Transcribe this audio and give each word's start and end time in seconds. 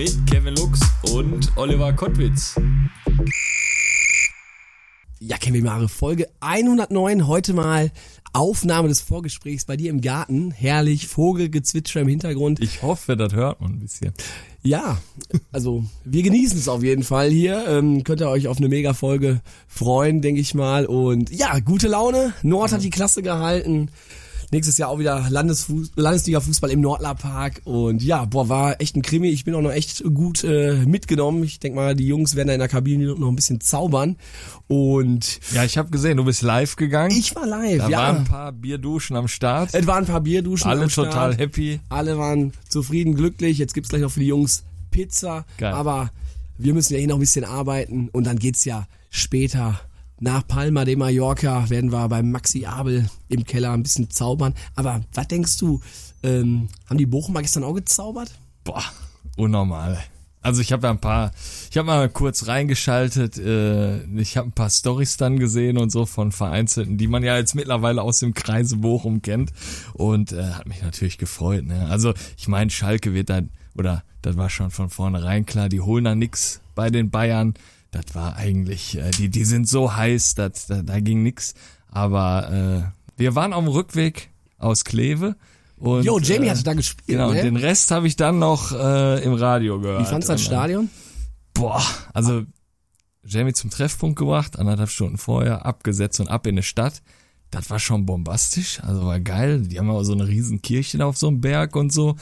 mit 0.00 0.26
Kevin 0.26 0.54
Lux 0.54 0.80
und 1.12 1.54
Oliver 1.56 1.92
Kottwitz. 1.92 2.58
Ja, 5.18 5.36
Kevin 5.36 5.64
Mare, 5.64 5.90
Folge 5.90 6.26
109, 6.40 7.26
heute 7.26 7.52
mal 7.52 7.90
Aufnahme 8.32 8.88
des 8.88 9.02
Vorgesprächs 9.02 9.66
bei 9.66 9.76
dir 9.76 9.90
im 9.90 10.00
Garten. 10.00 10.52
Herrlich, 10.52 11.06
Vogelgezwitscher 11.06 12.00
im 12.00 12.08
Hintergrund. 12.08 12.60
Ich 12.60 12.80
hoffe, 12.80 13.14
das 13.14 13.34
hört 13.34 13.60
man 13.60 13.72
ein 13.72 13.80
bisschen. 13.80 14.14
Ja, 14.62 14.98
also 15.52 15.84
wir 16.06 16.22
genießen 16.22 16.58
es 16.58 16.68
auf 16.68 16.82
jeden 16.82 17.02
Fall 17.02 17.28
hier. 17.28 17.66
Ähm, 17.68 18.02
könnt 18.02 18.22
ihr 18.22 18.30
euch 18.30 18.48
auf 18.48 18.56
eine 18.56 18.70
Mega-Folge 18.70 19.42
freuen, 19.68 20.22
denke 20.22 20.40
ich 20.40 20.54
mal. 20.54 20.86
Und 20.86 21.30
ja, 21.30 21.58
gute 21.58 21.88
Laune. 21.88 22.32
Nord 22.42 22.72
hat 22.72 22.82
die 22.82 22.88
Klasse 22.88 23.20
gehalten. 23.20 23.90
Nächstes 24.52 24.78
Jahr 24.78 24.88
auch 24.88 24.98
wieder 24.98 25.26
Landesfuß 25.30 25.92
Landesliga-Fußball 25.96 26.70
im 26.70 26.80
Nordlerpark. 26.80 27.60
Und 27.64 28.02
ja, 28.02 28.24
boah, 28.24 28.48
war 28.48 28.80
echt 28.80 28.96
ein 28.96 29.02
Krimi. 29.02 29.28
Ich 29.28 29.44
bin 29.44 29.54
auch 29.54 29.60
noch 29.62 29.70
echt 29.72 30.02
gut 30.12 30.42
äh, 30.42 30.74
mitgenommen. 30.86 31.44
Ich 31.44 31.60
denk 31.60 31.76
mal, 31.76 31.94
die 31.94 32.06
Jungs 32.06 32.34
werden 32.34 32.48
da 32.48 32.54
in 32.54 32.58
der 32.58 32.68
Kabine 32.68 33.14
noch 33.14 33.28
ein 33.28 33.36
bisschen 33.36 33.60
zaubern. 33.60 34.16
Und 34.66 35.40
Ja, 35.52 35.64
ich 35.64 35.78
habe 35.78 35.90
gesehen, 35.90 36.16
du 36.16 36.24
bist 36.24 36.42
live 36.42 36.74
gegangen. 36.76 37.16
ich 37.16 37.34
war 37.36 37.46
live, 37.46 37.78
da 37.78 37.88
ja. 37.88 37.98
waren 37.98 38.16
ein 38.18 38.24
paar 38.24 38.52
Bierduschen 38.52 39.16
am 39.16 39.28
Start. 39.28 39.70
es 39.72 39.86
waren 39.86 40.04
ein 40.04 40.10
paar 40.10 40.20
Bierduschen. 40.20 40.68
Alle 40.68 40.82
am 40.82 40.90
Start. 40.90 41.12
total 41.12 41.36
happy. 41.36 41.80
Alle 41.88 42.18
waren 42.18 42.52
zufrieden, 42.68 43.14
glücklich. 43.14 43.58
Jetzt 43.58 43.74
gibt's 43.74 43.90
gleich 43.90 44.02
noch 44.02 44.10
für 44.10 44.20
die 44.20 44.26
Jungs 44.26 44.64
Pizza. 44.90 45.44
Geil. 45.58 45.72
Aber 45.72 46.10
wir 46.58 46.74
müssen 46.74 46.94
ja 46.94 46.98
eh 46.98 47.06
noch 47.06 47.16
ein 47.16 47.20
bisschen 47.20 47.44
arbeiten. 47.44 48.08
Und 48.10 48.24
dann 48.26 48.38
geht's 48.38 48.64
ja 48.64 48.86
später 49.10 49.80
nach 50.20 50.46
Palma 50.46 50.84
de 50.84 50.96
Mallorca 50.96 51.68
werden 51.70 51.92
wir 51.92 52.08
beim 52.08 52.30
Maxi 52.30 52.66
Abel 52.66 53.08
im 53.28 53.44
Keller 53.44 53.72
ein 53.72 53.82
bisschen 53.82 54.10
zaubern. 54.10 54.54
Aber 54.76 55.00
was 55.14 55.28
denkst 55.28 55.56
du, 55.58 55.80
ähm, 56.22 56.68
haben 56.88 56.98
die 56.98 57.06
Bochumer 57.06 57.40
gestern 57.40 57.64
auch 57.64 57.72
gezaubert? 57.72 58.30
Boah, 58.64 58.84
unnormal. 59.36 59.98
Also 60.42 60.62
ich 60.62 60.72
habe 60.72 60.86
ja 60.86 60.90
ein 60.90 61.00
paar, 61.00 61.32
ich 61.70 61.76
habe 61.76 61.86
mal 61.86 62.08
kurz 62.08 62.46
reingeschaltet, 62.46 63.36
äh, 63.38 64.02
ich 64.18 64.36
habe 64.36 64.48
ein 64.48 64.52
paar 64.52 64.70
Stories 64.70 65.16
dann 65.18 65.38
gesehen 65.38 65.76
und 65.76 65.90
so 65.90 66.06
von 66.06 66.32
Vereinzelten, 66.32 66.96
die 66.96 67.08
man 67.08 67.22
ja 67.22 67.36
jetzt 67.36 67.54
mittlerweile 67.54 68.00
aus 68.02 68.20
dem 68.20 68.32
Kreise 68.32 68.76
Bochum 68.76 69.20
kennt 69.20 69.52
und 69.94 70.32
äh, 70.32 70.42
hat 70.52 70.66
mich 70.66 70.82
natürlich 70.82 71.18
gefreut. 71.18 71.64
Ne? 71.64 71.88
Also 71.90 72.14
ich 72.38 72.48
meine, 72.48 72.70
Schalke 72.70 73.12
wird 73.12 73.28
dann, 73.28 73.50
oder 73.74 74.02
das 74.22 74.36
war 74.38 74.48
schon 74.48 74.70
von 74.70 74.88
vornherein 74.88 75.44
klar, 75.44 75.68
die 75.68 75.80
holen 75.80 76.04
da 76.04 76.14
nix 76.14 76.60
bei 76.74 76.90
den 76.90 77.10
Bayern. 77.10 77.54
Das 77.90 78.14
war 78.14 78.36
eigentlich, 78.36 78.96
äh, 78.98 79.10
die, 79.10 79.28
die 79.28 79.44
sind 79.44 79.68
so 79.68 79.94
heiß, 79.96 80.34
das, 80.36 80.66
da, 80.66 80.82
da 80.82 81.00
ging 81.00 81.22
nix. 81.22 81.54
Aber 81.88 82.92
äh, 83.16 83.20
wir 83.20 83.34
waren 83.34 83.52
auf 83.52 83.64
dem 83.64 83.72
Rückweg 83.72 84.30
aus 84.58 84.84
Kleve. 84.84 85.36
Und, 85.76 86.04
Jo, 86.04 86.18
Jamie 86.18 86.46
äh, 86.46 86.50
hatte 86.50 86.62
da 86.62 86.74
gespielt, 86.74 87.06
Genau, 87.08 87.30
ne? 87.32 87.38
und 87.38 87.44
den 87.44 87.56
Rest 87.56 87.90
habe 87.90 88.06
ich 88.06 88.14
dann 88.16 88.38
noch 88.38 88.70
äh, 88.72 89.24
im 89.24 89.32
Radio 89.34 89.80
gehört. 89.80 90.02
Wie 90.02 90.10
fandst 90.10 90.28
du 90.28 90.32
das 90.34 90.42
dann- 90.42 90.46
Stadion? 90.52 90.90
Boah, 91.54 91.82
also 92.14 92.42
Jamie 93.24 93.52
zum 93.54 93.70
Treffpunkt 93.70 94.18
gebracht, 94.18 94.58
anderthalb 94.58 94.88
Stunden 94.90 95.18
vorher, 95.18 95.66
abgesetzt 95.66 96.20
und 96.20 96.28
ab 96.28 96.46
in 96.46 96.56
die 96.56 96.62
Stadt. 96.62 97.02
Das 97.50 97.68
war 97.70 97.78
schon 97.80 98.06
bombastisch, 98.06 98.80
also 98.84 99.04
war 99.06 99.18
geil. 99.20 99.62
Die 99.62 99.78
haben 99.78 99.90
auch 99.90 100.04
so 100.04 100.12
eine 100.12 100.28
riesen 100.28 100.62
Kirche 100.62 101.04
auf 101.04 101.16
so 101.18 101.26
einem 101.28 101.40
Berg 101.40 101.74
und 101.74 101.92
so. 101.92 102.14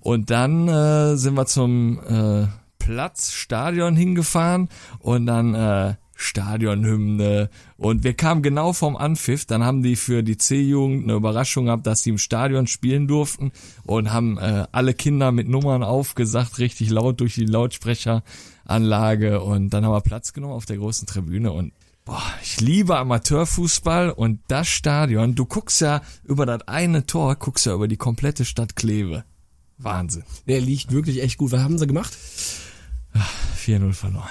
Und 0.00 0.30
dann 0.30 0.66
äh, 0.68 1.16
sind 1.16 1.34
wir 1.34 1.46
zum 1.46 2.00
äh, 2.08 2.46
Platz, 2.84 3.32
Stadion 3.32 3.96
hingefahren 3.96 4.68
und 4.98 5.24
dann 5.24 5.54
äh, 5.54 5.94
Stadionhymne 6.16 7.48
und 7.78 8.04
wir 8.04 8.12
kamen 8.12 8.42
genau 8.42 8.74
vom 8.74 8.94
Anpfiff, 8.94 9.46
dann 9.46 9.64
haben 9.64 9.82
die 9.82 9.96
für 9.96 10.22
die 10.22 10.36
C-Jugend 10.36 11.04
eine 11.04 11.14
Überraschung 11.14 11.64
gehabt, 11.64 11.86
dass 11.86 12.02
sie 12.02 12.10
im 12.10 12.18
Stadion 12.18 12.66
spielen 12.66 13.08
durften 13.08 13.52
und 13.84 14.12
haben 14.12 14.36
äh, 14.36 14.66
alle 14.70 14.92
Kinder 14.92 15.32
mit 15.32 15.48
Nummern 15.48 15.82
aufgesagt, 15.82 16.58
richtig 16.58 16.90
laut 16.90 17.20
durch 17.20 17.36
die 17.36 17.46
Lautsprecheranlage 17.46 19.40
und 19.40 19.70
dann 19.70 19.86
haben 19.86 19.92
wir 19.92 20.02
Platz 20.02 20.34
genommen 20.34 20.52
auf 20.52 20.66
der 20.66 20.76
großen 20.76 21.06
Tribüne 21.06 21.52
und 21.52 21.72
Boah, 22.04 22.22
ich 22.42 22.60
liebe 22.60 22.98
Amateurfußball 22.98 24.10
und 24.10 24.40
das 24.48 24.68
Stadion, 24.68 25.34
du 25.34 25.46
guckst 25.46 25.80
ja 25.80 26.02
über 26.22 26.44
das 26.44 26.68
eine 26.68 27.06
Tor, 27.06 27.34
guckst 27.36 27.64
ja 27.64 27.72
über 27.72 27.88
die 27.88 27.96
komplette 27.96 28.44
Stadt 28.44 28.76
Kleve. 28.76 29.24
Wahnsinn. 29.78 30.24
Der 30.46 30.60
liegt 30.60 30.92
wirklich 30.92 31.22
echt 31.22 31.38
gut. 31.38 31.52
Was 31.52 31.62
haben 31.62 31.78
sie 31.78 31.86
gemacht? 31.86 32.16
4-0 33.56 33.92
verloren. 33.92 34.28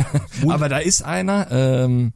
Aber 0.48 0.68
da 0.68 0.78
ist 0.78 1.02
einer, 1.02 1.48
ähm, 1.50 2.12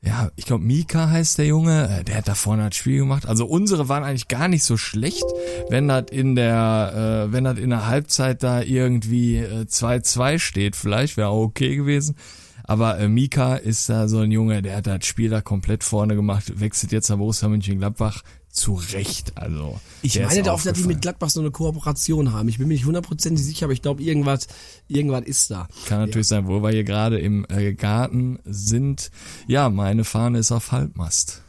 ja, 0.00 0.30
ich 0.36 0.44
glaube 0.44 0.64
Mika 0.64 1.10
heißt 1.10 1.38
der 1.38 1.46
Junge, 1.46 1.88
äh, 1.88 2.04
der 2.04 2.18
hat 2.18 2.28
da 2.28 2.34
vorne 2.34 2.68
das 2.68 2.76
Spiel 2.76 2.98
gemacht. 2.98 3.26
Also 3.26 3.46
unsere 3.46 3.88
waren 3.88 4.04
eigentlich 4.04 4.28
gar 4.28 4.48
nicht 4.48 4.62
so 4.62 4.76
schlecht, 4.76 5.24
wenn 5.70 5.88
das 5.88 6.04
in 6.10 6.34
der, 6.36 7.26
äh, 7.28 7.32
wenn 7.32 7.44
das 7.44 7.58
in 7.58 7.70
der 7.70 7.86
Halbzeit 7.86 8.42
da 8.42 8.62
irgendwie 8.62 9.38
äh, 9.38 9.66
2-2 9.68 10.38
steht, 10.38 10.76
vielleicht 10.76 11.16
wäre 11.16 11.28
auch 11.28 11.42
okay 11.42 11.74
gewesen. 11.76 12.16
Aber 12.64 12.98
äh, 12.98 13.08
Mika 13.08 13.56
ist 13.56 13.88
da 13.88 14.08
so 14.08 14.18
ein 14.18 14.30
Junge, 14.30 14.60
der 14.60 14.76
hat 14.76 14.86
das 14.86 15.06
Spiel 15.06 15.30
da 15.30 15.40
komplett 15.40 15.82
vorne 15.82 16.14
gemacht, 16.14 16.60
wechselt 16.60 16.92
jetzt 16.92 17.08
nach 17.08 17.16
Borussia 17.16 17.48
Mönchengladbach 17.48 18.22
zu 18.58 18.74
Recht. 18.92 19.36
Also 19.36 19.80
Ich 20.02 20.18
meine 20.18 20.40
ist 20.40 20.46
doch, 20.46 20.62
dass 20.62 20.78
die 20.78 20.84
mit 20.84 21.00
Gladbach 21.02 21.30
so 21.30 21.40
eine 21.40 21.50
Kooperation 21.50 22.32
haben. 22.32 22.48
Ich 22.48 22.58
bin 22.58 22.68
mir 22.68 22.74
nicht 22.74 22.84
hundertprozentig 22.84 23.44
sicher, 23.44 23.66
aber 23.66 23.72
ich 23.72 23.82
glaube, 23.82 24.02
irgendwas, 24.02 24.46
irgendwas 24.88 25.24
ist 25.24 25.50
da. 25.50 25.68
Kann 25.86 26.00
natürlich 26.00 26.28
sein, 26.28 26.46
wo 26.46 26.62
wir 26.62 26.70
hier 26.70 26.84
gerade 26.84 27.18
im 27.18 27.46
äh, 27.48 27.72
Garten 27.74 28.38
sind. 28.44 29.10
Ja, 29.46 29.70
meine 29.70 30.04
Fahne 30.04 30.38
ist 30.38 30.52
auf 30.52 30.72
Halbmast. 30.72 31.42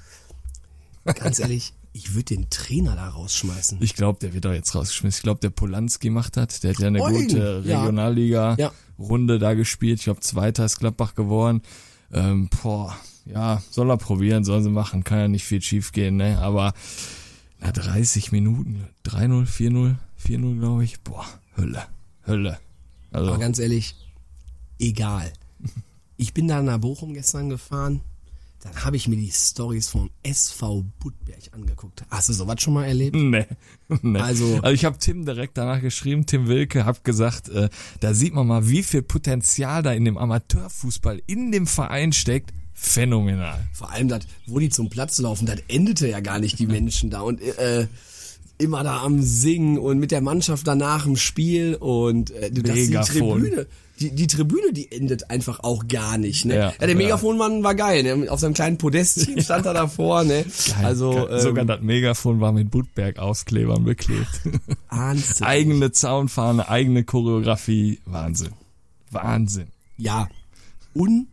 Ganz 1.05 1.39
ehrlich, 1.39 1.73
ich 1.93 2.13
würde 2.13 2.35
den 2.35 2.49
Trainer 2.49 2.95
da 2.95 3.09
rausschmeißen. 3.09 3.79
Ich 3.81 3.95
glaube, 3.95 4.19
der 4.19 4.33
wird 4.33 4.45
doch 4.45 4.53
jetzt 4.53 4.73
rausgeschmissen. 4.75 5.17
Ich 5.19 5.23
glaube, 5.23 5.39
der 5.41 5.49
Polanski 5.49 6.09
macht 6.09 6.37
das. 6.37 6.59
Der 6.59 6.71
hat 6.71 6.79
ja 6.79 6.87
eine 6.87 6.99
Moin. 6.99 7.13
gute 7.27 7.63
Ja. 7.65 7.81
Regionalliga-Runde 7.81 9.39
da 9.39 9.53
gespielt. 9.53 9.99
Ich 9.99 10.05
glaube, 10.05 10.19
Zweiter 10.21 10.65
ist 10.65 10.79
Gladbach 10.79 11.15
geworden. 11.15 11.61
Ähm, 12.13 12.49
boah, 12.61 12.95
ja, 13.25 13.61
soll 13.69 13.89
er 13.91 13.97
probieren, 13.97 14.43
soll 14.43 14.61
sie 14.63 14.69
machen. 14.69 15.03
Kann 15.03 15.19
ja 15.19 15.27
nicht 15.27 15.45
viel 15.45 15.61
schief 15.61 15.91
gehen, 15.91 16.17
ne? 16.17 16.39
Aber 16.39 16.73
na, 17.59 17.71
30 17.71 18.31
Minuten, 18.31 18.87
3-0, 19.05 19.45
4-0, 19.47 19.95
4-0, 20.23 20.59
glaube 20.59 20.83
ich. 20.83 20.99
Boah, 21.01 21.25
Hölle, 21.57 21.83
Hölle. 22.25 22.59
Also, 23.11 23.29
Aber 23.31 23.39
ganz 23.39 23.59
ehrlich, 23.59 23.95
egal. 24.79 25.31
Ich 26.21 26.33
bin 26.33 26.49
da 26.49 26.61
nach 26.61 26.79
Bochum 26.79 27.13
gestern 27.13 27.47
gefahren. 27.49 28.01
Dann 28.61 28.83
habe 28.83 28.97
ich 28.97 29.07
mir 29.07 29.15
die 29.15 29.31
Stories 29.31 29.87
vom 29.87 30.09
SV 30.21 30.83
Budberg 30.99 31.43
angeguckt. 31.53 32.03
Hast 32.09 32.27
du 32.27 32.33
sowas 32.33 32.61
schon 32.61 32.73
mal 32.73 32.83
erlebt? 32.83 33.15
Nee. 33.19 33.45
nee. 34.01 34.19
Also- 34.19 34.55
also 34.61 34.71
ich 34.71 34.83
habe 34.83 34.97
Tim 34.97 35.23
direkt 35.25 35.57
danach 35.57 35.79
geschrieben, 35.79 36.25
Tim 36.25 36.47
Wilke, 36.47 36.83
hab 36.85 37.05
gesagt, 37.05 37.47
äh, 37.47 37.69
da 38.01 38.13
sieht 38.13 38.33
man 38.33 38.47
mal, 38.47 38.67
wie 38.67 38.83
viel 38.83 39.01
Potenzial 39.01 39.81
da 39.81 39.93
in 39.93 40.03
dem 40.03 40.17
Amateurfußball 40.17 41.21
in 41.25 41.53
dem 41.53 41.67
Verein 41.67 42.11
steckt. 42.11 42.53
Phänomenal. 42.81 43.67
Vor 43.73 43.91
allem 43.91 44.07
das, 44.07 44.21
wo 44.47 44.57
die 44.57 44.69
zum 44.69 44.89
Platz 44.89 45.19
laufen, 45.19 45.45
das 45.45 45.57
endete 45.67 46.07
ja 46.07 46.21
gar 46.21 46.39
nicht 46.39 46.57
die 46.59 46.67
Menschen 46.77 47.09
da 47.09 47.21
und 47.21 47.41
äh, 47.41 47.87
immer 48.57 48.83
da 48.83 49.01
am 49.01 49.21
Singen 49.21 49.77
und 49.77 49.99
mit 49.99 50.11
der 50.11 50.21
Mannschaft 50.21 50.65
danach 50.67 51.05
im 51.05 51.17
Spiel 51.17 51.75
und 51.75 52.31
äh, 52.31 52.51
das 52.51 52.73
die. 52.75 52.91
Tribüne, 52.91 53.67
die, 53.99 54.11
die 54.11 54.27
Tribüne, 54.27 54.71
die 54.71 54.91
endet 54.91 55.29
einfach 55.29 55.59
auch 55.61 55.87
gar 55.87 56.17
nicht. 56.17 56.45
Ne? 56.45 56.55
Ja, 56.55 56.73
Ja, 56.79 56.87
der. 56.87 56.95
Megafonmann 56.95 57.63
war 57.63 57.75
geil, 57.75 58.03
ne? 58.03 58.31
auf 58.31 58.39
seinem 58.39 58.53
kleinen 58.53 58.77
Podestchen 58.77 59.41
stand 59.43 59.65
er 59.65 59.73
davor. 59.73 60.23
Ne? 60.23 60.45
Also 60.81 61.27
ähm, 61.29 61.39
Sogar 61.41 61.65
das 61.65 61.81
Megafon 61.81 62.39
war 62.39 62.53
mit 62.53 62.71
Budberg-Ausklebern 62.71 63.83
beklebt. 63.83 64.41
Wahnsinn. 64.89 65.45
eigene 65.45 65.91
Zaunfahne, 65.91 66.69
eigene 66.69 67.03
Choreografie. 67.03 67.99
Wahnsinn. 68.05 68.53
Wahnsinn. 69.11 69.67
ja, 69.97 70.27
un, 70.93 71.27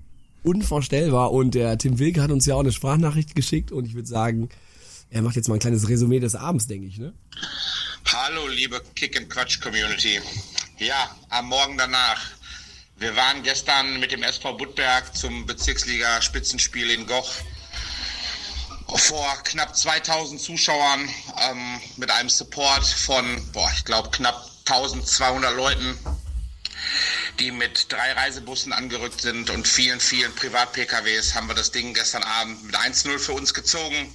unvorstellbar. 0.47 1.33
Und 1.33 1.55
der 1.55 1.77
Tim 1.79 1.99
Wilke 1.99 2.23
hat 2.23 2.31
uns 2.31 2.47
ja 2.47 2.55
auch 2.55 2.61
eine 2.61 2.73
Sprachnachricht 2.73 3.35
geschickt 3.35 3.73
und 3.73 3.87
ich 3.87 3.95
würde 3.95 4.09
sagen, 4.09 4.49
er 5.11 5.23
macht 5.23 5.37
jetzt 5.37 5.49
mal 5.49 5.55
ein 5.55 5.61
kleines 5.61 5.89
Resümee 5.89 6.21
des 6.21 6.35
Abends, 6.35 6.67
denke 6.67 6.87
ich. 6.87 6.99
Ne? 6.99 7.13
Hallo, 8.13 8.47
liebe 8.49 8.81
Kick 8.95 9.17
and 9.17 9.29
Quatsch 9.29 9.61
Community. 9.61 10.21
Ja, 10.79 11.11
am 11.29 11.49
Morgen 11.49 11.77
danach. 11.77 12.21
Wir 12.99 13.15
waren 13.15 13.43
gestern 13.43 14.01
mit 14.01 14.13
dem 14.13 14.23
SV 14.23 14.57
Budberg 14.57 15.15
zum 15.15 15.45
Bezirksliga 15.45 16.23
Spitzenspiel 16.23 16.91
in 16.91 17.07
Goch 17.07 17.31
vor 18.87 19.37
knapp 19.45 19.77
2000 19.77 20.41
Zuschauern 20.41 21.09
ähm, 21.51 21.81
mit 21.97 22.11
einem 22.11 22.29
Support 22.29 22.87
von, 22.87 23.25
boah, 23.53 23.71
ich 23.77 23.85
glaube 23.85 24.11
knapp 24.11 24.49
1200 24.65 25.55
Leuten. 25.57 25.99
Die 27.39 27.51
mit 27.51 27.93
drei 27.93 28.13
Reisebussen 28.13 28.73
angerückt 28.73 29.21
sind 29.21 29.51
und 29.51 29.69
vielen, 29.69 30.01
vielen 30.01 30.35
Privat-PKWs 30.35 31.35
haben 31.35 31.49
wir 31.49 31.55
das 31.55 31.71
Ding 31.71 31.95
gestern 31.95 32.23
Abend 32.23 32.65
mit 32.65 32.77
1-0 32.77 33.19
für 33.19 33.33
uns 33.33 33.55
gezogen. 33.55 34.13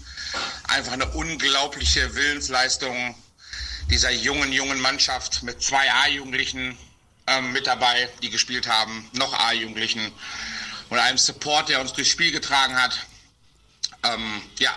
Einfach 0.68 0.94
eine 0.94 1.08
unglaubliche 1.12 2.16
Willensleistung 2.16 3.16
dieser 3.90 4.12
jungen, 4.12 4.52
jungen 4.52 4.80
Mannschaft 4.80 5.44
mit 5.44 5.62
zwei 5.62 5.92
A-Jugendlichen 5.92 6.78
ähm, 7.28 7.52
mit 7.52 7.68
dabei, 7.68 8.10
die 8.22 8.30
gespielt 8.30 8.68
haben, 8.68 9.10
noch 9.14 9.34
A-Jugendlichen 9.34 10.12
und 10.90 11.00
einem 11.00 11.18
Support, 11.18 11.70
der 11.70 11.82
uns 11.82 11.94
durchs 11.94 12.12
Spiel 12.12 12.32
getragen 12.32 12.76
hat. 12.76 13.06
Ähm, 14.04 14.42
ja, 14.60 14.76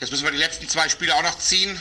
jetzt 0.00 0.10
müssen 0.10 0.24
wir 0.24 0.32
die 0.32 0.38
letzten 0.38 0.68
zwei 0.68 0.88
Spiele 0.88 1.14
auch 1.14 1.22
noch 1.22 1.38
ziehen. 1.38 1.80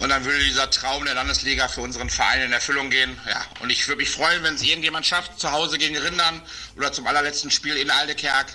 Und 0.00 0.08
dann 0.08 0.24
würde 0.24 0.42
dieser 0.42 0.70
Traum 0.70 1.04
der 1.04 1.14
Landesliga 1.14 1.68
für 1.68 1.82
unseren 1.82 2.08
Verein 2.08 2.40
in 2.42 2.52
Erfüllung 2.52 2.88
gehen. 2.90 3.16
Ja, 3.28 3.44
und 3.60 3.70
ich 3.70 3.86
würde 3.86 3.98
mich 4.00 4.10
freuen, 4.10 4.42
wenn 4.42 4.54
es 4.54 4.62
irgendjemand 4.62 5.04
schafft, 5.04 5.38
zu 5.38 5.52
Hause 5.52 5.76
gegen 5.78 5.96
Rindern 5.96 6.40
oder 6.76 6.90
zum 6.92 7.06
allerletzten 7.06 7.50
Spiel 7.50 7.76
in 7.76 7.90
Aldekerk, 7.90 8.46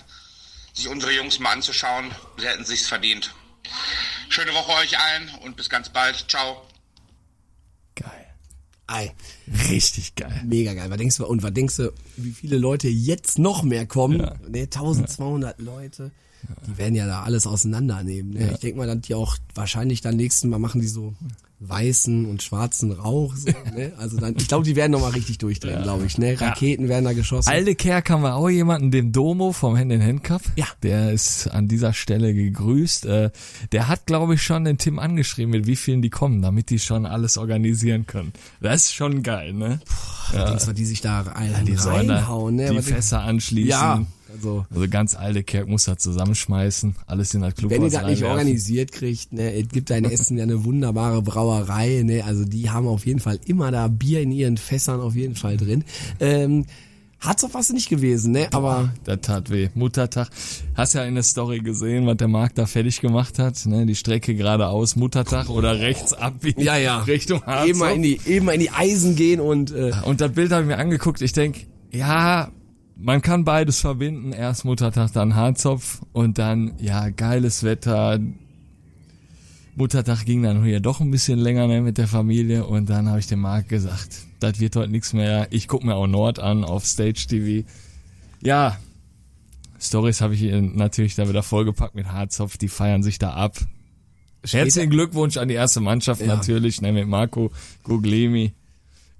sich 0.73 0.87
unsere 0.87 1.13
Jungs 1.13 1.39
mal 1.39 1.51
anzuschauen. 1.51 2.11
Sie 2.37 2.47
hätten 2.47 2.65
sich's 2.65 2.87
verdient. 2.87 3.33
Schöne 4.29 4.53
Woche 4.53 4.71
euch 4.73 4.97
allen 4.99 5.29
und 5.43 5.55
bis 5.55 5.69
ganz 5.69 5.89
bald. 5.89 6.25
Ciao. 6.29 6.67
Geil. 7.95 8.25
Ei, 8.87 9.13
Richtig 9.69 10.15
geil. 10.15 10.41
mega 10.45 10.73
geil. 10.73 10.89
Was 10.89 10.97
denkst 10.97 11.17
du, 11.17 11.25
und 11.27 11.43
was 11.43 11.53
denkst 11.53 11.77
du, 11.77 11.93
wie 12.17 12.31
viele 12.33 12.57
Leute 12.57 12.87
jetzt 12.87 13.37
noch 13.39 13.61
mehr 13.63 13.85
kommen? 13.85 14.19
Ja. 14.19 14.35
Ne, 14.47 14.63
1200 14.63 15.59
Leute. 15.59 16.11
Die 16.67 16.77
werden 16.77 16.95
ja 16.95 17.05
da 17.07 17.23
alles 17.23 17.45
auseinandernehmen. 17.47 18.33
Ne? 18.33 18.51
Ich 18.53 18.59
denke 18.59 18.77
mal, 18.77 18.87
dass 18.87 19.01
die 19.01 19.13
auch 19.15 19.37
wahrscheinlich 19.53 20.01
dann 20.01 20.15
nächsten 20.17 20.49
Mal 20.49 20.59
machen 20.59 20.81
die 20.81 20.87
so 20.87 21.13
weißen 21.61 22.25
und 22.25 22.43
schwarzen 22.43 22.91
Rauch. 22.91 23.33
So, 23.35 23.47
ne? 23.75 23.93
Also 23.97 24.17
dann, 24.17 24.35
ich 24.37 24.47
glaube, 24.49 24.65
die 24.65 24.75
werden 24.75 24.91
nochmal 24.91 25.11
richtig 25.11 25.37
durchdrehen, 25.37 25.83
glaube 25.83 26.05
ich. 26.05 26.17
Ne? 26.17 26.39
Raketen 26.39 26.89
werden 26.89 27.05
da 27.05 27.13
geschossen. 27.13 27.49
Aldekerk 27.49 28.09
haben 28.09 28.23
wir 28.23 28.35
auch 28.35 28.49
jemanden, 28.49 28.91
den 28.91 29.13
Domo 29.13 29.53
vom 29.53 29.77
Hand 29.77 29.91
in 29.91 30.03
Hand 30.03 30.23
Cup. 30.23 30.41
Ja. 30.57 30.65
Der 30.83 31.11
ist 31.13 31.47
an 31.47 31.67
dieser 31.69 31.93
Stelle 31.93 32.33
gegrüßt. 32.33 33.05
Äh, 33.05 33.29
Der 33.71 33.87
hat, 33.87 34.05
glaube 34.05 34.35
ich, 34.35 34.43
schon 34.43 34.65
den 34.65 34.77
Tim 34.77 34.99
angeschrieben, 34.99 35.51
mit 35.51 35.65
wie 35.65 35.77
vielen 35.77 36.01
die 36.01 36.09
kommen, 36.09 36.41
damit 36.41 36.69
die 36.69 36.79
schon 36.79 37.05
alles 37.05 37.37
organisieren 37.37 38.05
können. 38.05 38.33
Das 38.59 38.83
ist 38.83 38.93
schon 38.93 39.23
geil, 39.23 39.53
ne? 39.53 39.79
ja. 40.33 40.47
Denkst 40.49 40.65
du, 40.65 40.73
die 40.73 40.85
sich 40.85 40.99
da 41.01 41.21
rein, 41.21 41.65
Die 41.65 41.77
sollen 41.77 42.09
da 42.09 42.15
reinhauen. 42.17 42.55
Ne? 42.57 42.69
die 42.69 42.77
Was- 42.77 42.85
Fässer 42.87 43.21
anschließen. 43.21 43.69
Ja, 43.69 44.05
also 44.35 44.65
Also 44.73 44.87
ganz 44.89 45.15
Aldekerk 45.15 45.67
muss 45.67 45.85
da 45.85 45.97
zusammenschmeißen, 45.97 46.95
alles 47.07 47.33
in 47.33 47.41
das 47.41 47.55
Clubhaus 47.55 47.77
wenn 47.77 47.85
ihr 47.85 47.91
das 47.91 48.05
nicht 48.05 48.23
organisiert 48.23 48.91
kriegt, 48.91 49.33
ne, 49.33 49.53
es 49.53 49.69
gibt 49.69 49.89
da 49.89 49.95
in 49.95 50.05
Essen 50.05 50.37
ja 50.37 50.43
eine 50.43 50.63
wunderbare 50.63 51.21
Brauerei, 51.21 52.01
ne, 52.03 52.23
also 52.23 52.45
die 52.45 52.69
haben 52.69 52.87
auf 52.87 53.05
jeden 53.05 53.19
Fall 53.19 53.39
immer 53.45 53.71
da 53.71 53.87
Bier 53.87 54.21
in 54.21 54.31
ihren 54.31 54.57
Fässern 54.57 54.99
auf 54.99 55.15
jeden 55.15 55.35
Fall 55.35 55.57
drin. 55.57 55.83
Ähm, 56.19 56.65
hat's 57.19 57.41
doch 57.41 57.49
fast 57.49 57.73
nicht 57.73 57.89
gewesen, 57.89 58.33
ne, 58.33 58.47
aber 58.51 58.89
Das 59.03 59.19
tat 59.21 59.49
weh. 59.49 59.69
Muttertag. 59.73 60.29
Hast 60.75 60.93
ja 60.93 61.03
in 61.05 61.15
der 61.15 61.23
Story 61.23 61.59
gesehen, 61.59 62.05
was 62.05 62.17
der 62.17 62.27
Marc 62.27 62.53
da 62.55 62.65
fertig 62.67 63.01
gemacht 63.01 63.39
hat. 63.39 63.65
Ne? 63.65 63.85
Die 63.87 63.95
Strecke 63.95 64.35
geradeaus, 64.35 64.95
Muttertag 64.95 65.49
oder 65.49 65.79
rechts 65.79 66.13
abbiegen. 66.13 66.61
ja, 66.61 66.77
ja, 66.77 66.99
Richtung 66.99 67.41
Harz. 67.43 67.67
eben 67.69 67.79
mal 67.79 67.95
in 67.95 68.03
die, 68.03 68.19
eben 68.27 68.45
mal 68.45 68.51
in 68.51 68.59
die 68.59 68.69
Eisen 68.69 69.15
gehen 69.15 69.39
und 69.39 69.71
äh, 69.71 69.91
Und 70.05 70.21
das 70.21 70.33
Bild 70.33 70.51
habe 70.51 70.63
ich 70.63 70.67
mir 70.67 70.77
angeguckt. 70.77 71.21
Ich 71.21 71.33
denk, 71.33 71.65
ja, 71.91 72.51
man 72.97 73.21
kann 73.21 73.43
beides 73.43 73.79
verbinden. 73.79 74.31
Erst 74.31 74.65
Muttertag, 74.65 75.11
dann 75.13 75.35
Harzopf 75.35 76.01
und 76.13 76.37
dann, 76.37 76.73
ja, 76.79 77.09
geiles 77.09 77.63
Wetter. 77.63 78.19
Muttertag 79.75 80.25
ging 80.25 80.41
dann 80.43 80.63
hier 80.63 80.79
doch 80.79 81.01
ein 81.01 81.11
bisschen 81.11 81.37
länger 81.37 81.67
ne, 81.67 81.81
mit 81.81 81.97
der 81.97 82.07
Familie 82.07 82.65
und 82.65 82.89
dann 82.89 83.09
habe 83.09 83.19
ich 83.19 83.27
dem 83.27 83.41
Marc 83.41 83.67
gesagt, 83.67 84.23
das 84.39 84.59
wird 84.59 84.75
heute 84.77 84.91
nichts 84.91 85.11
mehr. 85.11 85.47
Ich 85.49 85.67
guck 85.67 85.83
mir 85.83 85.95
auch 85.95 86.07
Nord 86.07 86.39
an 86.39 86.63
auf 86.63 86.85
Stage 86.85 87.25
TV. 87.27 87.67
Ja, 88.41 88.77
Stories 89.79 90.21
habe 90.21 90.33
ich 90.33 90.41
natürlich 90.43 91.15
da 91.15 91.27
wieder 91.27 91.43
vollgepackt 91.43 91.93
mit 91.95 92.07
Harzopf, 92.07 92.57
die 92.57 92.69
feiern 92.69 93.03
sich 93.03 93.19
da 93.19 93.31
ab. 93.33 93.57
Herzlichen 94.47 94.89
Glückwunsch 94.91 95.37
an 95.37 95.47
die 95.47 95.55
erste 95.55 95.81
Mannschaft 95.81 96.21
Ja. 96.21 96.27
natürlich, 96.27 96.79
ne, 96.81 96.93
mit 96.93 97.07
Marco 97.07 97.51
Guglemi. 97.83 98.53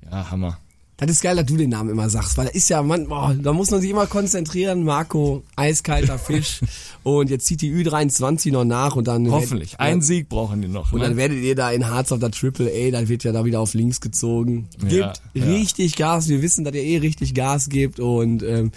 Ja, 0.10 0.32
Hammer. 0.32 0.58
Das 0.98 1.10
ist 1.10 1.22
geil, 1.22 1.36
dass 1.36 1.46
du 1.46 1.58
den 1.58 1.70
Namen 1.72 1.90
immer 1.90 2.10
sagst, 2.10 2.38
weil 2.38 2.46
da 2.46 2.52
ist 2.52 2.70
ja, 2.70 2.82
man, 2.82 3.08
boah, 3.08 3.34
da 3.34 3.52
muss 3.52 3.70
man 3.72 3.82
sich 3.82 3.90
immer 3.90 4.08
konzentrieren, 4.08 4.84
Marco, 4.84 5.44
eiskalter 5.58 6.18
Fisch 6.18 6.62
und 7.04 7.30
jetzt 7.30 7.46
zieht 7.48 7.62
die 7.62 7.72
Ü23 7.74 8.52
noch 8.54 8.64
nach 8.64 8.96
und 8.96 9.06
dann 9.08 9.30
Hoffentlich. 9.30 9.74
Ja, 9.74 9.80
Ein 9.80 10.02
Sieg 10.02 10.30
brauchen 10.30 10.62
die 10.62 10.68
noch. 10.70 10.94
Und 10.94 11.02
dann 11.02 11.12
Ne? 11.12 11.18
werdet 11.18 11.40
ihr 11.40 11.56
da 11.56 11.72
in 11.72 11.88
Harz 11.88 12.12
auf 12.14 12.20
der 12.20 12.32
Triple 12.32 12.72
A, 12.72 12.92
dann 12.92 13.10
wird 13.10 13.24
ja 13.26 13.32
da 13.34 13.44
wieder 13.44 13.60
auf 13.60 13.74
links 13.74 14.00
gezogen. 14.00 14.70
Gibt 14.80 14.92
Ja, 14.94 15.14
ja. 15.34 15.46
richtig 15.46 15.98
Gas. 15.98 16.30
Wir 16.30 16.42
wissen, 16.42 16.64
dass 16.64 16.74
ihr 16.74 16.84
eh 16.84 16.98
richtig 16.98 17.34
Gas 17.34 17.68
gibt. 17.70 18.00
Und 18.00 18.42
ähm, 18.44 18.72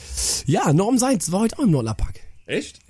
ja, 0.46 0.72
Norm 0.72 0.98
Seitz 0.98 1.30
war 1.30 1.40
heute 1.40 1.58
auch 1.58 1.62
im 1.64 1.70
Nordlerpark. 1.70 2.20
Echt? 2.46 2.80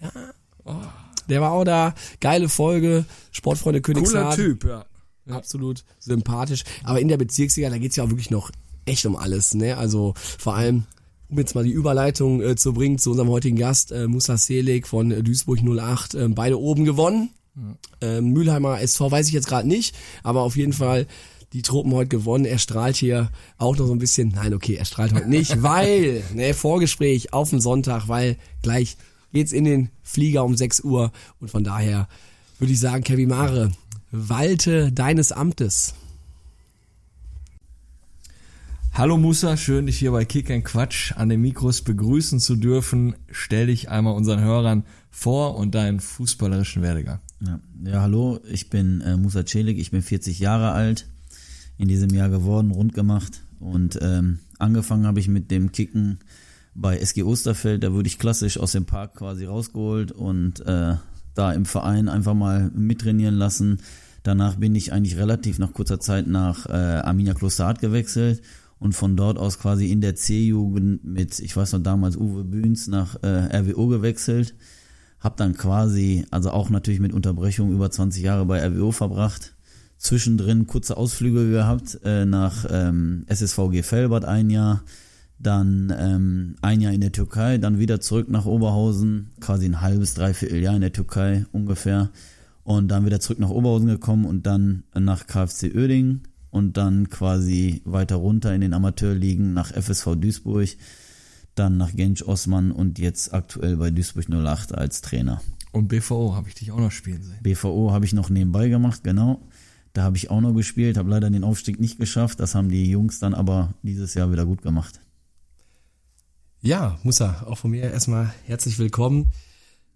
Der 1.28 1.40
war 1.40 1.52
auch 1.52 1.64
da. 1.64 1.94
Geile 2.20 2.48
Folge. 2.48 3.04
Sportfreunde 3.32 3.80
Cooler 3.82 4.00
Königshardt. 4.00 4.36
Typ, 4.36 4.64
ja. 4.64 4.84
Absolut 5.30 5.84
sympathisch. 5.98 6.64
Aber 6.84 7.00
in 7.00 7.08
der 7.08 7.19
Bezirksliga, 7.19 7.69
da 7.69 7.76
geht's 7.78 7.96
ja 7.96 8.04
auch 8.04 8.08
wirklich 8.08 8.30
noch 8.30 8.50
echt 8.88 9.06
um 9.06 9.17
alles. 9.17 9.55
Ne? 9.55 9.76
Also 9.76 10.14
vor 10.17 10.55
allem, 10.55 10.85
um 11.29 11.38
jetzt 11.38 11.55
mal 11.55 11.64
die 11.64 11.70
Überleitung 11.73 12.43
äh, 12.43 12.56
zu 12.56 12.73
bringen 12.73 12.99
zu 12.99 13.11
unserem 13.11 13.29
heutigen 13.29 13.56
Gast, 13.56 13.93
äh, 13.93 14.06
Musa 14.06 14.37
Selik 14.37 14.87
von 14.87 15.11
äh, 15.11 15.23
Duisburg 15.23 15.61
08. 15.62 16.14
Ähm, 16.14 16.35
beide 16.35 16.58
oben 16.58 16.85
gewonnen. 16.85 17.31
Ähm, 18.00 18.32
Mülheimer 18.32 18.81
SV 18.81 19.11
weiß 19.11 19.26
ich 19.26 19.32
jetzt 19.32 19.49
gerade 19.49 19.67
nicht, 19.67 19.96
aber 20.23 20.43
auf 20.43 20.56
jeden 20.56 20.73
Fall 20.73 21.06
die 21.52 21.62
Truppen 21.62 21.93
heute 21.93 22.08
gewonnen. 22.08 22.44
Er 22.44 22.58
strahlt 22.58 22.96
hier 22.96 23.31
auch 23.56 23.76
noch 23.76 23.87
so 23.87 23.93
ein 23.93 23.99
bisschen. 23.99 24.29
Nein, 24.29 24.55
okay, 24.55 24.75
er 24.75 24.85
strahlt 24.85 25.12
heute 25.12 25.29
nicht, 25.29 25.62
weil, 25.62 26.23
ne, 26.35 26.55
Vorgespräch 26.55 27.32
auf 27.32 27.50
den 27.50 27.61
Sonntag, 27.61 28.08
weil 28.08 28.37
gleich 28.62 28.96
geht's 29.32 29.52
in 29.52 29.64
den 29.64 29.90
Flieger 30.02 30.44
um 30.44 30.56
6 30.56 30.81
Uhr 30.81 31.12
und 31.40 31.50
von 31.50 31.64
daher 31.64 32.08
würde 32.58 32.73
ich 32.73 32.81
sagen, 32.81 33.05
Kevin 33.05 33.29
Mare, 33.29 33.73
walte 34.11 34.93
deines 34.93 35.32
Amtes. 35.32 35.94
Hallo 38.98 39.16
Musa, 39.16 39.56
schön 39.56 39.86
dich 39.86 39.96
hier 39.96 40.10
bei 40.10 40.24
Kick 40.24 40.50
and 40.50 40.64
Quatsch 40.64 41.12
an 41.14 41.28
den 41.28 41.40
Mikros 41.40 41.82
begrüßen 41.82 42.40
zu 42.40 42.56
dürfen. 42.56 43.14
Stell 43.30 43.68
dich 43.68 43.88
einmal 43.90 44.16
unseren 44.16 44.40
Hörern 44.40 44.82
vor 45.08 45.54
und 45.54 45.76
deinen 45.76 46.00
fußballerischen 46.00 46.82
Werdegang. 46.82 47.20
Ja, 47.40 47.60
ja 47.84 48.02
hallo, 48.02 48.40
ich 48.50 48.70
bin 48.70 49.00
äh, 49.02 49.16
Musa 49.16 49.46
Celik, 49.46 49.78
ich 49.78 49.92
bin 49.92 50.02
40 50.02 50.40
Jahre 50.40 50.72
alt, 50.72 51.06
in 51.76 51.86
diesem 51.86 52.10
Jahr 52.10 52.28
geworden, 52.28 52.73
rund 52.73 52.92
gemacht 52.92 53.40
und 53.61 54.00
ähm, 54.02 54.40
angefangen 54.58 55.06
habe 55.06 55.20
ich 55.20 55.28
mit 55.28 55.52
dem 55.52 55.70
Kicken 55.70 56.18
bei 56.75 56.99
SG 56.99 57.23
Osterfeld, 57.23 57.84
da 57.84 57.92
wurde 57.92 58.08
ich 58.08 58.18
klassisch 58.18 58.58
aus 58.58 58.73
dem 58.73 58.84
Park 58.84 59.14
quasi 59.14 59.44
rausgeholt 59.44 60.11
und 60.11 60.58
äh, 60.66 60.96
da 61.37 61.52
im 61.52 61.66
Verein 61.66 62.08
einfach 62.08 62.34
mal 62.34 62.73
mittrainieren 62.75 63.37
lassen. 63.37 63.78
Danach 64.25 64.56
bin 64.56 64.75
ich 64.75 64.92
eigentlich 64.92 65.16
relativ 65.16 65.61
nach 65.61 65.73
kurzer 65.73 66.00
Zeit 66.00 66.26
nach 66.26 66.66
äh, 66.66 66.73
Arminia 66.73 67.34
Klosterhardt 67.34 67.80
gewechselt 67.80 68.42
und 68.78 68.92
von 68.94 69.16
dort 69.16 69.38
aus 69.38 69.58
quasi 69.58 69.90
in 69.90 70.00
der 70.00 70.14
C-Jugend 70.14 71.04
mit, 71.04 71.38
ich 71.40 71.56
weiß 71.56 71.73
noch 71.73 71.82
damals 71.82 72.16
Uwe 72.16 72.44
Bühns 72.44 72.87
nach 72.87 73.23
äh, 73.23 73.56
RWO 73.56 73.88
gewechselt. 73.88 74.54
Hab 75.20 75.37
dann 75.37 75.54
quasi, 75.54 76.25
also 76.30 76.50
auch 76.50 76.70
natürlich 76.70 77.00
mit 77.00 77.12
Unterbrechung 77.12 77.73
über 77.73 77.90
20 77.90 78.23
Jahre 78.23 78.47
bei 78.47 78.64
RWO 78.64 78.92
verbracht. 78.92 79.54
Zwischendrin 79.97 80.68
kurze 80.68 80.97
Ausflüge 80.97 81.50
gehabt 81.50 81.99
äh, 82.04 82.25
nach 82.25 82.66
ähm, 82.70 83.25
SSVG 83.26 83.82
Felbert 83.82 84.25
ein 84.25 84.49
Jahr, 84.49 84.85
dann 85.40 85.92
ähm, 85.99 86.54
ein 86.62 86.80
Jahr 86.80 86.92
in 86.92 87.00
der 87.00 87.11
Türkei, 87.11 87.58
dann 87.58 87.80
wieder 87.80 88.00
zurück 88.00 88.28
nach 88.28 88.47
Oberhausen, 88.47 89.30
quasi 89.40 89.66
ein 89.66 89.80
halbes, 89.80 90.14
dreiviertel 90.14 90.62
Jahr 90.62 90.76
in 90.76 90.82
der 90.82 90.92
Türkei 90.92 91.47
ungefähr 91.50 92.11
und 92.62 92.88
dann 92.88 93.06
wieder 93.06 93.18
zurück 93.18 93.40
nach 93.40 93.50
Oberhausen 93.50 93.88
gekommen 93.88 94.25
und 94.25 94.47
dann 94.47 94.85
nach 94.94 95.26
KfC 95.26 95.75
Oerding 95.75 96.20
und 96.50 96.76
dann 96.76 97.09
quasi 97.09 97.83
weiter 97.85 98.17
runter 98.17 98.55
in 98.55 98.61
den 98.61 98.75
Amateurligen 98.75 99.55
nach 99.55 99.73
FSV 99.73 100.17
Duisburg, 100.17 100.69
dann 101.55 101.76
nach 101.76 101.95
Gensch 101.95 102.23
Osman 102.23 102.73
und 102.73 102.99
jetzt 102.99 103.35
aktuell 103.35 103.76
bei 103.76 103.90
Duisburg 103.90 104.28
08 104.31 104.75
als 104.75 105.00
Trainer. 105.00 105.40
Und 105.73 105.88
BVO 105.88 106.35
habe 106.35 106.49
ich 106.49 106.55
dich 106.55 106.71
auch 106.73 106.78
noch 106.78 106.93
spielen 106.93 107.23
sehen. 107.23 107.38
BVO 107.43 107.93
habe 107.93 108.05
ich 108.05 108.12
noch 108.12 108.31
nebenbei 108.31 108.69
gemacht, 108.69 109.05
genau. 109.05 109.43
Da 109.93 110.02
habe 110.02 110.17
ich 110.17 110.31
auch 110.31 110.40
noch 110.40 110.55
gespielt, 110.55 110.97
habe 110.97 111.11
leider 111.11 111.31
den 111.31 111.45
Aufstieg 111.45 111.81
nicht 111.81 111.99
geschafft. 111.99 112.40
Das 112.40 112.55
haben 112.55 112.69
die 112.69 112.90
Jungs 112.90 113.19
dann 113.19 113.35
aber 113.35 113.75
dieses 113.83 114.14
Jahr 114.14 114.31
wieder 114.31 114.47
gut 114.47 114.62
gemacht. 114.62 115.00
Ja, 116.61 116.99
Musa, 117.02 117.45
auch 117.47 117.59
von 117.59 117.71
mir 117.71 117.83
erstmal 117.83 118.33
herzlich 118.47 118.78
willkommen. 118.78 119.33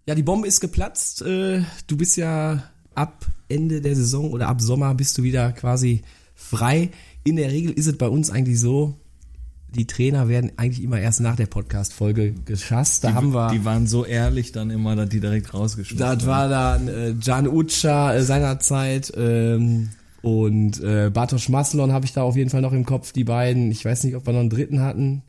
Ja, 0.05 0.15
die 0.15 0.23
Bombe 0.23 0.47
ist 0.47 0.61
geplatzt. 0.61 1.21
Äh, 1.21 1.63
Du 1.87 1.97
bist 1.97 2.17
ja 2.17 2.63
ab 2.95 3.25
Ende 3.49 3.81
der 3.81 3.95
Saison 3.95 4.31
oder 4.31 4.47
ab 4.47 4.61
Sommer 4.61 4.93
bist 4.95 5.17
du 5.17 5.23
wieder 5.23 5.51
quasi 5.51 6.03
frei. 6.35 6.89
In 7.23 7.35
der 7.35 7.51
Regel 7.51 7.71
ist 7.71 7.87
es 7.87 7.97
bei 7.97 8.07
uns 8.07 8.29
eigentlich 8.29 8.59
so, 8.59 8.95
die 9.75 9.87
Trainer 9.87 10.27
werden 10.27 10.51
eigentlich 10.57 10.83
immer 10.83 10.99
erst 10.99 11.21
nach 11.21 11.35
der 11.35 11.47
Podcast-Folge 11.47 12.33
geschasst. 12.45 13.03
Da 13.03 13.13
haben 13.13 13.33
wir. 13.33 13.49
Die 13.51 13.65
waren 13.65 13.87
so 13.87 14.05
ehrlich 14.05 14.51
dann 14.51 14.69
immer, 14.69 14.95
dass 14.95 15.09
die 15.09 15.19
direkt 15.19 15.53
rausgeschmissen 15.53 15.97
Das 15.97 16.25
war 16.27 16.47
dann 16.47 16.87
äh, 16.87 17.15
Can 17.23 17.47
Uca 17.47 18.13
äh, 18.13 18.23
seinerzeit 18.23 19.11
ähm, 19.17 19.89
und 20.21 20.79
äh, 20.81 21.09
Bartosz 21.11 21.49
Maslon 21.49 21.91
habe 21.91 22.05
ich 22.05 22.13
da 22.13 22.21
auf 22.21 22.35
jeden 22.35 22.49
Fall 22.49 22.61
noch 22.61 22.73
im 22.73 22.85
Kopf, 22.85 23.11
die 23.11 23.23
beiden. 23.23 23.71
Ich 23.71 23.83
weiß 23.83 24.03
nicht, 24.03 24.15
ob 24.15 24.25
wir 24.25 24.33
noch 24.33 24.41
einen 24.41 24.49
dritten 24.49 24.81
hatten. 24.81 25.23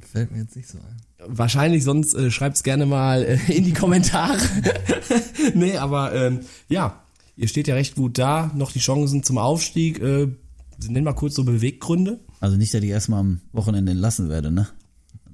fällt 0.00 0.32
mir 0.32 0.38
jetzt 0.38 0.56
nicht 0.56 0.68
so 0.68 0.78
ein. 0.78 0.96
Wahrscheinlich, 1.26 1.84
sonst 1.84 2.14
äh, 2.14 2.30
schreibt's 2.30 2.62
gerne 2.62 2.86
mal 2.86 3.22
äh, 3.22 3.38
in 3.52 3.64
die 3.64 3.72
Kommentare. 3.72 4.38
nee, 5.54 5.76
aber 5.76 6.14
ähm, 6.14 6.40
ja, 6.68 7.02
ihr 7.38 7.48
steht 7.48 7.68
ja 7.68 7.74
recht 7.74 7.94
gut 7.94 8.18
da. 8.18 8.52
Noch 8.54 8.72
die 8.72 8.80
Chancen 8.80 9.22
zum 9.22 9.38
Aufstieg. 9.38 10.00
Äh, 10.00 10.28
nenn 10.86 11.04
mal 11.04 11.14
kurz 11.14 11.34
so 11.36 11.44
Beweggründe. 11.44 12.20
Also 12.40 12.56
nicht, 12.56 12.74
dass 12.74 12.82
ich 12.82 12.90
erstmal 12.90 13.20
am 13.20 13.40
Wochenende 13.52 13.92
entlassen 13.92 14.28
werde, 14.28 14.50
ne? 14.50 14.68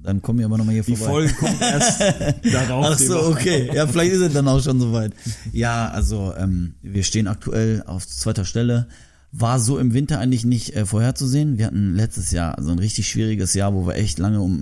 Dann 0.01 0.21
kommen 0.21 0.37
wir 0.37 0.45
aber 0.45 0.59
nochmal 0.59 0.75
hier 0.75 0.83
Die 0.83 0.95
vorbei. 0.95 1.11
Folge 1.11 1.33
kommt 1.33 1.59
erst 1.61 1.99
darauf. 2.53 2.85
Ach 2.89 2.97
die 2.97 3.05
so, 3.05 3.19
okay. 3.25 3.71
Ja, 3.73 3.87
vielleicht 3.87 4.13
ist 4.13 4.21
es 4.21 4.33
dann 4.33 4.47
auch 4.47 4.61
schon 4.61 4.79
soweit. 4.79 5.13
Ja, 5.51 5.87
also 5.89 6.31
ähm, 6.37 6.75
wir 6.83 7.03
stehen 7.03 7.27
aktuell 7.27 7.83
auf 7.87 8.07
zweiter 8.07 8.45
Stelle. 8.45 8.87
War 9.31 9.59
so 9.59 9.79
im 9.79 9.93
Winter 9.95 10.19
eigentlich 10.19 10.45
nicht 10.45 10.75
äh, 10.75 10.85
vorherzusehen. 10.85 11.57
Wir 11.57 11.65
hatten 11.65 11.95
letztes 11.95 12.29
Jahr 12.31 12.55
so 12.61 12.71
ein 12.71 12.77
richtig 12.79 13.09
schwieriges 13.09 13.55
Jahr, 13.55 13.73
wo 13.73 13.87
wir 13.87 13.95
echt 13.95 14.19
lange 14.19 14.41
um, 14.41 14.53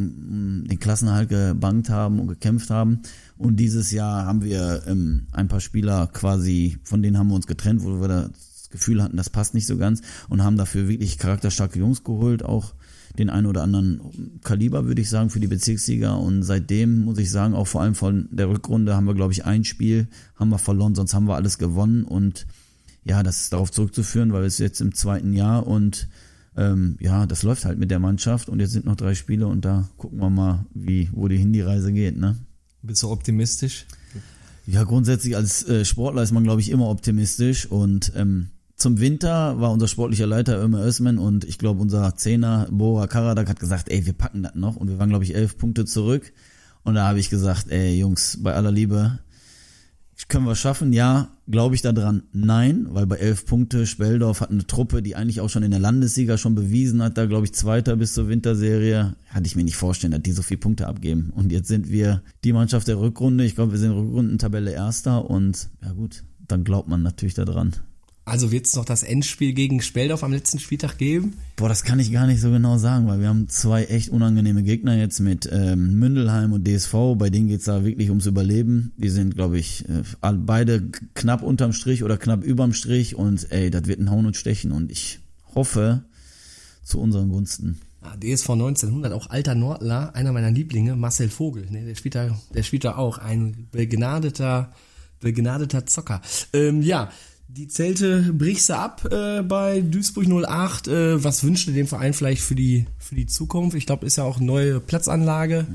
um 0.64 0.68
den 0.68 0.80
Klassenerhalt 0.80 1.28
gebankt 1.28 1.90
haben 1.90 2.20
und 2.20 2.28
gekämpft 2.28 2.70
haben. 2.70 3.02
Und 3.44 3.58
dieses 3.58 3.92
Jahr 3.92 4.26
haben 4.26 4.42
wir 4.42 4.84
ähm, 4.88 5.28
ein 5.34 5.50
paar 5.50 5.60
Spieler 5.60 6.08
quasi, 6.08 6.78
von 6.86 7.02
denen 7.02 7.18
haben 7.18 7.28
wir 7.28 7.36
uns 7.36 7.46
getrennt, 7.46 7.84
wo 7.84 8.00
wir 8.00 8.08
das 8.08 8.70
Gefühl 8.70 9.04
hatten, 9.04 9.18
das 9.18 9.30
passt 9.30 9.54
nicht 9.54 9.68
so 9.68 9.76
ganz 9.76 10.02
und 10.30 10.46
haben 10.46 10.56
dafür 10.56 10.88
wirklich 10.88 11.18
charakterstarke 11.18 11.78
Jungs 11.78 12.06
geholt, 12.06 12.42
auch 12.46 12.74
den 13.20 13.30
einen 13.30 13.46
oder 13.46 13.62
anderen 13.62 14.40
Kaliber, 14.46 14.86
würde 14.86 15.02
ich 15.02 15.10
sagen, 15.10 15.30
für 15.30 15.42
die 15.42 15.48
Bezirksliga. 15.48 16.14
Und 16.14 16.44
seitdem 16.44 17.02
muss 17.02 17.18
ich 17.18 17.30
sagen, 17.30 17.54
auch 17.54 17.68
vor 17.68 17.82
allem 17.82 17.96
von 17.96 18.30
der 18.32 18.48
Rückrunde 18.48 18.96
haben 18.96 19.08
wir, 19.08 19.14
glaube 19.14 19.34
ich, 19.34 19.44
ein 19.44 19.66
Spiel 19.66 20.08
haben 20.38 20.50
wir 20.50 20.58
verloren, 20.58 20.96
sonst 20.96 21.14
haben 21.14 21.28
wir 21.28 21.36
alles 21.36 21.58
gewonnen. 21.58 22.06
Und 22.06 22.48
ja, 23.04 23.24
das 23.24 23.42
ist 23.42 23.52
darauf 23.52 23.74
zurückzuführen, 23.74 24.32
weil 24.32 24.46
es 24.46 24.58
jetzt 24.58 24.80
im 24.80 24.96
zweiten 24.96 25.34
Jahr 25.34 25.68
und 25.68 26.08
ähm, 26.56 26.96
ja, 27.02 27.26
das 27.26 27.44
läuft 27.44 27.66
halt 27.66 27.78
mit 27.78 27.92
der 27.92 28.00
Mannschaft 28.00 28.48
und 28.48 28.62
jetzt 28.62 28.72
sind 28.72 28.86
noch 28.86 28.96
drei 28.96 29.16
Spiele 29.16 29.48
und 29.48 29.66
da 29.66 29.90
gucken 29.98 30.20
wir 30.20 30.30
mal, 30.30 30.66
wie, 30.74 31.10
wo 31.12 31.28
die 31.28 31.38
hin 31.38 31.52
die 31.52 31.60
Reise 31.60 31.92
geht, 31.92 32.18
ne? 32.18 32.38
Bist 32.84 33.02
du 33.02 33.10
optimistisch? 33.10 33.86
Ja, 34.68 34.84
grundsätzlich 34.84 35.38
als 35.38 35.68
äh, 35.68 35.86
Sportler 35.86 36.22
ist 36.22 36.32
man, 36.32 36.44
glaube 36.44 36.60
ich, 36.60 36.70
immer 36.70 36.90
optimistisch 36.90 37.66
und 37.66 38.12
ähm, 38.16 38.50
zum 38.76 39.00
Winter 39.00 39.60
war 39.60 39.72
unser 39.72 39.88
sportlicher 39.88 40.28
Leiter 40.28 40.62
Ömer 40.62 40.86
Özmen 40.86 41.18
und 41.18 41.46
ich 41.46 41.58
glaube 41.58 41.82
unser 41.82 42.16
Zehner 42.18 42.68
Bora 42.70 43.08
Karadak 43.08 43.48
hat 43.48 43.60
gesagt, 43.60 43.90
ey, 43.90 44.06
wir 44.06 44.12
packen 44.12 44.44
das 44.44 44.56
noch 44.56 44.76
und 44.76 44.90
wir 44.90 45.00
waren, 45.00 45.10
glaube 45.10 45.24
ich, 45.24 45.34
elf 45.34 45.58
Punkte 45.58 45.86
zurück 45.86 46.34
und 46.84 46.96
da 46.96 47.08
habe 47.08 47.20
ich 47.20 47.30
gesagt, 47.30 47.70
ey, 47.70 47.98
Jungs, 47.98 48.40
bei 48.42 48.54
aller 48.54 48.72
Liebe, 48.72 49.20
können 50.28 50.46
wir 50.46 50.56
schaffen? 50.56 50.94
Ja. 50.94 51.30
Glaube 51.48 51.76
ich 51.76 51.82
da 51.82 51.92
dran? 51.92 52.24
Nein, 52.32 52.88
weil 52.90 53.06
bei 53.06 53.18
elf 53.18 53.46
Punkte 53.46 53.86
Speldorf 53.86 54.40
hat 54.40 54.50
eine 54.50 54.66
Truppe, 54.66 55.02
die 55.02 55.16
eigentlich 55.16 55.42
auch 55.42 55.50
schon 55.50 55.64
in 55.64 55.72
der 55.72 55.80
Landesliga 55.80 56.38
schon 56.38 56.56
bewiesen 56.56 57.04
hat, 57.04 57.18
da 57.18 57.26
glaube 57.26 57.46
ich 57.46 57.54
Zweiter 57.54 57.98
bis 57.98 58.14
zur 58.14 58.30
Winterserie. 58.30 59.16
Hatte 59.30 59.48
ich 59.48 59.56
mir 59.58 59.66
nicht 59.66 59.76
vorstellen, 59.76 60.12
dass 60.12 60.22
die 60.22 60.32
so 60.32 60.42
viele 60.42 60.60
Punkte 60.60 60.88
abgeben. 60.88 61.34
Und 61.36 61.52
jetzt 61.52 61.68
sind 61.68 61.90
wir 61.90 62.22
die 62.46 62.54
Mannschaft 62.54 62.88
der 62.88 63.00
Rückrunde. 63.00 63.44
Ich 63.44 63.56
glaube, 63.56 63.74
wir 63.74 63.80
sind 63.80 63.92
Rückrundentabelle 63.92 64.72
Erster 64.72 65.30
und 65.30 65.70
ja 65.84 65.92
gut, 65.92 66.24
dann 66.48 66.64
glaubt 66.64 66.88
man 66.88 67.02
natürlich 67.02 67.34
da 67.34 67.44
Also 68.26 68.52
wird's 68.52 68.76
noch 68.76 68.86
das 68.86 69.04
Endspiel 69.04 69.52
gegen 69.52 69.82
Speldorf 69.82 70.24
am 70.24 70.32
letzten 70.32 70.58
Spieltag 70.60 70.98
geben? 70.98 71.34
Boah, 71.58 71.68
das 71.68 71.84
kann 71.84 72.00
ich 72.00 72.12
gar 72.12 72.26
nicht 72.26 72.40
so 72.40 72.52
genau 72.52 72.78
sagen, 72.78 73.06
weil 73.08 73.20
wir 73.20 73.28
haben 73.28 73.50
zwei 73.50 73.84
echt 73.86 74.10
unangenehme 74.10 74.64
Gegner 74.64 74.96
jetzt 74.96 75.20
mit 75.20 75.50
ähm, 75.52 76.00
Mündelheim 76.00 76.54
und 76.54 76.66
DSV. 76.66 76.94
Bei 77.18 77.30
denen 77.30 77.50
geht's 77.50 77.66
da 77.66 77.84
wirklich 77.84 78.10
ums 78.10 78.26
Überleben. 78.26 78.94
Die 78.96 79.10
sind, 79.10 79.36
glaube 79.36 79.58
ich, 79.58 79.84
äh, 79.90 80.04
beide 80.22 80.84
knapp 81.16 81.44
unterm 81.44 81.74
Strich 81.74 82.04
oder 82.04 82.18
knapp 82.18 82.44
überm 82.44 82.72
Strich 82.72 83.16
und 83.16 83.52
ey, 83.52 83.70
das 83.70 83.88
wird 83.88 84.00
ein 84.00 84.10
Hauen 84.10 84.26
und 84.26 84.38
Stechen 84.38 84.72
und 84.72 84.90
ich 84.90 85.20
hoffe 85.54 86.06
zu 86.84 87.02
unseren 87.02 87.30
Gunsten. 87.30 87.80
Ah, 88.02 88.16
DSV 88.18 88.50
1900, 88.52 89.14
auch 89.14 89.30
alter 89.30 89.56
Nordler, 89.56 90.16
einer 90.16 90.32
meiner 90.32 90.52
Lieblinge, 90.52 90.96
Marcel 90.96 91.30
Vogel. 91.30 91.68
Ne, 91.70 91.86
der 91.86 91.96
spielt 91.96 92.16
da, 92.16 92.38
der 92.54 92.64
spielt 92.64 92.86
da 92.86 92.96
auch, 92.96 93.18
ein 93.18 93.68
begnadeter, 93.72 94.74
begnadeter 95.20 95.86
Zocker. 95.86 96.22
Ähm, 96.54 96.82
ja, 96.82 97.12
die 97.56 97.68
Zelte 97.68 98.34
brichst 98.34 98.70
du 98.70 98.76
ab 98.78 99.08
äh, 99.12 99.42
bei 99.44 99.82
Duisburg 99.82 100.26
08. 100.28 100.88
Äh, 100.88 101.24
was 101.24 101.44
wünscht 101.44 101.68
ihr 101.68 101.74
dem 101.74 101.88
Verein 101.88 102.14
vielleicht 102.14 102.42
für 102.42 102.56
die, 102.56 102.86
für 102.98 103.16
die 103.16 103.28
Zukunft? 103.28 103.78
Ich 103.78 103.86
glaube, 103.86 104.06
ist 104.06 104.16
ja 104.16 104.24
auch 104.24 104.38
eine 104.38 104.46
neue 104.48 104.80
Platzanlage. 104.80 105.68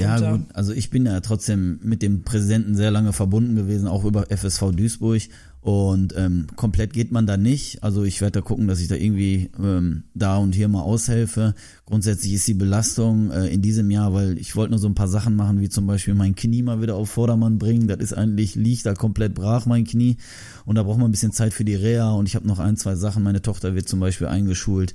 Ja, 0.00 0.08
Kommt 0.16 0.20
da- 0.24 0.32
gut, 0.32 0.40
also 0.54 0.72
ich 0.72 0.90
bin 0.90 1.06
ja 1.06 1.20
trotzdem 1.20 1.78
mit 1.82 2.02
dem 2.02 2.22
Präsidenten 2.22 2.74
sehr 2.74 2.90
lange 2.90 3.12
verbunden 3.12 3.54
gewesen, 3.54 3.86
auch 3.88 4.04
über 4.04 4.26
FSV 4.30 4.72
Duisburg. 4.72 5.22
Und 5.66 6.14
ähm, 6.16 6.46
komplett 6.54 6.92
geht 6.92 7.10
man 7.10 7.26
da 7.26 7.36
nicht. 7.36 7.82
Also 7.82 8.04
ich 8.04 8.20
werde 8.20 8.38
da 8.38 8.40
gucken, 8.40 8.68
dass 8.68 8.78
ich 8.78 8.86
da 8.86 8.94
irgendwie 8.94 9.50
ähm, 9.58 10.04
da 10.14 10.36
und 10.36 10.54
hier 10.54 10.68
mal 10.68 10.82
aushelfe. 10.82 11.56
Grundsätzlich 11.86 12.34
ist 12.34 12.46
die 12.46 12.54
Belastung 12.54 13.32
äh, 13.32 13.48
in 13.48 13.62
diesem 13.62 13.90
Jahr, 13.90 14.14
weil 14.14 14.38
ich 14.38 14.54
wollte 14.54 14.70
nur 14.70 14.78
so 14.78 14.86
ein 14.86 14.94
paar 14.94 15.08
Sachen 15.08 15.34
machen, 15.34 15.60
wie 15.60 15.68
zum 15.68 15.88
Beispiel 15.88 16.14
mein 16.14 16.36
Knie 16.36 16.62
mal 16.62 16.80
wieder 16.80 16.94
auf 16.94 17.10
Vordermann 17.10 17.58
bringen. 17.58 17.88
Das 17.88 17.98
ist 17.98 18.12
eigentlich, 18.12 18.54
liegt 18.54 18.86
da 18.86 18.94
komplett 18.94 19.34
brach, 19.34 19.66
mein 19.66 19.82
Knie. 19.82 20.18
Und 20.66 20.76
da 20.76 20.84
braucht 20.84 20.98
man 20.98 21.08
ein 21.08 21.10
bisschen 21.10 21.32
Zeit 21.32 21.52
für 21.52 21.64
die 21.64 21.74
Reha. 21.74 22.12
Und 22.12 22.28
ich 22.28 22.36
habe 22.36 22.46
noch 22.46 22.60
ein, 22.60 22.76
zwei 22.76 22.94
Sachen. 22.94 23.24
Meine 23.24 23.42
Tochter 23.42 23.74
wird 23.74 23.88
zum 23.88 23.98
Beispiel 23.98 24.28
eingeschult. 24.28 24.94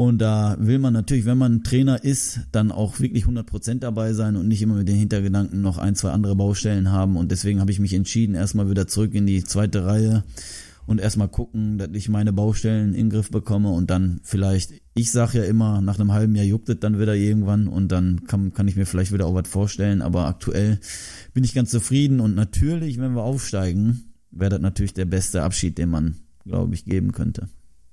Und 0.00 0.16
da 0.16 0.56
will 0.58 0.78
man 0.78 0.94
natürlich, 0.94 1.26
wenn 1.26 1.36
man 1.36 1.62
Trainer 1.62 2.02
ist, 2.02 2.40
dann 2.52 2.72
auch 2.72 3.00
wirklich 3.00 3.24
100% 3.26 3.80
dabei 3.80 4.14
sein 4.14 4.36
und 4.36 4.48
nicht 4.48 4.62
immer 4.62 4.76
mit 4.76 4.88
den 4.88 4.96
Hintergedanken 4.96 5.60
noch 5.60 5.76
ein, 5.76 5.94
zwei 5.94 6.10
andere 6.10 6.34
Baustellen 6.34 6.90
haben. 6.90 7.18
Und 7.18 7.30
deswegen 7.30 7.60
habe 7.60 7.70
ich 7.70 7.80
mich 7.80 7.92
entschieden, 7.92 8.34
erstmal 8.34 8.70
wieder 8.70 8.86
zurück 8.86 9.14
in 9.14 9.26
die 9.26 9.44
zweite 9.44 9.84
Reihe 9.84 10.24
und 10.86 11.02
erstmal 11.02 11.28
gucken, 11.28 11.76
dass 11.76 11.90
ich 11.92 12.08
meine 12.08 12.32
Baustellen 12.32 12.94
in 12.94 13.08
den 13.08 13.10
Griff 13.10 13.30
bekomme 13.30 13.72
und 13.72 13.90
dann 13.90 14.20
vielleicht, 14.22 14.72
ich 14.94 15.10
sage 15.10 15.40
ja 15.40 15.44
immer, 15.44 15.82
nach 15.82 16.00
einem 16.00 16.12
halben 16.12 16.34
Jahr 16.34 16.46
juckt 16.46 16.70
es 16.70 16.80
dann 16.80 16.98
wieder 16.98 17.14
irgendwann 17.14 17.68
und 17.68 17.92
dann 17.92 18.24
kann, 18.24 18.54
kann 18.54 18.68
ich 18.68 18.76
mir 18.76 18.86
vielleicht 18.86 19.12
wieder 19.12 19.26
auch 19.26 19.34
was 19.34 19.48
vorstellen. 19.48 20.00
Aber 20.00 20.28
aktuell 20.28 20.80
bin 21.34 21.44
ich 21.44 21.52
ganz 21.52 21.72
zufrieden 21.72 22.20
und 22.20 22.34
natürlich, 22.34 22.98
wenn 22.98 23.12
wir 23.12 23.22
aufsteigen, 23.22 24.14
wäre 24.30 24.52
das 24.52 24.60
natürlich 24.62 24.94
der 24.94 25.04
beste 25.04 25.42
Abschied, 25.42 25.76
den 25.76 25.90
man, 25.90 26.14
glaube 26.46 26.74
ich, 26.74 26.86
geben 26.86 27.12
könnte. 27.12 27.50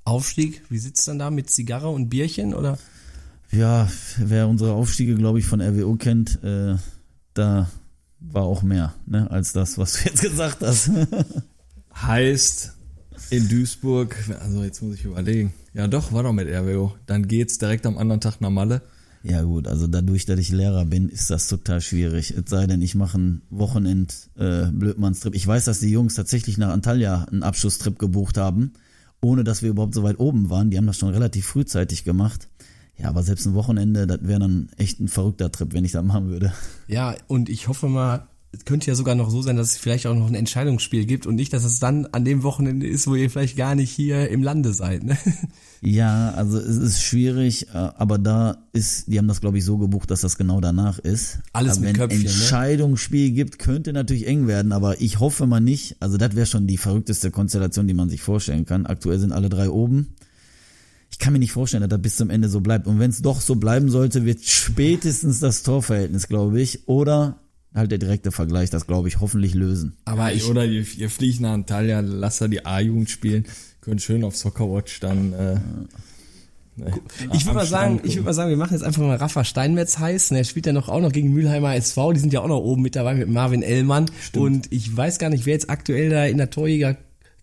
Aufstieg, 0.07 0.63
wie 0.69 0.77
sitzt 0.77 1.07
dann 1.07 1.19
da 1.19 1.29
mit 1.29 1.49
Zigarre 1.49 1.89
und 1.89 2.09
Bierchen 2.09 2.53
oder? 2.53 2.77
Ja, 3.51 3.89
wer 4.17 4.47
unsere 4.47 4.73
Aufstiege, 4.73 5.15
glaube 5.15 5.39
ich, 5.39 5.45
von 5.45 5.61
RWO 5.61 5.95
kennt, 5.95 6.43
äh, 6.43 6.75
da 7.33 7.69
war 8.19 8.43
auch 8.43 8.63
mehr, 8.63 8.93
ne, 9.05 9.29
als 9.29 9.53
das, 9.53 9.77
was 9.77 9.93
du 9.93 10.09
jetzt 10.09 10.21
gesagt 10.29 10.61
hast. 10.61 10.89
Heißt 11.95 12.73
in 13.29 13.47
Duisburg, 13.49 14.15
also 14.39 14.63
jetzt 14.63 14.81
muss 14.81 14.95
ich 14.95 15.05
überlegen. 15.05 15.53
Ja 15.73 15.87
doch, 15.87 16.11
war 16.11 16.23
doch 16.23 16.33
mit 16.33 16.47
RWO. 16.47 16.93
Dann 17.05 17.27
geht's 17.27 17.57
direkt 17.57 17.85
am 17.85 17.97
anderen 17.97 18.21
Tag 18.21 18.41
nach 18.41 18.49
Malle. 18.49 18.81
ja 19.23 19.41
gut, 19.41 19.67
also 19.67 19.87
dadurch, 19.87 20.25
dass 20.25 20.39
ich 20.39 20.51
Lehrer 20.51 20.85
bin, 20.85 21.09
ist 21.09 21.29
das 21.29 21.47
total 21.47 21.81
schwierig. 21.81 22.31
Es 22.31 22.49
sei 22.49 22.67
denn, 22.67 22.81
ich 22.81 22.95
mache 22.95 23.17
einen 23.17 23.41
Wochenend 23.49 24.29
äh, 24.37 24.67
Blödmannstrip. 24.67 25.35
Ich 25.35 25.45
weiß, 25.45 25.65
dass 25.65 25.79
die 25.79 25.91
Jungs 25.91 26.15
tatsächlich 26.15 26.57
nach 26.57 26.69
Antalya 26.69 27.23
einen 27.23 27.43
Abschlusstrip 27.43 27.99
gebucht 27.99 28.37
haben, 28.37 28.73
ohne 29.21 29.43
dass 29.43 29.61
wir 29.61 29.69
überhaupt 29.69 29.93
so 29.93 30.03
weit 30.03 30.19
oben 30.19 30.49
waren. 30.49 30.69
Die 30.69 30.77
haben 30.77 30.87
das 30.87 30.97
schon 30.97 31.09
relativ 31.09 31.45
frühzeitig 31.45 32.03
gemacht. 32.03 32.47
Ja, 32.97 33.09
aber 33.09 33.21
selbst 33.23 33.45
ein 33.45 33.53
Wochenende, 33.53 34.07
das 34.07 34.19
wäre 34.23 34.39
dann 34.39 34.69
echt 34.77 34.99
ein 34.99 35.07
verrückter 35.07 35.51
Trip, 35.51 35.73
wenn 35.73 35.85
ich 35.85 35.91
das 35.91 36.03
machen 36.03 36.29
würde. 36.29 36.53
Ja, 36.87 37.15
und 37.27 37.47
ich 37.49 37.67
hoffe 37.67 37.87
mal, 37.87 38.27
es 38.57 38.65
könnte 38.65 38.87
ja 38.87 38.95
sogar 38.95 39.15
noch 39.15 39.29
so 39.29 39.41
sein, 39.41 39.55
dass 39.55 39.73
es 39.73 39.77
vielleicht 39.77 40.07
auch 40.07 40.15
noch 40.15 40.27
ein 40.27 40.35
Entscheidungsspiel 40.35 41.05
gibt 41.05 41.25
und 41.25 41.35
nicht, 41.35 41.53
dass 41.53 41.63
es 41.63 41.79
dann 41.79 42.07
an 42.07 42.25
dem 42.25 42.43
Wochenende 42.43 42.87
ist, 42.87 43.07
wo 43.07 43.15
ihr 43.15 43.29
vielleicht 43.29 43.57
gar 43.57 43.75
nicht 43.75 43.91
hier 43.91 44.29
im 44.29 44.43
Lande 44.43 44.73
seid. 44.73 45.03
Ne? 45.03 45.17
Ja, 45.81 46.31
also 46.31 46.57
es 46.57 46.75
ist 46.75 47.03
schwierig, 47.03 47.67
äh, 47.69 47.77
aber 47.77 48.17
da 48.17 48.57
ist, 48.73 49.07
die 49.07 49.19
haben 49.19 49.27
das 49.27 49.41
glaube 49.41 49.59
ich 49.59 49.63
so 49.63 49.77
gebucht, 49.77 50.09
dass 50.09 50.21
das 50.21 50.35
genau 50.35 50.59
danach 50.59 50.97
ist. 50.97 51.37
Alles 51.53 51.73
aber 51.73 51.81
mit 51.81 51.89
wenn 51.89 51.95
Köpfchen, 51.97 52.23
ne? 52.23 52.29
Entscheidungsspiel 52.29 53.31
gibt, 53.31 53.59
könnte 53.59 53.93
natürlich 53.93 54.25
eng 54.25 54.47
werden, 54.47 54.71
aber 54.71 54.99
ich 55.01 55.19
hoffe 55.19 55.45
mal 55.45 55.59
nicht. 55.59 55.95
Also 55.99 56.17
das 56.17 56.35
wäre 56.35 56.47
schon 56.47 56.65
die 56.65 56.77
verrückteste 56.77 57.29
Konstellation, 57.29 57.87
die 57.87 57.93
man 57.93 58.09
sich 58.09 58.21
vorstellen 58.21 58.65
kann. 58.65 58.87
Aktuell 58.87 59.19
sind 59.19 59.31
alle 59.31 59.49
drei 59.49 59.69
oben. 59.69 60.15
Ich 61.11 61.19
kann 61.19 61.33
mir 61.33 61.39
nicht 61.39 61.51
vorstellen, 61.51 61.81
dass 61.81 61.89
das 61.89 62.01
bis 62.01 62.15
zum 62.15 62.29
Ende 62.31 62.49
so 62.49 62.59
bleibt. 62.59 62.87
Und 62.87 62.99
wenn 62.99 63.11
es 63.11 63.21
doch 63.21 63.39
so 63.39 63.55
bleiben 63.55 63.89
sollte, 63.89 64.25
wird 64.25 64.43
spätestens 64.43 65.39
das 65.39 65.63
Torverhältnis, 65.63 66.27
glaube 66.27 66.59
ich, 66.59 66.87
oder 66.87 67.39
halt 67.73 67.91
der 67.91 67.97
direkte 67.97 68.31
Vergleich, 68.31 68.69
das 68.69 68.87
glaube 68.87 69.07
ich, 69.07 69.19
hoffentlich 69.19 69.53
lösen. 69.53 69.97
Aber 70.05 70.33
ich, 70.33 70.47
Oder 70.47 70.65
ihr, 70.65 70.85
ihr 70.97 71.09
fliegt 71.09 71.39
nach 71.41 71.53
Antalya, 71.53 71.99
lasst 71.99 72.41
da 72.41 72.47
die 72.47 72.65
A-Jugend 72.65 73.09
spielen, 73.09 73.45
könnt 73.81 74.01
schön 74.01 74.23
auf 74.23 74.35
Soccerwatch 74.35 74.99
dann. 74.99 75.33
Äh, 75.33 75.59
ne, 76.75 76.93
ich 77.33 77.45
würde 77.45 77.59
mal 77.59 77.65
sagen, 77.65 78.01
ich 78.03 78.15
würde 78.15 78.25
mal 78.25 78.33
sagen, 78.33 78.49
wir 78.49 78.57
machen 78.57 78.73
jetzt 78.73 78.83
einfach 78.83 79.01
mal 79.01 79.15
Rafa 79.15 79.43
Steinmetz 79.43 79.99
heiß. 79.99 80.31
Ne, 80.31 80.39
er 80.39 80.43
spielt 80.43 80.65
ja 80.65 80.73
noch 80.73 80.89
auch 80.89 81.01
noch 81.01 81.11
gegen 81.11 81.33
Mülheimer 81.33 81.75
SV. 81.75 82.13
Die 82.13 82.19
sind 82.19 82.33
ja 82.33 82.41
auch 82.41 82.47
noch 82.47 82.59
oben 82.59 82.81
mit 82.81 82.95
dabei 82.95 83.13
mit 83.13 83.29
Marvin 83.29 83.63
Ellmann. 83.63 84.09
Und 84.35 84.71
ich 84.71 84.95
weiß 84.95 85.19
gar 85.19 85.29
nicht, 85.29 85.45
wer 85.45 85.53
jetzt 85.53 85.69
aktuell 85.69 86.09
da 86.09 86.25
in 86.25 86.37
der 86.37 86.49
Torjäger 86.49 86.97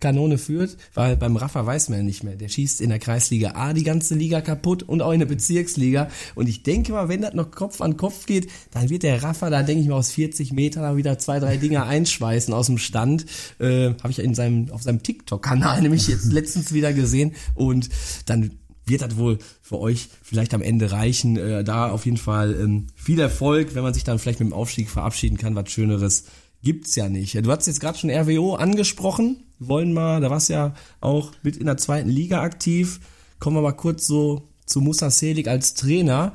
Kanone 0.05 0.37
führt, 0.37 0.77
weil 0.93 1.17
beim 1.17 1.35
Rafa 1.37 1.65
weiß 1.65 1.89
man 1.89 2.01
ja 2.01 2.05
nicht 2.05 2.25
mehr. 2.25 2.37
Der 2.37 2.49
schießt 2.49 2.83
in 2.83 2.91
der 2.91 2.99
Kreisliga 2.99 3.53
A 3.55 3.73
die 3.73 3.85
ganze 3.85 4.15
Liga 4.15 4.43
kaputt 4.43 4.83
und 4.83 5.01
auch 5.01 5.13
in 5.13 5.21
der 5.21 5.27
Bezirksliga. 5.27 6.11
Und 6.35 6.47
ich 6.47 6.63
denke 6.63 6.93
mal, 6.93 7.09
wenn 7.09 7.23
das 7.23 7.33
noch 7.33 7.51
Kopf 7.51 7.81
an 7.81 7.97
Kopf 7.97 8.27
geht, 8.27 8.51
dann 8.73 8.91
wird 8.91 9.03
der 9.03 9.23
Rafa 9.23 9.49
da, 9.49 9.63
denke 9.63 9.81
ich 9.83 9.89
mal, 9.89 9.97
aus 9.97 10.11
40 10.11 10.53
Metern 10.53 10.99
wieder 10.99 11.19
zwei, 11.19 11.41
drei 11.41 11.57
Dinger 11.57 11.87
einschweißen 11.87 12.53
aus 12.53 12.67
dem 12.67 12.77
Stand. 12.77 13.25
Äh, 13.59 13.95
Habe 14.03 14.11
ich 14.11 14.19
in 14.19 14.35
seinem, 14.35 14.71
auf 14.73 14.83
seinem 14.83 15.03
TikTok-Kanal 15.03 15.81
nämlich 15.83 16.07
jetzt 16.07 16.31
letztens 16.31 16.75
wieder 16.75 16.93
gesehen. 16.93 17.33
Und 17.55 17.89
dann 18.27 18.59
wird 18.85 19.01
das 19.01 19.17
wohl 19.17 19.39
für 19.63 19.79
euch 19.79 20.11
vielleicht 20.23 20.53
am 20.53 20.61
Ende 20.61 20.93
reichen. 20.93 21.39
Äh, 21.39 21.65
da 21.65 21.91
auf 21.91 22.05
jeden 22.05 22.19
Fall 22.19 22.55
ähm, 22.61 22.89
viel 22.95 23.19
Erfolg, 23.21 23.75
wenn 23.75 23.83
man 23.83 23.95
sich 23.95 24.05
dann 24.05 24.19
vielleicht 24.19 24.41
mit 24.41 24.51
dem 24.51 24.53
Aufstieg 24.53 24.91
verabschieden 24.91 25.39
kann. 25.39 25.55
Was 25.55 25.71
Schöneres 25.71 26.25
gibt's 26.65 26.97
ja 26.97 27.09
nicht. 27.09 27.35
Du 27.35 27.51
hast 27.53 27.67
jetzt 27.67 27.81
gerade 27.81 27.97
schon 27.97 28.11
RWO 28.11 28.55
angesprochen. 28.55 29.45
Wollen 29.69 29.93
mal, 29.93 30.21
da 30.21 30.31
warst 30.31 30.49
ja 30.49 30.75
auch 31.01 31.33
mit 31.43 31.57
in 31.57 31.67
der 31.67 31.77
zweiten 31.77 32.09
Liga 32.09 32.43
aktiv. 32.43 33.01
Kommen 33.39 33.57
wir 33.57 33.63
mal 33.63 33.73
kurz 33.73 34.07
so 34.07 34.49
zu 34.67 34.81
Musa 34.81 35.11
Selig 35.11 35.49
als 35.49 35.75
Trainer. 35.75 36.33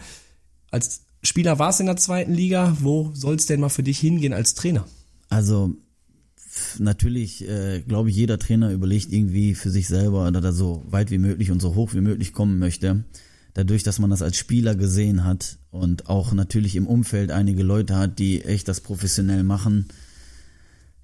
Als 0.71 1.01
Spieler 1.23 1.59
warst 1.59 1.79
in 1.79 1.87
der 1.87 1.97
zweiten 1.97 2.33
Liga. 2.33 2.77
Wo 2.79 3.11
soll's 3.13 3.45
denn 3.45 3.59
mal 3.59 3.69
für 3.69 3.83
dich 3.83 3.99
hingehen 3.99 4.33
als 4.33 4.53
Trainer? 4.53 4.85
Also 5.29 5.75
natürlich, 6.77 7.47
äh, 7.47 7.81
glaube 7.81 8.09
ich, 8.09 8.15
jeder 8.15 8.39
Trainer 8.39 8.71
überlegt 8.71 9.11
irgendwie 9.11 9.55
für 9.55 9.69
sich 9.69 9.87
selber, 9.87 10.31
dass 10.31 10.43
er 10.43 10.53
so 10.53 10.83
weit 10.89 11.11
wie 11.11 11.17
möglich 11.17 11.51
und 11.51 11.61
so 11.61 11.75
hoch 11.75 11.93
wie 11.93 12.01
möglich 12.01 12.33
kommen 12.33 12.59
möchte. 12.59 13.03
Dadurch, 13.53 13.83
dass 13.83 13.99
man 13.99 14.09
das 14.09 14.21
als 14.21 14.37
Spieler 14.37 14.75
gesehen 14.75 15.23
hat 15.23 15.57
und 15.71 16.07
auch 16.07 16.33
natürlich 16.33 16.75
im 16.75 16.87
Umfeld 16.87 17.31
einige 17.31 17.63
Leute 17.63 17.95
hat, 17.95 18.19
die 18.19 18.43
echt 18.43 18.67
das 18.67 18.81
professionell 18.81 19.43
machen, 19.43 19.87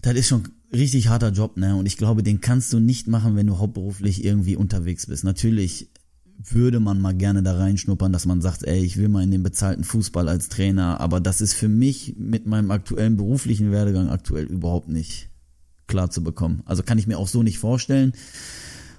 das 0.01 0.13
ist 0.15 0.27
schon 0.27 0.49
richtig 0.73 1.09
harter 1.09 1.31
Job, 1.31 1.57
ne? 1.57 1.75
Und 1.75 1.85
ich 1.85 1.97
glaube, 1.97 2.23
den 2.23 2.41
kannst 2.41 2.73
du 2.73 2.79
nicht 2.79 3.07
machen, 3.07 3.35
wenn 3.35 3.47
du 3.47 3.57
hauptberuflich 3.57 4.23
irgendwie 4.23 4.55
unterwegs 4.55 5.07
bist. 5.07 5.23
Natürlich 5.23 5.89
würde 6.37 6.79
man 6.79 6.99
mal 6.99 7.13
gerne 7.13 7.43
da 7.43 7.57
reinschnuppern, 7.57 8.11
dass 8.11 8.25
man 8.25 8.41
sagt, 8.41 8.63
ey, 8.63 8.83
ich 8.83 8.97
will 8.97 9.07
mal 9.09 9.23
in 9.23 9.31
den 9.31 9.43
bezahlten 9.43 9.83
Fußball 9.83 10.27
als 10.27 10.49
Trainer, 10.49 10.99
aber 10.99 11.21
das 11.21 11.41
ist 11.41 11.53
für 11.53 11.69
mich 11.69 12.15
mit 12.17 12.45
meinem 12.45 12.71
aktuellen 12.71 13.15
beruflichen 13.15 13.71
Werdegang 13.71 14.09
aktuell 14.09 14.45
überhaupt 14.45 14.89
nicht 14.89 15.29
klar 15.87 16.09
zu 16.09 16.23
bekommen. 16.23 16.61
Also 16.65 16.83
kann 16.83 16.97
ich 16.97 17.07
mir 17.07 17.17
auch 17.17 17.27
so 17.27 17.43
nicht 17.43 17.59
vorstellen. 17.59 18.13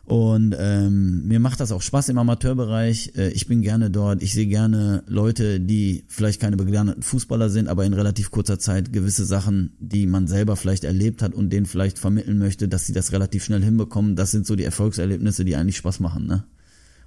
Und 0.06 0.54
ähm, 0.56 1.26
mir 1.26 1.40
macht 1.40 1.58
das 1.58 1.72
auch 1.72 1.82
Spaß 1.82 2.10
im 2.10 2.18
Amateurbereich. 2.18 3.14
Äh, 3.16 3.30
ich 3.30 3.48
bin 3.48 3.60
gerne 3.60 3.90
dort. 3.90 4.22
Ich 4.22 4.34
sehe 4.34 4.46
gerne 4.46 5.02
Leute, 5.08 5.58
die 5.58 6.04
vielleicht 6.06 6.40
keine 6.40 6.56
begnadeten 6.56 7.02
Fußballer 7.02 7.50
sind, 7.50 7.66
aber 7.66 7.84
in 7.84 7.92
relativ 7.92 8.30
kurzer 8.30 8.60
Zeit 8.60 8.92
gewisse 8.92 9.24
Sachen, 9.24 9.72
die 9.80 10.06
man 10.06 10.28
selber 10.28 10.54
vielleicht 10.54 10.84
erlebt 10.84 11.22
hat 11.22 11.34
und 11.34 11.50
denen 11.50 11.66
vielleicht 11.66 11.98
vermitteln 11.98 12.38
möchte, 12.38 12.68
dass 12.68 12.86
sie 12.86 12.92
das 12.92 13.10
relativ 13.10 13.44
schnell 13.44 13.64
hinbekommen. 13.64 14.14
Das 14.14 14.30
sind 14.30 14.46
so 14.46 14.54
die 14.54 14.62
Erfolgserlebnisse, 14.62 15.44
die 15.44 15.56
eigentlich 15.56 15.78
Spaß 15.78 15.98
machen. 15.98 16.28
Ne? 16.28 16.44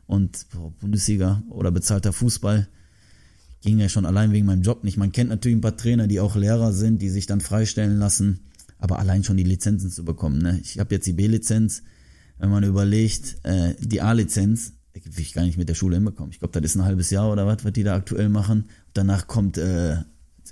Und 0.05 0.47
boah, 0.51 0.73
Bundesliga 0.81 1.41
oder 1.47 1.71
bezahlter 1.71 2.11
Fußball 2.11 2.67
ging 3.61 3.79
ja 3.79 3.87
schon 3.87 4.05
allein 4.05 4.33
wegen 4.33 4.45
meinem 4.45 4.61
Job 4.61 4.83
nicht. 4.83 4.97
Man 4.97 5.13
kennt 5.13 5.29
natürlich 5.29 5.57
ein 5.57 5.61
paar 5.61 5.77
Trainer, 5.77 6.07
die 6.07 6.19
auch 6.19 6.35
Lehrer 6.35 6.73
sind, 6.73 7.01
die 7.01 7.09
sich 7.09 7.27
dann 7.27 7.39
freistellen 7.39 7.97
lassen. 7.97 8.41
Aber 8.77 8.99
allein 8.99 9.23
schon 9.23 9.37
die 9.37 9.43
Lizenzen 9.43 9.89
zu 9.89 10.03
bekommen. 10.03 10.41
Ne? 10.41 10.59
Ich 10.61 10.79
habe 10.79 10.93
jetzt 10.93 11.07
die 11.07 11.13
B-Lizenz 11.13 11.83
wenn 12.39 12.49
man 12.49 12.63
überlegt, 12.63 13.37
äh, 13.43 13.75
die 13.79 14.01
A-Lizenz, 14.01 14.73
will 14.93 15.23
ich 15.23 15.33
gar 15.33 15.43
nicht 15.43 15.57
mit 15.57 15.69
der 15.69 15.75
Schule 15.75 15.95
hinbekommen. 15.95 16.31
Ich 16.31 16.39
glaube, 16.39 16.59
das 16.59 16.71
ist 16.71 16.77
ein 16.77 16.85
halbes 16.85 17.09
Jahr 17.09 17.31
oder 17.31 17.45
was, 17.45 17.63
was 17.63 17.73
die 17.73 17.83
da 17.83 17.95
aktuell 17.95 18.29
machen. 18.29 18.69
Danach 18.93 19.27
kommt 19.27 19.57
äh, 19.57 19.97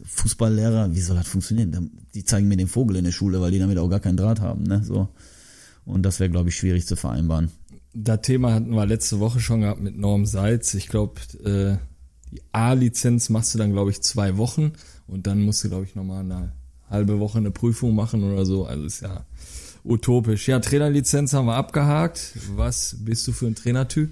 Fußballlehrer, 0.04 0.94
wie 0.94 1.02
soll 1.02 1.18
das 1.18 1.28
funktionieren? 1.28 1.92
Die 2.14 2.24
zeigen 2.24 2.48
mir 2.48 2.58
den 2.58 2.68
Vogel 2.68 2.98
in 2.98 3.06
der 3.06 3.12
Schule, 3.12 3.42
weil 3.42 3.52
die 3.52 3.60
damit 3.60 3.78
auch 3.78 3.90
gar 3.90 4.00
keinen 4.00 4.18
Draht 4.18 4.42
haben. 4.42 4.64
Ne? 4.64 4.84
So. 4.84 5.10
Und 5.86 6.04
das 6.04 6.20
wäre, 6.20 6.30
glaube 6.30 6.50
ich, 6.50 6.56
schwierig 6.56 6.86
zu 6.86 6.96
vereinbaren. 6.96 7.50
Das 7.94 8.22
Thema 8.22 8.54
hatten 8.54 8.72
wir 8.72 8.86
letzte 8.86 9.20
Woche 9.20 9.40
schon 9.40 9.62
gehabt 9.62 9.82
mit 9.82 9.98
Norm 9.98 10.26
Seitz. 10.26 10.74
Ich 10.76 10.88
glaube, 10.88 11.20
äh, 11.44 11.78
die 12.32 12.42
A-Lizenz 12.52 13.30
machst 13.30 13.54
du 13.54 13.58
dann, 13.58 13.72
glaube 13.72 13.92
ich, 13.92 14.02
zwei 14.02 14.38
Wochen 14.38 14.74
und 15.08 15.26
dann 15.26 15.42
musst 15.42 15.64
du, 15.64 15.70
glaube 15.70 15.86
ich, 15.86 15.96
nochmal 15.96 16.20
eine 16.20 16.52
halbe 16.90 17.20
Woche 17.20 17.40
eine 17.40 17.52
Prüfung 17.52 17.96
machen 17.96 18.24
oder 18.24 18.46
so. 18.46 18.66
Also 18.66 18.86
ist 18.86 19.02
ja 19.02 19.26
utopisch. 19.84 20.48
Ja, 20.48 20.60
Trainerlizenz 20.60 21.34
haben 21.34 21.46
wir 21.46 21.56
abgehakt. 21.56 22.34
Was 22.56 22.98
bist 23.00 23.28
du 23.28 23.32
für 23.32 23.48
ein 23.48 23.56
Trainertyp? 23.56 24.10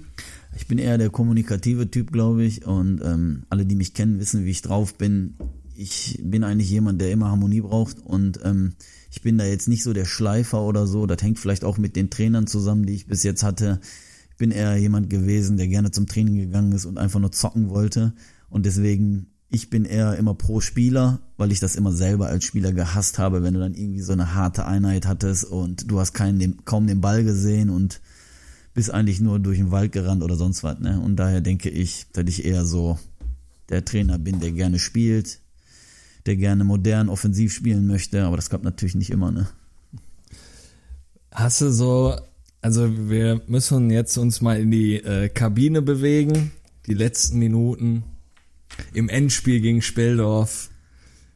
Ich 0.56 0.66
bin 0.66 0.78
eher 0.78 0.98
der 0.98 1.10
kommunikative 1.10 1.90
Typ, 1.90 2.12
glaube 2.12 2.44
ich. 2.44 2.66
Und 2.66 3.00
ähm, 3.04 3.44
alle, 3.50 3.66
die 3.66 3.76
mich 3.76 3.94
kennen, 3.94 4.18
wissen, 4.18 4.44
wie 4.44 4.50
ich 4.50 4.62
drauf 4.62 4.94
bin. 4.94 5.34
Ich 5.76 6.18
bin 6.22 6.44
eigentlich 6.44 6.70
jemand, 6.70 7.00
der 7.00 7.10
immer 7.10 7.30
Harmonie 7.30 7.60
braucht. 7.60 7.98
Und 7.98 8.40
ähm, 8.42 8.74
ich 9.10 9.22
bin 9.22 9.38
da 9.38 9.44
jetzt 9.44 9.68
nicht 9.68 9.82
so 9.82 9.92
der 9.92 10.06
Schleifer 10.06 10.62
oder 10.62 10.86
so. 10.86 11.06
Das 11.06 11.22
hängt 11.22 11.38
vielleicht 11.38 11.64
auch 11.64 11.78
mit 11.78 11.96
den 11.96 12.10
Trainern 12.10 12.46
zusammen, 12.46 12.86
die 12.86 12.94
ich 12.94 13.06
bis 13.06 13.22
jetzt 13.22 13.42
hatte. 13.42 13.80
Ich 14.30 14.36
bin 14.36 14.50
eher 14.50 14.76
jemand 14.76 15.10
gewesen, 15.10 15.56
der 15.56 15.68
gerne 15.68 15.90
zum 15.90 16.06
Training 16.06 16.36
gegangen 16.36 16.72
ist 16.72 16.86
und 16.86 16.98
einfach 16.98 17.20
nur 17.20 17.32
zocken 17.32 17.68
wollte. 17.70 18.14
Und 18.48 18.66
deswegen 18.66 19.28
ich 19.48 19.70
bin 19.70 19.84
eher 19.84 20.16
immer 20.16 20.34
pro 20.34 20.60
Spieler, 20.60 21.20
weil 21.36 21.52
ich 21.52 21.60
das 21.60 21.76
immer 21.76 21.92
selber 21.92 22.26
als 22.26 22.44
Spieler 22.44 22.72
gehasst 22.72 23.18
habe, 23.18 23.42
wenn 23.42 23.54
du 23.54 23.60
dann 23.60 23.74
irgendwie 23.74 24.00
so 24.00 24.12
eine 24.12 24.34
harte 24.34 24.66
Einheit 24.66 25.06
hattest 25.06 25.44
und 25.44 25.90
du 25.90 26.00
hast 26.00 26.14
keinen, 26.14 26.64
kaum 26.64 26.86
den 26.86 27.00
Ball 27.00 27.22
gesehen 27.22 27.70
und 27.70 28.00
bist 28.74 28.90
eigentlich 28.90 29.20
nur 29.20 29.38
durch 29.38 29.58
den 29.58 29.70
Wald 29.70 29.92
gerannt 29.92 30.22
oder 30.22 30.36
sonst 30.36 30.64
was. 30.64 30.78
Ne? 30.80 31.00
Und 31.00 31.16
daher 31.16 31.40
denke 31.40 31.70
ich, 31.70 32.06
dass 32.12 32.24
ich 32.28 32.44
eher 32.44 32.64
so 32.64 32.98
der 33.68 33.84
Trainer 33.84 34.18
bin, 34.18 34.40
der 34.40 34.52
gerne 34.52 34.78
spielt, 34.78 35.40
der 36.26 36.36
gerne 36.36 36.64
modern 36.64 37.08
offensiv 37.08 37.52
spielen 37.52 37.86
möchte, 37.86 38.24
aber 38.24 38.36
das 38.36 38.50
klappt 38.50 38.64
natürlich 38.64 38.96
nicht 38.96 39.10
immer. 39.10 39.30
Ne? 39.30 39.48
Hast 41.30 41.60
du 41.60 41.70
so, 41.70 42.16
also 42.60 43.08
wir 43.08 43.42
müssen 43.46 43.90
jetzt 43.90 44.16
uns 44.18 44.40
mal 44.40 44.58
in 44.58 44.70
die 44.70 44.96
äh, 44.96 45.28
Kabine 45.28 45.82
bewegen, 45.82 46.50
die 46.86 46.94
letzten 46.94 47.38
Minuten 47.38 48.04
im 48.92 49.08
Endspiel 49.08 49.60
gegen 49.60 49.82
Speldorf, 49.82 50.70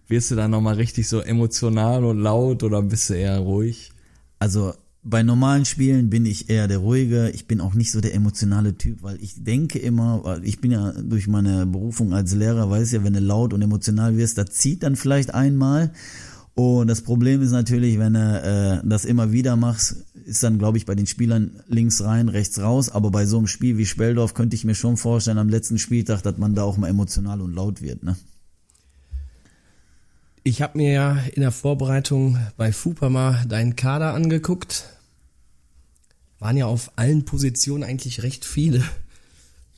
wirst 0.09 0.31
du 0.31 0.35
da 0.35 0.49
nochmal 0.49 0.75
richtig 0.75 1.09
so 1.09 1.21
emotional 1.21 2.05
und 2.05 2.19
laut 2.19 2.63
oder 2.63 2.83
bist 2.83 3.11
du 3.11 3.15
eher 3.15 3.39
ruhig? 3.39 3.93
Also 4.39 4.75
bei 5.03 5.23
normalen 5.23 5.65
Spielen 5.65 6.11
bin 6.11 6.27
ich 6.27 6.51
eher 6.51 6.69
der 6.69 6.79
ruhige. 6.79 7.31
Ich 7.31 7.47
bin 7.47 7.61
auch 7.61 7.75
nicht 7.75 7.91
so 7.91 8.01
der 8.01 8.15
emotionale 8.15 8.77
Typ, 8.77 9.03
weil 9.03 9.23
ich 9.23 9.43
denke 9.43 9.79
immer, 9.79 10.25
weil 10.25 10.45
ich 10.45 10.61
bin 10.61 10.73
ja 10.73 10.93
durch 10.93 11.27
meine 11.27 11.65
Berufung 11.65 12.13
als 12.13 12.35
Lehrer, 12.35 12.69
weiß 12.69 12.93
ja, 12.93 13.03
wenn 13.03 13.15
du 13.15 13.21
laut 13.21 13.55
und 13.55 13.63
emotional 13.63 14.17
wirst, 14.17 14.37
das 14.37 14.51
zieht 14.51 14.83
dann 14.83 14.97
vielleicht 14.97 15.33
einmal. 15.33 15.93
Und 16.55 16.89
das 16.89 17.03
Problem 17.03 17.43
ist 17.43 17.53
natürlich, 17.53 17.99
wenn 17.99 18.15
du 18.15 18.81
äh, 18.83 18.87
das 18.87 19.05
immer 19.05 19.33
wieder 19.33 19.57
machst, 19.57 20.05
ist 20.25 20.43
dann, 20.43 20.59
glaube 20.59 20.79
ich, 20.79 20.87
bei 20.87 20.95
den 20.95 21.07
Spielern 21.07 21.63
links 21.69 22.03
rein, 22.03 22.29
rechts 22.29 22.61
raus. 22.61 22.91
Aber 22.91 23.11
bei 23.11 23.25
so 23.25 23.39
einem 23.39 23.47
Spiel 23.47 23.79
wie 23.79 23.87
Speldorf 23.87 24.35
könnte 24.35 24.57
ich 24.57 24.65
mir 24.65 24.75
schon 24.75 24.97
vorstellen, 24.97 25.39
am 25.39 25.49
letzten 25.49 25.79
Spieltag, 25.79 26.23
dass 26.23 26.39
man 26.39 26.55
da 26.55 26.65
auch 26.65 26.77
mal 26.77 26.89
emotional 26.89 27.41
und 27.41 27.55
laut 27.55 27.83
wird. 27.83 28.03
Ne? 28.03 28.17
Ich 30.43 30.63
habe 30.63 30.79
mir 30.79 30.93
ja 30.93 31.17
in 31.35 31.43
der 31.43 31.53
Vorbereitung 31.53 32.39
bei 32.57 32.73
FUPA 32.73 33.09
mal 33.11 33.45
deinen 33.47 33.77
Kader 33.77 34.15
angeguckt. 34.15 34.85
Waren 36.39 36.57
ja 36.57 36.67
auf 36.67 36.93
allen 36.97 37.25
Positionen 37.25 37.85
eigentlich 37.85 38.23
recht 38.23 38.45
viele 38.45 38.83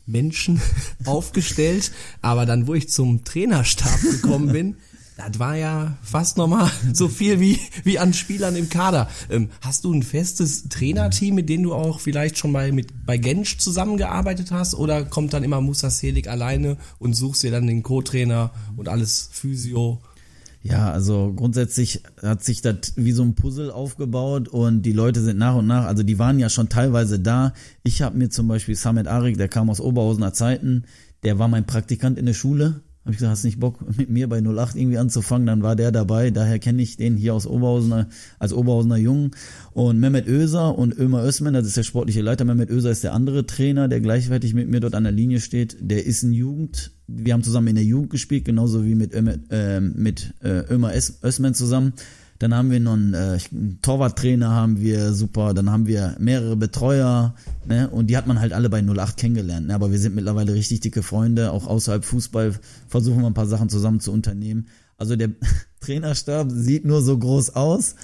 Menschen 0.06 0.60
aufgestellt. 1.04 1.92
Aber 2.22 2.46
dann, 2.46 2.66
wo 2.66 2.74
ich 2.74 2.88
zum 2.90 3.24
Trainerstab 3.24 4.00
gekommen 4.02 4.52
bin, 4.52 4.76
das 5.28 5.38
war 5.38 5.56
ja 5.56 5.96
fast 6.02 6.36
nochmal 6.36 6.70
so 6.92 7.08
viel 7.08 7.40
wie, 7.40 7.58
wie 7.84 7.98
an 7.98 8.12
Spielern 8.12 8.56
im 8.56 8.68
Kader. 8.68 9.08
Ähm, 9.30 9.50
hast 9.60 9.84
du 9.84 9.92
ein 9.92 10.02
festes 10.02 10.68
Trainerteam, 10.68 11.34
mit 11.34 11.48
dem 11.48 11.62
du 11.62 11.74
auch 11.74 12.00
vielleicht 12.00 12.38
schon 12.38 12.52
mal 12.52 12.72
mit, 12.72 13.06
bei 13.06 13.16
Gensch 13.16 13.58
zusammengearbeitet 13.58 14.50
hast? 14.50 14.74
Oder 14.74 15.04
kommt 15.04 15.32
dann 15.32 15.44
immer 15.44 15.60
Musa 15.60 15.90
Selik 15.90 16.28
alleine 16.28 16.76
und 16.98 17.14
suchst 17.14 17.42
dir 17.42 17.50
dann 17.50 17.66
den 17.66 17.82
Co-Trainer 17.82 18.50
und 18.76 18.88
alles 18.88 19.28
Physio? 19.32 20.00
Ja, 20.64 20.92
also 20.92 21.32
grundsätzlich 21.34 22.02
hat 22.22 22.44
sich 22.44 22.62
das 22.62 22.92
wie 22.94 23.10
so 23.10 23.22
ein 23.22 23.34
Puzzle 23.34 23.72
aufgebaut 23.72 24.48
und 24.48 24.82
die 24.82 24.92
Leute 24.92 25.20
sind 25.20 25.36
nach 25.36 25.56
und 25.56 25.66
nach, 25.66 25.86
also 25.86 26.04
die 26.04 26.20
waren 26.20 26.38
ja 26.38 26.48
schon 26.48 26.68
teilweise 26.68 27.18
da. 27.18 27.52
Ich 27.82 28.00
habe 28.00 28.16
mir 28.16 28.30
zum 28.30 28.46
Beispiel 28.46 28.76
Samet 28.76 29.08
Arik, 29.08 29.38
der 29.38 29.48
kam 29.48 29.70
aus 29.70 29.80
Oberhausener 29.80 30.32
Zeiten, 30.32 30.84
der 31.24 31.40
war 31.40 31.48
mein 31.48 31.66
Praktikant 31.66 32.16
in 32.16 32.26
der 32.26 32.34
Schule 32.34 32.80
habe 33.04 33.12
ich 33.12 33.18
gesagt, 33.18 33.32
hast 33.32 33.44
nicht 33.44 33.58
Bock 33.58 33.80
mit 33.98 34.10
mir 34.10 34.28
bei 34.28 34.40
08 34.40 34.76
irgendwie 34.76 34.98
anzufangen? 34.98 35.46
Dann 35.46 35.62
war 35.62 35.74
der 35.74 35.90
dabei. 35.90 36.30
Daher 36.30 36.60
kenne 36.60 36.82
ich 36.82 36.96
den 36.96 37.16
hier 37.16 37.34
aus 37.34 37.48
Oberhausener, 37.48 38.08
als 38.38 38.52
Oberhausener 38.52 38.96
Jungen. 38.96 39.32
Und 39.72 39.98
Mehmet 39.98 40.28
Öser 40.28 40.78
und 40.78 40.96
Ömer 40.96 41.24
Özmen, 41.24 41.52
das 41.52 41.66
ist 41.66 41.76
der 41.76 41.82
sportliche 41.82 42.22
Leiter. 42.22 42.44
Mehmet 42.44 42.70
Öser 42.70 42.90
ist 42.90 43.02
der 43.02 43.12
andere 43.12 43.44
Trainer, 43.44 43.88
der 43.88 44.00
gleichwertig 44.00 44.54
mit 44.54 44.68
mir 44.68 44.78
dort 44.78 44.94
an 44.94 45.02
der 45.02 45.12
Linie 45.12 45.40
steht. 45.40 45.76
Der 45.80 46.06
ist 46.06 46.22
ein 46.22 46.32
Jugend. 46.32 46.92
Wir 47.08 47.32
haben 47.34 47.42
zusammen 47.42 47.68
in 47.68 47.74
der 47.74 47.84
Jugend 47.84 48.10
gespielt, 48.10 48.44
genauso 48.44 48.84
wie 48.84 48.94
mit, 48.94 49.12
Ömer, 49.12 49.34
äh, 49.50 49.80
mit 49.80 50.34
äh, 50.40 50.72
Ömer 50.72 50.92
Özmen 50.94 51.54
zusammen. 51.54 51.94
Dann 52.42 52.56
haben 52.56 52.72
wir 52.72 52.80
noch 52.80 52.94
einen, 52.94 53.14
äh, 53.14 53.38
einen 53.52 53.78
Torwarttrainer, 53.82 54.50
haben 54.50 54.80
wir 54.80 55.12
super. 55.12 55.54
Dann 55.54 55.70
haben 55.70 55.86
wir 55.86 56.16
mehrere 56.18 56.56
Betreuer, 56.56 57.36
ne? 57.68 57.88
Und 57.88 58.08
die 58.08 58.16
hat 58.16 58.26
man 58.26 58.40
halt 58.40 58.52
alle 58.52 58.68
bei 58.68 58.82
08 58.82 59.16
kennengelernt. 59.16 59.68
Ne? 59.68 59.74
Aber 59.76 59.92
wir 59.92 59.98
sind 60.00 60.16
mittlerweile 60.16 60.52
richtig 60.52 60.80
dicke 60.80 61.04
Freunde. 61.04 61.52
Auch 61.52 61.68
außerhalb 61.68 62.04
Fußball 62.04 62.58
versuchen 62.88 63.20
wir 63.20 63.28
ein 63.28 63.34
paar 63.34 63.46
Sachen 63.46 63.68
zusammen 63.68 64.00
zu 64.00 64.10
unternehmen. 64.10 64.66
Also 64.96 65.14
der 65.14 65.30
Trainerstab 65.80 66.50
sieht 66.50 66.84
nur 66.84 67.00
so 67.02 67.16
groß 67.16 67.50
aus. 67.50 67.94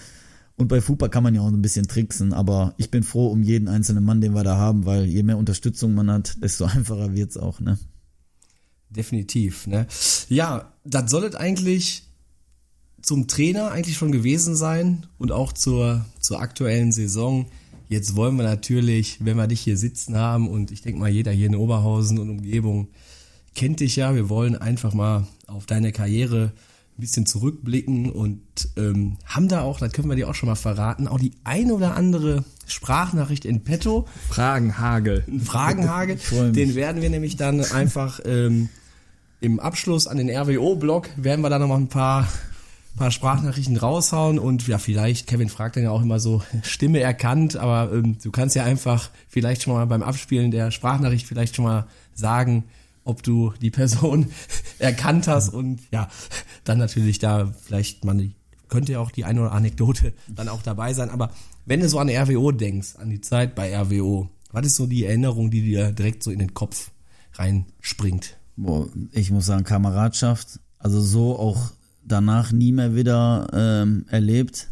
Und 0.55 0.69
bei 0.69 0.81
Fupa 0.81 1.09
kann 1.09 1.25
man 1.25 1.35
ja 1.35 1.41
auch 1.41 1.49
ein 1.49 1.61
bisschen 1.61 1.89
tricksen, 1.89 2.33
aber 2.33 2.75
ich 2.77 2.93
bin 2.93 3.03
froh 3.03 3.27
um 3.27 3.43
jeden 3.43 3.67
einzelnen 3.67 4.05
Mann, 4.05 4.21
den 4.21 4.35
wir 4.35 4.45
da 4.45 4.57
haben, 4.57 4.87
weil 4.87 5.05
je 5.07 5.25
mehr 5.25 5.39
Unterstützung 5.39 5.95
man 5.95 6.13
hat, 6.13 6.41
desto 6.41 6.65
einfacher 6.67 7.13
wird's 7.17 7.37
auch, 7.37 7.59
ne? 7.59 7.77
Definitiv, 8.89 9.67
ne? 9.67 9.89
Ja, 10.29 10.73
das 10.85 11.11
soll 11.11 11.25
es 11.25 11.35
eigentlich 11.35 12.08
zum 13.03 13.29
Trainer 13.29 13.71
eigentlich 13.71 13.97
schon 13.97 14.13
gewesen 14.13 14.57
sein 14.57 15.07
und 15.19 15.33
auch 15.33 15.53
zur, 15.53 16.05
zur 16.21 16.41
aktuellen 16.41 16.93
Saison. 16.93 17.47
Jetzt 17.89 18.17
wollen 18.17 18.37
wir 18.37 18.45
natürlich, 18.45 19.25
wenn 19.25 19.37
wir 19.37 19.47
dich 19.47 19.61
hier 19.61 19.77
sitzen 19.77 20.17
haben 20.17 20.49
und 20.49 20.71
ich 20.71 20.83
denke 20.83 21.01
mal, 21.01 21.09
jeder 21.09 21.33
hier 21.33 21.47
in 21.47 21.57
Oberhausen 21.57 22.19
und 22.19 22.29
Umgebung 22.29 22.89
kennt 23.55 23.81
dich 23.81 23.97
ja. 23.97 24.15
Wir 24.15 24.29
wollen 24.29 24.57
einfach 24.57 24.95
mal 24.95 25.27
auf 25.47 25.67
deine 25.67 25.93
Karriere 25.93 26.53
ein 26.99 27.01
bisschen 27.01 27.27
zurückblicken 27.27 28.11
und 28.11 28.41
ähm, 28.77 29.17
haben 29.25 29.49
da 29.49 29.63
auch, 29.63 29.79
das 29.79 29.93
können 29.93 30.09
wir 30.09 30.17
dir 30.17 30.29
auch 30.29 30.35
schon 30.35 30.49
mal 30.49 30.57
verraten, 30.57 31.07
auch 31.07 31.21
die 31.21 31.33
ein 31.45 31.71
oder 31.71 31.95
andere 31.97 32.45
Sprachnachricht 32.67 33.45
in 33.45 33.63
petto. 33.63 34.07
Fragenhagel. 34.29 35.25
Fragenhagel. 35.45 36.19
Den 36.53 36.75
werden 36.75 37.01
wir 37.01 37.09
nämlich 37.09 37.37
dann 37.37 37.65
einfach 37.65 38.21
ähm, 38.25 38.69
im 39.41 39.61
Abschluss 39.61 40.09
an 40.09 40.19
den 40.19 40.29
RWO-Blog 40.29 41.09
werden 41.17 41.41
wir 41.41 41.51
da 41.51 41.61
noch 41.61 41.69
mal 41.69 41.77
ein 41.77 41.89
paar 41.89 42.29
paar 42.99 43.11
Sprachnachrichten 43.11 43.77
raushauen 43.77 44.39
und 44.39 44.67
ja, 44.67 44.79
vielleicht, 44.79 45.27
Kevin 45.27 45.49
fragt 45.49 45.77
dann 45.77 45.85
ja 45.85 45.91
auch 45.91 46.03
immer 46.03 46.21
so, 46.21 46.43
Stimme 46.63 47.01
erkannt, 47.01 47.57
aber 47.57 47.93
ähm, 47.93 48.19
du 48.23 48.31
kannst 48.31 48.57
ja 48.57 48.65
einfach 48.65 49.11
vielleicht 49.29 49.63
schon 49.63 49.75
mal 49.75 49.87
beim 49.87 50.03
Abspielen 50.03 50.51
der 50.51 50.71
Sprachnachricht 50.71 51.27
vielleicht 51.27 51.57
schon 51.57 51.65
mal 51.65 51.87
sagen, 52.15 52.65
ob 53.05 53.23
du 53.23 53.53
die 53.63 53.71
Person 53.71 54.29
erkannt 54.79 55.29
hast 55.29 55.55
und 55.55 55.81
ja, 55.91 56.09
dann 56.65 56.79
natürlich 56.79 57.19
da 57.19 57.53
vielleicht 57.65 58.05
man 58.05 58.35
könnte 58.69 58.93
ja 58.93 59.01
auch 59.01 59.11
die 59.11 59.25
eine 59.25 59.41
oder 59.41 59.53
andere 59.53 59.71
Anekdote 59.71 60.13
dann 60.29 60.49
auch 60.49 60.63
dabei 60.63 60.93
sein, 60.93 61.09
aber 61.09 61.31
wenn 61.65 61.81
du 61.81 61.89
so 61.89 61.99
an 61.99 62.11
RWO 62.11 62.53
denkst, 62.53 62.97
an 62.97 63.11
die 63.11 63.21
Zeit 63.21 63.55
bei 63.55 63.77
RWO, 63.77 64.29
was 64.53 64.67
ist 64.67 64.77
so 64.77 64.87
die 64.87 65.05
Erinnerung, 65.05 65.51
die 65.51 65.63
dir 65.63 65.93
direkt 65.93 66.23
so 66.23 66.31
in 66.31 66.39
den 66.39 66.55
Kopf 66.55 66.91
reinspringt? 67.35 68.39
Boah, 68.57 68.89
ich 69.13 69.31
muss 69.31 69.47
sagen, 69.47 69.65
Kameradschaft, 69.65 70.61
also 70.79 71.01
so 71.01 71.39
auch 71.39 71.73
danach 72.09 72.53
nie 72.53 72.73
mehr 72.73 72.95
wieder 72.95 73.47
ähm, 73.53 74.05
erlebt. 74.09 74.69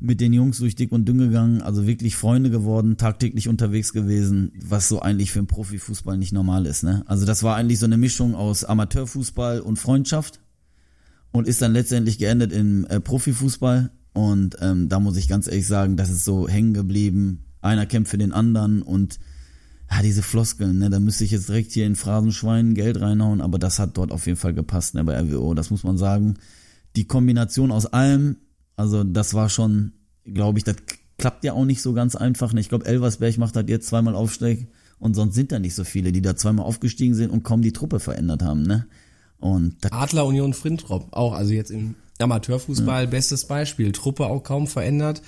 Mit 0.00 0.20
den 0.20 0.32
Jungs 0.32 0.58
durch 0.58 0.74
dick 0.74 0.90
und 0.90 1.06
dünn 1.06 1.18
gegangen, 1.18 1.62
also 1.62 1.86
wirklich 1.86 2.16
Freunde 2.16 2.50
geworden, 2.50 2.96
tagtäglich 2.96 3.48
unterwegs 3.48 3.92
gewesen, 3.92 4.50
was 4.60 4.88
so 4.88 5.00
eigentlich 5.00 5.30
für 5.30 5.38
einen 5.38 5.46
Profifußball 5.46 6.18
nicht 6.18 6.32
normal 6.32 6.66
ist. 6.66 6.82
Ne? 6.82 7.04
Also 7.06 7.24
das 7.24 7.44
war 7.44 7.54
eigentlich 7.54 7.78
so 7.78 7.86
eine 7.86 7.96
Mischung 7.96 8.34
aus 8.34 8.64
Amateurfußball 8.64 9.60
und 9.60 9.78
Freundschaft 9.78 10.40
und 11.30 11.46
ist 11.46 11.62
dann 11.62 11.72
letztendlich 11.72 12.18
geendet 12.18 12.52
im 12.52 12.84
äh, 12.86 12.98
Profifußball. 12.98 13.90
Und 14.12 14.56
ähm, 14.60 14.88
da 14.88 14.98
muss 14.98 15.16
ich 15.16 15.28
ganz 15.28 15.46
ehrlich 15.46 15.68
sagen, 15.68 15.96
das 15.96 16.10
ist 16.10 16.24
so 16.24 16.48
hängen 16.48 16.74
geblieben. 16.74 17.44
Einer 17.60 17.86
kämpft 17.86 18.10
für 18.10 18.18
den 18.18 18.32
anderen 18.32 18.82
und 18.82 19.20
ja, 19.94 20.02
diese 20.02 20.22
Floskeln, 20.22 20.78
ne, 20.78 20.90
da 20.90 21.00
müsste 21.00 21.24
ich 21.24 21.32
jetzt 21.32 21.48
direkt 21.48 21.72
hier 21.72 21.86
in 21.86 21.96
Phrasenschwein 21.96 22.74
Geld 22.74 23.00
reinhauen, 23.00 23.40
aber 23.40 23.58
das 23.58 23.78
hat 23.78 23.96
dort 23.98 24.10
auf 24.10 24.26
jeden 24.26 24.38
Fall 24.38 24.54
gepasst, 24.54 24.94
ne, 24.94 25.04
bei 25.04 25.18
RWO, 25.18 25.54
das 25.54 25.70
muss 25.70 25.84
man 25.84 25.98
sagen. 25.98 26.38
Die 26.96 27.06
Kombination 27.06 27.70
aus 27.70 27.86
allem, 27.86 28.36
also 28.76 29.04
das 29.04 29.34
war 29.34 29.50
schon, 29.50 29.92
glaube 30.24 30.58
ich, 30.58 30.64
das 30.64 30.76
klappt 31.18 31.44
ja 31.44 31.52
auch 31.52 31.64
nicht 31.64 31.82
so 31.82 31.92
ganz 31.92 32.16
einfach. 32.16 32.52
Ne? 32.52 32.60
Ich 32.60 32.68
glaube, 32.68 32.86
Elversberg 32.86 33.36
macht 33.38 33.54
halt 33.54 33.68
jetzt 33.68 33.88
zweimal 33.88 34.14
Aufstieg 34.14 34.68
und 34.98 35.14
sonst 35.14 35.34
sind 35.34 35.52
da 35.52 35.58
nicht 35.58 35.74
so 35.74 35.84
viele, 35.84 36.10
die 36.10 36.22
da 36.22 36.36
zweimal 36.36 36.64
aufgestiegen 36.64 37.14
sind 37.14 37.30
und 37.30 37.42
kaum 37.42 37.60
die 37.60 37.72
Truppe 37.72 38.00
verändert 38.00 38.42
haben, 38.42 38.62
ne? 38.62 38.86
Und 39.38 39.92
Adler 39.92 40.24
Union 40.24 40.54
Frintrop 40.54 41.08
auch, 41.12 41.32
also 41.32 41.52
jetzt 41.52 41.72
im 41.72 41.96
Amateurfußball 42.20 43.08
bestes 43.08 43.46
Beispiel. 43.46 43.90
Truppe 43.90 44.26
auch 44.26 44.44
kaum 44.44 44.68
verändert. 44.68 45.20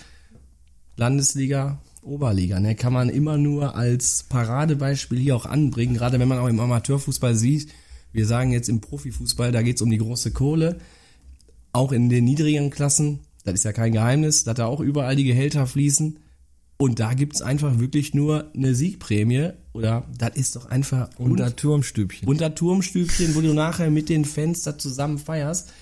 Landesliga, 0.97 1.83
Oberliga, 2.05 2.61
ne, 2.61 2.75
kann 2.75 2.93
man 2.93 3.09
immer 3.09 3.39
nur 3.39 3.75
als 3.75 4.25
Paradebeispiel 4.29 5.19
hier 5.19 5.37
auch 5.37 5.47
anbringen, 5.47 5.95
gerade 5.95 6.19
wenn 6.19 6.29
man 6.29 6.39
auch 6.39 6.49
im 6.49 6.61
Amateurfußball 6.61 7.35
sieht, 7.35 7.69
wir 8.13 8.27
sagen 8.27 8.53
jetzt 8.53 8.69
im 8.69 8.81
Profifußball, 8.81 9.51
da 9.53 9.63
geht's 9.63 9.83
um 9.83 9.91
die 9.91 9.99
große 9.99 10.33
Kohle, 10.33 10.79
auch 11.73 11.93
in 11.93 12.09
den 12.09 12.25
niedrigeren 12.25 12.71
Klassen, 12.71 13.21
das 13.45 13.55
ist 13.55 13.65
ja 13.65 13.73
kein 13.73 13.93
Geheimnis, 13.93 14.45
dass 14.45 14.55
da 14.55 14.67
auch 14.67 14.81
überall 14.81 15.17
die 15.17 15.25
Gehälter 15.25 15.67
fließen. 15.67 16.19
Und 16.77 16.99
da 16.99 17.15
gibt's 17.15 17.41
einfach 17.41 17.79
wirklich 17.79 18.15
nur 18.15 18.51
eine 18.55 18.75
Siegprämie. 18.75 19.51
Oder 19.75 20.09
das 20.19 20.35
ist 20.35 20.57
doch 20.57 20.67
einfach 20.67 21.09
Unter 21.19 21.55
Turmstübchen. 21.55 22.27
unter 22.27 22.55
Turmstübchen, 22.55 23.35
wo 23.35 23.41
du 23.43 23.53
nachher 23.53 23.91
mit 23.91 24.09
den 24.09 24.25
Fans 24.25 24.63
da 24.63 24.77
zusammen 24.77 25.19
feierst. 25.19 25.73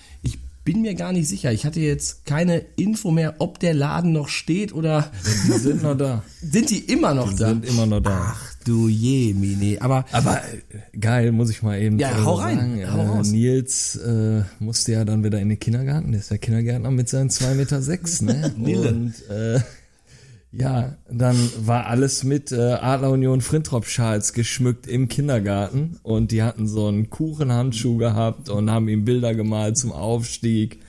Bin 0.65 0.81
mir 0.81 0.95
gar 0.95 1.11
nicht 1.11 1.27
sicher. 1.27 1.51
Ich 1.51 1.65
hatte 1.65 1.81
jetzt 1.81 2.25
keine 2.25 2.59
Info 2.77 3.11
mehr, 3.11 3.35
ob 3.39 3.59
der 3.59 3.73
Laden 3.73 4.13
noch 4.13 4.29
steht 4.29 4.73
oder 4.73 5.11
Die 5.45 5.51
sind 5.59 5.83
noch 5.83 5.97
da. 5.97 6.23
sind 6.41 6.69
die 6.69 6.79
immer 6.79 7.13
noch 7.13 7.31
Die 7.31 7.35
da? 7.39 7.49
sind 7.49 7.65
immer 7.65 7.85
noch 7.85 7.99
da. 7.99 8.33
Ach 8.33 8.53
du 8.63 8.87
je, 8.87 9.33
Mini. 9.33 9.77
Aber 9.79 10.05
Aber 10.13 10.37
äh, 10.37 10.97
geil, 10.97 11.33
muss 11.33 11.49
ich 11.49 11.63
mal 11.63 11.81
eben 11.81 11.99
Ja, 11.99 12.23
hau 12.23 12.35
rein, 12.35 12.79
sagen. 12.79 12.93
hau 12.93 13.19
äh. 13.21 13.27
Nils 13.27 13.97
äh, 13.97 14.43
musste 14.59 14.93
ja 14.93 15.03
dann 15.03 15.21
wieder 15.25 15.39
in 15.41 15.49
den 15.49 15.59
Kindergarten. 15.59 16.11
Der 16.13 16.21
ist 16.21 16.31
ja 16.31 16.37
Kindergärtner 16.37 16.91
mit 16.91 17.09
seinen 17.09 17.29
zwei 17.29 17.55
Meter, 17.55 17.81
sechs, 17.81 18.21
ne? 18.21 18.53
Und 18.57 19.13
äh, 19.29 19.59
ja, 20.55 20.97
dann 21.09 21.35
war 21.65 21.87
alles 21.87 22.23
mit 22.23 22.51
äh, 22.51 22.73
Adler 22.73 23.09
Union 23.09 23.41
Frintrop-Schals 23.41 24.33
geschmückt 24.33 24.85
im 24.85 25.07
Kindergarten 25.07 25.99
und 26.03 26.31
die 26.31 26.43
hatten 26.43 26.67
so 26.67 26.87
einen 26.87 27.09
Kuchenhandschuh 27.09 27.97
gehabt 27.97 28.49
und 28.49 28.69
haben 28.69 28.87
ihm 28.87 29.03
Bilder 29.03 29.33
gemalt 29.33 29.77
zum 29.77 29.91
Aufstieg. 29.91 30.79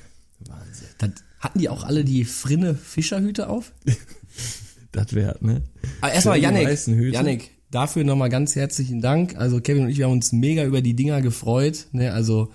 Wahnsinn. 0.47 0.89
das, 0.99 1.11
hatten 1.41 1.59
die 1.59 1.71
auch 1.71 1.85
alle 1.85 2.05
die 2.05 2.25
Frinne 2.25 2.75
Fischerhüte 2.75 3.49
auf? 3.49 3.73
Das 4.93 5.13
wert, 5.13 5.43
ne? 5.43 5.61
Aber 6.03 6.13
erstmal 6.13 6.39
Yannick, 6.39 6.69
weißen 6.69 6.95
Hüte. 6.95 7.15
Yannick, 7.15 7.51
dafür 7.73 8.05
nochmal 8.05 8.29
ganz 8.29 8.55
herzlichen 8.55 9.01
Dank. 9.01 9.37
Also 9.37 9.61
Kevin 9.61 9.83
und 9.83 9.89
ich 9.89 9.99
wir 9.99 10.05
haben 10.05 10.13
uns 10.13 10.31
mega 10.31 10.65
über 10.65 10.83
die 10.83 10.95
Dinger 10.95 11.21
gefreut. 11.21 11.89
Ne? 11.91 12.13
Also 12.13 12.53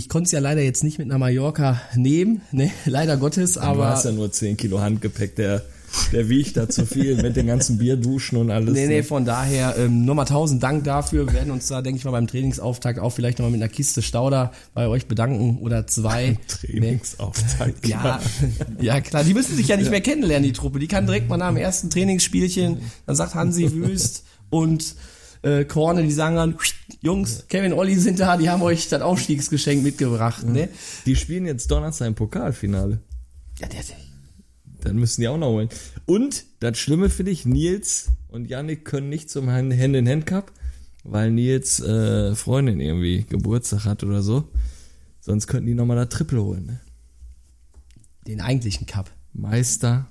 ich 0.00 0.08
konnte 0.08 0.24
es 0.24 0.32
ja 0.32 0.40
leider 0.40 0.62
jetzt 0.62 0.82
nicht 0.82 0.98
mit 0.98 1.10
einer 1.10 1.18
Mallorca 1.18 1.78
nehmen, 1.94 2.40
ne? 2.52 2.70
leider 2.86 3.18
Gottes, 3.18 3.54
du 3.54 3.60
aber 3.60 3.90
hast 3.90 4.06
ja 4.06 4.12
nur 4.12 4.32
10 4.32 4.56
Kilo 4.56 4.80
Handgepäck, 4.80 5.36
der, 5.36 5.62
der 6.10 6.30
wiegt 6.30 6.56
da 6.56 6.70
zu 6.70 6.86
viel 6.86 7.20
mit 7.22 7.36
den 7.36 7.46
ganzen 7.46 7.76
Bierduschen 7.76 8.38
und 8.38 8.50
alles. 8.50 8.72
Nee, 8.72 8.86
ne? 8.86 8.94
nee, 8.94 9.02
von 9.02 9.26
daher 9.26 9.76
ähm, 9.76 10.06
nochmal 10.06 10.24
tausend 10.24 10.62
Dank 10.62 10.84
dafür. 10.84 11.26
Wir 11.26 11.34
werden 11.34 11.50
uns 11.50 11.66
da, 11.66 11.82
denke 11.82 11.98
ich 11.98 12.06
mal, 12.06 12.12
beim 12.12 12.26
Trainingsauftakt 12.26 12.98
auch 12.98 13.10
vielleicht 13.10 13.38
nochmal 13.40 13.50
mit 13.50 13.60
einer 13.60 13.68
Kiste 13.68 14.00
Stauder 14.00 14.52
bei 14.72 14.88
euch 14.88 15.06
bedanken 15.06 15.58
oder 15.58 15.86
zwei. 15.86 16.38
Trainingsauftakt. 16.48 17.86
Ja, 17.86 18.20
ja 18.80 19.02
klar, 19.02 19.22
die 19.22 19.34
müssen 19.34 19.54
sich 19.54 19.68
ja 19.68 19.76
nicht 19.76 19.90
mehr 19.90 20.00
kennenlernen, 20.00 20.44
die 20.44 20.54
Truppe. 20.54 20.78
Die 20.78 20.88
kann 20.88 21.04
direkt 21.04 21.28
mal 21.28 21.36
nach 21.36 21.48
dem 21.48 21.58
ersten 21.58 21.90
Trainingsspielchen, 21.90 22.78
dann 23.04 23.16
sagt 23.16 23.34
Hansi 23.34 23.70
Wüst 23.74 24.24
und 24.48 24.94
äh, 25.42 25.64
Korne, 25.64 26.02
die 26.02 26.12
sagen 26.12 26.36
dann, 26.36 26.56
Jungs, 27.00 27.46
Kevin, 27.48 27.72
Olli 27.72 27.96
sind 27.96 28.20
da, 28.20 28.36
die 28.36 28.50
haben 28.50 28.62
euch 28.62 28.88
das 28.88 29.02
Aufstiegsgeschenk 29.02 29.82
mitgebracht. 29.82 30.46
Ne? 30.46 30.68
Die 31.06 31.16
spielen 31.16 31.46
jetzt 31.46 31.70
Donnerstag 31.70 32.08
im 32.08 32.14
Pokalfinale. 32.14 33.00
Ja, 33.58 33.68
der, 33.68 33.80
der, 33.82 33.96
Dann 34.82 34.96
müssen 34.96 35.20
die 35.20 35.28
auch 35.28 35.38
noch 35.38 35.48
holen. 35.48 35.68
Und 36.06 36.44
das 36.60 36.78
Schlimme 36.78 37.08
finde 37.10 37.32
ich, 37.32 37.46
Nils 37.46 38.10
und 38.28 38.48
Yannick 38.48 38.84
können 38.84 39.08
nicht 39.08 39.30
zum 39.30 39.50
Hand-in-Hand-Cup, 39.50 40.52
weil 41.04 41.30
Nils 41.30 41.80
äh, 41.80 42.34
Freundin 42.34 42.80
irgendwie 42.80 43.24
Geburtstag 43.28 43.84
hat 43.84 44.04
oder 44.04 44.22
so. 44.22 44.44
Sonst 45.20 45.46
könnten 45.46 45.66
die 45.66 45.74
nochmal 45.74 45.96
das 45.96 46.08
Triple 46.08 46.42
holen. 46.42 46.66
Ne? 46.66 46.80
den 48.30 48.40
eigentlichen 48.40 48.86
Cup. 48.86 49.10
Meister, 49.32 50.06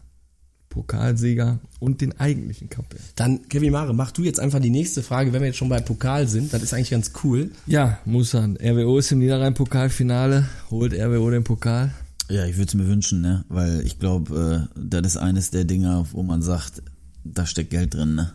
Pokalsieger 0.69 1.59
und 1.79 2.01
den 2.01 2.19
eigentlichen 2.19 2.69
Cup. 2.69 2.85
ey. 2.93 2.99
Dann, 3.15 3.47
Kevin 3.49 3.71
Mare, 3.71 3.93
mach 3.93 4.11
du 4.11 4.23
jetzt 4.23 4.39
einfach 4.39 4.59
die 4.59 4.69
nächste 4.69 5.01
Frage, 5.03 5.33
wenn 5.33 5.41
wir 5.41 5.47
jetzt 5.47 5.57
schon 5.57 5.69
bei 5.69 5.81
Pokal 5.81 6.27
sind. 6.27 6.53
Das 6.53 6.61
ist 6.61 6.73
eigentlich 6.73 6.91
ganz 6.91 7.11
cool. 7.23 7.51
Ja, 7.65 7.99
Musan, 8.05 8.57
RWO 8.57 8.99
ist 8.99 9.11
im 9.11 9.19
Niederrhein-Pokalfinale. 9.19 10.47
Holt 10.69 10.93
RWO 10.93 11.29
den 11.31 11.43
Pokal? 11.43 11.91
Ja, 12.29 12.45
ich 12.45 12.57
würde 12.57 12.67
es 12.67 12.75
mir 12.75 12.87
wünschen, 12.87 13.21
ne? 13.21 13.43
Weil 13.49 13.81
ich 13.81 13.97
glaube, 13.97 14.69
äh, 14.75 14.79
das 14.79 15.15
ist 15.15 15.17
eines 15.17 15.49
der 15.49 15.65
Dinger, 15.65 16.05
wo 16.11 16.21
man 16.21 16.43
sagt, 16.43 16.83
da 17.23 17.45
steckt 17.47 17.71
Geld 17.71 17.95
drin, 17.95 18.15
ne? 18.15 18.33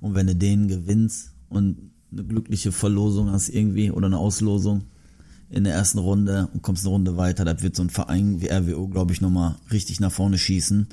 Und 0.00 0.14
wenn 0.14 0.26
du 0.26 0.34
den 0.34 0.68
gewinnst 0.68 1.32
und 1.50 1.90
eine 2.10 2.24
glückliche 2.24 2.72
Verlosung 2.72 3.30
hast 3.30 3.50
irgendwie 3.50 3.90
oder 3.90 4.06
eine 4.06 4.16
Auslosung 4.16 4.84
in 5.50 5.64
der 5.64 5.74
ersten 5.74 5.98
Runde 5.98 6.48
und 6.52 6.62
kommst 6.62 6.84
eine 6.84 6.92
Runde 6.92 7.16
weiter, 7.16 7.44
das 7.44 7.62
wird 7.62 7.76
so 7.76 7.82
ein 7.82 7.90
Verein 7.90 8.40
wie 8.40 8.48
RWO, 8.48 8.88
glaube 8.88 9.12
ich, 9.12 9.20
nochmal 9.20 9.56
richtig 9.70 10.00
nach 10.00 10.12
vorne 10.12 10.38
schießen. 10.38 10.88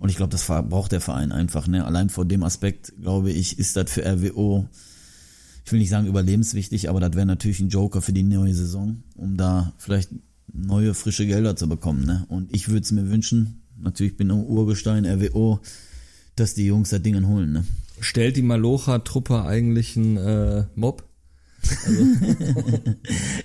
Und 0.00 0.08
ich 0.08 0.16
glaube, 0.16 0.32
das 0.32 0.46
braucht 0.46 0.92
der 0.92 1.02
Verein 1.02 1.30
einfach, 1.30 1.68
ne? 1.68 1.84
Allein 1.84 2.08
vor 2.08 2.24
dem 2.24 2.42
Aspekt, 2.42 2.94
glaube 3.00 3.30
ich, 3.30 3.58
ist 3.58 3.76
das 3.76 3.90
für 3.90 4.02
RWO, 4.04 4.66
ich 5.64 5.72
will 5.72 5.78
nicht 5.78 5.90
sagen 5.90 6.06
überlebenswichtig, 6.06 6.88
aber 6.88 7.00
das 7.00 7.12
wäre 7.12 7.26
natürlich 7.26 7.60
ein 7.60 7.68
Joker 7.68 8.00
für 8.00 8.14
die 8.14 8.22
neue 8.22 8.54
Saison, 8.54 9.02
um 9.14 9.36
da 9.36 9.72
vielleicht 9.76 10.10
neue, 10.52 10.94
frische 10.94 11.26
Gelder 11.26 11.54
zu 11.54 11.68
bekommen. 11.68 12.06
Ne? 12.06 12.24
Und 12.28 12.52
ich 12.52 12.68
würde 12.68 12.80
es 12.80 12.92
mir 12.92 13.10
wünschen, 13.10 13.62
natürlich 13.78 14.16
bin 14.16 14.30
ich 14.30 14.34
Urgestein, 14.34 15.04
RWO, 15.04 15.60
dass 16.34 16.54
die 16.54 16.66
Jungs 16.66 16.88
das 16.88 17.02
Ding 17.02 17.24
holen. 17.26 17.52
Ne? 17.52 17.64
Stellt 18.00 18.36
die 18.36 18.42
Malocha-Truppe 18.42 19.44
eigentlich 19.44 19.96
einen 19.96 20.16
äh, 20.16 20.64
Mob? 20.74 21.04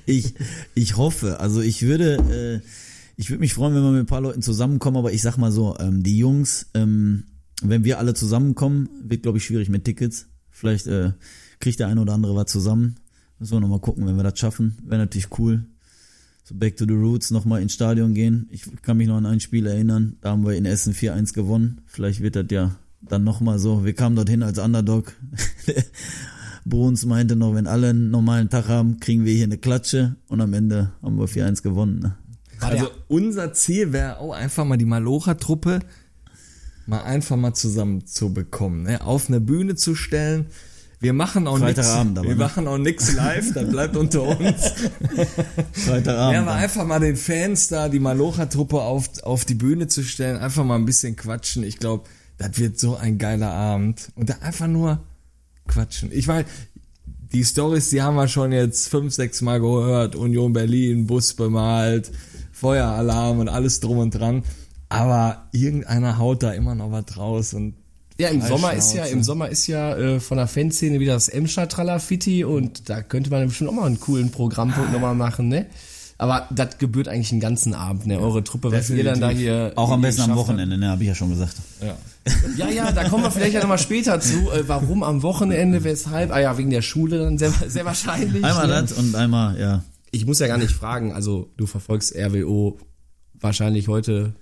Ich, 0.08 0.36
ich 0.74 0.98
hoffe, 0.98 1.39
also 1.39 1.62
ich 1.62 1.82
würde, 1.82 2.62
äh, 2.63 2.68
ich 3.17 3.30
würde 3.30 3.39
mich 3.39 3.54
freuen, 3.54 3.75
wenn 3.75 3.84
wir 3.84 3.91
mit 3.91 4.01
ein 4.01 4.08
paar 4.08 4.21
Leuten 4.21 4.41
zusammenkommen, 4.41 4.97
aber 4.97 5.13
ich 5.13 5.21
sag 5.21 5.38
mal 5.38 5.51
so, 5.51 5.78
ähm, 5.80 6.04
die 6.04 6.17
Jungs, 6.17 6.67
ähm, 6.73 7.25
wenn 7.62 7.84
wir 7.84 7.99
alle 7.99 8.13
zusammenkommen, 8.13 8.89
wird 9.04 9.23
glaube 9.23 9.38
ich 9.38 9.45
schwierig 9.45 9.69
mit 9.69 9.86
Tickets. 9.86 10.28
Vielleicht 10.49 10.88
äh, 10.88 11.12
kriegt 11.60 11.80
der 11.80 11.88
eine 11.88 12.01
oder 12.01 12.13
andere 12.13 12.36
was 12.36 12.51
zusammen. 12.51 12.95
Müssen 13.39 13.54
wir 13.54 13.60
nochmal 13.60 13.80
gucken, 13.80 14.06
wenn 14.06 14.15
wir 14.15 14.23
das 14.23 14.39
schaffen. 14.39 14.78
Wäre 14.86 15.01
natürlich 15.01 15.28
cool. 15.39 15.65
so 16.43 16.56
Back 16.56 16.78
to 16.78 16.86
the 16.86 16.93
Roots 16.93 17.32
nochmal 17.32 17.62
ins 17.62 17.73
Stadion 17.73 18.13
gehen. 18.13 18.47
Ich 18.51 18.63
kann 18.82 18.97
mich 18.97 19.08
noch 19.08 19.17
an 19.17 19.25
ein 19.25 19.39
Spiel 19.39 19.65
erinnern, 19.65 20.17
da 20.21 20.32
haben 20.32 20.45
wir 20.45 20.54
in 20.54 20.65
Essen 20.65 20.93
4-1 20.93 21.34
gewonnen. 21.34 21.82
Vielleicht 21.86 22.21
wird 22.21 22.36
das 22.36 22.45
ja 22.49 22.75
dann 23.01 23.23
nochmal 23.23 23.60
so. 23.60 23.86
Wir 23.86 23.93
kamen 23.93 24.15
dorthin 24.15 24.43
als 24.43 24.60
Underdog. 24.60 25.13
Bruns 26.65 27.06
meinte 27.06 27.36
noch, 27.36 27.54
wenn 27.54 27.67
alle 27.67 27.89
einen 27.89 28.10
normalen 28.10 28.49
Tag 28.49 28.67
haben, 28.67 28.99
kriegen 28.99 29.23
wir 29.23 29.34
hier 29.34 29.43
eine 29.43 29.58
Klatsche 29.58 30.15
und 30.28 30.41
am 30.41 30.54
Ende 30.54 30.91
haben 31.04 31.17
wir 31.17 31.28
4-1 31.28 31.62
gewonnen. 31.62 31.99
Ne? 31.99 32.15
Also 32.71 32.89
unser 33.08 33.54
Ziel 33.54 33.93
wäre 33.93 34.19
auch 34.19 34.34
einfach 34.34 34.65
mal 34.65 34.78
die 34.78 34.86
Malocha-Truppe 34.86 35.80
mal 36.88 37.01
einfach 37.04 37.36
mal 37.36 37.54
zusammen 37.54 38.06
zu 38.06 38.34
bekommen, 38.34 38.84
ne? 38.84 39.01
auf 39.01 39.28
eine 39.28 39.41
Bühne 39.41 39.75
zu 39.75 39.95
stellen. 39.95 40.47
Wir 40.99 41.13
machen 41.13 41.47
auch 41.47 41.60
nichts. 41.60 41.88
Wir 41.88 42.04
ne? 42.06 42.36
machen 42.36 42.67
auch 42.67 42.78
nichts 42.78 43.13
live, 43.13 43.54
das 43.54 43.69
bleibt 43.69 43.95
unter 43.95 44.23
uns. 44.23 44.71
Freitagabend. 45.73 46.34
Ja, 46.34 46.41
aber 46.41 46.54
einfach 46.54 46.86
mal 46.86 46.99
den 46.99 47.15
Fans 47.15 47.67
da, 47.67 47.89
die 47.89 47.99
Malocha-Truppe 47.99 48.82
auf, 48.82 49.10
auf 49.23 49.45
die 49.45 49.56
Bühne 49.56 49.88
zu 49.88 50.04
stellen, 50.04 50.38
einfach 50.38 50.63
mal 50.63 50.75
ein 50.75 50.86
bisschen 50.86 51.15
quatschen. 51.15 51.63
Ich 51.63 51.80
glaube, 51.80 52.06
das 52.38 52.58
wird 52.58 52.80
so 52.80 52.95
ein 52.95 53.17
geiler 53.17 53.51
Abend. 53.51 54.12
Und 54.15 54.30
da 54.30 54.36
einfach 54.41 54.67
nur 54.67 55.04
quatschen. 55.67 56.12
Ich 56.12 56.28
meine, 56.28 56.45
die 57.34 57.43
Stories, 57.43 57.89
die 57.89 58.01
haben 58.01 58.15
wir 58.15 58.28
schon 58.28 58.51
jetzt 58.51 58.88
fünf, 58.88 59.13
sechs 59.13 59.41
Mal 59.41 59.60
gehört. 59.60 60.15
Union 60.15 60.54
Berlin, 60.54 61.08
Bus 61.08 61.34
bemalt, 61.34 62.12
Feueralarm 62.56 63.39
und 63.39 63.50
alles 63.50 63.82
drum 63.82 63.98
und 63.98 64.12
dran. 64.12 64.44
Aber 64.88 65.48
irgendeiner 65.52 66.18
haut 66.18 66.41
da 66.41 66.52
immer 66.54 66.74
noch 66.74 66.91
was 66.91 67.18
raus 67.18 67.54
und 67.54 67.76
Ja, 68.18 68.30
im 68.30 68.41
Sommer 68.41 68.74
ist 68.74 68.94
ja, 68.94 69.04
im 69.06 69.24
Sommer 69.24 69.50
ist 69.50 69.68
ja 69.68 69.96
äh, 69.98 70.20
von 70.22 70.38
der 70.38 70.48
Fanszene 70.48 71.02
wieder 71.02 71.13
das 71.13 71.28
Emscher 71.28 71.68
Tralafiti 71.68 72.46
und 72.46 72.89
da 72.89 73.02
könnte 73.02 73.30
man 73.30 73.48
bestimmt 73.48 73.72
auch 73.72 73.74
mal 73.74 73.86
einen 73.86 74.00
coolen 74.00 74.32
Programmpunkt 74.32 74.94
nochmal 74.94 75.15
machen, 75.15 75.50
ne? 75.50 75.65
Aber 76.18 76.48
das 76.50 76.78
gebührt 76.78 77.10
eigentlich 77.10 77.34
einen 77.34 77.41
ganzen 77.41 77.74
Abend, 77.74 78.08
ne? 78.08 78.22
Eure 78.22 78.41
Truppe, 78.41 78.72
was 78.72 78.89
ihr 78.89 79.04
dann 79.04 79.20
da 79.20 79.30
hier. 79.32 79.74
Auch 79.76 79.91
am 79.91 80.02
besten 80.02 80.22
am. 80.22 80.38
Wochenende, 80.38 80.78
ne, 80.78 80.88
habe 80.88 81.04
ich 81.04 81.10
ja 81.10 81.15
schon 81.15 81.30
gesagt. 81.32 81.56
ja. 81.82 81.98
Ja, 82.58 82.70
ja, 82.70 82.91
da 82.91 83.10
kommen 83.10 83.24
wir 83.24 83.32
vielleicht 83.32 83.54
ja 83.54 83.60
nochmal 83.60 83.80
später 83.80 84.20
zu. 84.22 84.50
Äh, 84.50 84.68
warum 84.68 85.04
am 85.04 85.22
Wochenende, 85.24 85.84
weshalb? 85.84 86.32
Ah 86.32 86.39
ja, 86.39 86.58
wegen 86.58 86.70
der 86.70 86.82
Schule 86.82 87.20
dann 87.20 87.38
sehr, 87.38 87.52
sehr 87.68 87.84
wahrscheinlich. 87.84 88.44
Einmal 88.44 88.68
ne? 88.68 88.74
das 88.82 88.94
und 88.94 89.13
einmal, 89.13 89.60
ja. 89.60 89.84
Ich 90.15 90.25
muss 90.25 90.39
ja 90.39 90.47
gar 90.47 90.58
nicht 90.58 90.71
fragen, 90.71 91.12
also 91.12 91.51
du 91.58 91.65
verfolgst 91.65 92.15
RWO 92.15 92.78
wahrscheinlich 93.34 93.89
heute 93.89 94.34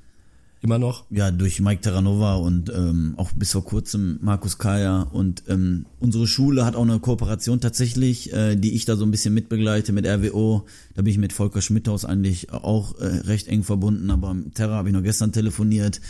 immer 0.62 0.78
noch. 0.78 1.06
Ja, 1.10 1.32
durch 1.32 1.62
Mike 1.62 1.82
Terranova 1.82 2.36
und 2.36 2.70
ähm, 2.70 3.16
auch 3.18 3.32
bis 3.32 3.54
vor 3.54 3.66
kurzem 3.66 4.20
Markus 4.22 4.60
Kaya. 4.60 5.02
Und 5.02 5.46
ähm, 5.48 5.88
unsere 6.00 6.28
Schule 6.28 6.64
hat 6.64 6.76
auch 6.76 6.84
eine 6.84 7.00
Kooperation 7.00 7.60
tatsächlich, 7.60 8.32
äh, 8.34 8.56
die 8.56 8.76
ich 8.76 8.86
da 8.86 8.96
so 8.96 9.04
ein 9.04 9.10
bisschen 9.10 9.34
mitbegleite 9.34 9.94
mit 9.94 10.06
RWO. 10.06 10.68
Da 10.94 11.02
bin 11.02 11.12
ich 11.12 11.18
mit 11.18 11.34
Volker 11.34 11.64
Schmidthaus 11.64 12.06
eigentlich 12.06 12.54
auch 12.54 13.00
äh, 13.00 13.06
recht 13.06 13.48
eng 13.48 13.64
verbunden, 13.64 14.12
aber 14.12 14.36
mit 14.36 14.54
Terra 14.54 14.76
habe 14.76 14.90
ich 14.90 14.94
noch 14.94 15.02
gestern 15.02 15.32
telefoniert. 15.32 16.02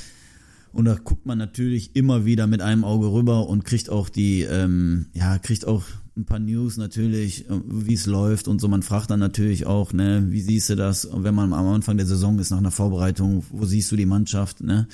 Und 0.73 0.83
da 0.85 0.95
guckt 0.95 1.25
man 1.25 1.37
natürlich 1.37 1.95
immer 1.95 2.25
wieder 2.25 2.47
mit 2.47 2.61
einem 2.61 2.83
Auge 2.83 3.13
rüber 3.13 3.47
und 3.47 3.63
kriegt 3.63 3.89
auch 3.89 4.09
die, 4.09 4.41
ähm, 4.41 5.05
ja, 5.13 5.37
kriegt 5.39 5.65
auch 5.65 5.83
ein 6.15 6.25
paar 6.25 6.39
News 6.39 6.77
natürlich, 6.77 7.49
äh, 7.49 7.61
wie 7.65 7.93
es 7.93 8.05
läuft 8.05 8.47
und 8.47 8.59
so. 8.59 8.67
Man 8.67 8.83
fragt 8.83 9.09
dann 9.09 9.19
natürlich 9.19 9.65
auch, 9.65 9.93
ne, 9.93 10.25
wie 10.29 10.41
siehst 10.41 10.69
du 10.69 10.75
das, 10.75 11.05
Und 11.05 11.23
wenn 11.23 11.35
man 11.35 11.53
am 11.53 11.67
Anfang 11.67 11.97
der 11.97 12.05
Saison 12.05 12.37
ist, 12.39 12.51
nach 12.51 12.59
einer 12.59 12.71
Vorbereitung, 12.71 13.43
wo 13.49 13.65
siehst 13.65 13.91
du 13.91 13.95
die 13.95 14.05
Mannschaft, 14.05 14.61
ne? 14.61 14.87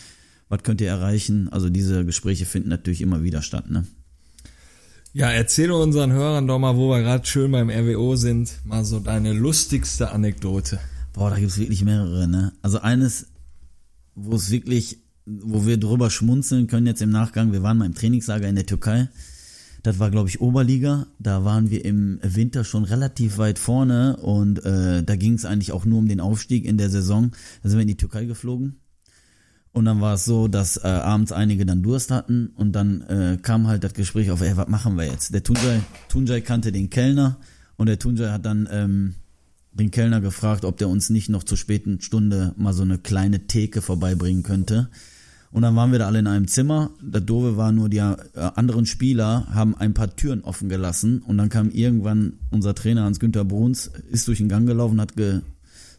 Was 0.47 0.63
könnt 0.63 0.81
ihr 0.81 0.87
erreichen? 0.87 1.47
Also 1.49 1.69
diese 1.69 2.05
Gespräche 2.05 2.45
finden 2.45 2.69
natürlich 2.69 3.01
immer 3.01 3.21
wieder 3.23 3.41
statt, 3.41 3.69
ne? 3.69 3.85
Ja, 5.11 5.29
erzähle 5.29 5.75
unseren 5.75 6.11
Hörern 6.11 6.47
doch 6.47 6.59
mal, 6.59 6.75
wo 6.75 6.89
wir 6.89 7.01
gerade 7.01 7.25
schön 7.25 7.51
beim 7.51 7.69
RWO 7.69 8.15
sind, 8.15 8.59
mal 8.63 8.85
so 8.85 8.99
deine 8.99 9.33
lustigste 9.33 10.11
Anekdote. 10.11 10.79
Boah, 11.13 11.31
da 11.31 11.39
gibt's 11.39 11.57
wirklich 11.57 11.83
mehrere, 11.83 12.27
ne? 12.27 12.53
Also 12.61 12.79
eines, 12.79 13.27
wo 14.15 14.35
es 14.35 14.51
wirklich, 14.51 14.99
wo 15.25 15.65
wir 15.65 15.77
drüber 15.77 16.09
schmunzeln 16.09 16.67
können 16.67 16.87
jetzt 16.87 17.01
im 17.01 17.09
Nachgang, 17.09 17.51
wir 17.51 17.63
waren 17.63 17.77
mal 17.77 17.85
im 17.85 17.95
Trainingslager 17.95 18.47
in 18.47 18.55
der 18.55 18.65
Türkei. 18.65 19.09
Das 19.83 19.99
war, 19.99 20.11
glaube 20.11 20.29
ich, 20.29 20.41
Oberliga. 20.41 21.07
Da 21.19 21.45
waren 21.45 21.69
wir 21.69 21.85
im 21.85 22.19
Winter 22.21 22.63
schon 22.63 22.83
relativ 22.83 23.37
weit 23.37 23.59
vorne 23.59 24.17
und 24.17 24.63
äh, 24.65 25.03
da 25.03 25.15
ging 25.15 25.33
es 25.33 25.45
eigentlich 25.45 25.71
auch 25.71 25.85
nur 25.85 25.99
um 25.99 26.07
den 26.07 26.19
Aufstieg 26.19 26.65
in 26.65 26.77
der 26.77 26.89
Saison. 26.89 27.31
Da 27.63 27.69
sind 27.69 27.77
wir 27.77 27.83
in 27.83 27.87
die 27.87 27.97
Türkei 27.97 28.25
geflogen. 28.25 28.79
Und 29.71 29.85
dann 29.85 30.01
war 30.01 30.15
es 30.15 30.25
so, 30.25 30.47
dass 30.47 30.77
äh, 30.77 30.87
abends 30.87 31.31
einige 31.31 31.65
dann 31.65 31.83
Durst 31.83 32.11
hatten 32.11 32.47
und 32.55 32.73
dann 32.73 33.01
äh, 33.01 33.37
kam 33.41 33.67
halt 33.67 33.83
das 33.83 33.93
Gespräch 33.93 34.31
auf, 34.31 34.41
ey, 34.41 34.57
was 34.57 34.67
machen 34.67 34.97
wir 34.97 35.05
jetzt? 35.05 35.33
Der 35.33 35.43
Tunjai, 35.43 35.81
Tunjai 36.09 36.41
kannte 36.41 36.71
den 36.71 36.89
Kellner 36.89 37.37
und 37.77 37.85
der 37.85 37.99
Tunjai 37.99 38.31
hat 38.31 38.45
dann 38.45 38.67
ähm, 38.71 39.15
den 39.71 39.91
Kellner 39.91 40.21
gefragt, 40.21 40.65
ob 40.65 40.77
der 40.77 40.89
uns 40.89 41.11
nicht 41.11 41.29
noch 41.29 41.43
zur 41.43 41.57
späten 41.57 42.01
Stunde 42.01 42.53
mal 42.57 42.73
so 42.73 42.81
eine 42.81 42.97
kleine 42.97 43.45
Theke 43.45 43.81
vorbeibringen 43.81 44.43
könnte. 44.43 44.89
Und 45.51 45.63
dann 45.63 45.75
waren 45.75 45.91
wir 45.91 45.99
da 45.99 46.07
alle 46.07 46.19
in 46.19 46.27
einem 46.27 46.47
Zimmer. 46.47 46.91
Das 47.01 47.25
Doofe 47.25 47.57
war 47.57 47.71
nur, 47.71 47.89
die 47.89 47.97
äh, 47.97 48.15
anderen 48.55 48.85
Spieler 48.85 49.47
haben 49.51 49.75
ein 49.75 49.93
paar 49.93 50.15
Türen 50.15 50.41
offen 50.41 50.69
gelassen. 50.69 51.23
Und 51.23 51.37
dann 51.37 51.49
kam 51.49 51.71
irgendwann 51.71 52.33
unser 52.51 52.75
Trainer 52.75 53.03
Hans-Günther 53.03 53.45
Bruns, 53.45 53.89
ist 54.11 54.27
durch 54.27 54.37
den 54.37 54.49
Gang 54.49 54.67
gelaufen, 54.67 55.01
hat 55.01 55.15
ge, 55.15 55.41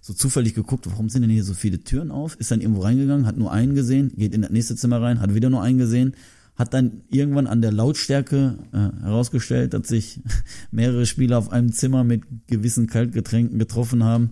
so 0.01 0.15
zufällig 0.15 0.55
geguckt, 0.55 0.87
warum 0.89 1.09
sind 1.09 1.23
denn 1.23 1.31
hier 1.31 1.45
so 1.45 1.55
viele 1.55 1.81
Türen 1.81 2.11
auf? 2.11 2.37
Ist 2.37 2.51
dann 2.51 2.61
irgendwo 2.61 2.83
reingegangen, 2.83 3.27
hat 3.27 3.37
nur 3.37 3.53
einen 3.53 3.75
gesehen, 3.75 4.13
geht 4.17 4.35
in 4.35 4.43
das 4.43 4.51
nächste 4.51 4.77
Zimmer 4.77 5.03
rein, 5.03 5.21
hat 5.21 5.35
wieder 5.35 5.51
nur 5.51 5.63
einen 5.63 5.79
gesehen, 5.79 6.15
hat 6.55 6.73
dann 6.73 7.03
irgendwann 7.11 7.47
an 7.47 7.61
der 7.61 7.73
Lautstärke 7.73 8.57
äh, 8.73 9.03
herausgestellt, 9.03 9.75
dass 9.75 9.89
sich 9.89 10.21
mehrere 10.71 11.07
Spieler 11.07 11.39
auf 11.39 11.51
einem 11.51 11.73
Zimmer 11.73 12.05
mit 12.05 12.23
gewissen 12.47 12.87
Kaltgetränken 12.87 13.59
getroffen 13.59 14.05
haben. 14.05 14.31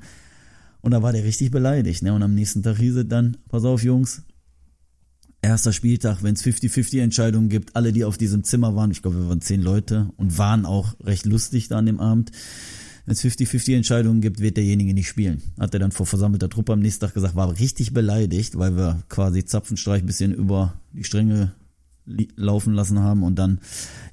Und 0.80 0.92
da 0.92 1.02
war 1.02 1.12
der 1.12 1.24
richtig 1.24 1.50
beleidigt. 1.50 2.02
Ne? 2.02 2.12
Und 2.12 2.22
am 2.22 2.34
nächsten 2.34 2.62
Tag 2.62 2.76
hieß 2.76 2.96
es 2.96 3.08
dann, 3.08 3.36
pass 3.48 3.64
auf 3.64 3.82
Jungs, 3.82 4.22
erster 5.42 5.72
Spieltag, 5.72 6.22
wenn 6.22 6.34
es 6.34 6.44
50-50 6.44 7.00
Entscheidungen 7.00 7.48
gibt, 7.48 7.76
alle, 7.76 7.92
die 7.92 8.04
auf 8.04 8.18
diesem 8.18 8.44
Zimmer 8.44 8.74
waren, 8.74 8.90
ich 8.90 9.02
glaube, 9.02 9.18
wir 9.18 9.28
waren 9.28 9.40
zehn 9.40 9.62
Leute 9.62 10.10
und 10.16 10.38
waren 10.38 10.66
auch 10.66 10.94
recht 11.00 11.26
lustig 11.26 11.68
da 11.68 11.78
an 11.78 11.86
dem 11.86 12.00
Abend. 12.00 12.32
Wenn 13.06 13.14
es 13.14 13.24
50-50 13.24 13.74
Entscheidungen 13.74 14.20
gibt, 14.20 14.40
wird 14.40 14.58
derjenige 14.58 14.92
nicht 14.92 15.08
spielen. 15.08 15.42
Hat 15.58 15.72
er 15.72 15.80
dann 15.80 15.92
vor 15.92 16.04
versammelter 16.04 16.50
Truppe 16.50 16.74
am 16.74 16.80
nächsten 16.80 17.06
Tag 17.06 17.14
gesagt, 17.14 17.36
war 17.36 17.58
richtig 17.58 17.94
beleidigt, 17.94 18.58
weil 18.58 18.76
wir 18.76 19.02
quasi 19.08 19.44
Zapfenstreich 19.44 20.04
bisschen 20.04 20.34
über 20.34 20.74
die 20.92 21.04
Stränge 21.04 21.52
laufen 22.36 22.74
lassen 22.74 23.00
haben 23.00 23.22
und 23.22 23.38
dann, 23.38 23.60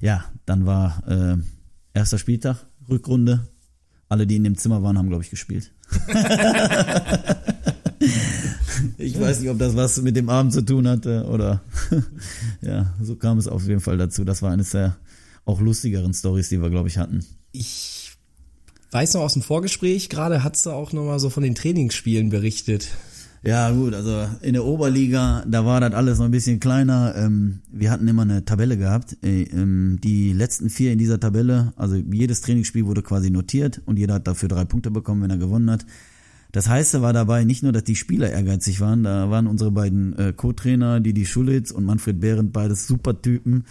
ja, 0.00 0.24
dann 0.44 0.66
war 0.66 1.02
äh, 1.08 1.36
erster 1.92 2.18
Spieltag, 2.18 2.66
Rückrunde. 2.88 3.46
Alle, 4.08 4.26
die 4.26 4.36
in 4.36 4.44
dem 4.44 4.56
Zimmer 4.56 4.82
waren, 4.82 4.96
haben, 4.96 5.08
glaube 5.08 5.24
ich, 5.24 5.30
gespielt. 5.30 5.72
Ich 8.98 9.20
weiß 9.20 9.40
nicht, 9.40 9.50
ob 9.50 9.58
das 9.58 9.76
was 9.76 10.00
mit 10.00 10.16
dem 10.16 10.28
Abend 10.28 10.52
zu 10.52 10.62
tun 10.62 10.88
hatte 10.88 11.24
oder 11.26 11.62
ja, 12.62 12.94
so 13.02 13.16
kam 13.16 13.38
es 13.38 13.46
auf 13.46 13.66
jeden 13.66 13.80
Fall 13.80 13.98
dazu. 13.98 14.24
Das 14.24 14.42
war 14.42 14.52
eines 14.52 14.70
der 14.70 14.96
auch 15.44 15.60
lustigeren 15.60 16.14
Stories, 16.14 16.48
die 16.48 16.60
wir, 16.60 16.70
glaube 16.70 16.88
ich, 16.88 16.98
hatten. 16.98 17.24
Ich 17.52 18.12
weiß 18.90 19.14
noch 19.14 19.22
aus 19.22 19.34
dem 19.34 19.42
Vorgespräch, 19.42 20.08
gerade 20.08 20.42
hat's 20.42 20.62
da 20.62 20.72
auch 20.72 20.92
nochmal 20.92 21.20
so 21.20 21.30
von 21.30 21.42
den 21.42 21.54
Trainingsspielen 21.54 22.30
berichtet. 22.30 22.88
Ja, 23.42 23.70
gut, 23.70 23.94
also 23.94 24.26
in 24.40 24.54
der 24.54 24.64
Oberliga, 24.64 25.44
da 25.46 25.64
war 25.64 25.80
das 25.80 25.92
alles 25.92 26.18
noch 26.18 26.24
ein 26.24 26.32
bisschen 26.32 26.58
kleiner. 26.58 27.14
Ähm, 27.16 27.60
wir 27.70 27.92
hatten 27.92 28.08
immer 28.08 28.22
eine 28.22 28.44
Tabelle 28.44 28.76
gehabt. 28.76 29.18
Äh, 29.22 29.42
ähm, 29.42 30.00
die 30.02 30.32
letzten 30.32 30.68
vier 30.68 30.92
in 30.92 30.98
dieser 30.98 31.20
Tabelle, 31.20 31.72
also 31.76 31.94
jedes 31.94 32.40
Trainingsspiel 32.40 32.86
wurde 32.86 33.02
quasi 33.02 33.30
notiert 33.30 33.82
und 33.84 33.98
jeder 33.98 34.14
hat 34.14 34.26
dafür 34.26 34.48
drei 34.48 34.64
Punkte 34.64 34.90
bekommen, 34.90 35.22
wenn 35.22 35.30
er 35.30 35.38
gewonnen 35.38 35.70
hat. 35.70 35.86
Das 36.56 36.70
heiße 36.70 37.02
war 37.02 37.12
dabei 37.12 37.44
nicht 37.44 37.62
nur, 37.62 37.72
dass 37.72 37.84
die 37.84 37.96
Spieler 37.96 38.30
ehrgeizig 38.30 38.80
waren, 38.80 39.02
da 39.02 39.28
waren 39.28 39.46
unsere 39.46 39.70
beiden 39.70 40.18
äh, 40.18 40.32
Co-Trainer, 40.32 41.00
Didi 41.00 41.26
Schulitz 41.26 41.70
und 41.70 41.84
Manfred 41.84 42.18
Behrendt, 42.18 42.54
beides 42.54 42.86
super 42.86 43.20
Typen. 43.20 43.64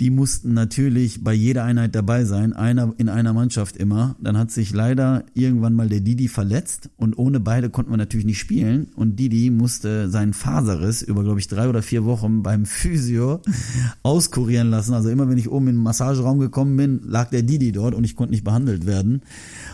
Die 0.00 0.08
mussten 0.08 0.54
natürlich 0.54 1.22
bei 1.22 1.34
jeder 1.34 1.64
Einheit 1.64 1.94
dabei 1.94 2.24
sein, 2.24 2.54
einer 2.54 2.94
in 2.96 3.10
einer 3.10 3.34
Mannschaft 3.34 3.76
immer. 3.76 4.16
Dann 4.18 4.38
hat 4.38 4.50
sich 4.50 4.72
leider 4.72 5.26
irgendwann 5.34 5.74
mal 5.74 5.90
der 5.90 6.00
Didi 6.00 6.28
verletzt 6.28 6.88
und 6.96 7.18
ohne 7.18 7.38
beide 7.38 7.68
konnten 7.68 7.92
wir 7.92 7.98
natürlich 7.98 8.24
nicht 8.24 8.38
spielen. 8.38 8.86
Und 8.96 9.18
Didi 9.20 9.50
musste 9.50 10.08
seinen 10.08 10.32
Faserriss 10.32 11.02
über, 11.02 11.22
glaube 11.22 11.38
ich, 11.38 11.48
drei 11.48 11.68
oder 11.68 11.82
vier 11.82 12.06
Wochen 12.06 12.42
beim 12.42 12.64
Physio 12.64 13.42
auskurieren 14.02 14.70
lassen. 14.70 14.94
Also 14.94 15.10
immer 15.10 15.28
wenn 15.28 15.36
ich 15.36 15.50
oben 15.50 15.68
in 15.68 15.74
den 15.74 15.82
Massageraum 15.82 16.38
gekommen 16.38 16.78
bin, 16.78 17.02
lag 17.04 17.28
der 17.28 17.42
Didi 17.42 17.72
dort 17.72 17.94
und 17.94 18.04
ich 18.04 18.16
konnte 18.16 18.32
nicht 18.32 18.44
behandelt 18.44 18.86
werden. 18.86 19.20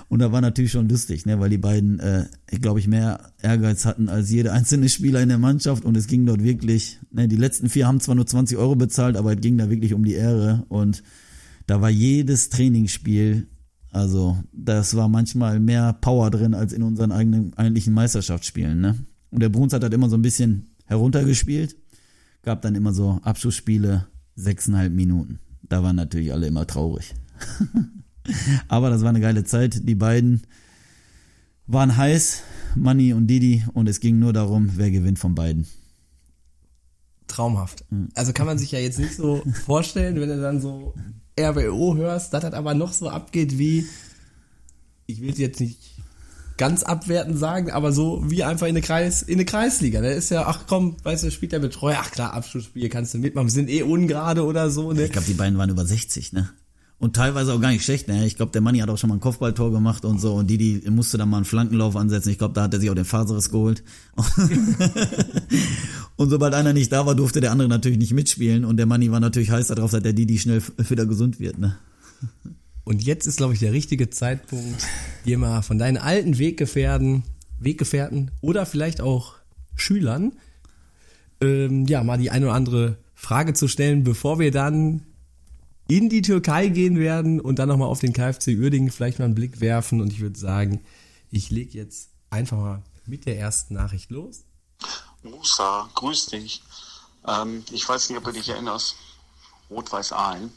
Und 0.09 0.21
da 0.21 0.33
war 0.33 0.41
natürlich 0.41 0.73
schon 0.73 0.89
lustig, 0.89 1.27
ne, 1.27 1.39
weil 1.39 1.51
die 1.51 1.59
beiden, 1.59 2.01
äh, 2.01 2.27
glaube 2.61 2.81
ich, 2.81 2.89
mehr 2.89 3.33
Ehrgeiz 3.43 3.85
hatten 3.85 4.09
als 4.09 4.31
jeder 4.31 4.55
einzelne 4.55 4.89
Spieler 4.89 5.21
in 5.21 5.29
der 5.29 5.39
Mannschaft 5.39 5.85
und 5.85 5.97
es 5.99 6.07
ging 6.07 6.25
dort 6.25 6.43
wirklich, 6.43 6.99
ne, 7.11 7.29
die 7.29 7.37
letzten 7.37 7.69
vier 7.69 7.87
haben 7.87 8.01
zwar 8.01 8.15
nur 8.15 8.27
20 8.27 8.57
Euro 8.57 8.75
bezahlt, 8.75 9.17
aber 9.17 9.35
es 9.35 9.41
ging 9.41 9.59
da 9.59 9.69
wirklich 9.69 9.93
um 9.93 10.05
die 10.05 10.15
Ehre 10.15 10.65
und 10.69 11.03
da 11.67 11.83
war 11.83 11.91
jedes 11.91 12.49
Trainingsspiel, 12.49 13.49
also 13.91 14.39
das 14.53 14.97
war 14.97 15.09
manchmal 15.09 15.61
mehr 15.61 15.93
Power 15.93 16.31
drin 16.31 16.55
als 16.55 16.73
in 16.73 16.83
unseren 16.83 17.13
eigenen 17.13 17.53
eigentlichen 17.55 17.93
Meisterschaftsspielen, 17.93 18.81
ne. 18.81 18.97
Und 19.31 19.43
der 19.43 19.51
Bruns 19.51 19.75
hat 19.75 19.83
halt 19.83 19.93
immer 19.93 20.09
so 20.09 20.17
ein 20.17 20.23
bisschen 20.23 20.71
heruntergespielt, 20.87 21.77
gab 22.43 22.63
dann 22.63 22.75
immer 22.75 22.95
so 22.95 23.21
Abschlussspiele, 23.23 24.07
sechseinhalb 24.37 24.95
Minuten. 24.95 25.39
Da 25.69 25.83
waren 25.83 25.97
natürlich 25.97 26.33
alle 26.33 26.47
immer 26.47 26.67
traurig. 26.67 27.15
Aber 28.69 28.91
das 28.91 29.03
war 29.03 29.09
eine 29.09 29.21
geile 29.21 29.45
Zeit. 29.45 29.89
Die 29.89 29.95
beiden, 29.95 30.43
waren 31.69 31.97
heiß, 31.97 32.43
Manni 32.75 33.13
und 33.13 33.29
Didi, 33.29 33.65
und 33.75 33.89
es 33.89 34.01
ging 34.01 34.19
nur 34.19 34.33
darum, 34.33 34.73
wer 34.77 34.91
gewinnt 34.91 35.19
von 35.19 35.35
beiden. 35.35 35.67
Traumhaft. 37.29 37.85
Also 38.15 38.33
kann 38.33 38.47
man 38.47 38.59
sich 38.59 38.73
ja 38.73 38.79
jetzt 38.79 38.99
nicht 38.99 39.15
so 39.15 39.43
vorstellen, 39.67 40.19
wenn 40.19 40.31
du 40.31 40.41
dann 40.41 40.61
so 40.61 40.95
RWO 41.39 41.95
hörst, 41.97 42.33
dass 42.33 42.43
das 42.43 42.55
aber 42.55 42.75
noch 42.75 42.93
so 42.93 43.11
abgeht 43.11 43.59
wie, 43.59 43.87
ich 45.07 45.21
will 45.21 45.31
es 45.31 45.39
jetzt 45.39 45.61
nicht 45.61 45.79
ganz 46.57 46.83
abwertend 46.83 47.39
sagen, 47.39 47.71
aber 47.71 47.93
so 47.93 48.25
wie 48.27 48.43
einfach 48.43 48.67
in 48.67 48.71
eine 48.71 48.81
Kreis, 48.81 49.23
in 49.23 49.35
eine 49.35 49.45
Kreisliga. 49.45 50.01
Da 50.01 50.09
ist 50.09 50.31
ja, 50.31 50.47
ach 50.47 50.65
komm, 50.67 50.97
weißt 51.05 51.25
du, 51.25 51.31
spielt 51.31 51.53
der 51.53 51.61
Betreuer, 51.61 51.99
ach 52.01 52.11
klar, 52.11 52.33
Abschlussspiel 52.33 52.89
kannst 52.89 53.15
du 53.15 53.19
mitmachen, 53.19 53.47
wir 53.47 53.53
sind 53.53 53.69
eh 53.69 53.83
ungerade 53.83 54.45
oder 54.45 54.71
so, 54.71 54.93
ne? 54.93 55.05
Ich 55.05 55.13
glaube, 55.13 55.27
die 55.27 55.35
beiden 55.35 55.59
waren 55.59 55.71
über 55.71 55.85
60, 55.85 56.33
ne? 56.33 56.49
Und 57.01 57.15
teilweise 57.15 57.53
auch 57.53 57.61
gar 57.61 57.71
nicht 57.71 57.85
schlecht, 57.85 58.09
ne? 58.09 58.27
Ich 58.27 58.35
glaube, 58.35 58.51
der 58.51 58.61
Manni 58.61 58.81
hat 58.81 58.91
auch 58.91 58.99
schon 58.99 59.09
mal 59.09 59.17
ein 59.17 59.21
Kopfballtor 59.21 59.71
gemacht 59.71 60.05
und 60.05 60.21
so 60.21 60.35
und 60.35 60.51
Didi 60.51 60.83
musste 60.91 61.17
dann 61.17 61.31
mal 61.31 61.37
einen 61.37 61.47
Flankenlauf 61.47 61.95
ansetzen. 61.95 62.31
Ich 62.31 62.39
glaube, 62.39 62.55
da 62.55 62.63
hat 62.63 62.75
er 62.75 62.81
sich 62.81 62.91
auch 62.91 62.97
den 62.97 63.05
Faseres 63.05 63.51
geholt. 63.51 63.85
und 66.17 66.29
sobald 66.29 66.55
einer 66.55 66.73
nicht 66.73 66.91
da 66.91 67.07
war, 67.07 67.15
durfte 67.15 67.41
der 67.41 67.53
andere 67.53 67.69
natürlich 67.69 67.99
nicht 67.99 68.15
mitspielen 68.15 68.65
und 68.65 68.79
der 68.79 68.87
Manni 68.87 69.13
war 69.13 69.21
natürlich 69.21 69.53
heiß 69.53 69.69
darauf, 69.69 69.93
dass 69.93 70.03
der 70.03 70.13
Didi 70.13 70.39
schnell 70.39 70.61
wieder 70.89 71.07
gesund 71.07 71.39
wird, 71.39 71.59
ne? 71.59 71.77
Und 72.83 73.05
jetzt 73.05 73.27
ist, 73.27 73.37
glaube 73.37 73.53
ich, 73.53 73.61
der 73.61 73.73
richtige 73.73 74.11
Zeitpunkt, 74.11 74.85
dir 75.27 75.39
mal 75.39 75.63
von 75.63 75.79
deinen 75.79 75.99
alten 75.99 76.39
Weggefährten, 76.39 77.23
Weggefährten 77.61 78.33
oder 78.41 78.67
vielleicht 78.67 79.03
auch 79.03 79.35
Schülern, 79.77 80.33
ähm, 81.41 81.87
ja, 81.87 82.03
mal 82.03 82.17
die 82.17 82.31
eine 82.31 82.47
oder 82.47 82.55
andere 82.55 82.97
Frage 83.15 83.53
zu 83.53 83.69
stellen, 83.69 84.05
bevor 84.05 84.39
wir 84.39 84.51
dann 84.51 85.03
in 85.89 86.11
die 86.11 86.23
Türkei 86.23 86.69
gehen 86.69 86.99
werden 86.99 87.41
und 87.41 87.59
dann 87.59 87.69
nochmal 87.69 87.89
auf 87.89 88.01
den 88.01 88.13
KfC 88.13 88.57
Uerdingen 88.57 88.91
vielleicht 88.91 89.19
mal 89.19 89.25
einen 89.25 89.35
Blick 89.35 89.61
werfen. 89.61 90.01
Und 90.01 90.13
ich 90.13 90.21
würde 90.21 90.39
sagen, 90.39 90.85
ich 91.31 91.51
lege 91.51 91.77
jetzt 91.77 92.11
einfach 92.31 92.59
mal 92.59 92.83
mit 93.07 93.27
der 93.27 93.39
ersten 93.39 93.75
Nachricht 93.75 94.11
los. 94.11 94.45
Musa, 95.23 95.89
grüß 95.95 96.27
dich. 96.27 96.63
Ähm, 97.27 97.65
ich 97.73 97.89
weiß 97.89 98.09
nicht, 98.11 98.19
ob 98.19 98.25
du 98.25 98.33
dich 98.33 98.49
erinnerst. 98.49 98.97
Rot-Weiß 99.71 100.13
Aalen. 100.13 100.53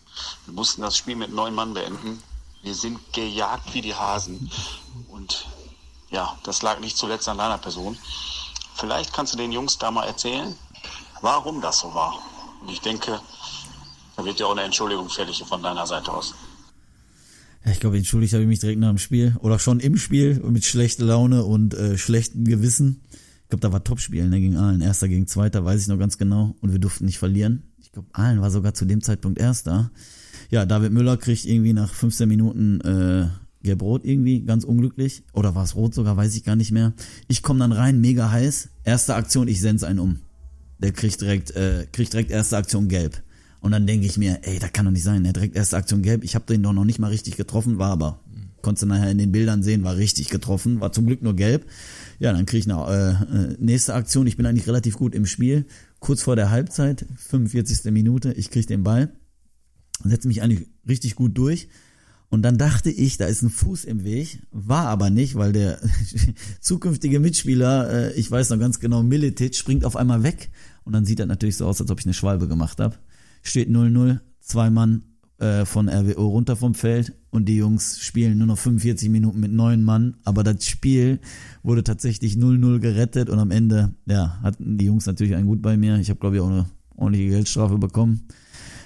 Wir 0.46 0.54
mussten 0.54 0.82
das 0.82 0.98
Spiel 0.98 1.15
mit 1.15 1.34
neun 1.34 1.56
Mann 1.56 1.74
beenden. 1.74 2.22
Wir 2.62 2.76
sind 2.76 3.00
gejagt 3.13 3.74
wie 3.74 3.82
die 3.82 3.96
Hasen. 3.96 4.52
Und 5.10 5.48
ja, 6.10 6.38
das 6.44 6.62
lag 6.62 6.80
nicht 6.80 6.98
zuletzt 6.98 7.28
an 7.28 7.38
deiner 7.38 7.58
Person. 7.58 7.98
Vielleicht 8.76 9.13
kannst 9.13 9.34
du 9.34 9.38
den 9.38 9.52
Jungs 9.52 9.78
da 9.78 9.91
mal 9.91 10.06
erzählen, 10.06 10.56
warum 11.22 11.62
das 11.62 11.80
so 11.80 11.94
war. 11.94 12.20
Und 12.62 12.70
ich 12.70 12.82
denke, 12.82 13.20
da 14.15 14.26
wird 14.26 14.39
ja 14.39 14.45
auch 14.45 14.52
eine 14.52 14.62
Entschuldigung 14.62 15.10
fällig 15.10 15.43
von 15.47 15.62
deiner 15.62 15.86
Seite 15.86 16.12
aus. 16.12 16.34
Ja, 17.65 17.71
ich 17.71 17.80
glaube, 17.80 17.97
entschuldigt 17.97 18.34
habe 18.34 18.43
ich 18.43 18.50
mich 18.50 18.60
direkt 18.60 18.80
nach 18.80 18.89
dem 18.89 18.97
Spiel 18.97 19.36
oder 19.39 19.60
schon 19.60 19.80
im 19.80 19.97
Spiel 19.97 20.39
mit 20.39 20.65
schlechter 20.65 21.06
Laune 21.06 21.43
und 21.43 21.74
äh, 21.74 21.97
schlechtem 21.97 22.45
Gewissen. 22.45 23.02
Ich 23.43 23.50
glaube, 23.50 23.62
da 23.62 23.71
war 23.71 23.84
Topspiel 23.84 24.28
ne, 24.28 24.39
gegen 24.39 24.58
Aalen. 24.58 24.82
Erster 24.82 25.08
gegen 25.08 25.28
Zweiter, 25.28 25.63
weiß 25.63 25.82
ich 25.82 25.88
noch 25.88 26.00
ganz 26.00 26.17
genau. 26.17 26.56
Und 26.62 26.71
wir 26.71 26.80
durften 26.80 27.06
nicht 27.06 27.19
verlieren. 27.19 27.63
Ich 27.80 27.91
glaube, 27.91 28.08
Aalen 28.13 28.41
war 28.41 28.50
sogar 28.50 28.74
zu 28.74 28.86
dem 28.86 29.02
Zeitpunkt 29.02 29.39
Erster. 29.39 29.91
Ja, 30.50 30.65
David 30.65 30.91
Müller 30.91 31.17
kriegt 31.17 31.45
irgendwie 31.45 31.74
nach 31.74 31.93
15 31.93 32.28
Minuten 32.28 32.82
äh, 32.82 33.28
gelb-rot 33.63 34.06
irgendwie, 34.06 34.41
ganz 34.41 34.63
unglücklich. 34.63 35.24
Oder 35.34 35.54
war 35.54 35.63
es 35.63 35.76
rot 35.76 35.93
sogar, 35.93 36.17
weiß 36.17 36.36
ich 36.36 36.43
gar 36.43 36.56
nicht 36.56 36.71
mehr. 36.71 36.93
Ich 37.28 37.43
komme 37.43 37.60
dann 37.60 37.71
rein, 37.71 38.02
mega 38.02 38.32
heiß. 38.32 38.69
Erste 38.84 39.15
Aktion, 39.15 39.47
ich 39.47 39.62
send's 39.62 39.84
einen 39.84 40.00
um. 40.00 40.19
Der 40.80 40.93
kriegt 40.93 41.21
direkt, 41.21 41.52
äh, 41.52 41.86
kriegt 41.91 42.13
direkt 42.13 42.32
erste 42.32 42.58
Aktion 42.58 42.88
gelb. 42.88 43.21
Und 43.62 43.71
dann 43.71 43.86
denke 43.86 44.08
ich 44.08 44.17
mir, 44.17 44.39
ey, 44.41 44.58
das 44.58 44.74
kann 44.74 44.86
doch 44.86 44.91
nicht 44.91 45.04
sein. 45.04 45.24
Er 45.24 45.34
direkt 45.34 45.56
erste 45.56 45.78
Aktion 45.78 46.02
gelb. 46.02 46.24
Ich 46.24 46.34
habe 46.34 46.45
den 46.45 46.63
doch 46.63 46.74
noch 46.74 46.84
nicht 46.84 46.97
mal 46.97 47.10
richtig 47.10 47.38
getroffen, 47.38 47.78
war 47.78 47.91
aber. 47.91 48.19
Konntest 48.63 48.84
du 48.84 48.88
nachher 48.88 49.10
in 49.10 49.19
den 49.19 49.32
Bildern 49.32 49.63
sehen, 49.63 49.84
war 49.84 49.97
richtig 49.97 50.30
getroffen, 50.30 50.82
war 50.82 50.91
zum 50.91 51.06
Glück 51.06 51.21
nur 51.21 51.36
gelb. 51.36 51.65
Ja, 52.19 52.34
dann 52.34 52.45
kriege 52.45 52.60
ich 52.60 52.71
eine 52.71 53.58
äh, 53.60 53.63
nächste 53.63 53.93
Aktion. 53.93 54.28
Ich 54.28 54.36
bin 54.36 54.45
eigentlich 54.45 54.67
relativ 54.67 54.97
gut 54.97 55.13
im 55.15 55.28
Spiel. 55.28 55.65
Kurz 56.00 56.24
vor 56.24 56.36
der 56.36 56.50
Halbzeit, 56.50 57.06
45. 57.17 57.91
Minute, 57.91 58.34
ich 58.34 58.50
kriege 58.50 58.65
den 58.65 58.84
Ball, 58.84 59.13
setze 60.04 60.28
mich 60.28 60.41
eigentlich 60.41 60.67
richtig 60.88 61.15
gut 61.15 61.38
durch. 61.38 61.69
Und 62.30 62.43
dann 62.43 62.58
dachte 62.58 62.89
ich, 62.89 63.17
da 63.17 63.26
ist 63.26 63.41
ein 63.41 63.50
Fuß 63.50 63.84
im 63.84 64.04
Weg, 64.04 64.41
war 64.52 64.88
aber 64.88 65.10
nicht, 65.10 65.36
weil 65.36 65.54
der 65.54 65.80
zukünftige 66.62 67.19
Mitspieler, 67.19 67.91
äh, 67.91 68.13
ich 68.13 68.30
weiß 68.32 68.50
noch 68.50 68.60
ganz 68.60 68.80
genau, 68.80 69.04
Militic, 69.04 69.56
springt 69.56 69.86
auf 69.86 69.95
einmal 69.95 70.24
weg. 70.24 70.50
Und 70.84 70.93
dann 70.93 71.06
sieht 71.06 71.19
das 71.19 71.28
natürlich 71.28 71.58
so 71.58 71.67
aus, 71.67 71.82
als 71.82 71.91
ob 71.91 72.00
ich 72.00 72.06
eine 72.06 72.13
Schwalbe 72.13 72.47
gemacht 72.47 72.80
habe 72.80 72.95
steht 73.41 73.69
0-0, 73.69 74.19
zwei 74.39 74.69
Mann 74.69 75.04
äh, 75.39 75.65
von 75.65 75.89
RWO 75.89 76.27
runter 76.27 76.56
vom 76.56 76.73
Feld 76.73 77.13
und 77.30 77.45
die 77.45 77.58
Jungs 77.58 77.99
spielen 77.99 78.38
nur 78.38 78.47
noch 78.47 78.58
45 78.58 79.10
Minuten 79.10 79.39
mit 79.39 79.51
neun 79.51 79.84
Mann, 79.84 80.17
aber 80.23 80.43
das 80.43 80.65
Spiel 80.65 81.19
wurde 81.63 81.84
tatsächlich 81.84 82.36
0-0 82.36 82.80
gerettet 82.80 83.30
und 83.30 83.39
am 83.39 83.51
Ende, 83.51 83.95
ja, 84.06 84.39
hatten 84.41 84.77
die 84.77 84.86
Jungs 84.86 85.06
natürlich 85.06 85.36
einen 85.36 85.47
gut 85.47 85.62
bei 85.62 85.77
mir. 85.77 85.97
Ich 85.97 86.10
habe 86.10 86.19
glaube 86.19 86.36
ich 86.36 86.41
auch 86.41 86.49
eine 86.49 86.65
ordentliche 86.95 87.30
Geldstrafe 87.30 87.77
bekommen 87.77 88.27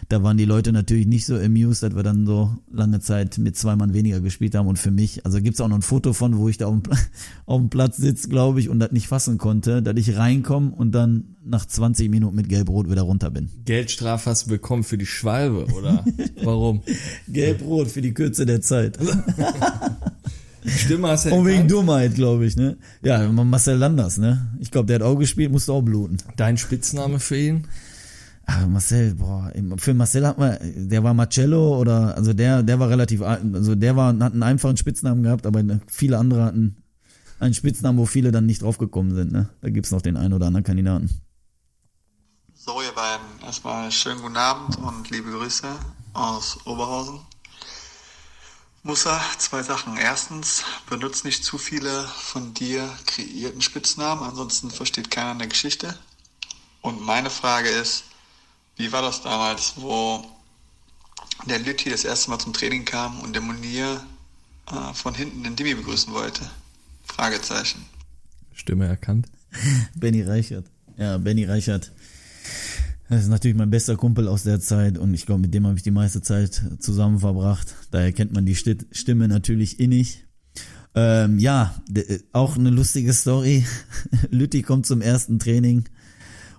da 0.09 0.23
waren 0.23 0.37
die 0.37 0.45
Leute 0.45 0.71
natürlich 0.71 1.07
nicht 1.07 1.25
so 1.25 1.35
amused, 1.35 1.83
dass 1.83 1.95
wir 1.95 2.03
dann 2.03 2.25
so 2.25 2.55
lange 2.71 2.99
Zeit 2.99 3.37
mit 3.37 3.57
zwei 3.57 3.75
Mann 3.75 3.93
weniger 3.93 4.21
gespielt 4.21 4.55
haben. 4.55 4.67
Und 4.67 4.77
für 4.77 4.91
mich, 4.91 5.25
also 5.25 5.41
gibt's 5.41 5.61
auch 5.61 5.67
noch 5.67 5.77
ein 5.77 5.81
Foto 5.81 6.13
von, 6.13 6.37
wo 6.37 6.49
ich 6.49 6.57
da 6.57 6.67
auf 6.67 6.81
dem, 6.81 6.83
auf 7.45 7.59
dem 7.59 7.69
Platz 7.69 7.97
sitze, 7.97 8.29
glaube 8.29 8.59
ich, 8.59 8.69
und 8.69 8.79
das 8.79 8.91
nicht 8.91 9.07
fassen 9.07 9.37
konnte, 9.37 9.81
dass 9.81 9.95
ich 9.97 10.17
reinkomme 10.17 10.71
und 10.71 10.93
dann 10.93 11.35
nach 11.43 11.65
20 11.65 12.09
Minuten 12.09 12.35
mit 12.35 12.49
Gelb-Rot 12.49 12.89
wieder 12.89 13.03
runter 13.03 13.31
bin. 13.31 13.49
Geldstrafe 13.65 14.29
hast 14.29 14.45
du 14.45 14.49
bekommen 14.49 14.83
für 14.83 14.97
die 14.97 15.05
Schwalbe, 15.05 15.65
oder? 15.73 16.03
Warum? 16.43 16.81
Gelb-Rot 17.27 17.87
für 17.87 18.01
die 18.01 18.13
Kürze 18.13 18.45
der 18.45 18.61
Zeit. 18.61 18.97
Stimme 20.65 21.09
hast 21.09 21.25
du 21.25 21.35
Und 21.35 21.45
wegen? 21.45 21.67
Dummheit, 21.67 22.15
glaube 22.15 22.45
ich, 22.45 22.55
ne? 22.55 22.77
Ja, 23.03 23.31
Marcel 23.31 23.77
Landers, 23.77 24.17
ne? 24.17 24.47
Ich 24.59 24.71
glaube, 24.71 24.87
der 24.87 24.95
hat 24.95 25.03
auch 25.03 25.15
gespielt, 25.15 25.51
musste 25.51 25.71
auch 25.71 25.83
bluten. 25.83 26.17
Dein 26.37 26.57
Spitzname 26.57 27.19
für 27.19 27.37
ihn? 27.37 27.67
Ah, 28.47 28.67
Marcel, 28.67 29.15
boah, 29.15 29.51
für 29.77 29.93
Marcel 29.93 30.27
hat 30.27 30.37
man, 30.37 30.57
der 30.61 31.03
war 31.03 31.13
Marcello 31.13 31.79
oder, 31.79 32.15
also 32.15 32.31
der, 32.31 32.61
der 32.61 32.79
war 32.79 32.89
relativ, 32.89 33.21
also 33.21 33.73
der 33.73 33.95
war, 33.95 34.09
hat 34.19 34.33
einen 34.33 34.43
einfachen 34.43 34.77
Spitznamen 34.77 35.23
gehabt, 35.23 35.47
aber 35.47 35.63
viele 35.87 36.19
andere 36.19 36.43
hatten 36.43 36.77
einen 37.39 37.53
Spitznamen, 37.53 37.99
wo 37.99 38.05
viele 38.05 38.31
dann 38.31 38.45
nicht 38.45 38.61
draufgekommen 38.61 39.15
sind, 39.15 39.31
ne? 39.31 39.49
Da 39.61 39.69
gibt's 39.69 39.91
noch 39.91 40.01
den 40.01 40.15
einen 40.15 40.33
oder 40.33 40.47
anderen 40.47 40.63
Kandidaten. 40.63 41.09
So, 42.53 42.81
ihr 42.81 42.91
beiden, 42.91 43.25
erstmal 43.43 43.91
schönen 43.91 44.21
guten 44.21 44.37
Abend 44.37 44.77
und 44.77 45.09
liebe 45.09 45.31
Grüße 45.31 45.67
aus 46.13 46.65
Oberhausen. 46.65 47.19
Musa, 48.83 49.19
zwei 49.39 49.63
Sachen. 49.63 49.97
Erstens, 49.97 50.63
benutzt 50.87 51.25
nicht 51.25 51.43
zu 51.43 51.57
viele 51.57 52.05
von 52.07 52.53
dir 52.53 52.87
kreierten 53.07 53.61
Spitznamen, 53.61 54.23
ansonsten 54.23 54.69
versteht 54.69 55.09
keiner 55.09 55.31
eine 55.31 55.47
Geschichte. 55.47 55.95
Und 56.81 57.01
meine 57.01 57.31
Frage 57.31 57.69
ist, 57.69 58.03
wie 58.77 58.91
war 58.91 59.01
das 59.01 59.21
damals, 59.21 59.73
wo 59.77 60.23
der 61.47 61.59
Lütti 61.59 61.89
das 61.89 62.03
erste 62.05 62.29
Mal 62.29 62.39
zum 62.39 62.53
Training 62.53 62.85
kam 62.85 63.19
und 63.21 63.33
der 63.33 63.41
Monier 63.41 64.03
äh, 64.71 64.93
von 64.93 65.13
hinten 65.13 65.43
den 65.43 65.55
Dimi 65.55 65.73
begrüßen 65.75 66.13
wollte? 66.13 66.41
Fragezeichen. 67.05 67.85
Stimme 68.53 68.87
erkannt. 68.87 69.27
Benny 69.95 70.21
Reichert. 70.23 70.65
Ja, 70.97 71.17
Benny 71.17 71.45
Reichert. 71.45 71.91
Das 73.09 73.21
ist 73.23 73.29
natürlich 73.29 73.55
mein 73.55 73.69
bester 73.69 73.95
Kumpel 73.95 74.27
aus 74.27 74.43
der 74.43 74.59
Zeit 74.59 74.97
und 74.97 75.13
ich 75.13 75.25
glaube, 75.25 75.41
mit 75.41 75.53
dem 75.53 75.67
habe 75.67 75.77
ich 75.77 75.83
die 75.83 75.91
meiste 75.91 76.21
Zeit 76.21 76.61
zusammen 76.79 77.19
verbracht. 77.19 77.75
Daher 77.91 78.11
kennt 78.11 78.33
man 78.33 78.45
die 78.45 78.55
Sti- 78.55 78.85
Stimme 78.91 79.27
natürlich 79.27 79.79
innig. 79.79 80.25
Ähm, 80.95 81.37
ja, 81.37 81.75
de- 81.87 82.23
auch 82.31 82.55
eine 82.57 82.69
lustige 82.71 83.13
Story. 83.13 83.65
Lütti 84.31 84.63
kommt 84.63 84.85
zum 84.87 85.01
ersten 85.01 85.37
Training 85.37 85.85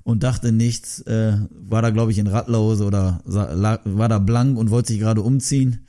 und 0.06 0.22
dachte 0.22 0.52
nichts, 0.52 1.00
äh, 1.00 1.36
war 1.50 1.82
da 1.82 1.90
glaube 1.90 2.12
ich 2.12 2.18
in 2.18 2.28
Radlause 2.28 2.84
oder 2.84 3.22
war 3.24 4.08
da 4.08 4.18
blank 4.20 4.56
und 4.56 4.70
wollte 4.70 4.92
sich 4.92 5.00
gerade 5.00 5.20
umziehen. 5.20 5.80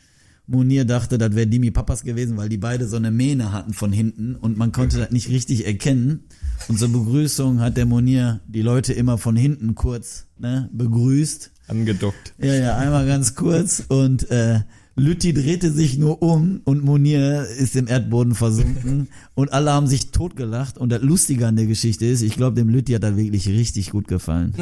Munir 0.48 0.86
dachte, 0.86 1.20
das 1.20 1.36
wäre 1.36 1.46
Dimi 1.46 1.70
Papas 1.70 2.02
gewesen, 2.02 2.36
weil 2.36 2.50
die 2.50 2.58
beide 2.58 2.88
so 2.88 2.96
eine 2.96 3.12
Mähne 3.12 3.52
hatten 3.52 3.74
von 3.74 3.92
hinten 3.92 4.34
und 4.34 4.58
man 4.58 4.72
konnte 4.72 4.98
das 4.98 5.12
nicht 5.12 5.30
richtig 5.30 5.68
erkennen. 5.68 6.24
Und 6.68 6.80
zur 6.80 6.92
Begrüßung 6.92 7.60
hat 7.60 7.78
der 7.78 7.86
Munir 7.86 8.40
die 8.48 8.63
Leute 8.63 8.94
immer 8.94 9.20
von 9.20 9.36
hinten 9.36 9.76
kurz 9.76 10.26
ne, 10.40 10.68
begrüßt. 10.74 11.52
Angedockt. 11.68 12.34
Ja, 12.40 12.56
ja, 12.56 12.78
einmal 12.78 13.06
ganz 13.06 13.36
kurz 13.36 13.84
und 13.88 14.32
äh, 14.32 14.62
Lütti 15.00 15.31
drehte 15.31 15.71
sich 15.71 16.00
nur 16.00 16.23
um 16.23 16.62
und 16.63 16.83
Munir 16.83 17.43
ist 17.43 17.75
im 17.75 17.87
Erdboden 17.87 18.33
versunken 18.33 19.10
und 19.35 19.54
alle 19.54 19.71
haben 19.71 19.85
sich 19.85 20.10
totgelacht 20.10 20.79
und 20.79 20.89
das 20.89 21.04
Lustige 21.04 21.45
an 21.45 21.56
der 21.56 21.67
Geschichte 21.67 22.06
ist, 22.06 22.23
ich 22.23 22.35
glaube, 22.35 22.56
dem 22.56 22.67
Lütti 22.67 22.93
hat 22.93 23.04
das 23.04 23.15
wirklich 23.15 23.48
richtig 23.48 23.91
gut 23.91 24.08
gefallen. 24.08 24.56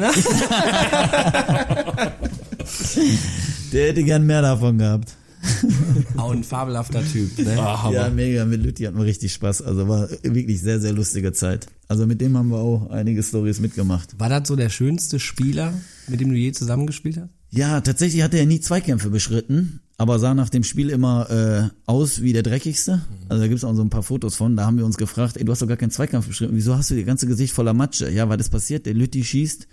der 3.72 3.88
hätte 3.88 4.04
gern 4.04 4.26
mehr 4.26 4.42
davon 4.42 4.76
gehabt. 4.76 5.16
Auch 6.18 6.32
ein 6.32 6.44
fabelhafter 6.44 7.02
Typ, 7.04 7.38
ne? 7.38 7.56
Hammer. 7.56 7.94
Ja, 7.94 8.10
mega, 8.10 8.44
mit 8.44 8.62
Lütti 8.62 8.84
hatten 8.84 8.98
wir 8.98 9.04
richtig 9.04 9.32
Spaß, 9.32 9.62
also 9.62 9.88
war 9.88 10.08
wirklich 10.22 10.60
sehr, 10.60 10.80
sehr 10.80 10.92
lustige 10.92 11.32
Zeit. 11.32 11.66
Also 11.88 12.06
mit 12.06 12.20
dem 12.20 12.36
haben 12.36 12.50
wir 12.50 12.58
auch 12.58 12.90
einige 12.90 13.22
Stories 13.22 13.60
mitgemacht. 13.60 14.18
War 14.18 14.28
das 14.28 14.48
so 14.48 14.56
der 14.56 14.68
schönste 14.68 15.18
Spieler, 15.18 15.72
mit 16.08 16.20
dem 16.20 16.28
du 16.28 16.36
je 16.36 16.52
zusammengespielt 16.52 17.16
hast? 17.16 17.30
Ja, 17.50 17.80
tatsächlich 17.80 18.22
hatte 18.22 18.38
er 18.38 18.44
nie 18.44 18.60
Zweikämpfe 18.60 19.08
beschritten. 19.08 19.80
Aber 19.98 20.18
sah 20.18 20.34
nach 20.34 20.50
dem 20.50 20.62
Spiel 20.62 20.90
immer 20.90 21.30
äh, 21.30 21.70
aus 21.86 22.20
wie 22.20 22.32
der 22.32 22.42
dreckigste. 22.42 23.02
Also 23.28 23.42
da 23.42 23.48
gibt's 23.48 23.64
auch 23.64 23.74
so 23.74 23.82
ein 23.82 23.90
paar 23.90 24.02
Fotos 24.02 24.36
von. 24.36 24.56
Da 24.56 24.66
haben 24.66 24.76
wir 24.76 24.84
uns 24.84 24.98
gefragt, 24.98 25.36
ey, 25.36 25.44
du 25.44 25.52
hast 25.52 25.62
doch 25.62 25.68
gar 25.68 25.78
keinen 25.78 25.90
Zweikampf 25.90 26.28
beschrieben. 26.28 26.52
Wieso 26.54 26.76
hast 26.76 26.90
du 26.90 26.94
ihr 26.94 27.04
ganze 27.04 27.26
Gesicht 27.26 27.54
voller 27.54 27.72
Matsche? 27.72 28.10
Ja, 28.10 28.28
weil 28.28 28.36
das 28.36 28.50
passiert. 28.50 28.84
Der 28.84 28.94
Lütti 28.94 29.24
schießt 29.24 29.66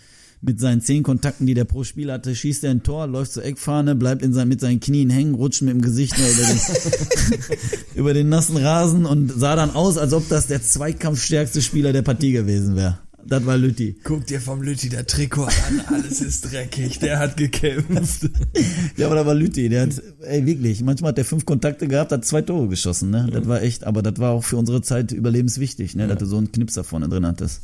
mit 0.44 0.60
seinen 0.60 0.82
zehn 0.82 1.04
Kontakten, 1.04 1.46
die 1.46 1.54
der 1.54 1.64
pro 1.64 1.84
Spiel 1.84 2.12
hatte, 2.12 2.36
schießt 2.36 2.66
er 2.66 2.72
ein 2.72 2.84
Tor, 2.84 3.08
läuft 3.08 3.32
zur 3.32 3.46
Eckfahne, 3.46 3.96
bleibt 3.96 4.22
in 4.22 4.34
sein, 4.34 4.50
mit 4.50 4.60
seinen 4.60 4.82
Knien 4.82 5.10
hängen, 5.10 5.36
rutscht 5.36 5.62
mit 5.62 5.74
dem 5.74 5.82
Gesicht 5.82 6.18
nur 6.18 6.28
über 6.28 6.44
den, 6.44 7.40
über 7.96 8.14
den 8.14 8.30
nassen 8.30 8.58
Rasen 8.58 9.06
und 9.06 9.32
sah 9.32 9.56
dann 9.56 9.72
aus, 9.72 9.98
als 9.98 10.12
ob 10.12 10.28
das 10.28 10.48
der 10.48 10.62
zweikampfstärkste 10.62 11.62
Spieler 11.62 11.94
der 11.94 12.02
Partie 12.02 12.34
gewesen 12.34 12.76
wäre. 12.76 13.00
Das 13.26 13.46
war 13.46 13.58
Lütti. 13.58 14.00
Guck 14.04 14.28
dir 14.28 14.42
vom 14.42 14.62
Lütti 14.62 14.90
der 14.90 15.08
Trikot 15.08 15.46
an, 15.46 15.82
alles 15.88 16.22
ist 16.22 16.52
dreckig, 16.52 17.00
der 17.00 17.20
hat 17.20 17.38
gekämpft. 17.38 18.30
Ja, 18.98 19.08
aber 19.08 19.16
da 19.16 19.26
war 19.26 19.34
Lütti, 19.34 19.70
der 19.70 19.84
hat, 19.84 20.02
ey, 20.22 20.46
wirklich, 20.46 20.82
manchmal 20.84 21.10
hat 21.10 21.18
der 21.18 21.26
fünf 21.26 21.46
Kontakte 21.46 21.88
gehabt, 21.88 22.12
hat 22.12 22.26
zwei 22.26 22.42
Tore 22.42 22.68
geschossen, 22.68 23.10
ne? 23.10 23.28
Das 23.32 23.48
war 23.48 23.62
echt, 23.62 23.86
aber 23.86 24.02
das 24.02 24.20
war 24.20 24.32
auch 24.32 24.44
für 24.44 24.58
unsere 24.58 24.82
Zeit 24.82 25.12
überlebenswichtig, 25.12 25.96
ne? 25.96 26.08
Dass 26.08 26.20
du 26.20 26.26
so 26.26 26.38
einen 26.38 26.52
Knipser 26.52 26.84
vorne 26.84 27.10
drin 27.10 27.26
hattest. 27.26 27.62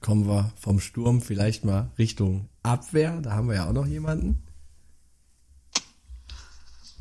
Kommen 0.00 0.26
wir 0.26 0.52
vom 0.58 0.80
Sturm 0.80 1.20
vielleicht 1.20 1.64
mal 1.64 1.90
Richtung 1.98 2.48
Abwehr. 2.62 3.20
Da 3.20 3.32
haben 3.32 3.48
wir 3.48 3.56
ja 3.56 3.68
auch 3.68 3.72
noch 3.72 3.86
jemanden. 3.86 4.42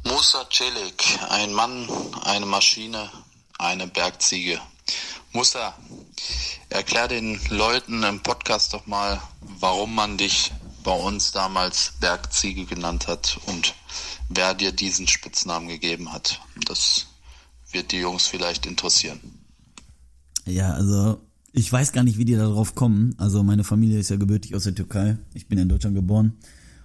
Musa 0.03 0.45
Celik, 0.51 1.03
ein 1.29 1.53
Mann, 1.53 1.87
eine 2.23 2.45
Maschine, 2.45 3.09
eine 3.57 3.87
Bergziege. 3.87 4.59
Musa, 5.35 5.73
erklär 6.69 7.09
den 7.09 7.37
Leuten 7.49 8.03
im 8.03 8.23
Podcast 8.23 8.73
doch 8.73 8.87
mal, 8.87 9.19
warum 9.59 9.93
man 9.93 10.17
dich 10.17 10.53
bei 10.85 10.93
uns 10.93 11.33
damals 11.33 11.91
Bergziege 11.99 12.63
genannt 12.63 13.09
hat 13.09 13.37
und 13.45 13.75
wer 14.29 14.53
dir 14.53 14.71
diesen 14.71 15.09
Spitznamen 15.09 15.67
gegeben 15.67 16.13
hat. 16.13 16.39
Das 16.65 17.07
wird 17.69 17.91
die 17.91 17.97
Jungs 17.97 18.27
vielleicht 18.27 18.65
interessieren. 18.65 19.19
Ja, 20.45 20.71
also 20.71 21.19
ich 21.51 21.69
weiß 21.69 21.91
gar 21.91 22.03
nicht, 22.03 22.17
wie 22.17 22.23
die 22.23 22.35
darauf 22.35 22.73
kommen. 22.73 23.13
Also 23.17 23.43
meine 23.43 23.65
Familie 23.65 23.99
ist 23.99 24.09
ja 24.09 24.15
gebürtig 24.15 24.55
aus 24.55 24.63
der 24.63 24.75
Türkei. 24.75 25.17
Ich 25.33 25.49
bin 25.49 25.57
in 25.57 25.67
Deutschland 25.67 25.97
geboren. 25.97 26.37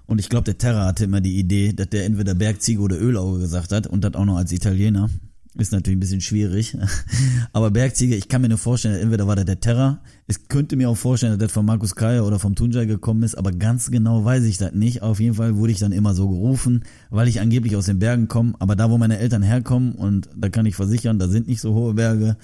Und 0.06 0.18
ich 0.18 0.28
glaube, 0.28 0.46
der 0.46 0.58
Terra 0.58 0.86
hatte 0.86 1.04
immer 1.04 1.20
die 1.20 1.38
Idee, 1.38 1.72
dass 1.72 1.90
der 1.90 2.04
entweder 2.04 2.34
Bergziege 2.34 2.80
oder 2.80 3.00
Ölauge 3.00 3.38
gesagt 3.38 3.70
hat 3.70 3.86
und 3.86 4.02
das 4.02 4.14
auch 4.14 4.24
noch 4.24 4.38
als 4.38 4.50
Italiener. 4.50 5.08
Ist 5.56 5.72
natürlich 5.72 5.96
ein 5.96 6.00
bisschen 6.00 6.20
schwierig. 6.20 6.76
Aber 7.52 7.72
Bergziege, 7.72 8.14
ich 8.14 8.28
kann 8.28 8.40
mir 8.40 8.48
nur 8.48 8.58
vorstellen, 8.58 9.00
entweder 9.00 9.26
war 9.26 9.34
das 9.34 9.46
der 9.46 9.58
Terra. 9.58 10.00
Es 10.28 10.46
könnte 10.46 10.76
mir 10.76 10.88
auch 10.88 10.96
vorstellen, 10.96 11.32
dass 11.32 11.48
das 11.48 11.52
von 11.52 11.66
Markus 11.66 11.96
Kaya 11.96 12.22
oder 12.22 12.38
vom 12.38 12.54
Tunjai 12.54 12.84
gekommen 12.84 13.24
ist, 13.24 13.34
aber 13.34 13.50
ganz 13.50 13.90
genau 13.90 14.24
weiß 14.24 14.44
ich 14.44 14.58
das 14.58 14.72
nicht. 14.72 15.02
Auf 15.02 15.18
jeden 15.18 15.34
Fall 15.34 15.56
wurde 15.56 15.72
ich 15.72 15.80
dann 15.80 15.90
immer 15.90 16.14
so 16.14 16.28
gerufen, 16.28 16.84
weil 17.10 17.26
ich 17.26 17.40
angeblich 17.40 17.74
aus 17.74 17.86
den 17.86 17.98
Bergen 17.98 18.28
komme. 18.28 18.54
Aber 18.60 18.76
da, 18.76 18.90
wo 18.90 18.98
meine 18.98 19.18
Eltern 19.18 19.42
herkommen, 19.42 19.92
und 19.92 20.28
da 20.36 20.50
kann 20.50 20.66
ich 20.66 20.76
versichern, 20.76 21.18
da 21.18 21.26
sind 21.26 21.48
nicht 21.48 21.60
so 21.60 21.74
hohe 21.74 21.94
Berge, 21.94 22.36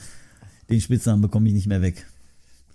den 0.68 0.80
Spitznamen 0.80 1.22
bekomme 1.22 1.46
ich 1.48 1.54
nicht 1.54 1.68
mehr 1.68 1.82
weg. 1.82 2.07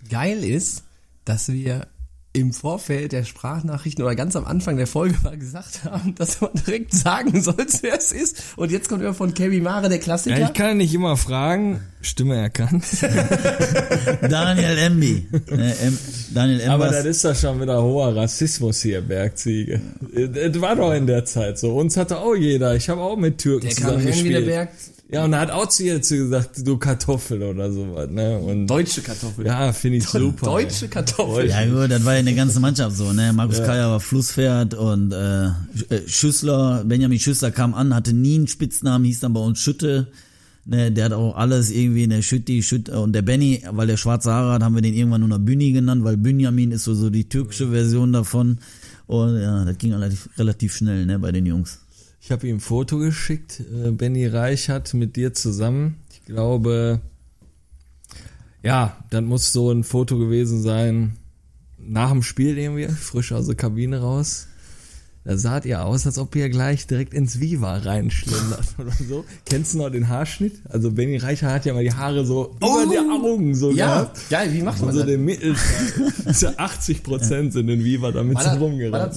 Geil 0.08 0.42
ist, 0.42 0.84
dass 1.26 1.48
wir 1.48 1.86
im 2.34 2.54
Vorfeld 2.54 3.12
der 3.12 3.24
Sprachnachrichten 3.24 4.02
oder 4.02 4.14
ganz 4.14 4.36
am 4.36 4.46
Anfang 4.46 4.78
der 4.78 4.86
Folge 4.86 5.16
mal 5.22 5.36
gesagt 5.36 5.84
haben, 5.84 6.14
dass 6.18 6.40
man 6.40 6.50
direkt 6.66 6.94
sagen 6.94 7.42
soll, 7.42 7.54
wer 7.82 7.96
es 7.96 8.12
ist. 8.12 8.42
Und 8.56 8.70
jetzt 8.70 8.88
kommt 8.88 9.02
immer 9.02 9.14
von 9.14 9.34
Kevin 9.34 9.62
Mare 9.62 9.88
der 9.88 9.98
Klassiker. 9.98 10.38
Ja, 10.38 10.46
ich 10.46 10.54
kann 10.54 10.78
nicht 10.78 10.94
immer 10.94 11.16
fragen, 11.16 11.80
Stimme 12.00 12.36
erkannt. 12.36 12.84
Daniel 14.28 14.78
Embi. 14.78 15.26
Äh, 15.50 15.86
em, 15.86 15.98
Daniel 16.32 16.60
Embers. 16.60 16.74
Aber 16.74 16.88
das 16.88 17.04
ist 17.04 17.24
doch 17.24 17.36
schon 17.36 17.60
wieder 17.60 17.82
hoher 17.82 18.16
Rassismus 18.16 18.80
hier, 18.80 19.02
Bergziege. 19.02 19.80
Das 20.12 20.60
war 20.60 20.74
doch 20.74 20.92
in 20.92 21.06
der 21.06 21.24
Zeit 21.24 21.58
so. 21.58 21.76
Uns 21.76 21.96
hatte 21.96 22.18
auch 22.18 22.34
jeder. 22.34 22.74
Ich 22.74 22.88
habe 22.88 23.02
auch 23.02 23.16
mit 23.16 23.38
Türken 23.38 23.66
der 23.66 23.76
zusammen 23.76 24.04
der 24.04 24.12
gespielt. 24.12 24.46
Berg. 24.46 24.70
Ja, 25.12 25.26
und 25.26 25.34
er 25.34 25.40
hat 25.40 25.50
auch 25.50 25.68
zu 25.68 25.82
ihr 25.82 26.00
zu 26.00 26.16
gesagt, 26.16 26.66
du 26.66 26.78
Kartoffel 26.78 27.42
oder 27.42 27.70
sowas, 27.70 28.08
ne? 28.08 28.38
Und 28.38 28.66
Deutsche 28.66 29.02
Kartoffel. 29.02 29.44
ja, 29.44 29.70
finde 29.74 29.98
ich 29.98 30.06
super. 30.06 30.46
Deutsche 30.46 30.88
Kartoffel. 30.88 31.50
Ja 31.50 31.66
gut, 31.66 31.90
das 31.90 32.02
war 32.06 32.14
ja 32.14 32.20
eine 32.20 32.34
ganze 32.34 32.60
Mannschaft 32.60 32.96
so, 32.96 33.12
ne? 33.12 33.30
Markus 33.34 33.58
Kaya 33.58 33.90
war 33.90 34.00
Flusspferd 34.00 34.72
und 34.72 35.12
äh, 35.12 35.48
äh, 35.48 35.52
Schüssler, 36.06 36.82
Benjamin 36.86 37.20
Schüssler 37.20 37.50
kam 37.50 37.74
an, 37.74 37.94
hatte 37.94 38.14
nie 38.14 38.36
einen 38.36 38.46
Spitznamen, 38.46 39.04
hieß 39.04 39.20
dann 39.20 39.34
bei 39.34 39.40
uns 39.40 39.58
Schütte. 39.58 40.08
Ne, 40.64 40.90
der 40.92 41.06
hat 41.06 41.12
auch 41.12 41.36
alles 41.36 41.70
irgendwie, 41.70 42.06
ne, 42.06 42.22
Schütti, 42.22 42.62
Schütt, 42.62 42.88
und 42.88 43.12
der 43.12 43.22
Benny, 43.22 43.64
weil 43.72 43.88
der 43.88 43.96
schwarze 43.96 44.32
Haare 44.32 44.52
hat, 44.52 44.62
haben 44.62 44.76
wir 44.76 44.82
den 44.82 44.94
irgendwann 44.94 45.20
nur 45.20 45.28
noch 45.28 45.40
Büni 45.40 45.72
genannt, 45.72 46.04
weil 46.04 46.16
Benjamin 46.16 46.70
ist 46.70 46.84
so, 46.84 46.94
so 46.94 47.10
die 47.10 47.28
türkische 47.28 47.70
Version 47.70 48.12
davon. 48.12 48.58
Und 49.08 49.40
ja, 49.40 49.64
das 49.64 49.76
ging 49.78 49.92
relativ, 49.92 50.28
relativ 50.38 50.76
schnell, 50.76 51.04
ne, 51.04 51.18
bei 51.18 51.32
den 51.32 51.44
Jungs. 51.46 51.80
Ich 52.24 52.30
habe 52.30 52.46
ihm 52.46 52.56
ein 52.56 52.60
Foto 52.60 52.98
geschickt, 52.98 53.60
äh, 53.60 53.90
Benny 53.90 54.26
Reichert 54.26 54.94
mit 54.94 55.16
dir 55.16 55.34
zusammen. 55.34 55.96
Ich 56.12 56.24
glaube, 56.24 57.00
ja, 58.62 58.96
dann 59.10 59.24
muss 59.24 59.52
so 59.52 59.72
ein 59.72 59.82
Foto 59.82 60.18
gewesen 60.18 60.62
sein, 60.62 61.16
nach 61.78 62.10
dem 62.12 62.22
Spiel 62.22 62.56
irgendwie, 62.58 62.86
frisch 62.86 63.32
aus 63.32 63.46
der 63.46 63.56
Kabine 63.56 64.00
raus. 64.00 64.46
Da 65.24 65.36
saht 65.36 65.64
ihr 65.66 65.84
aus, 65.84 66.06
als 66.06 66.18
ob 66.18 66.34
ihr 66.36 66.48
gleich 66.48 66.86
direkt 66.86 67.12
ins 67.14 67.40
Viva 67.40 67.76
reinschlendert 67.78 68.66
oder 68.78 68.92
so. 68.92 69.24
Kennst 69.44 69.74
du 69.74 69.78
noch 69.78 69.90
den 69.90 70.08
Haarschnitt? 70.08 70.62
Also 70.68 70.92
Benny 70.92 71.16
Reichert 71.16 71.50
hat 71.50 71.64
ja 71.64 71.74
mal 71.74 71.82
die 71.84 71.92
Haare 71.92 72.24
so 72.24 72.56
über 72.56 72.86
die 72.90 72.98
Augen 72.98 73.54
so 73.54 73.70
Ja, 73.72 73.86
gehabt. 74.02 74.30
geil, 74.30 74.52
wie 74.52 74.62
macht 74.62 74.78
man 74.80 74.88
Also 74.90 75.00
das? 75.00 75.08
den 75.08 75.24
Mittelteil. 75.24 75.56
so 76.32 76.46
80 76.56 77.02
Prozent 77.02 77.52
sind 77.52 77.68
in 77.68 77.82
Viva 77.84 78.10
damit 78.12 78.40
so 78.40 78.48
rumgerannt. 78.50 79.14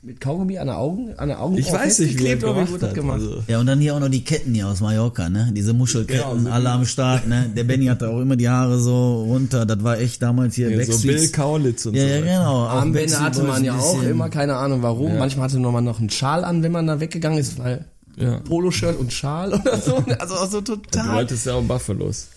So 0.00 0.06
mit 0.06 0.20
Kaugummi 0.20 0.58
an 0.58 0.68
der 0.68 0.78
Augen, 0.78 1.14
an 1.16 1.28
der 1.28 1.40
Augen 1.40 1.56
Ich 1.58 1.70
weiß 1.72 1.98
nicht, 1.98 2.18
wie 2.18 2.26
er 2.26 2.38
festgeklebt 2.38 2.44
oder 2.44 2.52
wie 2.62 2.64
gemacht 2.66 2.82
hat. 2.82 2.94
gemacht? 2.94 3.20
Also, 3.20 3.42
Ja, 3.48 3.58
und 3.60 3.66
dann 3.66 3.80
hier 3.80 3.94
auch 3.94 4.00
noch 4.00 4.08
die 4.08 4.22
Ketten 4.24 4.54
hier 4.54 4.68
aus 4.68 4.80
Mallorca, 4.80 5.28
ne? 5.28 5.50
Diese 5.54 5.72
Muschelketten, 5.72 6.30
Genau, 6.30 6.42
so 6.44 6.50
alle 6.50 6.70
am 6.70 6.84
Start, 6.86 7.26
ne? 7.26 7.50
Der 7.56 7.64
Benny 7.64 7.86
hatte 7.86 8.08
auch 8.08 8.20
immer 8.20 8.36
die 8.36 8.48
Haare 8.48 8.78
so 8.78 9.24
runter, 9.24 9.66
das 9.66 9.82
war 9.82 9.98
echt 9.98 10.22
damals 10.22 10.54
hier 10.54 10.70
ja, 10.70 10.84
so 10.84 10.92
Backstreets. 10.92 11.20
Bill 11.22 11.28
Kaulitz 11.32 11.86
und 11.86 11.94
ja, 11.94 12.02
so. 12.02 12.08
ja, 12.08 12.20
genau. 12.20 12.66
Armbänder 12.66 13.00
Backstreet 13.00 13.20
hatte 13.24 13.42
man 13.44 13.64
ja 13.64 13.76
auch 13.78 14.02
immer, 14.02 14.28
keine 14.30 14.56
Ahnung 14.56 14.82
warum. 14.82 15.18
Manchmal 15.18 15.44
hatte 15.48 15.58
man 15.58 15.84
noch 15.84 15.98
einen 15.98 16.10
Schal 16.10 16.44
an, 16.44 16.62
wenn 16.62 16.72
man 16.72 16.86
da 16.86 17.00
weggegangen 17.00 17.38
ist, 17.38 17.58
weil 17.58 17.84
Ja. 18.16 18.38
Poloshirt 18.40 18.98
und 18.98 19.12
Schal 19.12 19.52
oder 19.54 19.78
so. 19.78 20.02
Also 20.18 20.34
auch 20.34 20.48
so 20.50 20.60
Du 20.60 20.76
total. 20.76 21.14
wolltest 21.16 21.46
ja 21.46 21.54
auch 21.54 21.62
Buffalos. 21.62 22.28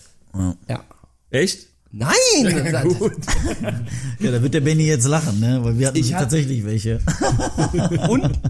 Ja. 0.68 0.80
Echt? 1.30 1.66
Nein! 1.92 2.14
Ja, 4.18 4.30
da 4.30 4.42
wird 4.42 4.54
der 4.54 4.60
Benny 4.62 4.86
jetzt 4.86 5.06
lachen, 5.06 5.40
ne? 5.40 5.62
Weil 5.62 5.78
wir 5.78 5.88
hatten 5.88 5.98
Ich 5.98 6.10
tatsächlich 6.10 6.64
welche. 6.64 7.00
Und 8.08 8.40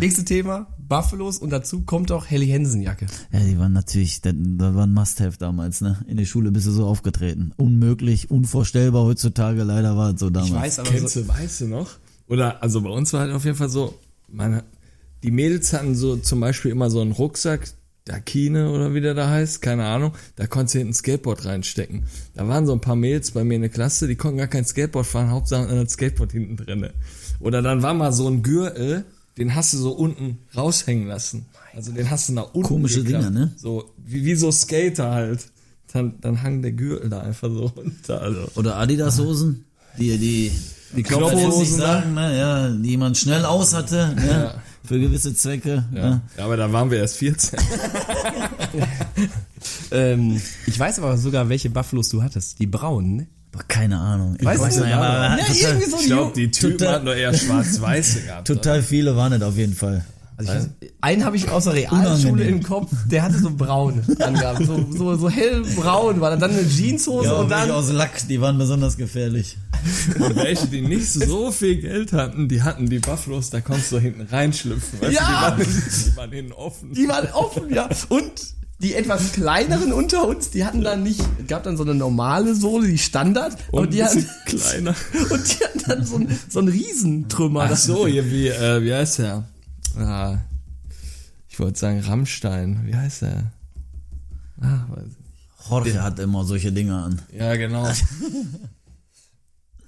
nächstes 0.00 0.24
Thema, 0.24 0.66
Buffalos 0.88 1.38
und 1.38 1.50
dazu 1.50 1.82
kommt 1.82 2.12
auch 2.12 2.26
Helly 2.26 2.48
Hansen 2.48 2.80
Jacke. 2.80 3.06
Ja, 3.32 3.40
die 3.40 3.58
waren 3.58 3.72
natürlich, 3.72 4.20
das, 4.20 4.34
das 4.36 4.74
war 4.74 4.86
ein 4.86 4.92
Must-Have 4.92 5.36
damals, 5.38 5.80
ne? 5.80 5.98
In 6.06 6.16
der 6.16 6.24
Schule 6.24 6.52
bist 6.52 6.66
du 6.66 6.70
so 6.70 6.86
aufgetreten. 6.86 7.52
Unmöglich, 7.56 8.30
unvorstellbar 8.30 9.04
heutzutage, 9.04 9.62
leider 9.62 9.96
war 9.96 10.14
es 10.14 10.20
so 10.20 10.30
damals. 10.30 10.50
Ich 10.50 10.56
weiß 10.56 10.78
aber 10.80 10.90
Kennst 10.90 11.14
so, 11.14 11.22
du, 11.22 11.28
weißt 11.28 11.60
du 11.62 11.66
noch? 11.66 11.90
Oder, 12.28 12.62
also 12.62 12.80
bei 12.80 12.90
uns 12.90 13.12
war 13.12 13.20
halt 13.20 13.32
auf 13.32 13.44
jeden 13.44 13.56
Fall 13.56 13.68
so, 13.68 13.94
meine, 14.28 14.64
die 15.22 15.30
Mädels 15.30 15.72
hatten 15.72 15.94
so 15.94 16.16
zum 16.16 16.40
Beispiel 16.40 16.70
immer 16.70 16.90
so 16.90 17.00
einen 17.00 17.12
Rucksack, 17.12 17.68
Dakine 18.06 18.70
oder 18.70 18.94
wie 18.94 19.00
der 19.00 19.14
da 19.14 19.28
heißt, 19.28 19.60
keine 19.60 19.84
Ahnung, 19.84 20.12
da 20.36 20.46
konntest 20.46 20.74
du 20.74 20.78
hinten 20.78 20.92
ein 20.92 20.94
Skateboard 20.94 21.44
reinstecken. 21.44 22.04
Da 22.34 22.46
waren 22.46 22.64
so 22.64 22.72
ein 22.72 22.80
paar 22.80 22.96
Mädels 22.96 23.32
bei 23.32 23.42
mir 23.42 23.56
in 23.56 23.62
der 23.62 23.70
Klasse, 23.70 24.06
die 24.06 24.14
konnten 24.14 24.38
gar 24.38 24.46
kein 24.46 24.64
Skateboard 24.64 25.06
fahren, 25.06 25.30
Hauptsache 25.30 25.68
ein 25.68 25.88
Skateboard 25.88 26.30
hinten 26.30 26.56
drinne. 26.56 26.94
Oder 27.40 27.62
dann 27.62 27.82
war 27.82 27.94
mal 27.94 28.12
so 28.12 28.28
ein 28.28 28.42
Gürtel, 28.44 29.04
den 29.38 29.54
hast 29.56 29.74
du 29.74 29.78
so 29.78 29.90
unten 29.90 30.38
raushängen 30.56 31.08
lassen. 31.08 31.46
Also 31.74 31.92
den 31.92 32.08
hast 32.08 32.28
du 32.28 32.32
nach 32.34 32.54
unten 32.54 32.62
Komische 32.62 33.02
geklappt. 33.02 33.24
Dinger, 33.24 33.38
ne? 33.38 33.52
So, 33.56 33.90
wie, 33.98 34.24
wie 34.24 34.34
so 34.36 34.50
Skater 34.52 35.10
halt. 35.10 35.40
Dann, 35.92 36.14
dann 36.20 36.42
hang 36.42 36.62
der 36.62 36.72
Gürtel 36.72 37.10
da 37.10 37.20
einfach 37.20 37.48
so 37.50 37.66
runter. 37.66 38.22
Also. 38.22 38.48
Oder 38.54 38.76
Adidas-Hosen, 38.76 39.64
die, 39.98 40.16
die, 40.16 40.52
die 40.96 41.02
Knopfhosen, 41.02 41.78
ne? 42.14 42.38
Ja, 42.38 42.70
die 42.70 42.96
man 42.96 43.14
schnell 43.14 43.44
aus 43.44 43.74
hatte, 43.74 44.14
ne? 44.14 44.54
Für 44.86 45.00
gewisse 45.00 45.34
Zwecke. 45.34 45.84
Ja. 45.92 46.10
Ne? 46.10 46.20
ja, 46.38 46.44
aber 46.44 46.56
da 46.56 46.72
waren 46.72 46.90
wir 46.90 46.98
erst 46.98 47.16
14. 47.16 47.58
ähm, 49.90 50.40
ich 50.66 50.78
weiß 50.78 50.98
aber 50.98 51.16
sogar, 51.16 51.48
welche 51.48 51.70
Buffalos 51.70 52.08
du 52.08 52.22
hattest. 52.22 52.58
Die 52.58 52.66
braunen, 52.66 53.16
ne? 53.16 53.26
Boah, 53.52 53.62
keine 53.66 53.98
Ahnung. 53.98 54.36
Ich 54.38 54.44
weiß 54.44 54.76
du? 54.76 54.84
nicht, 54.84 54.94
aber 54.94 55.06
Ja, 55.06 55.36
total, 55.38 55.56
irgendwie 55.56 55.90
so 55.90 55.96
Ich 55.98 56.06
glaube, 56.06 56.32
die 56.34 56.50
Typen 56.50 56.78
Total- 56.78 56.94
hatten 56.94 57.06
doch 57.06 57.14
eher 57.14 57.34
schwarz-weiße 57.34 58.22
gehabt. 58.22 58.46
total 58.46 58.82
viele 58.82 59.16
waren 59.16 59.32
es 59.32 59.42
auf 59.42 59.56
jeden 59.56 59.74
Fall. 59.74 60.04
Also 60.38 60.52
ich 60.52 60.58
weiß, 60.58 60.68
einen 61.00 61.24
habe 61.24 61.36
ich 61.36 61.48
aus 61.50 61.64
der 61.64 61.72
Realschule 61.74 62.44
im 62.44 62.62
Kopf, 62.62 62.90
der 63.10 63.22
hatte 63.22 63.38
so 63.38 63.50
braun 63.50 64.02
angehabt, 64.18 64.66
so, 64.66 64.84
so, 64.90 65.16
so 65.16 65.30
hellbraun 65.30 66.20
war 66.20 66.36
dann 66.36 66.50
eine 66.50 66.68
Jeanshose 66.68 67.26
Ja, 67.28 67.32
und 67.34 67.48
dann 67.50 67.70
aus 67.70 67.90
Lack, 67.90 68.28
die 68.28 68.40
waren 68.40 68.58
besonders 68.58 68.96
gefährlich. 68.98 69.56
Und 70.18 70.36
welche, 70.36 70.66
die 70.66 70.82
nicht 70.82 71.10
so 71.10 71.50
viel 71.52 71.76
Geld 71.80 72.12
hatten, 72.12 72.48
die 72.48 72.62
hatten 72.62 72.88
die 72.90 72.98
Buffalos, 72.98 73.48
da 73.50 73.60
konntest 73.60 73.92
du 73.92 73.98
hinten 73.98 74.22
reinschlüpfen. 74.22 75.00
Weißt 75.00 75.12
Ja! 75.14 75.50
du, 75.52 75.64
die, 75.64 75.70
waren, 75.70 75.74
die 76.10 76.16
waren 76.16 76.32
hinten 76.32 76.52
offen. 76.52 76.92
die 76.92 77.08
waren 77.08 77.28
offen, 77.32 77.72
ja. 77.74 77.88
Und 78.10 78.32
die 78.80 78.94
etwas 78.94 79.32
kleineren 79.32 79.90
unter 79.90 80.26
uns, 80.28 80.50
die 80.50 80.66
hatten 80.66 80.82
dann 80.82 81.02
nicht, 81.02 81.20
es 81.40 81.46
gab 81.46 81.62
dann 81.62 81.78
so 81.78 81.82
eine 81.82 81.94
normale 81.94 82.54
Sohle, 82.54 82.88
die 82.88 82.98
Standard, 82.98 83.56
Und 83.72 83.84
und 83.86 83.94
die 83.94 84.04
hatten, 84.04 84.26
kleiner. 84.44 84.94
und 85.30 85.48
die 85.48 85.64
hatten 85.64 85.80
dann 85.88 86.04
so 86.04 86.16
ein, 86.16 86.38
so 86.50 86.58
ein 86.60 86.68
Riesentrümmer. 86.68 87.62
Ach 87.62 87.68
Das- 87.70 87.84
so, 87.84 88.06
hier 88.06 88.30
wie, 88.30 88.48
äh, 88.48 88.82
wie 88.82 88.92
heißt 88.92 89.20
der? 89.20 89.44
Ah, 89.96 90.38
ich 91.48 91.58
wollte 91.58 91.78
sagen 91.78 92.00
Rammstein. 92.00 92.82
Wie 92.84 92.94
heißt 92.94 93.22
der? 93.22 93.52
Ah, 94.60 94.84
weiß 94.88 95.04
ich 95.04 95.18
nicht. 95.18 95.70
Jorge 95.70 96.02
hat 96.02 96.18
immer 96.18 96.44
solche 96.44 96.72
Dinge 96.72 96.94
an. 96.96 97.20
Ja, 97.36 97.56
genau. 97.56 97.88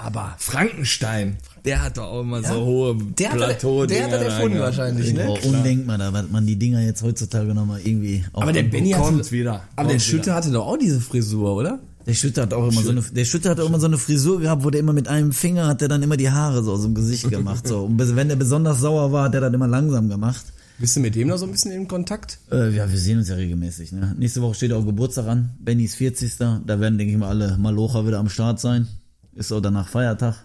Aber 0.00 0.36
Frankenstein. 0.38 1.38
Der 1.64 1.82
hat 1.82 1.98
doch 1.98 2.04
auch 2.04 2.20
immer 2.20 2.42
so 2.42 2.64
hohe 2.64 2.96
der 2.96 3.30
hat, 3.30 3.36
plateau 3.36 3.84
der 3.84 4.04
hat 4.04 4.12
das 4.12 4.22
erfunden 4.22 4.61
wahrscheinlich, 4.61 5.12
ne? 5.12 5.28
Undenkbar, 5.44 5.98
da 5.98 6.12
man 6.30 6.46
die 6.46 6.56
Dinger 6.56 6.80
jetzt 6.80 7.02
heutzutage 7.02 7.52
nochmal 7.52 7.80
irgendwie 7.82 8.24
auch 8.32 8.42
Aber 8.42 8.52
der 8.52 8.62
Benny 8.62 8.92
Kommt 8.92 9.18
hatte, 9.18 9.30
wieder. 9.32 9.64
aber 9.74 9.88
der 9.88 9.96
Kommt 9.96 10.02
Schütte 10.02 10.34
hatte 10.34 10.52
doch 10.52 10.66
auch 10.68 10.76
diese 10.78 11.00
Frisur, 11.00 11.52
oder? 11.56 11.80
Der 12.09 12.14
Schütte 12.14 12.40
hat 12.40 12.54
auch 12.54 12.66
immer 12.66 12.80
so 12.80 12.90
eine, 12.90 13.02
der 13.02 13.24
Schütte 13.26 13.50
hat 13.50 13.61
auch 13.61 13.68
immer 13.68 13.78
so 13.78 13.86
eine 13.86 13.98
Frisur 13.98 14.40
gehabt, 14.40 14.64
wo 14.64 14.70
der 14.70 14.80
immer 14.80 14.94
mit 14.94 15.09
einem 15.09 15.30
Finger 15.30 15.66
hat 15.66 15.82
der 15.82 15.88
dann 15.88 16.02
immer 16.02 16.16
die 16.16 16.30
Haare 16.30 16.64
so 16.64 16.72
aus 16.72 16.80
dem 16.80 16.94
Gesicht 16.94 17.28
gemacht, 17.30 17.68
so. 17.68 17.84
Und 17.84 17.98
wenn 17.98 18.28
der 18.28 18.36
besonders 18.36 18.80
sauer 18.80 19.12
war, 19.12 19.24
hat 19.24 19.34
der 19.34 19.42
das 19.42 19.52
immer 19.52 19.66
langsam 19.66 20.09
gemacht. 20.09 20.46
Bist 20.78 20.96
du 20.96 21.00
mit 21.00 21.14
dem 21.14 21.28
noch 21.28 21.36
so 21.36 21.44
ein 21.44 21.52
bisschen 21.52 21.70
in 21.72 21.86
Kontakt? 21.86 22.38
Äh, 22.50 22.74
ja, 22.74 22.90
wir 22.90 22.98
sehen 22.98 23.18
uns 23.18 23.28
ja 23.28 23.34
regelmäßig, 23.34 23.92
ne. 23.92 24.14
Nächste 24.18 24.40
Woche 24.40 24.54
steht 24.54 24.72
auch 24.72 24.86
Geburtstag 24.86 25.26
an, 25.26 25.50
Bennys 25.61 25.96
40. 25.96 26.38
Da 26.38 26.80
werden, 26.80 26.96
denke 26.96 27.12
ich 27.12 27.18
mal, 27.18 27.28
alle 27.28 27.59
Malocher 27.59 28.06
wieder 28.06 28.20
am 28.20 28.30
Start 28.30 28.59
sein. 28.59 28.88
Ist 29.34 29.52
auch 29.52 29.61
danach 29.61 29.88
Feiertag. 29.88 30.36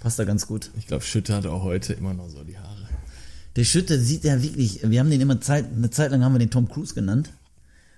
Passt 0.00 0.18
da 0.18 0.24
ganz 0.24 0.46
gut. 0.46 0.70
Ich 0.78 0.86
glaube, 0.86 1.04
Schütte 1.04 1.34
hat 1.34 1.44
auch 1.44 1.64
heute 1.64 1.92
immer 1.92 2.14
noch 2.14 2.30
so 2.30 2.44
die 2.44 2.56
Haare. 2.56 2.88
Der 3.56 3.64
Schütte 3.64 4.00
sieht 4.00 4.24
ja 4.24 4.42
wirklich, 4.42 4.80
wir 4.88 5.00
haben 5.00 5.10
den 5.10 5.20
immer 5.20 5.40
Zeit, 5.42 5.66
eine 5.76 5.90
Zeit 5.90 6.12
lang 6.12 6.24
haben 6.24 6.32
wir 6.32 6.38
den 6.38 6.50
Tom 6.50 6.66
Cruise 6.66 6.94
genannt, 6.94 7.30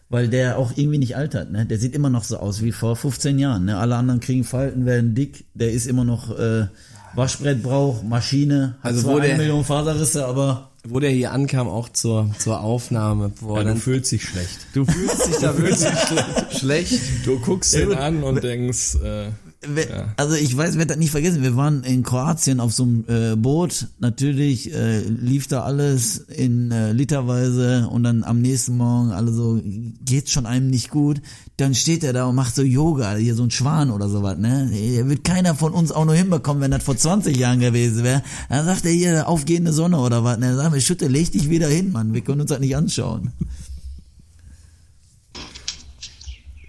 weil 0.09 0.28
der 0.28 0.59
auch 0.59 0.72
irgendwie 0.76 0.98
nicht 0.98 1.16
altert, 1.16 1.50
ne? 1.50 1.66
Der 1.66 1.78
sieht 1.78 1.94
immer 1.94 2.11
noch 2.11 2.24
so 2.24 2.36
aus 2.38 2.62
wie 2.62 2.72
vor 2.72 2.94
15 2.96 3.38
Jahren, 3.38 3.64
ne? 3.64 3.76
Alle 3.78 3.96
anderen 3.96 4.20
kriegen 4.20 4.44
Falten, 4.44 4.86
werden 4.86 5.14
dick, 5.14 5.44
der 5.54 5.72
ist 5.72 5.86
immer 5.86 6.04
noch 6.04 6.36
äh, 6.38 6.66
Waschbrettbrauch, 7.14 8.02
Maschine, 8.02 8.76
hat 8.82 8.92
Also 8.92 9.02
zwar 9.02 9.14
wo 9.14 9.18
eine 9.18 9.28
der- 9.28 9.36
Million 9.38 9.64
Faserrisse, 9.64 10.26
aber 10.26 10.70
Wo 10.88 11.00
der 11.00 11.11
hier 11.11 11.32
ankam, 11.32 11.66
auch 11.68 11.88
zur, 11.88 12.30
zur 12.38 12.61
Aufnahme. 12.61 13.30
Boah, 13.40 13.59
Ja, 13.59 13.64
dann, 13.64 13.74
du 13.74 13.80
fühlst 13.80 14.12
dich 14.12 14.22
schlecht. 14.24 14.59
du 14.74 14.84
fühlst 14.84 15.26
dich 15.26 15.36
da 15.40 15.57
wirklich 15.59 16.59
schlecht. 16.59 17.00
Du 17.24 17.38
guckst 17.40 17.74
ihn 17.74 17.92
an 17.94 18.22
und 18.22 18.44
denkst, 18.44 18.96
äh, 19.02 19.30
Ja. 19.74 20.12
Also 20.16 20.34
ich 20.34 20.56
weiß, 20.56 20.74
werde 20.76 20.88
das 20.88 20.96
nicht 20.96 21.10
vergessen. 21.10 21.42
Wir 21.42 21.56
waren 21.56 21.84
in 21.84 22.02
Kroatien 22.02 22.60
auf 22.60 22.72
so 22.72 22.84
einem 22.84 23.04
äh, 23.08 23.36
Boot. 23.36 23.88
Natürlich 23.98 24.72
äh, 24.72 25.00
lief 25.00 25.46
da 25.46 25.62
alles 25.62 26.18
in 26.18 26.70
äh, 26.70 26.92
literweise 26.92 27.88
und 27.88 28.02
dann 28.02 28.24
am 28.24 28.40
nächsten 28.40 28.76
Morgen 28.76 29.10
alle 29.10 29.32
so, 29.32 29.60
geht's 29.62 30.32
schon 30.32 30.46
einem 30.46 30.68
nicht 30.68 30.90
gut. 30.90 31.20
Dann 31.56 31.74
steht 31.74 32.04
er 32.04 32.12
da 32.12 32.26
und 32.26 32.34
macht 32.34 32.54
so 32.54 32.62
Yoga, 32.62 33.14
hier 33.16 33.34
so 33.34 33.42
ein 33.42 33.50
Schwan 33.50 33.90
oder 33.90 34.08
sowas, 34.08 34.36
ne? 34.36 34.70
Der 34.70 35.08
wird 35.08 35.24
keiner 35.24 35.54
von 35.54 35.72
uns 35.72 35.90
auch 35.90 36.04
nur 36.04 36.14
hinbekommen, 36.14 36.62
wenn 36.62 36.70
das 36.70 36.82
vor 36.82 36.96
20 36.96 37.36
Jahren 37.36 37.60
gewesen 37.60 38.04
wäre. 38.04 38.22
Dann 38.48 38.66
sagt 38.66 38.84
er 38.84 38.92
hier, 38.92 39.28
aufgehende 39.28 39.72
Sonne 39.72 39.98
oder 39.98 40.22
was, 40.22 40.38
ne? 40.38 40.48
Dann 40.48 40.56
sagen 40.56 40.74
wir, 40.74 40.80
Schütte, 40.80 41.08
leg 41.08 41.32
dich 41.32 41.48
wieder 41.48 41.68
hin, 41.68 41.92
Mann. 41.92 42.12
Wir 42.12 42.20
können 42.20 42.42
uns 42.42 42.50
das 42.50 42.60
nicht 42.60 42.76
anschauen. 42.76 43.32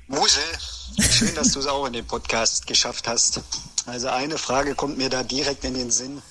Muse, 0.07 0.39
schön, 1.17 1.33
dass 1.33 1.53
du 1.53 1.59
es 1.59 1.65
auch 1.65 1.87
in 1.87 1.93
den 1.93 2.05
Podcast 2.05 2.67
geschafft 2.67 3.07
hast. 3.07 3.41
Also 3.87 4.07
eine 4.09 4.37
Frage 4.37 4.75
kommt 4.75 4.99
mir 4.99 5.09
da 5.09 5.23
direkt 5.23 5.63
in 5.63 5.73
den 5.73 5.89
Sinn. 5.89 6.21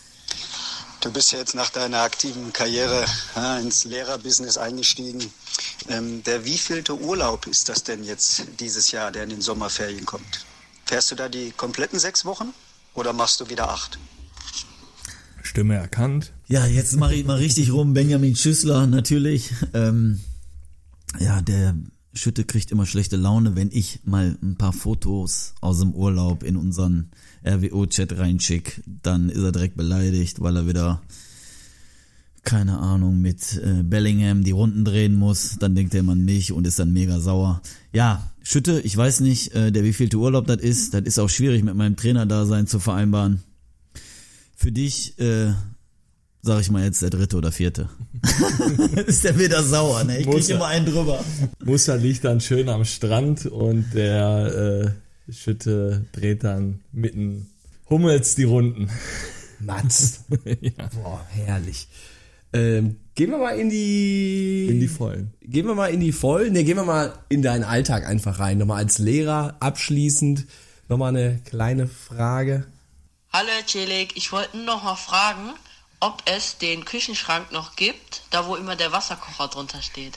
Du 1.01 1.11
bist 1.13 1.33
ja 1.33 1.41
jetzt 1.41 1.57
nach 1.57 1.71
deiner 1.71 2.03
aktiven 2.03 2.53
Karriere 2.53 3.05
ja, 3.35 3.59
ins 3.59 3.83
Lehrerbusiness 3.85 4.59
eingestiegen. 4.59 5.29
Ähm, 5.89 6.23
der 6.23 6.45
wievielte 6.45 6.97
Urlaub 6.97 7.49
ist 7.49 7.69
das 7.69 7.83
denn 7.83 8.05
jetzt 8.05 8.45
dieses 8.61 8.93
Jahr, 8.93 9.11
der 9.11 9.25
in 9.25 9.31
den 9.31 9.41
Sommerferien 9.41 10.07
kommt? 10.07 10.47
Fährst 10.85 11.11
du 11.11 11.17
da 11.17 11.29
die 11.29 11.51
kompletten 11.51 11.99
sechs 11.99 12.25
Wochen 12.25 12.55
oder 12.95 13.13
machst 13.13 13.41
du 13.41 13.49
wieder 13.49 13.69
acht? 13.69 13.99
Stimme 15.43 15.75
erkannt. 15.75 16.33
Ja, 16.47 16.65
jetzt 16.65 16.95
mache 16.95 17.17
ich 17.17 17.25
mal 17.25 17.39
richtig 17.39 17.73
rum. 17.73 17.93
Benjamin 17.93 18.37
Schüssler, 18.37 18.87
natürlich. 18.87 19.51
Ähm, 19.75 20.21
ja, 21.19 21.41
der 21.41 21.75
Schütte 22.17 22.45
kriegt 22.45 22.73
immer 22.73 22.87
schlechte 22.87 23.17
Laune, 23.17 23.57
wenn 23.57 23.71
ich 23.71 24.01
mal 24.05 24.37
ein 24.43 24.57
paar 24.57 24.73
Fotos 24.73 25.55
aus 25.61 25.81
dem 25.81 25.93
Urlaub 25.93 26.43
in 26.43 26.57
unseren 26.57 27.11
RWO-Chat 27.45 28.19
reinschick. 28.19 28.83
Dann 29.03 29.29
ist 29.29 29.43
er 29.43 29.53
direkt 29.53 29.77
beleidigt, 29.77 30.41
weil 30.41 30.57
er 30.57 30.67
wieder, 30.67 31.03
keine 32.43 32.79
Ahnung, 32.79 33.21
mit 33.21 33.61
äh, 33.63 33.83
Bellingham 33.83 34.45
die 34.45 34.53
Runden 34.53 34.85
drehen 34.85 35.15
muss. 35.15 35.57
Dann 35.59 35.75
denkt 35.75 35.95
er 35.95 36.01
immer 36.01 36.13
an 36.13 36.25
mich 36.25 36.53
und 36.53 36.67
ist 36.67 36.79
dann 36.79 36.93
mega 36.93 37.21
sauer. 37.21 37.61
Ja, 37.93 38.33
Schütte, 38.43 38.81
ich 38.81 38.97
weiß 38.97 39.21
nicht, 39.21 39.55
äh, 39.55 39.71
der 39.71 39.85
wievielte 39.85 40.17
Urlaub 40.17 40.47
das 40.47 40.61
ist. 40.61 40.95
Das 40.95 41.03
ist 41.03 41.19
auch 41.19 41.29
schwierig 41.29 41.63
mit 41.65 41.75
meinem 41.75 41.97
Trainerdasein 41.97 42.67
zu 42.67 42.81
vereinbaren. 42.81 43.43
Für 44.57 44.73
dich, 44.73 45.19
äh, 45.19 45.53
sag 46.47 46.61
ich 46.61 46.71
mal 46.71 46.85
jetzt 46.85 47.03
der 47.03 47.11
dritte 47.11 47.37
oder 47.37 47.51
vierte. 47.51 47.89
ist 49.07 49.25
der 49.25 49.39
wieder 49.39 49.63
sauer, 49.63 50.05
ne? 50.05 50.19
Ich 50.19 50.27
Muss 50.27 50.37
krieg 50.37 50.51
er. 50.51 50.57
immer 50.57 50.67
einen 50.69 50.87
drüber. 50.87 51.25
Musa 51.65 51.97
liegt 51.97 52.25
dann 52.25 52.41
schön 52.41 52.69
am 52.69 52.85
Strand 52.85 53.47
und 53.47 53.93
der 53.93 54.95
äh, 55.29 55.33
Schütte 55.33 56.07
dreht 56.13 56.45
dann 56.45 56.81
mitten 56.93 57.51
Hummels 57.91 58.37
die 58.37 58.45
Runden. 58.45 58.89
Mats. 59.59 60.21
ja. 60.61 60.89
Boah, 61.03 61.27
herrlich. 61.31 61.89
Ähm, 62.53 62.97
gehen 63.15 63.31
wir 63.31 63.39
mal 63.39 63.59
in 63.59 63.69
die... 63.69 64.69
In 64.71 64.81
die 64.81 64.89
Vollen. 64.89 65.33
Gehen 65.43 65.67
wir 65.67 65.75
mal 65.75 65.89
in 65.89 66.01
die 66.01 66.13
Vollen. 66.13 66.53
Ne, 66.53 66.63
gehen 66.63 66.77
wir 66.77 66.85
mal 66.85 67.13
in 67.29 67.43
deinen 67.43 67.65
Alltag 67.65 68.07
einfach 68.07 68.39
rein. 68.39 68.59
Nochmal 68.59 68.79
als 68.79 68.99
Lehrer 68.99 69.57
abschließend. 69.59 70.47
Nochmal 70.89 71.09
eine 71.09 71.41
kleine 71.45 71.89
Frage. 71.89 72.67
Hallo 73.33 73.49
Celik, 73.67 74.17
ich 74.17 74.33
wollte 74.33 74.57
nur 74.57 74.67
noch 74.67 74.85
mal 74.85 74.97
fragen, 74.97 75.51
ob 76.01 76.23
es 76.27 76.59
den 76.59 76.85
Küchenschrank 76.85 77.53
noch 77.53 77.77
gibt, 77.77 78.23
da 78.31 78.47
wo 78.47 78.57
immer 78.57 78.77
der 78.77 78.93
Wasserkocher 78.93 79.49
drunter 79.49 79.83
steht. 79.83 80.15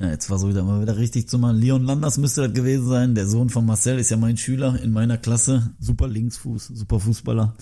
Ja, 0.00 0.10
jetzt 0.10 0.26
versuche 0.26 0.50
ich 0.50 0.56
da 0.56 0.62
mal 0.62 0.80
wieder 0.80 0.96
richtig 0.96 1.28
zu 1.28 1.38
machen. 1.38 1.56
Leon 1.56 1.84
Landers 1.84 2.18
müsste 2.18 2.42
das 2.42 2.52
gewesen 2.52 2.88
sein. 2.88 3.14
Der 3.16 3.26
Sohn 3.26 3.50
von 3.50 3.66
Marcel 3.66 3.98
ist 3.98 4.10
ja 4.10 4.16
mein 4.16 4.36
Schüler 4.36 4.80
in 4.80 4.92
meiner 4.92 5.18
Klasse. 5.18 5.74
Super 5.80 6.06
Linksfuß, 6.06 6.68
super 6.68 7.00
Fußballer. 7.00 7.54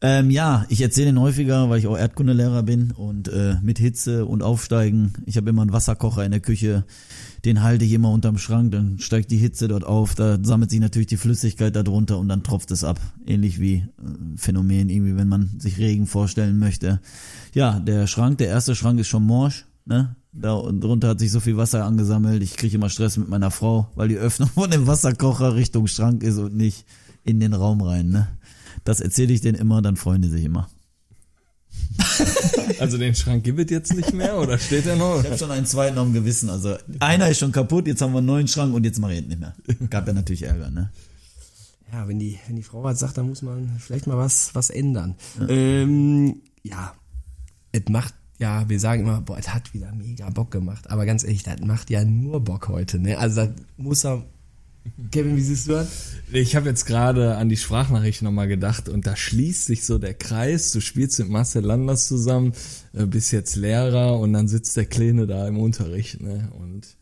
Ähm, 0.00 0.30
ja, 0.30 0.66
ich 0.68 0.80
erzähle 0.80 1.10
ihn 1.10 1.20
häufiger, 1.20 1.70
weil 1.70 1.78
ich 1.78 1.86
auch 1.86 1.96
Erdkundelehrer 1.96 2.62
bin 2.62 2.90
und 2.92 3.28
äh, 3.28 3.56
mit 3.62 3.78
Hitze 3.78 4.26
und 4.26 4.42
Aufsteigen. 4.42 5.12
Ich 5.24 5.36
habe 5.36 5.48
immer 5.50 5.62
einen 5.62 5.72
Wasserkocher 5.72 6.24
in 6.24 6.30
der 6.30 6.40
Küche, 6.40 6.84
den 7.44 7.62
halte 7.62 7.84
ich 7.84 7.92
immer 7.92 8.10
unterm 8.10 8.38
Schrank, 8.38 8.72
dann 8.72 8.98
steigt 8.98 9.30
die 9.30 9.36
Hitze 9.36 9.68
dort 9.68 9.84
auf, 9.84 10.14
da 10.14 10.38
sammelt 10.42 10.70
sich 10.70 10.80
natürlich 10.80 11.06
die 11.06 11.16
Flüssigkeit 11.16 11.74
darunter 11.74 12.18
und 12.18 12.28
dann 12.28 12.42
tropft 12.42 12.70
es 12.70 12.84
ab. 12.84 13.00
Ähnlich 13.26 13.60
wie 13.60 13.76
äh, 13.76 13.86
Phänomen, 14.36 14.88
irgendwie, 14.88 15.16
wenn 15.16 15.28
man 15.28 15.50
sich 15.58 15.78
Regen 15.78 16.06
vorstellen 16.06 16.58
möchte. 16.58 17.00
Ja, 17.54 17.78
der 17.80 18.06
Schrank, 18.06 18.38
der 18.38 18.48
erste 18.48 18.74
Schrank 18.74 19.00
ist 19.00 19.08
schon 19.08 19.24
morsch, 19.24 19.66
ne? 19.84 20.16
Da 20.36 20.60
drunter 20.60 21.10
hat 21.10 21.20
sich 21.20 21.30
so 21.30 21.38
viel 21.38 21.56
Wasser 21.56 21.84
angesammelt. 21.84 22.42
Ich 22.42 22.56
kriege 22.56 22.74
immer 22.74 22.88
Stress 22.88 23.16
mit 23.16 23.28
meiner 23.28 23.52
Frau, 23.52 23.92
weil 23.94 24.08
die 24.08 24.16
Öffnung 24.16 24.48
von 24.48 24.68
dem 24.68 24.88
Wasserkocher 24.88 25.54
Richtung 25.54 25.86
Schrank 25.86 26.24
ist 26.24 26.38
und 26.38 26.56
nicht 26.56 26.84
in 27.22 27.38
den 27.38 27.54
Raum 27.54 27.80
rein, 27.80 28.08
ne? 28.08 28.28
Das 28.84 29.00
erzähle 29.00 29.32
ich 29.32 29.40
denen 29.40 29.58
immer, 29.58 29.82
dann 29.82 29.96
freuen 29.96 30.22
die 30.22 30.28
sich 30.28 30.44
immer. 30.44 30.68
Also 32.78 32.98
den 32.98 33.14
Schrank 33.14 33.44
gibt 33.44 33.60
es 33.60 33.70
jetzt 33.70 33.94
nicht 33.94 34.12
mehr 34.12 34.38
oder 34.38 34.58
steht 34.58 34.86
er 34.86 34.96
noch? 34.96 35.20
Ich 35.20 35.26
habe 35.26 35.38
schon 35.38 35.50
einen 35.50 35.66
zweiten 35.66 35.98
am 35.98 36.12
Gewissen. 36.12 36.50
Also 36.50 36.76
einer 37.00 37.28
ist 37.28 37.38
schon 37.38 37.52
kaputt, 37.52 37.86
jetzt 37.86 38.00
haben 38.02 38.12
wir 38.12 38.18
einen 38.18 38.26
neuen 38.26 38.48
Schrank 38.48 38.74
und 38.74 38.84
jetzt 38.84 38.98
mache 38.98 39.14
ich 39.14 39.22
ihn 39.22 39.28
nicht 39.28 39.40
mehr. 39.40 39.54
Gab 39.90 40.06
ja 40.06 40.12
natürlich 40.12 40.42
Ärger, 40.42 40.70
ne? 40.70 40.90
Ja, 41.92 42.08
wenn 42.08 42.18
die, 42.18 42.38
wenn 42.46 42.56
die 42.56 42.62
Frau 42.62 42.82
was 42.82 42.98
sagt, 42.98 43.18
dann 43.18 43.28
muss 43.28 43.42
man 43.42 43.70
vielleicht 43.78 44.06
mal 44.06 44.16
was, 44.16 44.54
was 44.54 44.70
ändern. 44.70 45.14
Ja, 45.38 45.48
ähm, 45.48 46.40
ja. 46.62 46.94
es 47.72 47.82
macht, 47.88 48.14
ja, 48.38 48.68
wir 48.68 48.80
sagen 48.80 49.02
immer, 49.02 49.20
boah, 49.20 49.38
es 49.38 49.54
hat 49.54 49.74
wieder 49.74 49.92
mega 49.92 50.28
Bock 50.30 50.50
gemacht. 50.50 50.90
Aber 50.90 51.06
ganz 51.06 51.22
ehrlich, 51.22 51.44
das 51.44 51.60
macht 51.60 51.90
ja 51.90 52.04
nur 52.04 52.42
Bock 52.42 52.68
heute, 52.68 52.98
ne? 52.98 53.18
Also 53.18 53.46
das 53.46 53.50
muss 53.76 54.04
er, 54.04 54.24
Kevin, 55.12 55.36
wie 55.36 55.42
siehst 55.42 55.68
du 55.68 55.72
das? 55.72 56.13
Ich 56.32 56.56
habe 56.56 56.68
jetzt 56.68 56.86
gerade 56.86 57.36
an 57.36 57.48
die 57.48 57.56
Sprachnachricht 57.56 58.22
nochmal 58.22 58.48
gedacht 58.48 58.88
und 58.88 59.06
da 59.06 59.14
schließt 59.14 59.66
sich 59.66 59.84
so 59.84 59.98
der 59.98 60.14
Kreis. 60.14 60.72
Du 60.72 60.80
spielst 60.80 61.18
mit 61.18 61.28
Marcel 61.28 61.64
Landers 61.64 62.08
zusammen, 62.08 62.52
äh, 62.92 63.06
bist 63.06 63.32
jetzt 63.32 63.56
Lehrer 63.56 64.18
und 64.18 64.32
dann 64.32 64.48
sitzt 64.48 64.76
der 64.76 64.86
Kleine 64.86 65.26
da 65.26 65.46
im 65.46 65.58
Unterricht. 65.58 66.20
Ne? 66.20 66.50
Und 66.58 66.96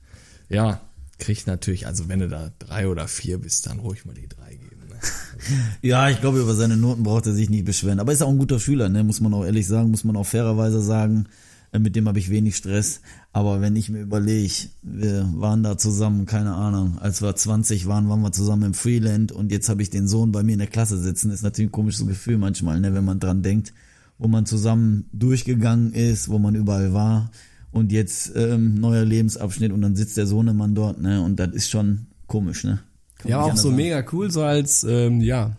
ja, 0.49 0.81
kriegt 1.19 1.47
natürlich, 1.47 1.87
also 1.87 2.09
wenn 2.09 2.21
du 2.21 2.29
da 2.29 2.51
drei 2.59 2.89
oder 2.89 3.09
vier 3.09 3.39
bist, 3.39 3.67
dann 3.67 3.79
ruhig 3.79 4.05
mal 4.05 4.15
die 4.15 4.29
drei 4.29 4.51
geben. 4.51 4.89
Ne? 4.89 4.97
Ja, 5.83 6.09
ich 6.09 6.21
glaube, 6.21 6.41
über 6.41 6.55
seine 6.55 6.77
Noten 6.77 7.03
braucht 7.03 7.27
er 7.27 7.33
sich 7.33 7.49
nicht 7.49 7.65
beschweren. 7.65 8.01
Aber 8.01 8.13
ist 8.13 8.23
auch 8.23 8.29
ein 8.29 8.39
guter 8.39 8.61
Schüler, 8.61 8.89
ne? 8.89 9.05
muss 9.05 9.21
man 9.21 9.35
auch 9.35 9.45
ehrlich 9.45 9.67
sagen, 9.67 9.91
muss 9.91 10.05
man 10.05 10.17
auch 10.17 10.27
fairerweise 10.27 10.81
sagen. 10.83 11.27
Äh, 11.73 11.79
Mit 11.79 11.97
dem 11.97 12.07
habe 12.07 12.19
ich 12.19 12.31
wenig 12.31 12.57
Stress. 12.57 13.01
Aber 13.33 13.61
wenn 13.61 13.75
ich 13.77 13.89
mir 13.89 14.01
überlege, 14.03 14.53
wir 14.83 15.29
waren 15.35 15.63
da 15.63 15.77
zusammen, 15.79 16.27
keine 16.27 16.55
Ahnung, 16.55 16.99
als 16.99 17.23
wir 17.23 17.35
20 17.35 17.87
waren, 17.87 18.09
waren 18.09 18.21
wir 18.21 18.33
zusammen 18.33 18.65
im 18.65 18.75
Freeland 18.75 19.33
und 19.33 19.51
jetzt 19.51 19.69
habe 19.69 19.83
ich 19.83 19.91
den 19.91 20.07
Sohn 20.07 20.33
bei 20.33 20.43
mir 20.43 20.53
in 20.53 20.59
der 20.59 20.69
Klasse 20.69 20.99
sitzen. 20.99 21.31
Ist 21.31 21.43
natürlich 21.43 21.71
ein 21.71 21.73
komisches 21.73 22.07
Gefühl 22.07 22.39
manchmal, 22.39 22.81
ne, 22.81 22.95
wenn 22.95 23.05
man 23.05 23.19
dran 23.19 23.43
denkt, 23.43 23.73
wo 24.19 24.29
man 24.29 24.47
zusammen 24.47 25.07
durchgegangen 25.13 25.93
ist, 25.95 26.29
wo 26.29 26.39
man 26.39 26.55
überall 26.55 26.93
war 26.93 27.31
und 27.73 27.91
jetzt 27.91 28.33
ähm, 28.37 28.75
neuer 28.75 29.05
Lebensabschnitt 29.05 29.73
und 29.73 29.81
dann 29.81 29.97
sitzt 29.97 30.17
der 30.19 30.27
Sohnemann 30.27 30.75
dort, 30.75 31.01
ne, 31.01 31.23
und 31.23 31.37
das 31.41 31.53
ist 31.55 31.71
schon 31.71 32.07
komisch, 32.27 32.65
ne. 32.65 32.81
Kann 33.19 33.31
Ja, 33.31 33.41
auch 33.41 33.57
so 33.57 33.69
anders 33.69 33.77
mega 33.77 34.05
cool, 34.13 34.31
so 34.31 34.43
als, 34.43 34.85
ähm, 34.85 35.21
ja, 35.21 35.57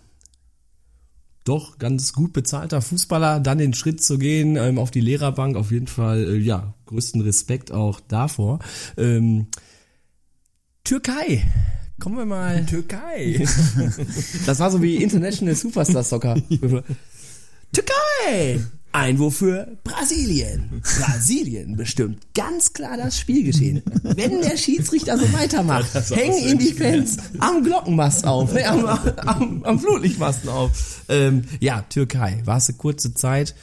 doch 1.44 1.78
ganz 1.78 2.14
gut 2.14 2.34
bezahlter 2.34 2.82
Fußballer, 2.82 3.40
dann 3.40 3.58
den 3.58 3.74
Schritt 3.74 4.02
zu 4.02 4.18
gehen 4.18 4.56
ähm, 4.56 4.80
auf 4.80 4.92
die 4.92 5.02
Lehrerbank, 5.02 5.56
auf 5.56 5.72
jeden 5.72 5.88
Fall, 5.88 6.24
äh, 6.24 6.38
ja, 6.38 6.74
größten 6.86 7.22
Respekt 7.22 7.72
auch 7.72 8.00
davor. 8.00 8.60
Ähm, 8.98 9.48
Türkei. 10.84 11.44
Kommen 12.00 12.18
wir 12.18 12.26
mal. 12.26 12.66
Türkei. 12.66 13.46
Das 14.46 14.60
war 14.60 14.72
so 14.72 14.82
wie 14.82 14.98
International 15.02 15.56
Superstar 15.56 16.04
Soccer. 16.04 16.36
Türkei! 17.72 18.60
Einwurf 18.94 19.38
für 19.38 19.78
Brasilien. 19.84 20.82
Brasilien 20.82 21.76
bestimmt 21.76 22.20
ganz 22.36 22.74
klar 22.74 22.96
das 22.96 23.18
Spielgeschehen. 23.18 23.82
Wenn 24.04 24.42
der 24.42 24.56
Schiedsrichter 24.56 25.18
so 25.18 25.34
weitermacht, 25.34 25.90
hängen 26.12 26.48
ihn 26.48 26.60
die 26.60 26.74
Fans 26.74 27.18
am 27.40 27.64
Glockenmast 27.64 28.26
auf, 28.26 28.54
ne, 28.54 28.66
am, 28.68 28.86
am, 28.86 29.64
am 29.64 29.80
Flutlichtmasten 29.80 30.50
auf. 30.50 31.02
Ähm, 31.10 31.44
ja, 31.60 31.82
Türkei. 31.90 32.42
War 32.46 32.58
es 32.58 32.70
eine 32.70 32.78
kurze 32.78 33.14
Zeit. 33.16 33.56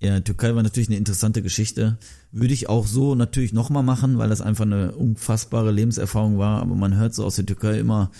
Ja, 0.00 0.20
Türkei 0.20 0.54
war 0.54 0.62
natürlich 0.62 0.88
eine 0.88 0.98
interessante 0.98 1.40
Geschichte. 1.42 1.98
Würde 2.32 2.54
ich 2.54 2.68
auch 2.68 2.86
so 2.86 3.14
natürlich 3.14 3.52
nochmal 3.52 3.82
machen, 3.82 4.18
weil 4.18 4.28
das 4.28 4.40
einfach 4.40 4.64
eine 4.64 4.92
unfassbare 4.92 5.70
Lebenserfahrung 5.70 6.38
war. 6.38 6.60
Aber 6.62 6.74
man 6.74 6.96
hört 6.96 7.14
so 7.14 7.24
aus 7.24 7.36
der 7.36 7.46
Türkei 7.46 7.78
immer 7.78 8.10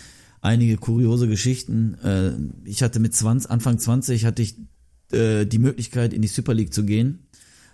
einige 0.40 0.76
kuriose 0.76 1.26
Geschichten. 1.28 1.94
Äh, 2.04 2.32
Ich 2.68 2.82
hatte 2.82 3.00
mit 3.00 3.14
20, 3.14 3.50
Anfang 3.50 3.78
20 3.78 4.24
hatte 4.24 4.42
ich 4.42 4.56
äh, 5.12 5.46
die 5.46 5.58
Möglichkeit 5.58 6.12
in 6.12 6.22
die 6.22 6.28
Super 6.28 6.54
League 6.54 6.72
zu 6.72 6.84
gehen. 6.84 7.20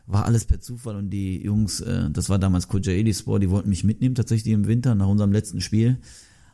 War 0.07 0.27
alles 0.27 0.45
per 0.45 0.61
Zufall 0.61 0.97
und 0.97 1.11
die 1.11 1.43
Jungs, 1.43 1.81
äh, 1.81 2.11
das 2.11 2.29
war 2.29 2.39
damals 2.39 2.69
Kocaeli 2.69 3.15
Sport, 3.15 3.43
die 3.43 3.51
wollten 3.51 3.71
mich 3.71 3.85
mitnehmen 3.85 4.15
tatsächlich 4.15 4.53
im 4.53 4.67
Winter 4.67 4.95
nach 4.95 5.09
unserem 5.09 5.33
letzten 5.33 5.61
Spiel. 5.61 5.99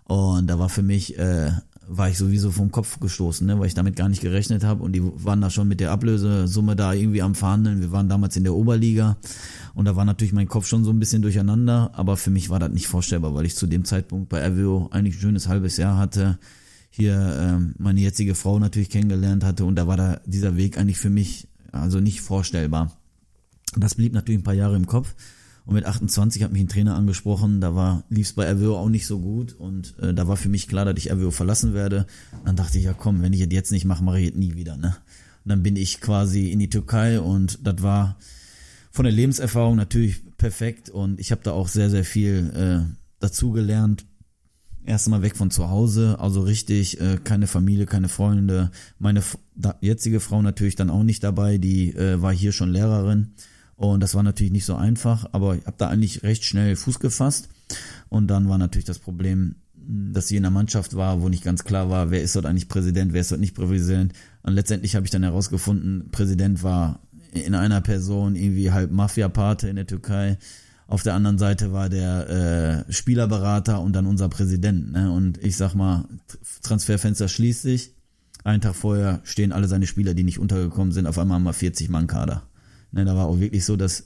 Und 0.05 0.49
da 0.49 0.59
war 0.59 0.69
für 0.69 0.83
mich, 0.83 1.19
äh, 1.19 1.53
war 1.87 2.09
ich 2.09 2.19
sowieso 2.19 2.51
vom 2.51 2.71
Kopf 2.71 3.01
gestoßen, 3.01 3.47
ne, 3.47 3.59
weil 3.59 3.67
ich 3.67 3.75
damit 3.75 3.97
gar 3.97 4.09
nicht 4.09 4.23
gerechnet 4.23 4.63
habe. 4.63 4.83
Und 4.83 4.93
die 4.93 5.03
waren 5.03 5.41
da 5.41 5.51
schon 5.51 5.69
mit 5.69 5.81
der 5.81 5.91
Ablösesumme 5.91 6.77
da 6.77 6.93
irgendwie 6.93 7.23
am 7.23 7.35
Verhandeln. 7.35 7.81
Wir 7.81 7.93
waren 7.93 8.09
damals 8.09 8.37
in 8.37 8.45
der 8.45 8.55
Oberliga 8.55 9.17
und 9.75 9.85
da 9.85 9.97
war 9.97 10.05
natürlich 10.05 10.33
mein 10.33 10.49
Kopf 10.49 10.67
schon 10.67 10.85
so 10.85 10.91
ein 10.91 10.99
bisschen 11.01 11.23
durcheinander. 11.23 11.91
Aber 11.95 12.17
für 12.17 12.31
mich 12.31 12.51
war 12.51 12.61
das 12.61 12.71
nicht 12.71 12.87
vorstellbar, 12.87 13.35
weil 13.35 13.47
ich 13.47 13.57
zu 13.57 13.67
dem 13.67 13.85
Zeitpunkt 13.85 14.29
bei 14.29 14.45
RWO 14.47 14.89
eigentlich 14.93 15.17
ein 15.17 15.21
schönes 15.21 15.49
halbes 15.49 15.77
Jahr 15.77 15.99
hatte. 15.99 16.39
Hier 16.91 17.39
ähm, 17.41 17.75
meine 17.79 18.01
jetzige 18.01 18.35
Frau 18.35 18.59
natürlich 18.59 18.91
kennengelernt 18.91 19.45
hatte 19.45 19.65
und 19.65 19.77
da 19.77 19.87
war 19.87 19.97
da 19.97 20.21
dieser 20.27 20.57
Weg 20.57 20.77
eigentlich 20.77 20.99
für 20.99 21.11
mich 21.11 21.49
also 21.73 22.01
nicht 22.01 22.21
vorstellbar. 22.21 22.97
Das 23.77 23.95
blieb 23.95 24.13
natürlich 24.13 24.41
ein 24.41 24.45
paar 24.45 24.55
Jahre 24.55 24.77
im 24.77 24.87
Kopf. 24.87 25.15
Und 25.67 25.75
mit 25.75 25.85
28 25.85 26.43
hat 26.43 26.53
mich 26.53 26.63
ein 26.63 26.69
Trainer 26.69 26.97
angesprochen, 26.97 27.61
da 27.61 27.75
war 27.75 28.03
lief's 28.09 28.33
bei 28.33 28.51
RWO 28.51 28.77
auch 28.77 28.89
nicht 28.89 29.07
so 29.07 29.21
gut 29.21 29.53
und 29.53 29.97
äh, 30.01 30.13
da 30.13 30.27
war 30.27 30.37
für 30.37 30.49
mich 30.49 30.67
klar, 30.67 30.85
dass 30.85 30.97
ich 30.97 31.13
RWO 31.13 31.31
verlassen 31.31 31.75
werde. 31.75 32.07
dann 32.45 32.57
dachte 32.57 32.79
ich, 32.79 32.85
ja 32.85 32.93
komm, 32.93 33.23
wenn 33.23 33.33
ich 33.33 33.43
es 33.43 33.49
jetzt 33.53 33.71
nicht 33.71 33.85
mache, 33.85 34.03
mache 34.03 34.21
ich 34.21 34.31
es 34.31 34.35
nie 34.35 34.57
wieder. 34.57 34.77
Ne? 34.77 34.97
Und 35.45 35.49
dann 35.49 35.63
bin 35.63 35.77
ich 35.77 36.01
quasi 36.01 36.51
in 36.51 36.59
die 36.59 36.71
Türkei 36.71 37.21
und 37.21 37.61
das 37.63 37.83
war 37.83 38.17
von 38.91 39.05
der 39.05 39.13
Lebenserfahrung 39.13 39.77
natürlich 39.77 40.23
perfekt 40.37 40.91
und 40.91 41.21
ich 41.21 41.31
habe 41.31 41.43
da 41.45 41.53
auch 41.53 41.69
sehr, 41.69 41.91
sehr 41.91 42.05
viel 42.05 42.51
äh, 42.55 42.95
dazugelernt. 43.21 44.07
Erstmal 44.85 45.23
weg 45.23 45.37
von 45.37 45.51
zu 45.51 45.69
Hause, 45.69 46.17
also 46.19 46.41
richtig, 46.41 47.01
äh, 47.01 47.19
keine 47.23 47.47
Familie, 47.47 47.87
keine 47.87 48.09
Freunde. 48.09 48.71
Meine 48.99 49.23
jetzige 49.81 50.21
Frau 50.21 50.41
natürlich 50.43 50.75
dann 50.75 50.91
auch 50.91 51.03
nicht 51.03 51.23
dabei, 51.23 51.59
die 51.59 51.95
äh, 51.95 52.21
war 52.23 52.33
hier 52.33 52.53
schon 52.53 52.71
Lehrerin. 52.71 53.35
Und 53.77 54.01
das 54.01 54.15
war 54.15 54.23
natürlich 54.23 54.53
nicht 54.53 54.65
so 54.65 54.75
einfach, 54.75 55.27
aber 55.33 55.57
ich 55.57 55.67
habe 55.67 55.77
da 55.79 55.89
eigentlich 55.89 56.23
recht 56.23 56.45
schnell 56.45 56.77
Fuß 56.77 56.99
gefasst. 56.99 57.49
Und 58.09 58.29
dann 58.29 58.49
war 58.49 58.59
natürlich 58.59 58.85
das 58.85 58.99
Problem, 58.99 59.55
dass 59.75 60.29
sie 60.29 60.37
in 60.37 60.43
der 60.43 60.51
Mannschaft 60.51 60.97
war, 60.97 61.23
wo 61.23 61.29
nicht 61.29 61.45
ganz 61.45 61.65
klar 61.65 61.91
war, 61.91 62.11
wer 62.11 62.23
ist 62.23 62.37
dort 62.37 62.47
eigentlich 62.47 62.69
Präsident, 62.69 63.13
wer 63.13 63.23
ist 63.23 63.31
dort 63.31 63.41
nicht 63.41 63.55
Präsident. 63.55 64.13
Und 64.43 64.53
letztendlich 64.53 64.97
habe 64.97 65.07
ich 65.07 65.11
dann 65.11 65.23
herausgefunden, 65.23 66.11
Präsident 66.11 66.63
war 66.63 67.01
in 67.33 67.55
einer 67.55 67.81
Person 67.81 68.35
irgendwie 68.35 68.71
halb 68.71 68.91
Mafia-Pate 68.91 69.69
in 69.69 69.77
der 69.77 69.87
Türkei. 69.87 70.39
Auf 70.91 71.05
der 71.05 71.15
anderen 71.15 71.39
Seite 71.39 71.73
war 71.73 71.89
der 71.89 72.85
äh, 72.89 72.93
Spielerberater 72.93 73.81
und 73.81 73.93
dann 73.93 74.07
unser 74.07 74.29
Präsident. 74.29 74.91
Ne? 74.91 75.13
Und 75.13 75.39
ich 75.39 75.57
sag 75.57 75.77
mal, 75.77 76.09
Transferfenster 76.65 77.29
schließt 77.29 77.63
sich. 77.63 77.95
Einen 78.43 78.61
Tag 78.61 78.75
vorher 78.75 79.21
stehen 79.23 79.53
alle 79.53 79.69
seine 79.69 79.87
Spieler, 79.87 80.15
die 80.15 80.25
nicht 80.25 80.41
untergekommen 80.41 80.93
sind, 80.93 81.07
auf 81.07 81.17
einmal 81.17 81.37
haben 81.37 81.45
wir 81.45 81.53
40 81.53 81.91
Mann 81.91 82.09
Kader. 82.09 82.43
Ne, 82.91 83.05
da 83.05 83.15
war 83.15 83.27
auch 83.27 83.39
wirklich 83.39 83.65
so, 83.65 83.77
dass 83.77 84.03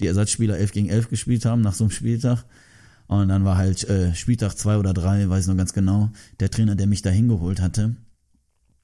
die 0.00 0.06
Ersatzspieler 0.06 0.56
11 0.56 0.70
gegen 0.70 0.88
11 0.88 1.08
gespielt 1.08 1.44
haben 1.44 1.60
nach 1.60 1.74
so 1.74 1.82
einem 1.82 1.90
Spieltag. 1.90 2.44
Und 3.08 3.26
dann 3.28 3.44
war 3.44 3.56
halt 3.56 3.82
äh, 3.88 4.14
Spieltag 4.14 4.54
zwei 4.54 4.76
oder 4.76 4.94
drei, 4.94 5.28
weiß 5.28 5.48
noch 5.48 5.56
ganz 5.56 5.72
genau, 5.72 6.10
der 6.38 6.50
Trainer, 6.52 6.76
der 6.76 6.86
mich 6.86 7.02
da 7.02 7.10
hingeholt 7.10 7.60
hatte, 7.60 7.96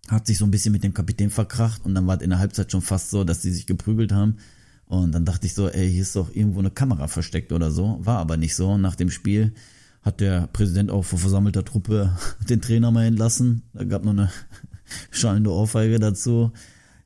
hat 0.08 0.26
sich 0.26 0.38
so 0.38 0.44
ein 0.44 0.50
bisschen 0.50 0.72
mit 0.72 0.82
dem 0.82 0.92
Kapitän 0.92 1.30
verkracht 1.30 1.84
und 1.84 1.94
dann 1.94 2.08
war 2.08 2.16
es 2.16 2.22
in 2.22 2.30
der 2.30 2.40
Halbzeit 2.40 2.72
schon 2.72 2.82
fast 2.82 3.10
so, 3.10 3.22
dass 3.22 3.42
die 3.42 3.52
sich 3.52 3.68
geprügelt 3.68 4.10
haben. 4.10 4.38
Und 4.86 5.12
dann 5.12 5.24
dachte 5.24 5.46
ich 5.46 5.54
so, 5.54 5.68
ey, 5.68 5.90
hier 5.90 6.02
ist 6.02 6.16
doch 6.16 6.34
irgendwo 6.34 6.60
eine 6.60 6.70
Kamera 6.70 7.08
versteckt 7.08 7.52
oder 7.52 7.70
so. 7.70 7.98
War 8.00 8.18
aber 8.18 8.36
nicht 8.36 8.54
so. 8.54 8.76
Nach 8.78 8.96
dem 8.96 9.10
Spiel 9.10 9.54
hat 10.02 10.20
der 10.20 10.46
Präsident 10.48 10.90
auch 10.90 11.02
vor 11.02 11.18
versammelter 11.18 11.64
Truppe 11.64 12.16
den 12.48 12.60
Trainer 12.60 12.90
mal 12.90 13.06
entlassen. 13.06 13.62
Da 13.72 13.84
gab 13.84 14.04
noch 14.04 14.12
eine 14.12 14.30
schallende 15.10 15.50
Ohrfeige 15.50 15.98
dazu. 15.98 16.52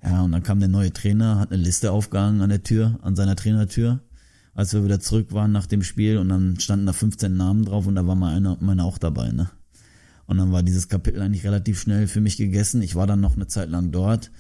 Ja, 0.03 0.23
und 0.23 0.33
dann 0.33 0.43
kam 0.43 0.61
der 0.61 0.69
neue 0.69 0.93
Trainer, 0.93 1.39
hat 1.39 1.53
eine 1.53 1.63
Liste 1.63 1.91
aufgehangen 1.91 2.41
an 2.41 2.51
der 2.51 2.63
Tür, 2.63 2.99
an 3.03 3.17
seiner 3.17 3.35
Trainertür, 3.35 4.01
als 4.55 4.73
wir 4.73 4.85
wieder 4.85 5.01
zurück 5.01 5.33
waren 5.33 5.51
nach 5.51 5.67
dem 5.67 5.83
Spiel 5.83 6.19
und 6.19 6.29
dann 6.29 6.61
standen 6.61 6.87
da 6.87 6.93
15 6.93 7.37
Namen 7.37 7.65
drauf 7.65 7.87
und 7.87 7.97
da 7.97 8.07
war 8.07 8.15
mal 8.15 8.35
einer, 8.35 8.57
meiner 8.61 8.85
auch 8.85 8.99
dabei, 8.99 9.33
ne? 9.33 9.51
Und 10.27 10.37
dann 10.37 10.53
war 10.53 10.63
dieses 10.63 10.89
Kapitel 10.89 11.23
eigentlich 11.23 11.45
relativ 11.45 11.81
schnell 11.81 12.07
für 12.07 12.21
mich 12.21 12.37
gegessen. 12.37 12.83
Ich 12.83 12.95
war 12.95 13.07
dann 13.07 13.21
noch 13.21 13.35
eine 13.35 13.47
Zeit 13.47 13.71
lang 13.71 13.93
dort, 13.93 14.31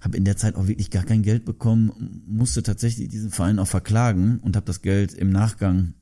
habe 0.00 0.16
in 0.16 0.24
der 0.24 0.36
Zeit 0.36 0.54
auch 0.54 0.66
wirklich 0.66 0.90
gar 0.90 1.04
kein 1.04 1.22
Geld 1.22 1.44
bekommen, 1.44 2.22
musste 2.26 2.62
tatsächlich 2.62 3.08
diesen 3.08 3.30
Verein 3.30 3.58
auch 3.58 3.66
verklagen 3.66 4.38
und 4.38 4.56
habe 4.56 4.66
das 4.66 4.82
Geld 4.82 5.12
im 5.12 5.30
Nachgang, 5.30 5.94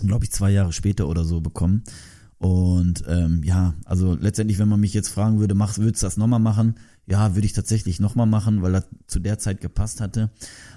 glaube 0.00 0.24
ich, 0.24 0.32
zwei 0.32 0.50
Jahre 0.50 0.72
später 0.72 1.08
oder 1.08 1.24
so 1.24 1.40
bekommen. 1.40 1.84
Und 2.38 3.04
ähm, 3.06 3.42
ja, 3.44 3.74
also 3.84 4.14
letztendlich, 4.14 4.58
wenn 4.58 4.68
man 4.68 4.80
mich 4.80 4.94
jetzt 4.94 5.10
fragen 5.10 5.40
würde, 5.40 5.54
machst, 5.54 5.78
würdest 5.78 6.02
du 6.02 6.06
das 6.06 6.16
nochmal 6.16 6.40
machen? 6.40 6.76
Ja, 7.06 7.34
würde 7.34 7.44
ich 7.44 7.52
tatsächlich 7.52 8.00
nochmal 8.00 8.26
machen, 8.26 8.62
weil 8.62 8.72
das 8.72 8.86
zu 9.06 9.20
der 9.20 9.38
Zeit 9.38 9.60
gepasst 9.60 10.00
hatte. 10.00 10.30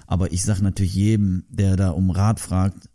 Aber 0.06 0.30
ich 0.32 0.42
sage 0.42 0.62
natürlich 0.62 0.94
jedem, 0.94 1.44
der 1.48 1.76
da 1.76 1.88
um 1.90 2.10
Rat 2.10 2.38
fragt, 2.38 2.90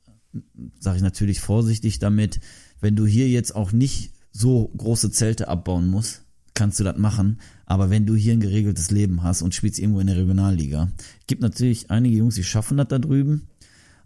sage 0.80 0.98
ich 0.98 1.02
natürlich 1.04 1.40
vorsichtig 1.40 1.98
damit. 1.98 2.42
Wenn 2.80 2.96
du 2.96 3.08
hier 3.08 3.28
jetzt 3.28 3.56
auch 3.56 3.72
nicht 3.72 4.14
so 4.32 4.68
große 4.78 5.10
Zelte 5.10 5.48
abbauen 5.48 5.88
musst, 5.88 6.22
kannst 6.54 6.80
du 6.80 6.84
das 6.84 6.98
machen. 6.98 7.40
Aber 7.70 7.92
wenn 7.92 8.08
du 8.08 8.16
hier 8.16 8.34
ein 8.34 8.40
geregeltes 8.40 8.90
Leben 8.90 9.22
hast 9.22 9.44
und 9.44 9.54
spielst 9.54 9.78
irgendwo 9.78 10.00
in 10.00 10.08
der 10.08 10.18
Regionalliga, 10.18 10.90
gibt 11.28 11.44
natürlich 11.44 11.92
einige 11.92 12.18
Jungs, 12.18 12.34
die 12.34 12.44
schaffen 12.44 12.78
das 12.78 12.88
da 12.88 12.98
drüben. 12.98 13.44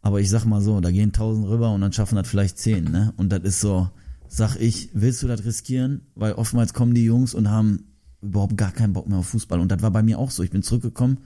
Aber 0.02 0.20
ich 0.20 0.30
sag 0.30 0.44
mal 0.44 0.60
so, 0.60 0.82
da 0.82 0.92
gehen 0.92 1.14
tausend 1.14 1.48
rüber 1.48 1.72
und 1.72 1.80
dann 1.80 1.94
schaffen 1.94 2.18
das 2.18 2.28
vielleicht 2.28 2.58
zehn, 2.58 2.84
ne? 2.84 3.14
Und 3.16 3.32
das 3.32 3.42
ist 3.44 3.62
so, 3.62 3.90
sag 4.28 4.58
ich, 4.58 4.90
willst 4.94 5.24
du 5.24 5.28
das 5.28 5.46
riskieren? 5.46 6.02
Weil 6.14 6.34
oftmals 6.34 6.74
kommen 6.74 6.94
die 6.94 7.06
Jungs 7.06 7.34
und 7.34 7.50
haben 7.50 7.86
überhaupt 8.22 8.58
gar 8.58 8.74
keinen 8.74 8.92
Bock 8.92 9.08
mehr 9.08 9.20
auf 9.20 9.28
Fußball. 9.28 9.62
Und 9.62 9.72
das 9.72 9.82
war 9.82 9.92
bei 9.92 10.04
mir 10.04 10.20
auch 10.20 10.30
so. 10.30 10.44
Ich 10.44 10.52
bin 10.52 10.62
zurückgekommen, 10.62 11.20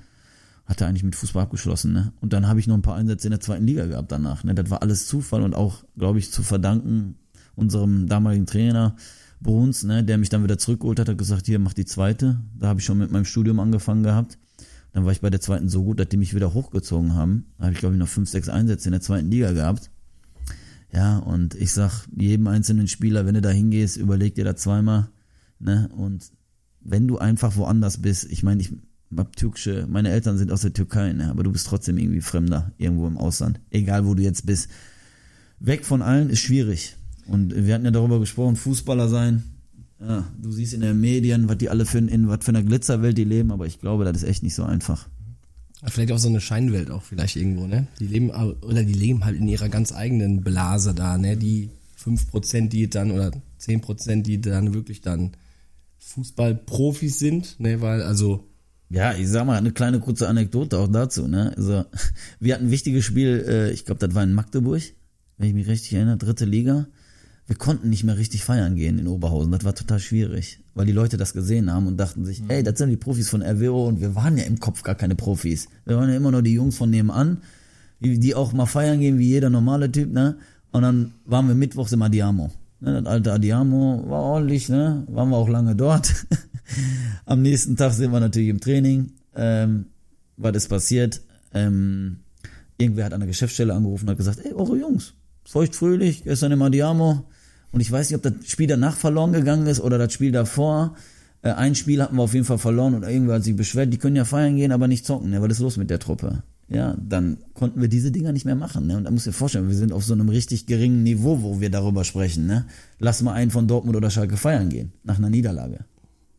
hatte 0.67 0.85
eigentlich 0.85 1.03
mit 1.03 1.15
Fußball 1.15 1.41
abgeschlossen, 1.41 1.91
ne? 1.91 2.13
Und 2.21 2.33
dann 2.33 2.47
habe 2.47 2.59
ich 2.59 2.67
noch 2.67 2.75
ein 2.75 2.83
paar 2.83 2.97
Einsätze 2.97 3.25
in 3.25 3.31
der 3.31 3.39
zweiten 3.39 3.65
Liga 3.65 3.87
gehabt 3.87 4.11
danach. 4.11 4.43
Ne? 4.43 4.53
Das 4.53 4.69
war 4.69 4.83
alles 4.83 5.07
Zufall 5.07 5.41
und 5.41 5.55
auch, 5.55 5.83
glaube 5.97 6.19
ich, 6.19 6.31
zu 6.31 6.43
verdanken 6.43 7.15
unserem 7.57 8.07
damaligen 8.07 8.45
Trainer 8.45 8.95
Bruns, 9.41 9.83
ne, 9.83 10.03
der 10.03 10.17
mich 10.17 10.29
dann 10.29 10.43
wieder 10.43 10.57
zurückgeholt 10.57 10.99
hat, 10.99 11.09
hat 11.09 11.17
gesagt, 11.17 11.45
hier, 11.45 11.59
mach 11.59 11.73
die 11.73 11.85
zweite. 11.85 12.39
Da 12.57 12.67
habe 12.67 12.79
ich 12.79 12.85
schon 12.85 12.97
mit 12.97 13.11
meinem 13.11 13.25
Studium 13.25 13.59
angefangen 13.59 14.03
gehabt. 14.03 14.37
Dann 14.93 15.05
war 15.05 15.11
ich 15.11 15.21
bei 15.21 15.29
der 15.29 15.41
zweiten 15.41 15.69
so 15.69 15.83
gut, 15.83 15.99
dass 15.99 16.09
die 16.09 16.17
mich 16.17 16.33
wieder 16.33 16.53
hochgezogen 16.53 17.13
haben. 17.13 17.45
Da 17.57 17.65
habe 17.65 17.73
ich, 17.73 17.79
glaube 17.79 17.95
ich, 17.95 17.99
noch 17.99 18.07
fünf, 18.07 18.29
sechs 18.29 18.49
Einsätze 18.49 18.87
in 18.87 18.93
der 18.93 19.01
zweiten 19.01 19.29
Liga 19.29 19.51
gehabt. 19.51 19.91
Ja, 20.91 21.17
und 21.19 21.53
ich 21.55 21.73
sag 21.73 22.07
jedem 22.15 22.47
einzelnen 22.47 22.87
Spieler, 22.87 23.25
wenn 23.25 23.35
du 23.35 23.41
da 23.41 23.49
hingehst, 23.49 23.97
überleg 23.97 24.35
dir 24.35 24.45
da 24.45 24.55
zweimal, 24.55 25.09
ne, 25.59 25.89
und 25.95 26.31
wenn 26.79 27.07
du 27.07 27.17
einfach 27.17 27.57
woanders 27.57 28.01
bist, 28.01 28.31
ich 28.31 28.41
meine, 28.43 28.61
ich 28.61 28.73
hab 29.15 29.35
türkische, 29.35 29.85
meine 29.89 30.09
Eltern 30.09 30.37
sind 30.37 30.51
aus 30.51 30.61
der 30.61 30.73
Türkei, 30.73 31.11
ne, 31.11 31.29
aber 31.29 31.43
du 31.43 31.51
bist 31.51 31.67
trotzdem 31.67 31.97
irgendwie 31.97 32.21
Fremder 32.21 32.71
irgendwo 32.77 33.05
im 33.07 33.17
Ausland. 33.17 33.59
Egal 33.69 34.05
wo 34.05 34.13
du 34.13 34.23
jetzt 34.23 34.45
bist. 34.45 34.69
Weg 35.59 35.85
von 35.85 36.01
allen 36.01 36.29
ist 36.29 36.39
schwierig. 36.39 36.95
Und 37.27 37.53
wir 37.55 37.73
hatten 37.73 37.85
ja 37.85 37.91
darüber 37.91 38.19
gesprochen, 38.19 38.55
Fußballer 38.55 39.09
sein. 39.09 39.43
Ja, 39.99 40.27
du 40.41 40.51
siehst 40.51 40.73
in 40.73 40.81
den 40.81 40.99
Medien, 40.99 41.49
was 41.49 41.57
die 41.57 41.69
alle 41.69 41.85
für, 41.85 41.97
in 41.97 42.27
was 42.27 42.45
für 42.45 42.49
einer 42.49 42.63
Glitzerwelt 42.63 43.17
die 43.17 43.23
leben, 43.23 43.51
aber 43.51 43.65
ich 43.65 43.79
glaube, 43.79 44.05
das 44.05 44.17
ist 44.17 44.29
echt 44.29 44.43
nicht 44.43 44.53
so 44.53 44.63
einfach. 44.63 45.07
Vielleicht 45.85 46.11
auch 46.11 46.17
so 46.17 46.29
eine 46.29 46.41
Scheinwelt 46.41 46.89
auch 46.89 47.03
vielleicht 47.03 47.35
irgendwo, 47.35 47.67
ne? 47.67 47.87
Die 47.99 48.07
leben 48.07 48.31
oder 48.31 48.83
die 48.83 48.93
leben 48.93 49.25
halt 49.25 49.37
in 49.37 49.47
ihrer 49.47 49.69
ganz 49.69 49.93
eigenen 49.93 50.43
Blase 50.43 50.93
da, 50.93 51.17
ne? 51.17 51.37
Die 51.37 51.69
5%, 52.03 52.69
die 52.69 52.89
dann 52.89 53.11
oder 53.11 53.31
10%, 53.59 54.23
die 54.23 54.41
dann 54.41 54.73
wirklich 54.73 55.01
dann 55.01 55.31
Fußballprofis 55.99 57.19
sind, 57.19 57.59
ne? 57.59 57.81
Weil 57.81 58.01
also 58.01 58.47
Ja, 58.89 59.13
ich 59.13 59.27
sag 59.27 59.45
mal, 59.45 59.57
eine 59.57 59.71
kleine 59.71 59.99
kurze 59.99 60.27
Anekdote 60.27 60.79
auch 60.79 60.87
dazu, 60.87 61.27
ne? 61.27 61.53
Also, 61.55 61.85
wir 62.39 62.55
hatten 62.55 62.65
ein 62.65 62.71
wichtiges 62.71 63.05
Spiel, 63.05 63.45
äh, 63.47 63.71
ich 63.71 63.85
glaube, 63.85 64.05
das 64.05 64.15
war 64.15 64.23
in 64.23 64.33
Magdeburg, 64.33 64.81
wenn 65.37 65.49
ich 65.49 65.53
mich 65.53 65.67
richtig 65.67 65.93
erinnere, 65.93 66.17
dritte 66.17 66.45
Liga. 66.45 66.87
Wir 67.47 67.55
konnten 67.55 67.89
nicht 67.89 68.03
mehr 68.03 68.17
richtig 68.17 68.43
feiern 68.43 68.75
gehen 68.75 68.99
in 68.99 69.07
Oberhausen. 69.07 69.53
Das 69.53 69.63
war 69.63 69.73
total 69.73 69.99
schwierig, 69.99 70.59
weil 70.75 70.85
die 70.85 70.91
Leute 70.91 71.15
das 71.15 71.33
gesehen 71.33 71.71
haben 71.71 71.87
und 71.87 71.97
dachten 71.97 72.25
sich, 72.25 72.43
ey, 72.49 72.61
das 72.61 72.77
sind 72.77 72.89
die 72.89 72.97
Profis 72.97 73.29
von 73.29 73.41
RWO 73.41 73.87
und 73.87 74.01
wir 74.01 74.15
waren 74.15 74.37
ja 74.37 74.43
im 74.43 74.59
Kopf 74.59 74.83
gar 74.83 74.95
keine 74.95 75.15
Profis. 75.15 75.69
Wir 75.85 75.95
waren 75.95 76.09
ja 76.09 76.17
immer 76.17 76.31
nur 76.31 76.41
die 76.41 76.53
Jungs 76.53 76.75
von 76.75 76.89
nebenan, 76.89 77.37
die, 78.01 78.19
die 78.19 78.35
auch 78.35 78.51
mal 78.51 78.65
feiern 78.65 78.99
gehen 78.99 79.17
wie 79.17 79.27
jeder 79.27 79.49
normale 79.49 79.89
Typ, 79.91 80.11
ne? 80.11 80.35
Und 80.71 80.81
dann 80.81 81.13
waren 81.25 81.47
wir 81.47 81.55
mittwochs 81.55 81.93
im 81.93 82.01
Adiamo. 82.01 82.51
Ne, 82.81 83.01
das 83.01 83.05
alte 83.05 83.31
Adiamo 83.31 84.03
war 84.07 84.21
ordentlich, 84.21 84.67
ne? 84.67 85.05
Waren 85.07 85.29
wir 85.29 85.37
auch 85.37 85.49
lange 85.49 85.73
dort. 85.75 86.13
Am 87.25 87.41
nächsten 87.41 87.77
Tag 87.77 87.93
sind 87.93 88.11
wir 88.11 88.19
natürlich 88.19 88.49
im 88.49 88.59
Training. 88.59 89.13
Ähm, 89.35 89.85
was 90.35 90.55
ist 90.57 90.67
passiert? 90.67 91.21
Ähm, 91.53 92.17
irgendwer 92.77 93.05
hat 93.05 93.13
an 93.13 93.21
der 93.21 93.27
Geschäftsstelle 93.27 93.73
angerufen 93.73 94.03
und 94.03 94.11
hat 94.11 94.17
gesagt, 94.17 94.41
ey, 94.43 94.51
eure 94.51 94.77
Jungs, 94.77 95.13
feucht 95.45 95.75
fröhlich, 95.75 96.25
gestern 96.25 96.51
im 96.51 96.61
Adiamo. 96.61 97.25
Und 97.71 97.81
ich 97.81 97.91
weiß 97.91 98.09
nicht, 98.09 98.15
ob 98.17 98.23
das 98.23 98.47
Spiel 98.49 98.67
danach 98.67 98.95
verloren 98.95 99.33
gegangen 99.33 99.67
ist 99.67 99.79
oder 99.79 99.97
das 99.97 100.13
Spiel 100.13 100.31
davor. 100.31 100.95
Äh, 101.41 101.51
ein 101.51 101.75
Spiel 101.75 102.01
hatten 102.01 102.15
wir 102.15 102.23
auf 102.23 102.33
jeden 102.33 102.45
Fall 102.45 102.57
verloren 102.57 102.95
und 102.95 103.03
irgendwer 103.03 103.35
hat 103.35 103.43
sich 103.43 103.55
beschwert, 103.55 103.93
die 103.93 103.97
können 103.97 104.15
ja 104.15 104.25
feiern 104.25 104.55
gehen, 104.55 104.71
aber 104.71 104.87
nicht 104.87 105.05
zocken. 105.05 105.29
Ne? 105.29 105.41
Was 105.41 105.51
ist 105.51 105.59
los 105.59 105.77
mit 105.77 105.89
der 105.89 105.99
Truppe? 105.99 106.43
Ja, 106.69 106.97
dann 106.99 107.37
konnten 107.53 107.79
wir 107.79 107.87
diese 107.87 108.11
Dinger 108.11 108.33
nicht 108.33 108.45
mehr 108.45 108.55
machen. 108.55 108.87
Ne? 108.87 108.97
Und 108.97 109.05
da 109.05 109.11
muss 109.11 109.25
ich 109.25 109.31
dir 109.31 109.37
vorstellen, 109.37 109.69
wir 109.69 109.75
sind 109.75 109.93
auf 109.93 110.03
so 110.03 110.13
einem 110.13 110.27
richtig 110.27 110.65
geringen 110.65 111.03
Niveau, 111.03 111.41
wo 111.41 111.61
wir 111.61 111.69
darüber 111.69 112.03
sprechen. 112.03 112.45
Ne? 112.45 112.65
Lass 112.99 113.21
mal 113.21 113.33
einen 113.33 113.51
von 113.51 113.67
Dortmund 113.67 113.95
oder 113.95 114.09
Schalke 114.09 114.35
feiern 114.35 114.69
gehen, 114.69 114.91
nach 115.03 115.17
einer 115.17 115.29
Niederlage. 115.29 115.85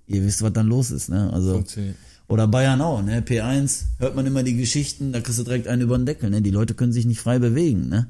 Ihr 0.06 0.22
wisst, 0.24 0.42
was 0.42 0.52
dann 0.52 0.66
los 0.66 0.90
ist. 0.90 1.08
Ne? 1.08 1.32
Also, 1.32 1.54
Funktioniert. 1.54 1.96
oder 2.28 2.46
Bayern 2.46 2.80
auch, 2.80 3.02
ne? 3.02 3.20
P1, 3.20 3.84
hört 3.98 4.16
man 4.16 4.26
immer 4.26 4.42
die 4.42 4.56
Geschichten, 4.56 5.12
da 5.12 5.20
kriegst 5.20 5.38
du 5.38 5.44
direkt 5.44 5.68
einen 5.68 5.82
über 5.82 5.98
den 5.98 6.06
Deckel, 6.06 6.30
ne? 6.30 6.40
Die 6.40 6.50
Leute 6.50 6.74
können 6.74 6.92
sich 6.92 7.04
nicht 7.04 7.20
frei 7.20 7.38
bewegen, 7.38 7.88
ne? 7.88 8.06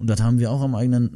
Und 0.00 0.06
das 0.06 0.22
haben 0.22 0.38
wir 0.38 0.50
auch 0.50 0.62
am 0.62 0.74
eigenen 0.74 1.10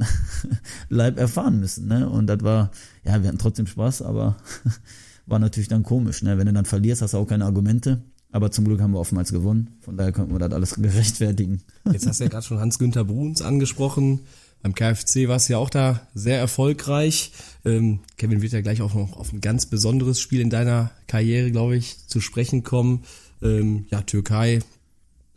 Leib 0.89 1.17
erfahren 1.17 1.59
müssen, 1.59 1.87
ne? 1.87 2.07
Und 2.07 2.27
das 2.27 2.43
war, 2.43 2.69
ja, 3.03 3.19
wir 3.21 3.29
hatten 3.29 3.39
trotzdem 3.39 3.65
Spaß, 3.65 4.03
aber 4.03 4.37
war 5.25 5.39
natürlich 5.39 5.67
dann 5.67 5.81
komisch, 5.81 6.21
ne? 6.21 6.37
Wenn 6.37 6.45
du 6.45 6.53
dann 6.53 6.65
verlierst, 6.65 7.01
hast 7.01 7.15
du 7.15 7.17
auch 7.17 7.25
keine 7.25 7.45
Argumente. 7.45 8.03
Aber 8.31 8.51
zum 8.51 8.65
Glück 8.65 8.81
haben 8.81 8.91
wir 8.91 8.99
oftmals 8.99 9.31
gewonnen. 9.31 9.77
Von 9.81 9.97
daher 9.97 10.11
konnten 10.11 10.33
wir 10.33 10.39
das 10.39 10.53
alles 10.53 10.75
gerechtfertigen. 10.81 11.63
Jetzt 11.91 12.05
hast 12.05 12.19
du 12.19 12.25
ja 12.25 12.29
gerade 12.29 12.45
schon 12.45 12.59
Hans-Günther 12.59 13.05
Bruns 13.05 13.41
angesprochen. 13.41 14.19
Beim 14.61 14.75
KFC 14.75 15.27
war 15.27 15.37
es 15.37 15.47
ja 15.47 15.57
auch 15.57 15.71
da 15.71 16.01
sehr 16.13 16.37
erfolgreich. 16.37 17.31
Ähm, 17.65 18.01
Kevin 18.17 18.43
wird 18.43 18.53
ja 18.53 18.61
gleich 18.61 18.83
auch 18.83 18.93
noch 18.93 19.17
auf 19.17 19.33
ein 19.33 19.41
ganz 19.41 19.65
besonderes 19.65 20.19
Spiel 20.19 20.41
in 20.41 20.51
deiner 20.51 20.91
Karriere, 21.07 21.49
glaube 21.49 21.75
ich, 21.75 22.07
zu 22.07 22.21
sprechen 22.21 22.63
kommen. 22.63 23.03
Ähm, 23.41 23.87
ja, 23.89 24.01
Türkei, 24.01 24.59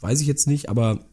weiß 0.01 0.21
ich 0.21 0.27
jetzt 0.27 0.47
nicht, 0.47 0.69
aber 0.69 1.08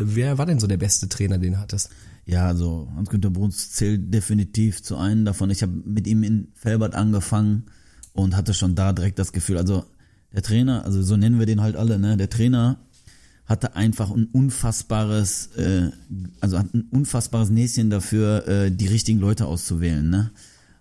wer 0.00 0.38
war 0.38 0.46
denn 0.46 0.58
so 0.58 0.66
der 0.66 0.76
beste 0.76 1.08
Trainer, 1.08 1.38
den 1.38 1.52
du 1.52 1.58
hattest? 1.58 1.90
Ja, 2.26 2.46
also 2.46 2.88
Hans-Günter 2.94 3.30
Bruns 3.30 3.72
zählt 3.72 4.12
definitiv 4.12 4.82
zu 4.82 4.96
einem 4.96 5.24
davon. 5.24 5.50
Ich 5.50 5.62
habe 5.62 5.72
mit 5.84 6.06
ihm 6.06 6.22
in 6.22 6.48
Felbert 6.54 6.94
angefangen 6.94 7.64
und 8.12 8.36
hatte 8.36 8.54
schon 8.54 8.74
da 8.74 8.92
direkt 8.92 9.18
das 9.18 9.32
Gefühl, 9.32 9.56
also 9.58 9.84
der 10.32 10.42
Trainer, 10.42 10.84
also 10.84 11.02
so 11.02 11.16
nennen 11.16 11.38
wir 11.38 11.46
den 11.46 11.60
halt 11.60 11.76
alle, 11.76 11.98
ne? 11.98 12.16
Der 12.16 12.30
Trainer 12.30 12.78
hatte 13.46 13.74
einfach 13.74 14.10
ein 14.10 14.26
unfassbares, 14.26 15.48
äh, 15.56 15.90
also 16.40 16.58
hat 16.58 16.72
ein 16.72 16.86
unfassbares 16.90 17.50
Näschen 17.50 17.90
dafür, 17.90 18.46
äh, 18.46 18.70
die 18.70 18.86
richtigen 18.86 19.18
Leute 19.18 19.46
auszuwählen, 19.46 20.08
ne? 20.08 20.30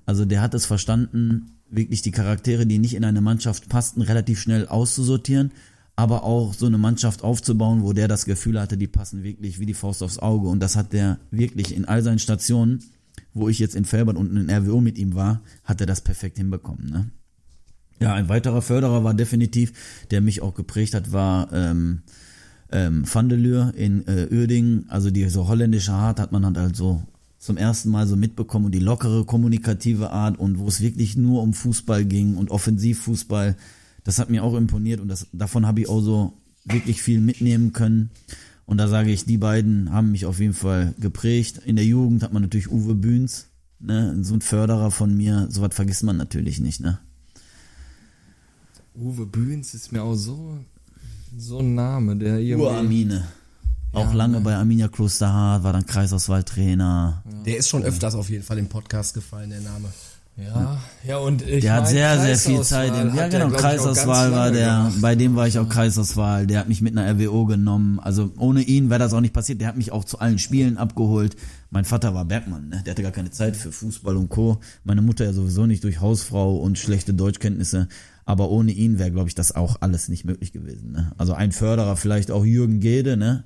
Also 0.05 0.25
der 0.25 0.41
hat 0.41 0.53
es 0.53 0.65
verstanden, 0.65 1.57
wirklich 1.71 2.01
die 2.01 2.11
Charaktere, 2.11 2.65
die 2.65 2.79
nicht 2.79 2.95
in 2.95 3.05
eine 3.05 3.21
Mannschaft 3.21 3.69
passten, 3.69 4.01
relativ 4.01 4.39
schnell 4.39 4.67
auszusortieren, 4.67 5.51
aber 5.99 6.23
auch 6.23 6.53
so 6.53 6.65
eine 6.65 6.77
Mannschaft 6.77 7.25
aufzubauen, 7.25 7.83
wo 7.83 7.91
der 7.91 8.07
das 8.07 8.23
Gefühl 8.23 8.57
hatte, 8.57 8.77
die 8.77 8.87
passen 8.87 9.21
wirklich 9.21 9.59
wie 9.59 9.65
die 9.65 9.73
Faust 9.73 10.01
aufs 10.01 10.17
Auge. 10.17 10.47
Und 10.47 10.61
das 10.61 10.77
hat 10.77 10.93
der 10.93 11.19
wirklich 11.29 11.75
in 11.75 11.83
all 11.83 12.01
seinen 12.01 12.19
Stationen, 12.19 12.79
wo 13.33 13.49
ich 13.49 13.59
jetzt 13.59 13.75
in 13.75 13.83
Felbert 13.83 14.15
und 14.15 14.33
in 14.37 14.49
RWO 14.49 14.79
mit 14.79 14.97
ihm 14.97 15.13
war, 15.13 15.41
hat 15.65 15.81
er 15.81 15.87
das 15.87 15.99
perfekt 15.99 16.37
hinbekommen, 16.37 16.89
ne? 16.89 17.09
Ja, 17.99 18.13
ein 18.13 18.29
weiterer 18.29 18.61
Förderer 18.61 19.03
war 19.03 19.13
definitiv, 19.13 19.73
der 20.09 20.21
mich 20.21 20.41
auch 20.41 20.53
geprägt 20.53 20.93
hat, 20.93 21.11
war 21.11 21.51
ähm, 21.51 22.03
ähm, 22.71 23.03
Vandeleur 23.13 23.73
in 23.75 24.07
äh, 24.07 24.29
Uerdingen. 24.31 24.85
Also 24.87 25.11
die 25.11 25.27
so 25.27 25.49
holländische 25.49 25.91
Art 25.91 26.17
hat 26.21 26.31
man 26.31 26.45
halt 26.45 26.57
also 26.57 27.03
zum 27.39 27.57
ersten 27.57 27.89
Mal 27.89 28.07
so 28.07 28.15
mitbekommen 28.15 28.67
und 28.67 28.71
die 28.71 28.79
lockere 28.79 29.25
kommunikative 29.25 30.11
Art 30.11 30.39
und 30.39 30.59
wo 30.59 30.67
es 30.69 30.79
wirklich 30.79 31.17
nur 31.17 31.43
um 31.43 31.53
Fußball 31.53 32.05
ging 32.05 32.37
und 32.37 32.51
Offensivfußball. 32.51 33.57
Das 34.03 34.19
hat 34.19 34.29
mir 34.29 34.43
auch 34.43 34.55
imponiert 34.55 34.99
und 34.99 35.07
das, 35.07 35.27
davon 35.33 35.65
habe 35.67 35.81
ich 35.81 35.89
auch 35.89 36.01
so 36.01 36.33
wirklich 36.65 37.01
viel 37.01 37.19
mitnehmen 37.21 37.73
können. 37.73 38.11
Und 38.65 38.77
da 38.77 38.87
sage 38.87 39.11
ich, 39.11 39.25
die 39.25 39.37
beiden 39.37 39.91
haben 39.91 40.11
mich 40.11 40.25
auf 40.25 40.39
jeden 40.39 40.53
Fall 40.53 40.93
geprägt. 40.99 41.61
In 41.65 41.75
der 41.75 41.85
Jugend 41.85 42.21
hat 42.23 42.33
man 42.33 42.43
natürlich 42.43 42.71
Uwe 42.71 42.93
Bühns, 42.95 43.47
ne, 43.79 44.15
so 44.21 44.35
ein 44.35 44.41
Förderer 44.41 44.91
von 44.91 45.15
mir. 45.17 45.47
Sowas 45.49 45.73
vergisst 45.73 46.03
man 46.03 46.17
natürlich 46.17 46.59
nicht, 46.59 46.79
ne? 46.79 46.99
Uwe 48.95 49.25
Bühns 49.25 49.73
ist 49.73 49.91
mir 49.91 50.03
auch 50.03 50.15
so, 50.15 50.59
so 51.37 51.59
ein 51.59 51.73
Name, 51.75 52.15
der 52.17 52.39
irgendwie. 52.39 52.65
Urarmine. 52.65 53.27
Auch 53.91 54.09
Ja, 54.09 54.13
lange 54.13 54.37
ne. 54.37 54.41
bei 54.41 54.55
Arminia 54.55 54.87
Klosterhardt, 54.87 55.63
war 55.63 55.73
dann 55.73 55.85
Kreisauswahltrainer. 55.85 57.23
Der 57.45 57.57
ist 57.57 57.69
schon 57.69 57.83
öfters 57.83 58.13
auf 58.13 58.29
jeden 58.29 58.43
Fall 58.43 58.59
im 58.59 58.67
Podcast 58.67 59.13
gefallen, 59.15 59.49
der 59.49 59.61
Name. 59.61 59.87
Ja, 60.45 60.79
ja, 61.05 61.17
und 61.17 61.41
ich 61.41 61.61
Der 61.61 61.73
hat 61.73 61.87
sehr, 61.87 62.19
sehr 62.19 62.37
viel 62.37 62.61
Zeit. 62.61 62.93
Im, 62.95 63.15
ja, 63.15 63.27
genau, 63.27 63.49
Kreisauswahl 63.49 64.31
war 64.31 64.51
der, 64.51 64.67
gemacht. 64.67 65.01
bei 65.01 65.15
dem 65.15 65.35
war 65.35 65.47
ich 65.47 65.59
auch 65.59 65.67
Kreisauswahl. 65.67 66.47
Der 66.47 66.59
hat 66.59 66.69
mich 66.69 66.81
mit 66.81 66.97
einer 66.97 67.11
RWO 67.11 67.45
genommen. 67.45 67.99
Also 67.99 68.31
ohne 68.37 68.61
ihn 68.61 68.89
wäre 68.89 68.99
das 68.99 69.13
auch 69.13 69.21
nicht 69.21 69.33
passiert. 69.33 69.61
Der 69.61 69.67
hat 69.67 69.77
mich 69.77 69.91
auch 69.91 70.03
zu 70.05 70.19
allen 70.19 70.39
Spielen 70.39 70.77
abgeholt. 70.77 71.35
Mein 71.71 71.85
Vater 71.85 72.13
war 72.13 72.25
Bergmann, 72.25 72.69
ne? 72.69 72.81
der 72.85 72.91
hatte 72.91 73.03
gar 73.03 73.11
keine 73.11 73.31
Zeit 73.31 73.55
für 73.55 73.71
Fußball 73.71 74.15
und 74.17 74.29
Co. 74.29 74.59
Meine 74.83 75.01
Mutter 75.01 75.25
ja 75.25 75.33
sowieso 75.33 75.65
nicht 75.65 75.83
durch 75.83 76.01
Hausfrau 76.01 76.57
und 76.57 76.77
schlechte 76.79 77.13
Deutschkenntnisse. 77.13 77.87
Aber 78.25 78.49
ohne 78.49 78.71
ihn 78.71 78.99
wäre, 78.99 79.11
glaube 79.11 79.27
ich, 79.27 79.35
das 79.35 79.55
auch 79.55 79.77
alles 79.81 80.07
nicht 80.07 80.25
möglich 80.25 80.51
gewesen. 80.51 80.91
Ne? 80.91 81.11
Also 81.17 81.33
ein 81.33 81.51
Förderer, 81.51 81.95
vielleicht 81.95 82.31
auch 82.31 82.45
Jürgen 82.45 82.79
Gede, 82.79 83.17
ne? 83.17 83.43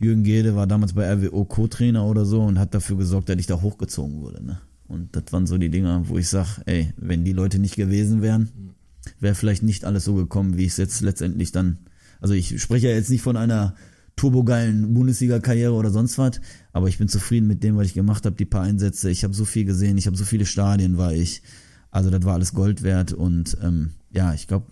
Jürgen 0.00 0.22
Gede 0.22 0.54
war 0.54 0.66
damals 0.66 0.92
bei 0.92 1.12
RWO 1.12 1.44
Co-Trainer 1.44 2.04
oder 2.04 2.24
so 2.24 2.42
und 2.42 2.58
hat 2.58 2.74
dafür 2.74 2.96
gesorgt, 2.96 3.28
dass 3.28 3.36
ich 3.36 3.46
da 3.46 3.60
hochgezogen 3.60 4.20
wurde. 4.20 4.44
Ne? 4.44 4.60
Und 4.88 5.14
das 5.14 5.24
waren 5.30 5.46
so 5.46 5.58
die 5.58 5.68
Dinger, 5.68 6.08
wo 6.08 6.18
ich 6.18 6.28
sag, 6.28 6.60
ey, 6.66 6.92
wenn 6.96 7.24
die 7.24 7.32
Leute 7.32 7.58
nicht 7.58 7.76
gewesen 7.76 8.22
wären, 8.22 8.74
wäre 9.20 9.34
vielleicht 9.34 9.62
nicht 9.62 9.84
alles 9.84 10.04
so 10.04 10.14
gekommen, 10.14 10.56
wie 10.56 10.64
es 10.64 10.78
jetzt 10.78 11.00
letztendlich 11.02 11.52
dann. 11.52 11.78
Also 12.20 12.34
ich 12.34 12.60
spreche 12.60 12.88
ja 12.88 12.94
jetzt 12.94 13.10
nicht 13.10 13.22
von 13.22 13.36
einer 13.36 13.74
turbogeilen 14.16 14.92
Bundesliga-Karriere 14.94 15.72
oder 15.72 15.90
sonst 15.90 16.18
was, 16.18 16.40
aber 16.72 16.88
ich 16.88 16.98
bin 16.98 17.08
zufrieden 17.08 17.46
mit 17.46 17.62
dem, 17.62 17.76
was 17.76 17.86
ich 17.86 17.94
gemacht 17.94 18.26
habe, 18.26 18.34
die 18.34 18.44
paar 18.44 18.62
Einsätze. 18.62 19.10
Ich 19.10 19.24
habe 19.24 19.34
so 19.34 19.44
viel 19.44 19.64
gesehen, 19.64 19.96
ich 19.96 20.06
habe 20.06 20.16
so 20.16 20.24
viele 20.24 20.46
Stadien, 20.46 20.98
war 20.98 21.12
ich. 21.12 21.42
Also 21.90 22.10
das 22.10 22.24
war 22.24 22.34
alles 22.34 22.52
Gold 22.52 22.82
wert 22.82 23.12
und 23.12 23.56
ähm, 23.62 23.92
ja, 24.10 24.34
ich 24.34 24.46
glaube, 24.46 24.66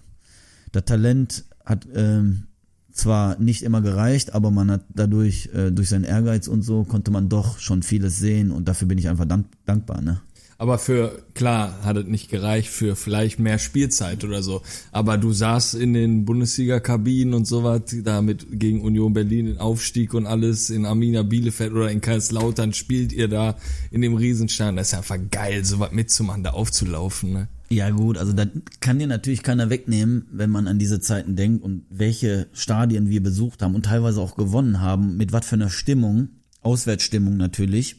das 0.72 0.84
Talent 0.84 1.44
hat 1.64 1.86
ähm, 1.94 2.48
zwar 2.96 3.38
nicht 3.38 3.62
immer 3.62 3.82
gereicht, 3.82 4.34
aber 4.34 4.50
man 4.50 4.70
hat 4.70 4.84
dadurch, 4.94 5.50
äh, 5.54 5.70
durch 5.70 5.88
seinen 5.88 6.04
Ehrgeiz 6.04 6.48
und 6.48 6.62
so, 6.62 6.84
konnte 6.84 7.10
man 7.10 7.28
doch 7.28 7.58
schon 7.58 7.82
vieles 7.82 8.18
sehen 8.18 8.50
und 8.50 8.68
dafür 8.68 8.88
bin 8.88 8.98
ich 8.98 9.08
einfach 9.08 9.26
dank 9.26 9.46
dankbar, 9.66 10.00
ne? 10.00 10.20
Aber 10.58 10.78
für, 10.78 11.22
klar, 11.34 11.82
hat 11.82 11.98
es 11.98 12.06
nicht 12.06 12.30
gereicht 12.30 12.70
für 12.70 12.96
vielleicht 12.96 13.38
mehr 13.38 13.58
Spielzeit 13.58 14.24
oder 14.24 14.42
so. 14.42 14.62
Aber 14.90 15.18
du 15.18 15.32
saßt 15.32 15.74
in 15.74 15.92
den 15.92 16.24
Bundesliga-Kabinen 16.24 17.34
und 17.34 17.46
sowas, 17.46 17.82
damit 18.04 18.46
gegen 18.50 18.80
Union 18.80 19.12
Berlin 19.12 19.46
den 19.46 19.58
Aufstieg 19.58 20.14
und 20.14 20.26
alles, 20.26 20.70
in 20.70 20.86
Arminia 20.86 21.22
Bielefeld 21.24 21.72
oder 21.72 21.90
in 21.90 22.00
Kaiserslautern 22.00 22.72
spielt 22.72 23.12
ihr 23.12 23.28
da 23.28 23.56
in 23.90 24.00
dem 24.00 24.14
Riesenstein. 24.14 24.76
Das 24.76 24.88
ist 24.88 24.94
einfach 24.94 25.18
geil, 25.30 25.64
sowas 25.64 25.92
mitzumachen, 25.92 26.42
da 26.42 26.50
aufzulaufen, 26.50 27.32
ne? 27.32 27.48
Ja 27.68 27.90
gut, 27.90 28.16
also 28.16 28.32
da 28.32 28.46
kann 28.78 29.00
dir 29.00 29.08
natürlich 29.08 29.42
keiner 29.42 29.70
wegnehmen, 29.70 30.26
wenn 30.30 30.50
man 30.50 30.68
an 30.68 30.78
diese 30.78 31.00
Zeiten 31.00 31.34
denkt 31.34 31.64
und 31.64 31.82
welche 31.90 32.46
Stadien 32.52 33.10
wir 33.10 33.20
besucht 33.20 33.60
haben 33.60 33.74
und 33.74 33.86
teilweise 33.86 34.20
auch 34.20 34.36
gewonnen 34.36 34.80
haben, 34.80 35.16
mit 35.16 35.32
was 35.32 35.46
für 35.46 35.56
einer 35.56 35.68
Stimmung, 35.68 36.28
Auswärtsstimmung 36.62 37.36
natürlich. 37.36 37.96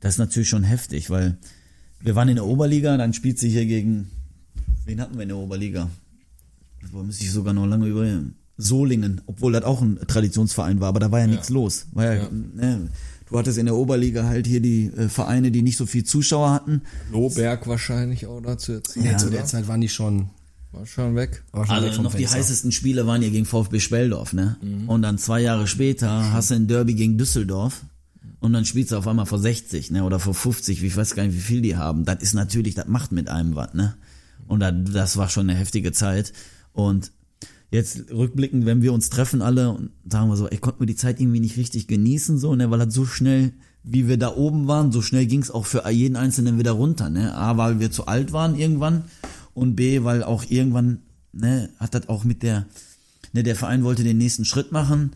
Das 0.00 0.14
ist 0.14 0.18
natürlich 0.18 0.48
schon 0.48 0.64
heftig, 0.64 1.10
weil 1.10 1.38
wir 2.00 2.14
waren 2.14 2.28
in 2.28 2.36
der 2.36 2.46
Oberliga, 2.46 2.96
dann 2.96 3.12
spielt 3.12 3.38
sie 3.38 3.48
hier 3.50 3.66
gegen, 3.66 4.10
wen 4.84 5.00
hatten 5.00 5.14
wir 5.16 5.22
in 5.22 5.28
der 5.28 5.38
Oberliga? 5.38 5.88
Wo 6.92 7.02
müsste 7.02 7.24
ich 7.24 7.32
sogar 7.32 7.52
noch 7.52 7.66
lange 7.66 7.86
über 7.86 8.06
Solingen, 8.56 9.20
obwohl 9.26 9.52
das 9.52 9.64
auch 9.64 9.82
ein 9.82 9.98
Traditionsverein 10.06 10.80
war, 10.80 10.88
aber 10.88 11.00
da 11.00 11.10
war 11.10 11.20
ja, 11.20 11.26
nichts 11.26 11.48
los. 11.48 11.86
War 11.92 12.04
ja, 12.04 12.14
Ja. 12.22 12.28
Ne, 12.30 12.88
du 13.28 13.38
hattest 13.38 13.58
in 13.58 13.66
der 13.66 13.74
Oberliga 13.76 14.24
halt 14.24 14.46
hier 14.46 14.60
die 14.60 14.86
äh, 14.86 15.08
Vereine, 15.08 15.50
die 15.50 15.62
nicht 15.62 15.76
so 15.76 15.86
viel 15.86 16.04
Zuschauer 16.04 16.50
hatten. 16.50 16.82
Lohberg 17.12 17.66
wahrscheinlich 17.66 18.26
auch 18.26 18.40
dazu 18.40 18.72
jetzt. 18.72 18.96
Nee, 18.96 19.16
zu 19.16 19.30
der 19.30 19.44
Zeit 19.44 19.68
waren 19.68 19.80
die 19.80 19.88
schon, 19.88 20.30
War 20.72 20.86
schon 20.86 21.14
weg. 21.14 21.42
war 21.52 21.66
schon 21.66 21.76
weg 21.76 21.82
Also 21.84 21.94
vom 21.96 22.04
noch 22.04 22.12
die 22.14 22.18
Fenster. 22.18 22.38
heißesten 22.38 22.72
Spiele 22.72 23.06
waren 23.06 23.22
ja 23.22 23.28
gegen 23.28 23.44
VfB 23.44 23.80
Speldorf, 23.80 24.32
ne? 24.32 24.56
Und 24.86 25.02
dann 25.02 25.18
zwei 25.18 25.40
Jahre 25.40 25.66
später 25.66 26.32
hast 26.32 26.50
du 26.50 26.54
ein 26.54 26.66
Derby 26.68 26.94
gegen 26.94 27.16
Düsseldorf 27.18 27.82
und 28.40 28.52
dann 28.52 28.64
spielst 28.64 28.92
du 28.92 28.96
auf 28.96 29.08
einmal 29.08 29.26
vor 29.26 29.38
60, 29.38 29.90
ne? 29.90 30.04
Oder 30.04 30.18
vor 30.18 30.34
50, 30.34 30.82
wie 30.82 30.86
ich 30.86 30.96
weiß 30.96 31.14
gar 31.14 31.24
nicht, 31.24 31.36
wie 31.36 31.40
viel 31.40 31.60
die 31.60 31.76
haben. 31.76 32.04
Das 32.04 32.22
ist 32.22 32.34
natürlich, 32.34 32.74
das 32.74 32.86
macht 32.86 33.12
mit 33.12 33.28
einem 33.28 33.54
was, 33.54 33.74
ne? 33.74 33.96
Und 34.46 34.60
das, 34.60 34.74
das 34.92 35.16
war 35.16 35.28
schon 35.28 35.50
eine 35.50 35.58
heftige 35.58 35.92
Zeit. 35.92 36.32
Und 36.72 37.12
jetzt 37.70 38.10
rückblickend, 38.10 38.64
wenn 38.64 38.82
wir 38.82 38.92
uns 38.92 39.10
treffen 39.10 39.42
alle 39.42 39.70
und 39.70 39.90
sagen 40.08 40.28
wir 40.28 40.36
so, 40.36 40.48
ey, 40.48 40.58
konnten 40.58 40.80
wir 40.80 40.86
die 40.86 40.96
Zeit 40.96 41.20
irgendwie 41.20 41.40
nicht 41.40 41.56
richtig 41.56 41.88
genießen, 41.88 42.38
so, 42.38 42.54
ne? 42.54 42.70
Weil 42.70 42.78
das 42.78 42.94
so 42.94 43.06
schnell 43.06 43.52
wie 43.90 44.06
wir 44.06 44.18
da 44.18 44.34
oben 44.34 44.66
waren, 44.68 44.92
so 44.92 45.00
schnell 45.00 45.26
ging 45.26 45.40
es 45.40 45.50
auch 45.50 45.66
für 45.66 45.88
jeden 45.88 46.16
Einzelnen 46.16 46.58
wieder 46.58 46.72
runter. 46.72 47.08
Ne? 47.08 47.34
A, 47.34 47.56
weil 47.56 47.80
wir 47.80 47.90
zu 47.90 48.06
alt 48.06 48.32
waren 48.32 48.54
irgendwann 48.54 49.04
und 49.54 49.76
B, 49.76 50.04
weil 50.04 50.22
auch 50.22 50.44
irgendwann 50.48 50.98
ne, 51.32 51.70
hat 51.78 51.94
das 51.94 52.08
auch 52.08 52.24
mit 52.24 52.42
der, 52.42 52.66
ne, 53.32 53.42
der 53.42 53.56
Verein 53.56 53.84
wollte 53.84 54.04
den 54.04 54.18
nächsten 54.18 54.44
Schritt 54.44 54.72
machen 54.72 55.12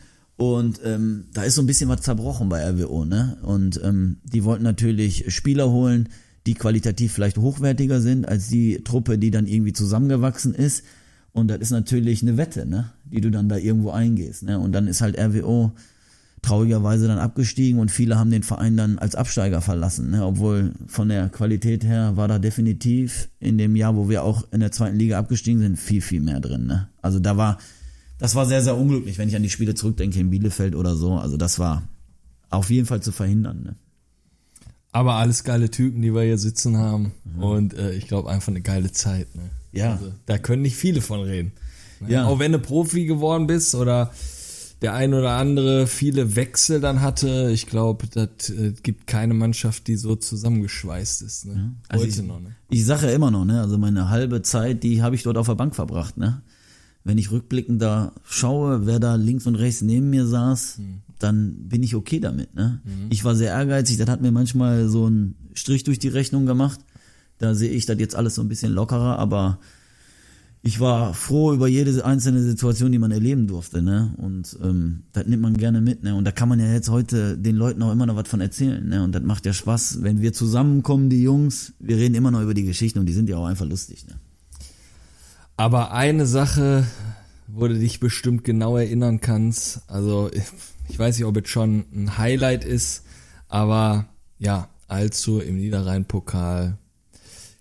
und 0.50 0.80
ähm, 0.84 1.24
da 1.32 1.42
ist 1.42 1.54
so 1.54 1.62
ein 1.62 1.66
bisschen 1.66 1.88
was 1.88 2.02
zerbrochen 2.02 2.48
bei 2.48 2.64
RWO. 2.68 3.04
Ne? 3.04 3.38
Und 3.42 3.80
ähm, 3.82 4.18
die 4.24 4.44
wollten 4.44 4.64
natürlich 4.64 5.32
Spieler 5.34 5.70
holen, 5.70 6.08
die 6.46 6.54
qualitativ 6.54 7.12
vielleicht 7.12 7.38
hochwertiger 7.38 8.00
sind 8.00 8.28
als 8.28 8.48
die 8.48 8.82
Truppe, 8.82 9.18
die 9.18 9.30
dann 9.30 9.46
irgendwie 9.46 9.72
zusammengewachsen 9.72 10.54
ist. 10.54 10.84
Und 11.32 11.48
das 11.48 11.58
ist 11.60 11.70
natürlich 11.70 12.22
eine 12.22 12.36
Wette, 12.36 12.66
ne? 12.66 12.92
die 13.04 13.20
du 13.20 13.30
dann 13.30 13.48
da 13.48 13.56
irgendwo 13.56 13.90
eingehst. 13.90 14.42
Ne? 14.42 14.58
Und 14.58 14.72
dann 14.72 14.86
ist 14.86 15.00
halt 15.00 15.18
RWO 15.18 15.72
traurigerweise 16.42 17.06
dann 17.06 17.18
abgestiegen 17.18 17.78
und 17.78 17.90
viele 17.90 18.18
haben 18.18 18.30
den 18.30 18.42
Verein 18.42 18.76
dann 18.76 18.98
als 18.98 19.14
Absteiger 19.14 19.60
verlassen. 19.60 20.10
Ne? 20.10 20.26
Obwohl 20.26 20.72
von 20.88 21.08
der 21.08 21.28
Qualität 21.28 21.84
her 21.84 22.16
war 22.16 22.26
da 22.26 22.38
definitiv 22.40 23.28
in 23.38 23.58
dem 23.58 23.76
Jahr, 23.76 23.96
wo 23.96 24.08
wir 24.08 24.24
auch 24.24 24.44
in 24.50 24.60
der 24.60 24.72
zweiten 24.72 24.96
Liga 24.96 25.18
abgestiegen 25.18 25.60
sind, 25.60 25.78
viel, 25.78 26.00
viel 26.00 26.20
mehr 26.20 26.40
drin. 26.40 26.66
Ne? 26.66 26.88
Also 27.00 27.20
da 27.20 27.36
war, 27.36 27.58
das 28.22 28.36
war 28.36 28.46
sehr, 28.46 28.62
sehr 28.62 28.76
unglücklich, 28.76 29.18
wenn 29.18 29.28
ich 29.28 29.34
an 29.34 29.42
die 29.42 29.50
Spiele 29.50 29.74
zurückdenke 29.74 30.20
in 30.20 30.30
Bielefeld 30.30 30.76
oder 30.76 30.94
so. 30.94 31.14
Also 31.14 31.36
das 31.36 31.58
war 31.58 31.82
auf 32.50 32.70
jeden 32.70 32.86
Fall 32.86 33.02
zu 33.02 33.10
verhindern. 33.10 33.62
Ne? 33.64 33.74
Aber 34.92 35.14
alles 35.14 35.42
geile 35.42 35.72
Typen, 35.72 36.02
die 36.02 36.14
wir 36.14 36.22
hier 36.22 36.38
sitzen 36.38 36.76
haben. 36.76 37.10
Und 37.40 37.74
äh, 37.74 37.94
ich 37.94 38.06
glaube 38.06 38.30
einfach 38.30 38.48
eine 38.48 38.60
geile 38.60 38.92
Zeit. 38.92 39.34
Ne? 39.34 39.50
Ja. 39.72 39.94
Also, 39.94 40.12
da 40.26 40.38
können 40.38 40.62
nicht 40.62 40.76
viele 40.76 41.00
von 41.00 41.20
reden. 41.22 41.50
Ne? 41.98 42.12
Ja. 42.12 42.26
Auch 42.26 42.38
wenn 42.38 42.52
du 42.52 42.60
Profi 42.60 43.06
geworden 43.06 43.48
bist 43.48 43.74
oder 43.74 44.12
der 44.82 44.94
ein 44.94 45.14
oder 45.14 45.32
andere 45.32 45.88
viele 45.88 46.36
Wechsel 46.36 46.80
dann 46.80 47.00
hatte, 47.00 47.50
ich 47.52 47.66
glaube, 47.66 48.06
das 48.06 48.50
äh, 48.50 48.72
gibt 48.84 49.08
keine 49.08 49.34
Mannschaft, 49.34 49.88
die 49.88 49.96
so 49.96 50.14
zusammengeschweißt 50.14 51.22
ist. 51.22 51.46
Ne? 51.46 51.74
Also 51.88 52.04
Heute 52.04 52.20
ich, 52.20 52.26
noch. 52.26 52.40
Ne? 52.40 52.54
Ich 52.70 52.84
sage 52.84 53.08
ja 53.08 53.14
immer 53.14 53.32
noch, 53.32 53.44
ne? 53.44 53.60
Also 53.60 53.78
meine 53.78 54.10
halbe 54.10 54.42
Zeit, 54.42 54.84
die 54.84 55.02
habe 55.02 55.16
ich 55.16 55.24
dort 55.24 55.38
auf 55.38 55.46
der 55.46 55.56
Bank 55.56 55.74
verbracht, 55.74 56.16
ne? 56.18 56.42
Wenn 57.04 57.18
ich 57.18 57.30
rückblickend 57.32 57.82
da 57.82 58.12
schaue, 58.24 58.86
wer 58.86 59.00
da 59.00 59.16
links 59.16 59.46
und 59.46 59.56
rechts 59.56 59.82
neben 59.82 60.10
mir 60.10 60.26
saß, 60.26 60.78
dann 61.18 61.68
bin 61.68 61.82
ich 61.82 61.94
okay 61.94 62.20
damit, 62.20 62.54
ne? 62.54 62.80
Ich 63.10 63.24
war 63.24 63.34
sehr 63.34 63.50
ehrgeizig, 63.50 63.96
das 63.96 64.08
hat 64.08 64.22
mir 64.22 64.32
manchmal 64.32 64.88
so 64.88 65.06
einen 65.06 65.34
Strich 65.54 65.84
durch 65.84 65.98
die 65.98 66.08
Rechnung 66.08 66.46
gemacht. 66.46 66.80
Da 67.38 67.54
sehe 67.54 67.70
ich 67.70 67.86
das 67.86 67.98
jetzt 67.98 68.14
alles 68.14 68.36
so 68.36 68.42
ein 68.42 68.48
bisschen 68.48 68.72
lockerer, 68.72 69.18
aber 69.18 69.58
ich 70.64 70.78
war 70.78 71.12
froh 71.12 71.52
über 71.52 71.66
jede 71.66 72.04
einzelne 72.04 72.40
Situation, 72.40 72.92
die 72.92 73.00
man 73.00 73.10
erleben 73.10 73.48
durfte, 73.48 73.82
ne? 73.82 74.14
Und 74.16 74.56
ähm, 74.62 75.02
das 75.12 75.26
nimmt 75.26 75.42
man 75.42 75.56
gerne 75.56 75.80
mit, 75.80 76.04
ne? 76.04 76.14
Und 76.14 76.24
da 76.24 76.30
kann 76.30 76.48
man 76.48 76.60
ja 76.60 76.72
jetzt 76.72 76.88
heute 76.88 77.36
den 77.36 77.56
Leuten 77.56 77.82
auch 77.82 77.90
immer 77.90 78.06
noch 78.06 78.14
was 78.14 78.28
von 78.28 78.40
erzählen, 78.40 78.88
ne? 78.88 79.02
Und 79.02 79.12
das 79.12 79.24
macht 79.24 79.44
ja 79.44 79.52
Spaß, 79.52 80.02
wenn 80.02 80.20
wir 80.20 80.32
zusammenkommen, 80.32 81.10
die 81.10 81.20
Jungs. 81.20 81.72
Wir 81.80 81.96
reden 81.96 82.14
immer 82.14 82.30
noch 82.30 82.42
über 82.42 82.54
die 82.54 82.62
Geschichten 82.62 83.00
und 83.00 83.06
die 83.06 83.12
sind 83.12 83.28
ja 83.28 83.38
auch 83.38 83.46
einfach 83.46 83.66
lustig, 83.66 84.06
ne? 84.06 84.14
Aber 85.56 85.92
eine 85.92 86.26
Sache, 86.26 86.86
wo 87.46 87.68
du 87.68 87.78
dich 87.78 88.00
bestimmt 88.00 88.44
genau 88.44 88.76
erinnern 88.76 89.20
kannst, 89.20 89.82
also 89.88 90.30
ich, 90.88 90.98
weiß 90.98 91.18
nicht, 91.18 91.26
ob 91.26 91.36
es 91.36 91.48
schon 91.48 91.84
ein 91.94 92.18
Highlight 92.18 92.64
ist, 92.64 93.04
aber 93.48 94.06
ja, 94.38 94.68
als 94.88 95.22
du 95.22 95.40
im 95.40 95.56
Niederrhein-Pokal 95.58 96.78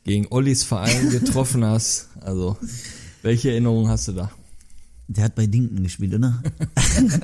gegen 0.04 0.28
Ollis 0.30 0.64
Verein 0.64 1.10
getroffen 1.12 1.66
hast, 1.66 2.10
also 2.22 2.58
welche 3.22 3.52
Erinnerungen 3.52 3.89
hast 3.89 4.08
du 4.08 4.14
da? 4.14 4.32
Der 5.08 5.26
hat 5.26 5.36
bei 5.36 5.46
Dinken 5.46 5.84
gespielt, 5.84 6.14
oder? 6.14 6.42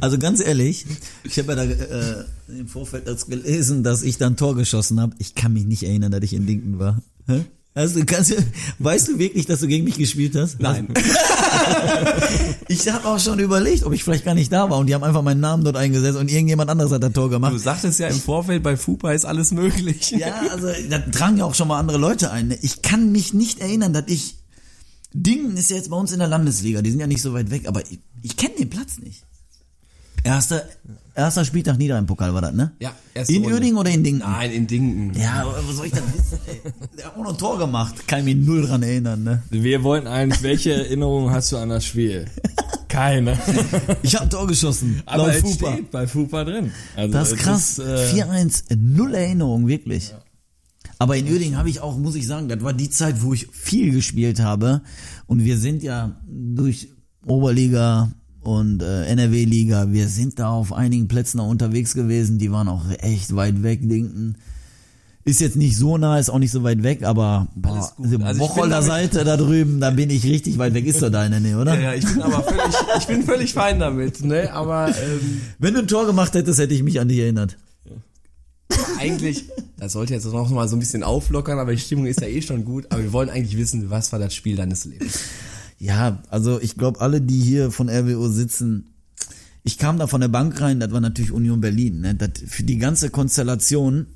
also 0.00 0.16
ganz 0.16 0.40
ehrlich, 0.40 0.86
ich 1.24 1.36
habe 1.40 1.54
ja 1.54 1.56
da 1.56 1.64
äh, 1.64 2.24
im 2.60 2.68
Vorfeld 2.68 3.08
das 3.08 3.26
gelesen, 3.26 3.82
dass 3.82 4.04
ich 4.04 4.16
dann 4.16 4.36
Tor 4.36 4.54
geschossen 4.54 5.00
habe. 5.00 5.16
Ich 5.18 5.34
kann 5.34 5.52
mich 5.52 5.66
nicht 5.66 5.82
erinnern, 5.82 6.12
dass 6.12 6.22
ich 6.22 6.34
in 6.34 6.46
Dinken 6.46 6.78
war. 6.78 7.02
Hä? 7.26 7.44
Kannst 7.76 8.30
du, 8.30 8.36
weißt 8.78 9.08
du 9.08 9.18
wirklich, 9.18 9.44
dass 9.44 9.60
du 9.60 9.66
gegen 9.68 9.84
mich 9.84 9.98
gespielt 9.98 10.34
hast? 10.34 10.58
Nein. 10.60 10.88
Ich 12.68 12.88
habe 12.88 13.06
auch 13.06 13.18
schon 13.18 13.38
überlegt, 13.38 13.84
ob 13.84 13.92
ich 13.92 14.02
vielleicht 14.02 14.24
gar 14.24 14.34
nicht 14.34 14.52
da 14.52 14.68
war 14.70 14.78
und 14.78 14.86
die 14.86 14.94
haben 14.94 15.04
einfach 15.04 15.22
meinen 15.22 15.40
Namen 15.40 15.64
dort 15.64 15.76
eingesetzt 15.76 16.18
und 16.18 16.30
irgendjemand 16.30 16.70
anderes 16.70 16.92
hat 16.92 17.02
das 17.02 17.12
Tor 17.12 17.24
Du 17.24 17.30
gemacht. 17.30 17.58
sagtest 17.58 17.98
ja 17.98 18.08
im 18.08 18.18
Vorfeld, 18.20 18.62
bei 18.62 18.76
FUPA 18.76 19.12
ist 19.12 19.24
alles 19.24 19.52
möglich. 19.52 20.10
Ja, 20.10 20.42
also 20.50 20.68
da 20.90 20.98
tragen 20.98 21.36
ja 21.38 21.44
auch 21.44 21.54
schon 21.54 21.68
mal 21.68 21.78
andere 21.78 21.98
Leute 21.98 22.30
ein. 22.30 22.56
Ich 22.62 22.82
kann 22.82 23.12
mich 23.12 23.34
nicht 23.34 23.60
erinnern, 23.60 23.92
dass 23.92 24.04
ich 24.08 24.36
Dingen 25.12 25.56
ist 25.56 25.70
ja 25.70 25.76
jetzt 25.76 25.90
bei 25.90 25.96
uns 25.96 26.12
in 26.12 26.18
der 26.18 26.28
Landesliga, 26.28 26.82
die 26.82 26.90
sind 26.90 27.00
ja 27.00 27.06
nicht 27.06 27.22
so 27.22 27.32
weit 27.32 27.50
weg, 27.50 27.66
aber 27.66 27.82
ich, 27.90 28.00
ich 28.22 28.36
kenne 28.36 28.54
den 28.58 28.70
Platz 28.70 28.98
nicht. 28.98 29.24
Erster, 30.24 30.62
erster 31.16 31.44
Spieltag 31.44 31.78
Niederrhein-Pokal 31.78 32.32
war 32.34 32.42
das, 32.42 32.52
ne? 32.54 32.72
Ja, 32.80 32.92
erste 33.14 33.32
In 33.32 33.42
Runde. 33.42 33.54
Uerdingen 33.54 33.78
oder 33.78 33.90
in 33.90 34.04
Dingen? 34.04 34.18
Nein, 34.20 34.50
in 34.52 34.66
Dinken. 34.66 35.12
Ja, 35.18 35.42
aber 35.42 35.56
was 35.66 35.76
soll 35.76 35.86
ich 35.86 35.92
das 35.92 36.02
wissen, 36.14 36.38
ey? 36.46 36.60
Der 36.96 37.06
hat 37.06 37.16
auch 37.16 37.22
noch 37.22 37.30
ein 37.32 37.38
Tor 37.38 37.58
gemacht. 37.58 38.06
Kann 38.06 38.20
ich 38.20 38.36
mich 38.36 38.46
null 38.46 38.66
dran 38.66 38.82
erinnern, 38.82 39.22
ne? 39.24 39.42
Wir 39.50 39.82
wollten 39.82 40.06
eigentlich, 40.06 40.42
welche 40.42 40.72
Erinnerungen 40.74 41.30
hast 41.32 41.52
du 41.52 41.56
an 41.56 41.68
das 41.70 41.84
Spiel? 41.84 42.26
Keine. 42.88 43.38
Ich 44.02 44.14
habe 44.14 44.24
ein 44.26 44.30
Tor 44.30 44.46
geschossen. 44.46 45.02
Aber 45.06 45.34
es 45.34 45.40
Fupa. 45.42 45.72
steht 45.72 45.90
bei 45.90 46.06
Fupa 46.06 46.44
drin. 46.44 46.70
Also 46.94 47.12
Das 47.12 47.32
ist 47.32 47.38
krass. 47.38 47.78
äh, 47.78 47.82
4-1, 48.14 48.76
null 48.76 49.14
Erinnerung, 49.14 49.66
wirklich. 49.66 50.14
Aber 50.98 51.16
in 51.16 51.26
Uerdingen 51.30 51.58
habe 51.58 51.68
ich 51.68 51.80
auch, 51.80 51.98
muss 51.98 52.14
ich 52.14 52.26
sagen, 52.26 52.48
das 52.48 52.62
war 52.62 52.72
die 52.72 52.88
Zeit, 52.88 53.22
wo 53.22 53.34
ich 53.34 53.48
viel 53.52 53.90
gespielt 53.92 54.40
habe. 54.40 54.82
Und 55.26 55.44
wir 55.44 55.58
sind 55.58 55.82
ja 55.82 56.16
durch 56.26 56.88
Oberliga 57.26 58.12
und 58.46 58.82
äh, 58.82 59.04
NRW-Liga, 59.06 59.92
wir 59.92 60.08
sind 60.08 60.38
da 60.38 60.50
auf 60.50 60.72
einigen 60.72 61.08
Plätzen 61.08 61.40
auch 61.40 61.48
unterwegs 61.48 61.94
gewesen, 61.94 62.38
die 62.38 62.50
waren 62.52 62.68
auch 62.68 62.84
echt 63.00 63.34
weit 63.36 63.62
weg, 63.62 63.80
Dinken. 63.82 64.36
Ist 65.24 65.40
jetzt 65.40 65.56
nicht 65.56 65.76
so 65.76 65.98
nah, 65.98 66.20
ist 66.20 66.30
auch 66.30 66.38
nicht 66.38 66.52
so 66.52 66.62
weit 66.62 66.84
weg, 66.84 67.02
aber 67.02 67.48
boah, 67.56 67.92
diese 67.98 68.22
Also 68.24 68.48
damit- 68.68 68.84
Seite 68.84 69.24
da 69.24 69.36
drüben, 69.36 69.80
da 69.80 69.90
bin 69.90 70.08
ich 70.10 70.22
richtig 70.24 70.56
weit 70.58 70.72
weg. 70.74 70.86
Ist 70.86 71.02
doch 71.02 71.10
deine, 71.10 71.40
ne, 71.40 71.58
oder? 71.58 71.74
Ja, 71.74 71.80
ja, 71.80 71.94
ich 71.94 72.04
bin 72.04 72.22
aber 72.22 72.44
völlig, 72.44 72.74
ich 73.00 73.06
bin 73.08 73.22
völlig 73.24 73.52
fein 73.52 73.80
damit, 73.80 74.24
ne? 74.24 74.52
Aber 74.52 74.88
ähm, 74.88 75.40
Wenn 75.58 75.74
du 75.74 75.80
ein 75.80 75.88
Tor 75.88 76.06
gemacht 76.06 76.32
hättest, 76.34 76.60
hätte 76.60 76.74
ich 76.74 76.84
mich 76.84 77.00
an 77.00 77.08
dich 77.08 77.18
erinnert. 77.18 77.56
eigentlich, 79.00 79.44
das 79.78 79.92
sollte 79.94 80.14
jetzt 80.14 80.26
noch 80.26 80.48
mal 80.50 80.68
so 80.68 80.76
ein 80.76 80.80
bisschen 80.80 81.02
auflockern, 81.02 81.58
aber 81.58 81.72
die 81.72 81.78
Stimmung 81.78 82.06
ist 82.06 82.20
ja 82.20 82.28
eh 82.28 82.42
schon 82.42 82.64
gut. 82.64 82.86
Aber 82.90 83.02
wir 83.02 83.12
wollen 83.12 83.28
eigentlich 83.30 83.56
wissen, 83.56 83.90
was 83.90 84.12
war 84.12 84.18
das 84.20 84.32
Spiel 84.34 84.54
deines 84.56 84.84
Lebens? 84.84 85.18
Ja, 85.78 86.22
also 86.30 86.60
ich 86.60 86.76
glaube, 86.76 87.00
alle, 87.00 87.20
die 87.20 87.40
hier 87.40 87.70
von 87.70 87.88
RWO 87.88 88.28
sitzen, 88.28 88.86
ich 89.62 89.78
kam 89.78 89.98
da 89.98 90.06
von 90.06 90.20
der 90.20 90.28
Bank 90.28 90.60
rein, 90.60 90.80
das 90.80 90.92
war 90.92 91.00
natürlich 91.00 91.32
Union 91.32 91.60
Berlin. 91.60 92.00
Ne? 92.00 92.14
Das, 92.14 92.30
für 92.46 92.62
die 92.62 92.78
ganze 92.78 93.10
Konstellation, 93.10 94.06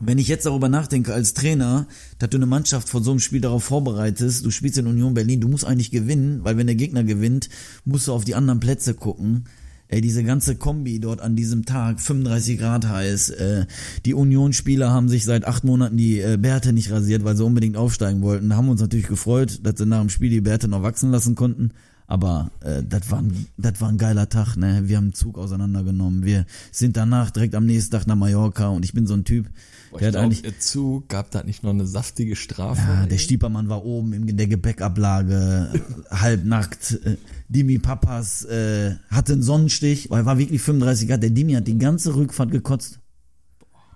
wenn 0.00 0.18
ich 0.18 0.26
jetzt 0.26 0.46
darüber 0.46 0.68
nachdenke 0.68 1.12
als 1.12 1.34
Trainer, 1.34 1.86
dass 2.18 2.30
du 2.30 2.38
eine 2.38 2.46
Mannschaft 2.46 2.88
von 2.88 3.04
so 3.04 3.10
einem 3.10 3.20
Spiel 3.20 3.40
darauf 3.40 3.64
vorbereitest, 3.64 4.44
du 4.44 4.50
spielst 4.50 4.78
in 4.78 4.86
Union 4.86 5.14
Berlin, 5.14 5.40
du 5.40 5.48
musst 5.48 5.64
eigentlich 5.64 5.90
gewinnen, 5.90 6.40
weil 6.44 6.56
wenn 6.56 6.66
der 6.66 6.76
Gegner 6.76 7.04
gewinnt, 7.04 7.48
musst 7.84 8.08
du 8.08 8.12
auf 8.12 8.24
die 8.24 8.34
anderen 8.34 8.60
Plätze 8.60 8.94
gucken. 8.94 9.44
Ey, 9.88 10.00
diese 10.00 10.24
ganze 10.24 10.56
Kombi 10.56 10.98
dort 10.98 11.20
an 11.20 11.36
diesem 11.36 11.66
Tag, 11.66 12.00
35 12.00 12.58
Grad 12.58 12.88
heiß, 12.88 13.30
äh, 13.30 13.66
die 14.06 14.14
Union-Spieler 14.14 14.90
haben 14.90 15.08
sich 15.08 15.24
seit 15.24 15.46
acht 15.46 15.62
Monaten 15.64 15.96
die 15.96 16.20
äh, 16.20 16.38
Bärte 16.40 16.72
nicht 16.72 16.90
rasiert, 16.90 17.22
weil 17.24 17.36
sie 17.36 17.44
unbedingt 17.44 17.76
aufsteigen 17.76 18.22
wollten. 18.22 18.56
Haben 18.56 18.70
uns 18.70 18.80
natürlich 18.80 19.08
gefreut, 19.08 19.60
dass 19.62 19.76
sie 19.76 19.86
nach 19.86 20.00
dem 20.00 20.08
Spiel 20.08 20.30
die 20.30 20.40
Bärte 20.40 20.68
noch 20.68 20.82
wachsen 20.82 21.10
lassen 21.10 21.34
konnten. 21.34 21.72
Aber 22.06 22.50
äh, 22.60 22.82
das 22.86 23.10
war, 23.10 23.20
ein- 23.20 23.46
das 23.56 23.80
war 23.80 23.88
ein 23.88 23.96
geiler 23.98 24.28
Tag, 24.28 24.56
ne? 24.56 24.82
Wir 24.86 24.98
haben 24.98 25.04
einen 25.04 25.14
Zug 25.14 25.38
auseinandergenommen. 25.38 26.24
Wir 26.24 26.44
sind 26.70 26.96
danach 26.98 27.30
direkt 27.30 27.54
am 27.54 27.64
nächsten 27.64 27.92
Tag 27.92 28.06
nach 28.06 28.14
Mallorca 28.16 28.68
und 28.68 28.84
ich 28.84 28.92
bin 28.92 29.06
so 29.06 29.14
ein 29.14 29.24
Typ, 29.24 29.46
boah, 29.90 29.98
der 29.98 30.08
hat 30.08 30.12
glaub, 30.12 30.24
eigentlich. 30.24 30.44
ihr 30.44 30.58
Zug 30.60 31.08
gab 31.08 31.30
da 31.30 31.42
nicht 31.42 31.62
noch 31.62 31.70
eine 31.70 31.86
saftige 31.86 32.36
Strafe. 32.36 32.82
Ja, 32.86 33.06
der 33.06 33.16
Stiepermann 33.18 33.68
war 33.70 33.84
oben 33.86 34.12
in 34.12 34.36
der 34.36 34.46
Gepäckablage, 34.48 35.70
halbnackt. 36.10 37.00
Äh, 37.04 37.16
Dimi 37.48 37.78
Papas 37.78 38.44
äh, 38.44 38.96
hatte 39.10 39.34
einen 39.34 39.42
Sonnenstich, 39.42 40.10
weil 40.10 40.22
er 40.22 40.26
war 40.26 40.38
wirklich 40.38 40.60
35 40.60 41.08
Grad. 41.08 41.22
Der 41.22 41.30
Dimi 41.30 41.52
hat 41.54 41.66
die 41.66 41.78
ganze 41.78 42.14
Rückfahrt 42.14 42.50
gekotzt. 42.50 42.98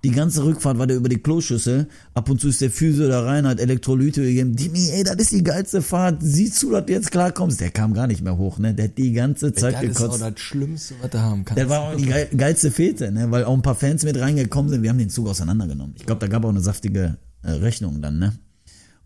Die 0.04 0.10
ganze 0.10 0.44
Rückfahrt 0.44 0.78
war 0.78 0.86
der 0.86 0.96
über 0.96 1.08
die 1.08 1.18
Kloschüssel. 1.18 1.88
Ab 2.14 2.30
und 2.30 2.40
zu 2.40 2.48
ist 2.48 2.60
der 2.60 2.70
Physio 2.70 3.08
da 3.08 3.22
rein, 3.24 3.46
hat 3.46 3.58
Elektrolyte 3.58 4.22
gegeben. 4.22 4.54
Dimi, 4.54 4.90
ey, 4.90 5.02
das 5.04 5.16
ist 5.16 5.32
die 5.32 5.42
geilste 5.42 5.82
Fahrt. 5.82 6.18
Siehst 6.20 6.62
du, 6.62 6.70
dass 6.70 6.86
du 6.86 6.92
jetzt 6.92 7.10
klarkommst? 7.10 7.60
Der 7.60 7.70
kam 7.70 7.94
gar 7.94 8.06
nicht 8.06 8.22
mehr 8.22 8.36
hoch, 8.38 8.58
ne? 8.58 8.74
Der 8.74 8.86
hat 8.86 8.98
die 8.98 9.12
ganze 9.12 9.52
Zeit 9.52 9.74
das 9.74 9.82
ist 9.82 9.96
auch 9.96 10.02
gekotzt. 10.02 10.22
das 10.22 10.40
Schlimmste, 10.40 10.94
was 11.02 11.10
du 11.10 11.18
haben 11.20 11.44
kannst. 11.44 11.62
Das 11.62 11.68
war 11.68 11.80
auch 11.80 11.96
die 11.96 12.06
geil, 12.06 12.28
geilste 12.36 12.70
Fete, 12.70 13.10
ne? 13.10 13.30
weil 13.30 13.44
auch 13.44 13.54
ein 13.54 13.62
paar 13.62 13.74
Fans 13.74 14.04
mit 14.04 14.18
reingekommen 14.18 14.70
sind. 14.70 14.82
Wir 14.82 14.90
haben 14.90 14.98
den 14.98 15.10
Zug 15.10 15.28
auseinandergenommen. 15.28 15.94
Ich 15.98 16.06
glaube, 16.06 16.20
da 16.20 16.28
gab 16.28 16.44
auch 16.44 16.50
eine 16.50 16.60
saftige 16.60 17.16
äh, 17.42 17.50
Rechnung 17.50 18.00
dann. 18.00 18.18
ne? 18.18 18.32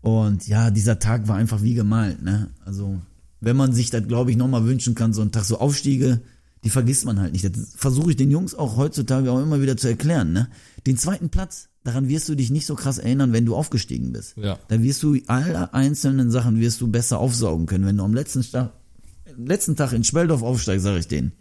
Und 0.01 0.47
ja, 0.47 0.69
dieser 0.69 0.99
Tag 0.99 1.27
war 1.27 1.37
einfach 1.37 1.61
wie 1.63 1.73
gemalt. 1.73 2.21
ne? 2.21 2.49
Also, 2.65 2.99
wenn 3.41 3.55
man 3.55 3.73
sich 3.73 3.89
das, 3.89 4.07
glaube 4.07 4.31
ich, 4.31 4.37
nochmal 4.37 4.65
wünschen 4.65 4.95
kann, 4.95 5.13
so 5.13 5.21
ein 5.21 5.31
Tag 5.31 5.45
so 5.45 5.59
Aufstiege, 5.59 6.21
die 6.63 6.69
vergisst 6.69 7.05
man 7.05 7.19
halt 7.19 7.33
nicht. 7.33 7.45
Das 7.45 7.73
versuche 7.75 8.11
ich 8.11 8.15
den 8.15 8.31
Jungs 8.31 8.55
auch 8.55 8.77
heutzutage 8.77 9.31
auch 9.31 9.41
immer 9.41 9.61
wieder 9.61 9.77
zu 9.77 9.87
erklären. 9.87 10.33
Ne? 10.33 10.49
Den 10.85 10.97
zweiten 10.97 11.29
Platz, 11.29 11.69
daran 11.83 12.07
wirst 12.07 12.29
du 12.29 12.35
dich 12.35 12.49
nicht 12.49 12.65
so 12.65 12.75
krass 12.75 12.97
erinnern, 12.97 13.33
wenn 13.33 13.45
du 13.45 13.55
aufgestiegen 13.55 14.13
bist. 14.13 14.37
Ja. 14.37 14.57
Da 14.67 14.81
wirst 14.81 15.03
du 15.03 15.17
alle 15.27 15.73
einzelnen 15.73 16.31
Sachen 16.31 16.59
wirst 16.59 16.81
du 16.81 16.87
besser 16.87 17.19
aufsaugen 17.19 17.65
können. 17.65 17.85
Wenn 17.85 17.97
du 17.97 18.03
am 18.03 18.13
letzten 18.13 18.41
Tag, 18.43 18.71
letzten 19.37 19.75
Tag 19.75 19.93
in 19.93 20.03
Speldorf 20.03 20.41
aufsteigst, 20.41 20.83
sage 20.83 20.99
ich 20.99 21.07
denen, 21.07 21.33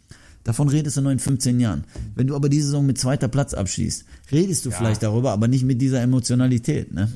Davon 0.44 0.68
redest 0.68 0.96
du 0.96 1.02
noch 1.02 1.10
in 1.10 1.20
15 1.20 1.60
Jahren. 1.60 1.84
Wenn 2.14 2.26
du 2.26 2.34
aber 2.34 2.48
diese 2.48 2.66
Saison 2.66 2.84
mit 2.84 2.98
zweiter 2.98 3.28
Platz 3.28 3.54
abschließt, 3.54 4.04
redest 4.32 4.66
du 4.66 4.70
vielleicht 4.70 5.02
darüber, 5.02 5.30
aber 5.30 5.46
nicht 5.46 5.64
mit 5.64 5.80
dieser 5.80 6.02
Emotionalität. 6.02 6.92
Ne? 6.92 7.12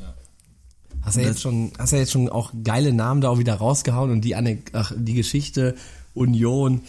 Hast 1.02 1.16
ja 1.16 1.22
jetzt 1.22 1.40
schon, 1.40 1.72
hast 1.78 1.92
ja 1.92 1.98
jetzt 1.98 2.12
schon 2.12 2.28
auch 2.28 2.52
geile 2.62 2.92
Namen 2.92 3.20
da 3.20 3.28
auch 3.28 3.38
wieder 3.38 3.54
rausgehauen 3.54 4.10
und 4.10 4.20
die, 4.22 4.36
Anek 4.36 4.70
ach, 4.74 4.92
die 4.96 5.14
Geschichte 5.14 5.74
Union, 6.14 6.82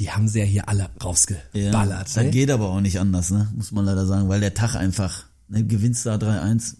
die 0.00 0.10
haben 0.10 0.28
sie 0.28 0.40
ja 0.40 0.44
hier 0.46 0.68
alle 0.68 0.88
rausgeballert. 1.02 2.06
das 2.06 2.16
ne? 2.16 2.30
geht 2.30 2.50
aber 2.50 2.70
auch 2.70 2.80
nicht 2.80 2.98
anders, 2.98 3.30
ne? 3.30 3.48
muss 3.54 3.70
man 3.70 3.84
leider 3.84 4.06
sagen, 4.06 4.28
weil 4.28 4.40
der 4.40 4.54
Tag 4.54 4.74
einfach, 4.74 5.26
ne, 5.48 5.62
gewinnst 5.64 6.06
da 6.06 6.16
3-1. 6.16 6.76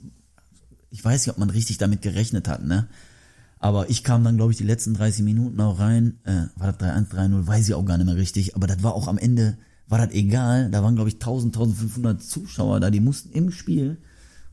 Ich 0.91 1.05
weiß 1.05 1.27
nicht, 1.27 1.31
ob 1.31 1.39
man 1.39 1.51
richtig 1.51 1.77
damit 1.79 2.03
gerechnet 2.03 2.49
hat, 2.49 2.64
ne? 2.64 2.89
Aber 3.59 3.91
ich 3.91 4.03
kam 4.05 4.25
dann, 4.25 4.39
glaube 4.39 4.53
ich, 4.53 4.59
die 4.59 4.64
letzten 4.64 4.95
30 4.95 5.23
Minuten 5.23 5.61
auch 5.61 5.79
rein. 5.79 6.18
Äh, 6.25 6.47
war 6.57 6.73
das 6.73 6.81
3-1, 6.81 7.11
3-0, 7.11 7.47
weiß 7.47 7.68
ich 7.68 7.75
auch 7.75 7.85
gar 7.85 7.99
nicht 7.99 8.07
mehr 8.07 8.16
richtig. 8.16 8.57
Aber 8.57 8.66
das 8.66 8.83
war 8.83 8.95
auch 8.95 9.07
am 9.07 9.18
Ende, 9.18 9.59
war 9.87 9.99
das 9.99 10.14
egal. 10.14 10.71
Da 10.71 10.83
waren, 10.83 10.95
glaube 10.95 11.11
ich, 11.11 11.16
1000, 11.16 11.55
1500 11.55 12.23
Zuschauer 12.23 12.81
da. 12.81 12.91
Die 12.91 13.01
mussten 13.01 13.31
im 13.33 13.53
Spiel, 13.53 13.99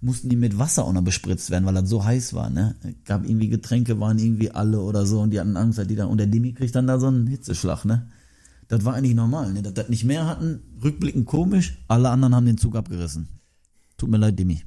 mussten 0.02 0.28
die 0.28 0.36
mit 0.36 0.60
Wasser 0.60 0.84
auch 0.84 0.92
noch 0.92 1.04
bespritzt 1.04 1.52
werden, 1.52 1.66
weil 1.66 1.74
das 1.74 1.88
so 1.88 2.04
heiß 2.04 2.34
war. 2.34 2.50
Ne? 2.50 2.76
Gab 3.06 3.24
irgendwie 3.24 3.48
Getränke, 3.48 3.98
waren 4.02 4.20
irgendwie 4.20 4.52
alle 4.52 4.82
oder 4.82 5.06
so. 5.06 5.22
Und 5.22 5.32
die 5.32 5.40
hatten 5.40 5.56
Angst, 5.56 5.80
dass 5.80 5.88
die 5.88 5.96
dann, 5.96 6.10
und 6.10 6.18
der 6.18 6.28
Demi 6.28 6.52
kriegt 6.52 6.76
dann 6.76 6.86
da 6.86 7.00
so 7.00 7.08
einen 7.08 7.28
Hitzeschlag. 7.28 7.86
Ne? 7.86 8.08
Das 8.68 8.84
war 8.86 8.96
eigentlich 8.96 9.16
normal. 9.16 9.54
Ne? 9.54 9.62
Dass 9.62 9.74
das 9.74 9.90
nicht 9.90 10.04
mehr 10.04 10.26
hatten, 10.26 10.62
rückblickend 10.84 11.26
komisch. 11.26 11.78
Alle 11.88 12.10
anderen 12.10 12.36
haben 12.36 12.46
den 12.46 12.58
Zug 12.58 12.76
abgerissen. 12.76 13.30
Tut 13.98 14.10
mir 14.10 14.18
leid, 14.18 14.38
Demi. 14.38 14.62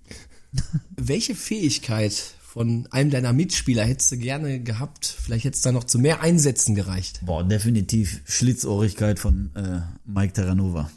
Welche 0.96 1.34
Fähigkeit 1.34 2.14
von 2.40 2.88
einem 2.90 3.10
deiner 3.10 3.32
Mitspieler 3.32 3.84
hättest 3.84 4.10
du 4.10 4.18
gerne 4.18 4.60
gehabt? 4.60 5.06
Vielleicht 5.06 5.44
hättest 5.44 5.64
du 5.64 5.68
da 5.68 5.72
noch 5.72 5.84
zu 5.84 5.98
mehr 5.98 6.20
Einsätzen 6.20 6.74
gereicht. 6.74 7.20
Boah, 7.24 7.44
definitiv 7.44 8.22
Schlitzohrigkeit 8.24 9.18
von 9.20 9.54
äh, 9.54 9.80
Mike 10.04 10.32
Terranova. 10.32 10.90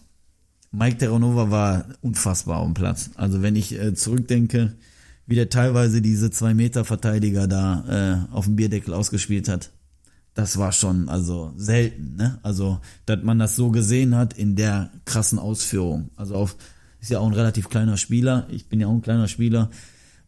Mike 0.72 0.98
Terranova 0.98 1.52
war 1.52 1.86
unfassbar 2.02 2.58
auf 2.58 2.66
dem 2.66 2.74
Platz. 2.74 3.12
Also 3.16 3.44
wenn 3.44 3.56
ich 3.56 3.80
äh, 3.80 3.94
zurückdenke, 3.94 4.74
wie 5.28 5.36
der 5.36 5.50
teilweise 5.50 6.02
diese 6.02 6.32
zwei 6.32 6.56
Meter 6.56 6.86
Verteidiger 6.86 7.48
da 7.48 8.26
äh, 8.32 8.34
auf 8.34 8.46
dem 8.46 8.56
Bierdeckel 8.56 8.94
ausgespielt 8.94 9.48
hat, 9.48 9.72
das 10.34 10.58
war 10.58 10.72
schon 10.72 11.10
also 11.10 11.54
selten, 11.56 12.16
ne? 12.16 12.40
Also, 12.42 12.80
dass 13.06 13.22
man 13.24 13.40
das 13.40 13.56
so 13.56 13.70
gesehen 13.70 14.16
hat 14.16 14.34
in 14.34 14.56
der 14.56 14.90
krassen 15.06 15.40
Ausführung. 15.40 16.10
Also 16.16 16.36
auf 16.36 16.56
ist 17.00 17.12
ja 17.12 17.20
auch 17.20 17.28
ein 17.28 17.34
relativ 17.34 17.70
kleiner 17.70 17.98
Spieler. 17.98 18.48
Ich 18.50 18.70
bin 18.70 18.80
ja 18.80 18.88
auch 18.88 18.94
ein 18.94 19.02
kleiner 19.02 19.28
Spieler. 19.28 19.70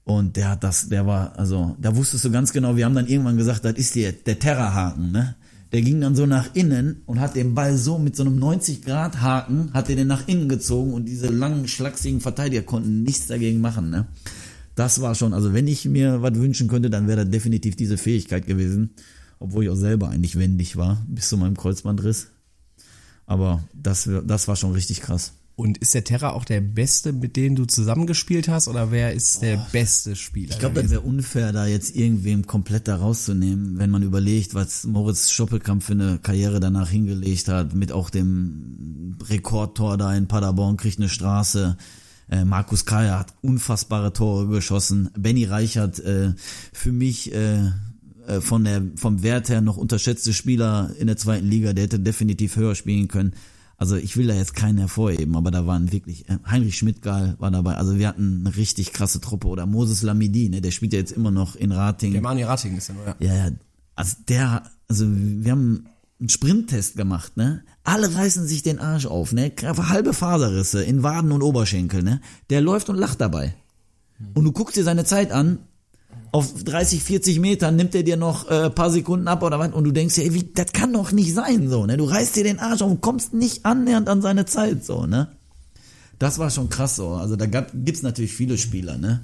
Und 0.03 0.35
der 0.35 0.51
hat 0.51 0.63
das, 0.63 0.89
der 0.89 1.07
war, 1.07 1.39
also, 1.39 1.75
da 1.81 1.95
wusstest 1.95 2.25
du 2.25 2.31
ganz 2.31 2.53
genau, 2.53 2.75
wir 2.75 2.85
haben 2.85 2.93
dann 2.93 3.07
irgendwann 3.07 3.37
gesagt, 3.37 3.65
das 3.65 3.73
ist 3.73 3.95
der, 3.95 4.11
der 4.11 4.37
Terrorhaken, 4.37 5.11
ne? 5.11 5.35
Der 5.71 5.81
ging 5.81 5.99
dann 5.99 6.15
so 6.15 6.27
nach 6.27 6.53
innen 6.53 7.01
und 7.05 7.19
hat 7.19 7.35
den 7.35 7.55
Ball 7.55 7.75
so 7.75 7.97
mit 7.97 8.15
so 8.15 8.23
einem 8.23 8.37
90-Grad-Haken, 8.37 9.73
hat 9.73 9.89
er 9.89 9.95
den 9.95 10.07
nach 10.07 10.27
innen 10.27 10.47
gezogen 10.47 10.93
und 10.93 11.05
diese 11.05 11.27
langen, 11.27 11.67
schlachsigen 11.67 12.21
Verteidiger 12.21 12.61
konnten 12.61 13.01
nichts 13.01 13.27
dagegen 13.27 13.61
machen, 13.61 13.89
ne? 13.89 14.05
Das 14.75 15.01
war 15.01 15.15
schon, 15.15 15.33
also 15.33 15.53
wenn 15.53 15.67
ich 15.67 15.85
mir 15.85 16.21
was 16.21 16.35
wünschen 16.35 16.67
könnte, 16.67 16.89
dann 16.89 17.07
wäre 17.07 17.23
das 17.23 17.31
definitiv 17.31 17.77
diese 17.77 17.97
Fähigkeit 17.97 18.45
gewesen. 18.45 18.91
Obwohl 19.45 19.65
ich 19.65 19.69
auch 19.69 19.75
selber 19.75 20.09
eigentlich 20.09 20.39
wendig 20.39 20.75
war, 20.75 21.05
bis 21.07 21.29
zu 21.29 21.37
meinem 21.37 21.55
Kreuzbandriss. 21.55 22.29
Aber 23.27 23.63
das, 23.73 24.09
das 24.25 24.47
war 24.47 24.55
schon 24.55 24.71
richtig 24.71 25.01
krass. 25.01 25.33
Und 25.55 25.77
ist 25.77 25.93
der 25.93 26.03
Terra 26.03 26.31
auch 26.31 26.45
der 26.45 26.61
Beste, 26.61 27.13
mit 27.13 27.35
dem 27.35 27.55
du 27.55 27.65
zusammengespielt 27.65 28.47
hast, 28.47 28.67
oder 28.67 28.89
wer 28.89 29.13
ist 29.13 29.43
der 29.43 29.57
beste 29.71 30.15
Spieler? 30.15 30.51
Ich 30.51 30.59
glaube, 30.59 30.81
das 30.81 30.89
wäre 30.89 31.01
unfair, 31.01 31.53
da 31.53 31.67
jetzt 31.67 31.95
irgendwem 31.95 32.47
komplett 32.47 32.87
da 32.87 32.95
rauszunehmen, 32.95 33.77
wenn 33.77 33.91
man 33.91 34.01
überlegt, 34.01 34.55
was 34.55 34.83
Moritz 34.85 35.29
Schoppelkamp 35.29 35.83
für 35.83 35.93
eine 35.93 36.17
Karriere 36.17 36.59
danach 36.59 36.89
hingelegt 36.89 37.47
hat, 37.47 37.75
mit 37.75 37.91
auch 37.91 38.09
dem 38.09 39.15
Rekordtor 39.29 39.97
da 39.97 40.13
in 40.15 40.27
Paderborn, 40.27 40.75
kriegt 40.75 40.97
eine 40.97 41.07
Straße. 41.07 41.77
Äh, 42.31 42.45
Markus 42.45 42.85
Kaya 42.85 43.19
hat 43.19 43.33
unfassbare 43.41 44.11
Tore 44.11 44.47
geschossen. 44.47 45.11
Benny 45.15 45.45
Reichert, 45.45 45.99
äh, 45.99 46.33
für 46.73 46.91
mich 46.91 47.31
äh, 47.31 47.71
äh, 48.27 48.41
von 48.41 48.63
der, 48.63 48.83
vom 48.95 49.23
Wert 49.23 49.49
her 49.49 49.61
noch 49.61 49.77
unterschätzte 49.77 50.33
Spieler 50.33 50.91
in 50.99 51.07
der 51.07 51.17
zweiten 51.17 51.47
Liga, 51.47 51.73
der 51.73 51.85
hätte 51.85 51.99
definitiv 51.99 52.55
höher 52.55 52.75
spielen 52.75 53.07
können. 53.07 53.33
Also 53.77 53.97
ich 53.97 54.15
will 54.15 54.27
da 54.27 54.33
jetzt 54.33 54.55
keinen 54.55 54.77
hervorheben, 54.77 55.35
aber 55.35 55.51
da 55.51 55.67
waren 55.67 55.91
wirklich, 55.91 56.29
äh, 56.29 56.37
Heinrich 56.49 56.77
Schmidtgal 56.77 57.35
war 57.39 57.51
dabei, 57.51 57.75
also 57.75 57.97
wir 57.97 58.07
hatten 58.07 58.45
eine 58.45 58.55
richtig 58.55 58.93
krasse 58.93 59.19
Truppe. 59.19 59.47
Oder 59.47 59.65
Moses 59.65 60.01
Lamidi, 60.01 60.49
ne, 60.49 60.61
der 60.61 60.71
spielt 60.71 60.93
ja 60.93 60.99
jetzt 60.99 61.11
immer 61.11 61.31
noch 61.31 61.55
in 61.55 61.71
Rating. 61.71 62.13
Der 62.13 62.21
Mani 62.21 62.43
Rating 62.43 62.77
ist 62.77 62.87
ja 62.87 62.93
nur, 62.93 63.05
ja. 63.05 63.15
Ja, 63.19 63.35
ja. 63.35 63.51
Also 63.95 64.15
der, 64.27 64.63
also 64.87 65.05
wir 65.07 65.51
haben 65.51 65.87
einen 66.19 66.29
Sprinttest 66.29 66.95
gemacht, 66.95 67.35
ne? 67.37 67.63
Alle 67.83 68.15
reißen 68.15 68.47
sich 68.47 68.63
den 68.63 68.79
Arsch 68.79 69.05
auf, 69.05 69.33
ne? 69.33 69.51
Halbe 69.61 70.13
Faserrisse 70.13 70.83
in 70.83 71.03
Waden 71.03 71.31
und 71.31 71.41
Oberschenkel, 71.41 72.03
ne? 72.03 72.21
Der 72.49 72.61
läuft 72.61 72.89
und 72.89 72.97
lacht 72.97 73.19
dabei. 73.21 73.55
Und 74.33 74.45
du 74.45 74.51
guckst 74.51 74.77
dir 74.77 74.83
seine 74.83 75.03
Zeit 75.03 75.31
an, 75.31 75.59
auf 76.31 76.63
30, 76.63 77.03
40 77.03 77.39
Metern 77.39 77.75
nimmt 77.75 77.95
er 77.95 78.03
dir 78.03 78.17
noch 78.17 78.49
äh, 78.49 78.69
paar 78.69 78.89
Sekunden 78.91 79.27
ab 79.27 79.43
oder 79.43 79.59
was 79.59 79.73
und 79.73 79.83
du 79.83 79.91
denkst 79.91 80.15
dir, 80.15 80.25
ey, 80.25 80.33
wie, 80.33 80.43
das 80.43 80.73
kann 80.73 80.93
doch 80.93 81.11
nicht 81.11 81.33
sein, 81.33 81.69
so, 81.69 81.85
ne? 81.85 81.97
Du 81.97 82.05
reißt 82.05 82.35
dir 82.35 82.43
den 82.43 82.59
Arsch 82.59 82.81
auf 82.81 82.91
und 82.91 83.01
kommst 83.01 83.33
nicht 83.33 83.65
annähernd 83.65 84.09
an 84.09 84.21
seine 84.21 84.45
Zeit, 84.45 84.83
so, 84.85 85.05
ne? 85.05 85.29
Das 86.19 86.39
war 86.39 86.49
schon 86.49 86.69
krass, 86.69 86.95
so. 86.95 87.09
Also 87.09 87.35
da 87.35 87.45
gab, 87.45 87.71
gibt's 87.73 88.01
natürlich 88.01 88.33
viele 88.33 88.57
Spieler, 88.57 88.97
ne? 88.97 89.21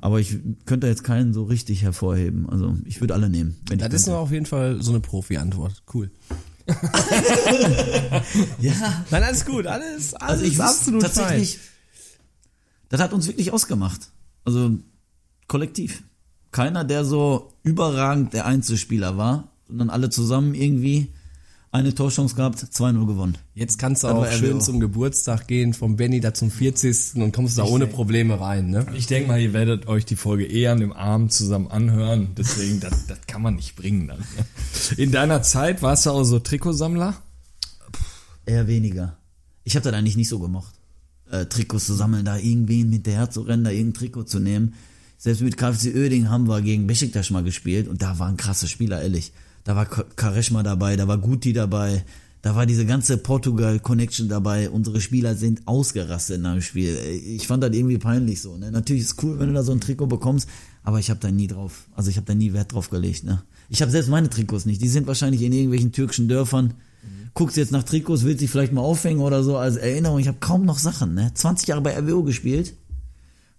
Aber 0.00 0.18
ich 0.18 0.38
könnte 0.64 0.86
jetzt 0.86 1.04
keinen 1.04 1.34
so 1.34 1.44
richtig 1.44 1.82
hervorheben. 1.82 2.48
Also 2.48 2.76
ich 2.86 3.00
würde 3.00 3.14
alle 3.14 3.28
nehmen. 3.28 3.56
Wenn 3.68 3.78
Das 3.78 3.92
ist 3.92 4.06
noch 4.06 4.16
auf 4.16 4.32
jeden 4.32 4.46
Fall 4.46 4.82
so 4.82 4.92
eine 4.92 5.00
Profi-Antwort. 5.00 5.82
Cool. 5.92 6.10
ja. 8.60 9.04
Nein, 9.10 9.22
alles 9.22 9.44
gut, 9.44 9.66
alles, 9.66 10.14
alles 10.14 10.30
Also 10.30 10.44
ich 10.44 10.58
absolut 10.60 11.02
absolut 11.04 11.26
tatsächlich, 11.26 11.58
das 12.88 13.00
hat 13.00 13.12
uns 13.12 13.26
wirklich 13.26 13.52
ausgemacht. 13.52 14.08
Also 14.44 14.78
kollektiv. 15.48 16.02
Keiner, 16.52 16.84
der 16.84 17.04
so 17.04 17.52
überragend 17.62 18.32
der 18.32 18.46
Einzelspieler 18.46 19.16
war, 19.16 19.48
sondern 19.68 19.90
alle 19.90 20.10
zusammen 20.10 20.54
irgendwie 20.54 21.12
eine 21.72 21.94
Torchance 21.94 22.34
gehabt, 22.34 22.58
2-0 22.58 23.06
gewonnen. 23.06 23.38
Jetzt 23.54 23.78
kannst 23.78 24.02
du 24.02 24.08
auch 24.08 24.26
schön 24.32 24.60
zum 24.60 24.80
Geburtstag 24.80 25.46
gehen, 25.46 25.72
vom 25.72 25.96
Benny 25.96 26.20
da 26.20 26.34
zum 26.34 26.50
40. 26.50 27.22
und 27.22 27.32
kommst 27.32 27.58
da 27.58 27.64
ohne 27.64 27.86
Probleme 27.86 28.40
rein, 28.40 28.70
ne? 28.70 28.86
Ich 28.94 29.06
denke 29.06 29.28
mal, 29.28 29.40
ihr 29.40 29.52
werdet 29.52 29.86
euch 29.86 30.04
die 30.04 30.16
Folge 30.16 30.46
eher 30.46 30.72
an 30.72 30.80
dem 30.80 30.92
Abend 30.92 31.32
zusammen 31.32 31.68
anhören. 31.68 32.30
Deswegen, 32.36 32.80
das, 32.80 33.06
das 33.06 33.18
kann 33.28 33.42
man 33.42 33.54
nicht 33.54 33.76
bringen 33.76 34.08
dann. 34.08 34.18
In 34.96 35.12
deiner 35.12 35.42
Zeit 35.42 35.80
warst 35.82 36.06
du 36.06 36.10
auch 36.10 36.24
so 36.24 36.40
Trikotsammler? 36.40 37.14
Eher 38.46 38.66
weniger. 38.66 39.16
Ich 39.62 39.76
habe 39.76 39.84
das 39.84 39.94
eigentlich 39.94 40.16
nicht 40.16 40.28
so 40.28 40.40
gemocht. 40.40 40.74
Äh, 41.30 41.46
Trikots 41.46 41.86
zu 41.86 41.94
sammeln, 41.94 42.24
da 42.24 42.36
irgendwen 42.36 42.90
hinterher 42.90 43.30
zu 43.30 43.42
rennen, 43.42 43.62
da 43.62 43.70
irgendein 43.70 43.94
Trikot 43.94 44.24
zu 44.24 44.40
nehmen. 44.40 44.74
Selbst 45.22 45.42
mit 45.42 45.58
KFC 45.58 45.94
Oeding 45.94 46.30
haben 46.30 46.48
wir 46.48 46.62
gegen 46.62 46.86
Besiktas 46.86 47.28
mal 47.28 47.42
gespielt 47.42 47.88
und 47.88 48.00
da 48.00 48.18
waren 48.18 48.38
krasse 48.38 48.66
Spieler, 48.66 49.02
ehrlich. 49.02 49.32
Da 49.64 49.76
war 49.76 49.84
Ka- 49.84 50.06
Kareshma 50.16 50.62
dabei, 50.62 50.96
da 50.96 51.06
war 51.08 51.18
Guti 51.18 51.52
dabei, 51.52 52.02
da 52.40 52.56
war 52.56 52.64
diese 52.64 52.86
ganze 52.86 53.18
Portugal-Connection 53.18 54.30
dabei. 54.30 54.70
Unsere 54.70 54.98
Spieler 55.02 55.34
sind 55.34 55.68
ausgerastet 55.68 56.38
in 56.38 56.46
einem 56.46 56.62
Spiel. 56.62 56.96
Ich 57.26 57.46
fand 57.46 57.62
das 57.62 57.74
irgendwie 57.74 57.98
peinlich 57.98 58.40
so. 58.40 58.56
Ne? 58.56 58.70
Natürlich 58.70 59.02
ist 59.02 59.12
es 59.18 59.22
cool, 59.22 59.38
wenn 59.38 59.48
du 59.48 59.52
da 59.52 59.62
so 59.62 59.72
ein 59.72 59.80
Trikot 59.82 60.06
bekommst, 60.06 60.48
aber 60.84 60.98
ich 61.00 61.10
habe 61.10 61.20
da 61.20 61.30
nie 61.30 61.48
drauf, 61.48 61.86
also 61.94 62.08
ich 62.08 62.16
habe 62.16 62.26
da 62.26 62.34
nie 62.34 62.54
Wert 62.54 62.72
drauf 62.72 62.88
gelegt. 62.88 63.24
Ne? 63.24 63.42
Ich 63.68 63.82
habe 63.82 63.90
selbst 63.90 64.08
meine 64.08 64.30
Trikots 64.30 64.64
nicht. 64.64 64.80
Die 64.80 64.88
sind 64.88 65.06
wahrscheinlich 65.06 65.42
in 65.42 65.52
irgendwelchen 65.52 65.92
türkischen 65.92 66.28
Dörfern. 66.28 66.72
Guckst 67.34 67.58
jetzt 67.58 67.72
nach 67.72 67.82
Trikots, 67.84 68.24
willst 68.24 68.40
dich 68.40 68.50
vielleicht 68.50 68.72
mal 68.72 68.80
aufhängen 68.80 69.20
oder 69.20 69.44
so 69.44 69.58
als 69.58 69.76
Erinnerung. 69.76 70.18
Ich 70.18 70.28
habe 70.28 70.38
kaum 70.40 70.64
noch 70.64 70.78
Sachen. 70.78 71.12
Ne? 71.14 71.30
20 71.34 71.68
Jahre 71.68 71.82
bei 71.82 71.94
RWO 71.96 72.22
gespielt. 72.24 72.72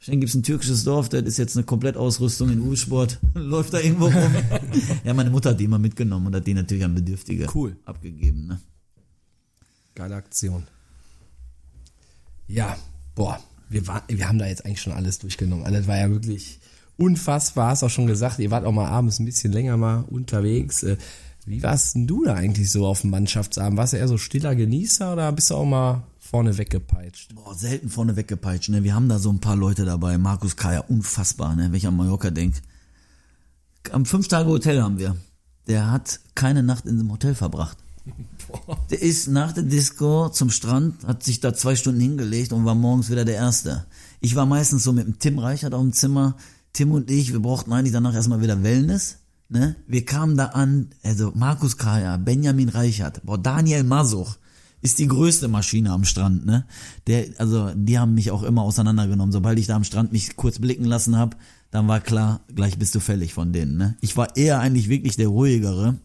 Wahrscheinlich 0.01 0.21
gibt's 0.21 0.33
ein 0.33 0.41
türkisches 0.41 0.83
Dorf, 0.83 1.09
das 1.09 1.21
ist 1.25 1.37
jetzt 1.37 1.55
eine 1.55 1.63
Komplettausrüstung 1.63 2.49
in 2.49 2.59
U-Sport, 2.59 3.19
läuft 3.35 3.71
da 3.71 3.79
irgendwo 3.79 4.05
rum. 4.07 4.35
ja, 5.03 5.13
meine 5.13 5.29
Mutter 5.29 5.51
hat 5.51 5.59
die 5.59 5.65
immer 5.65 5.77
mitgenommen 5.77 6.25
und 6.25 6.35
hat 6.35 6.47
die 6.47 6.55
natürlich 6.55 6.83
an 6.83 6.95
Bedürftige 6.95 7.45
Cool. 7.53 7.75
abgegeben. 7.85 8.47
Ne? 8.47 8.59
Geile 9.93 10.15
Aktion. 10.15 10.63
Ja, 12.47 12.75
boah, 13.13 13.39
wir, 13.69 13.85
war, 13.85 14.03
wir 14.07 14.27
haben 14.27 14.39
da 14.39 14.47
jetzt 14.47 14.65
eigentlich 14.65 14.81
schon 14.81 14.93
alles 14.93 15.19
durchgenommen. 15.19 15.65
Alles 15.65 15.85
war 15.85 15.99
ja 15.99 16.09
wirklich 16.09 16.59
unfassbar, 16.97 17.69
hast 17.69 17.83
auch 17.83 17.89
schon 17.91 18.07
gesagt, 18.07 18.39
ihr 18.39 18.49
wart 18.49 18.65
auch 18.65 18.71
mal 18.71 18.87
abends 18.87 19.19
ein 19.19 19.25
bisschen 19.25 19.53
länger 19.53 19.77
mal 19.77 20.03
unterwegs. 20.09 20.81
Äh, 20.81 20.97
Wie 21.45 21.61
warst 21.61 21.93
denn 21.93 22.07
du 22.07 22.25
da 22.25 22.33
eigentlich 22.33 22.71
so 22.71 22.87
auf 22.87 23.01
dem 23.01 23.11
Mannschaftsabend? 23.11 23.77
Warst 23.77 23.93
du 23.93 23.97
eher 23.97 24.07
so 24.07 24.17
stiller 24.17 24.55
Genießer 24.55 25.13
oder 25.13 25.31
bist 25.31 25.51
du 25.51 25.55
auch 25.57 25.65
mal 25.65 26.01
vorne 26.31 26.57
weggepeitscht? 26.57 27.35
Boah, 27.35 27.53
selten 27.53 27.89
vorne 27.89 28.15
weggepeitscht. 28.15 28.69
Ne? 28.69 28.83
Wir 28.83 28.95
haben 28.95 29.09
da 29.09 29.19
so 29.19 29.29
ein 29.29 29.39
paar 29.39 29.57
Leute 29.57 29.83
dabei. 29.83 30.17
Markus 30.17 30.55
Kaya, 30.55 30.79
unfassbar, 30.79 31.55
ne? 31.57 31.65
wenn 31.65 31.73
ich 31.73 31.85
an 31.85 31.97
Mallorca 31.97 32.31
denk. 32.31 32.55
Am 33.91 34.05
fünf 34.05 34.29
Tage 34.29 34.47
Hotel 34.47 34.81
haben 34.81 34.97
wir. 34.97 35.17
Der 35.67 35.91
hat 35.91 36.21
keine 36.33 36.63
Nacht 36.63 36.85
in 36.85 36.97
dem 36.97 37.11
Hotel 37.11 37.35
verbracht. 37.35 37.77
Der 38.89 39.01
ist 39.01 39.27
nach 39.27 39.51
der 39.51 39.63
Disco 39.63 40.29
zum 40.29 40.49
Strand, 40.49 41.05
hat 41.05 41.21
sich 41.21 41.39
da 41.39 41.53
zwei 41.53 41.75
Stunden 41.75 42.01
hingelegt 42.01 42.51
und 42.51 42.65
war 42.65 42.73
morgens 42.73 43.11
wieder 43.11 43.25
der 43.25 43.35
Erste. 43.35 43.85
Ich 44.21 44.35
war 44.35 44.47
meistens 44.47 44.83
so 44.83 44.91
mit 44.91 45.05
dem 45.05 45.19
Tim 45.19 45.37
Reichert 45.37 45.75
auf 45.75 45.81
dem 45.81 45.93
Zimmer. 45.93 46.35
Tim 46.73 46.91
und 46.91 47.11
ich, 47.11 47.31
wir 47.31 47.41
brauchten 47.41 47.71
eigentlich 47.71 47.93
danach 47.93 48.15
erstmal 48.15 48.41
wieder 48.41 48.63
Wellness. 48.63 49.17
ne? 49.49 49.75
Wir 49.85 50.03
kamen 50.03 50.35
da 50.35 50.47
an, 50.47 50.89
also 51.03 51.31
Markus 51.35 51.77
Kaya, 51.77 52.17
Benjamin 52.17 52.69
Reichert, 52.69 53.21
boah, 53.23 53.37
Daniel 53.37 53.83
Masuch 53.83 54.37
ist 54.81 54.99
die 54.99 55.07
größte 55.07 55.47
Maschine 55.47 55.91
am 55.91 56.03
Strand, 56.03 56.45
ne? 56.45 56.65
Der, 57.07 57.27
also 57.37 57.71
die 57.75 57.99
haben 57.99 58.15
mich 58.15 58.31
auch 58.31 58.43
immer 58.43 58.63
auseinandergenommen. 58.63 59.31
Sobald 59.31 59.59
ich 59.59 59.67
da 59.67 59.75
am 59.75 59.83
Strand 59.83 60.11
mich 60.11 60.35
kurz 60.35 60.59
blicken 60.59 60.85
lassen 60.85 61.17
habe, 61.17 61.37
dann 61.69 61.87
war 61.87 61.99
klar, 61.99 62.41
gleich 62.53 62.77
bist 62.77 62.95
du 62.95 62.99
fällig 62.99 63.33
von 63.33 63.53
denen, 63.53 63.77
ne? 63.77 63.97
Ich 64.01 64.17
war 64.17 64.35
eher 64.35 64.59
eigentlich 64.59 64.89
wirklich 64.89 65.15
der 65.15 65.27
ruhigere. 65.27 65.97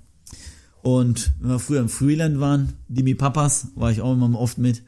Und 0.83 1.33
wenn 1.41 1.51
wir 1.51 1.59
früher 1.59 1.81
im 1.81 1.89
Freeland 1.89 2.39
waren, 2.39 2.75
Dimi 2.89 3.15
Papas, 3.15 3.69
war 3.75 3.91
ich 3.91 4.03
auch 4.03 4.13
immer 4.13 4.39
oft 4.39 4.59
mit. 4.59 4.83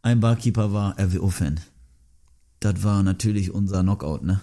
Ein 0.00 0.20
Barkeeper 0.20 0.72
war 0.72 0.98
RWO-Fan. 0.98 1.60
Das 2.60 2.82
war 2.82 3.02
natürlich 3.02 3.52
unser 3.52 3.82
Knockout, 3.82 4.22
ne? 4.22 4.40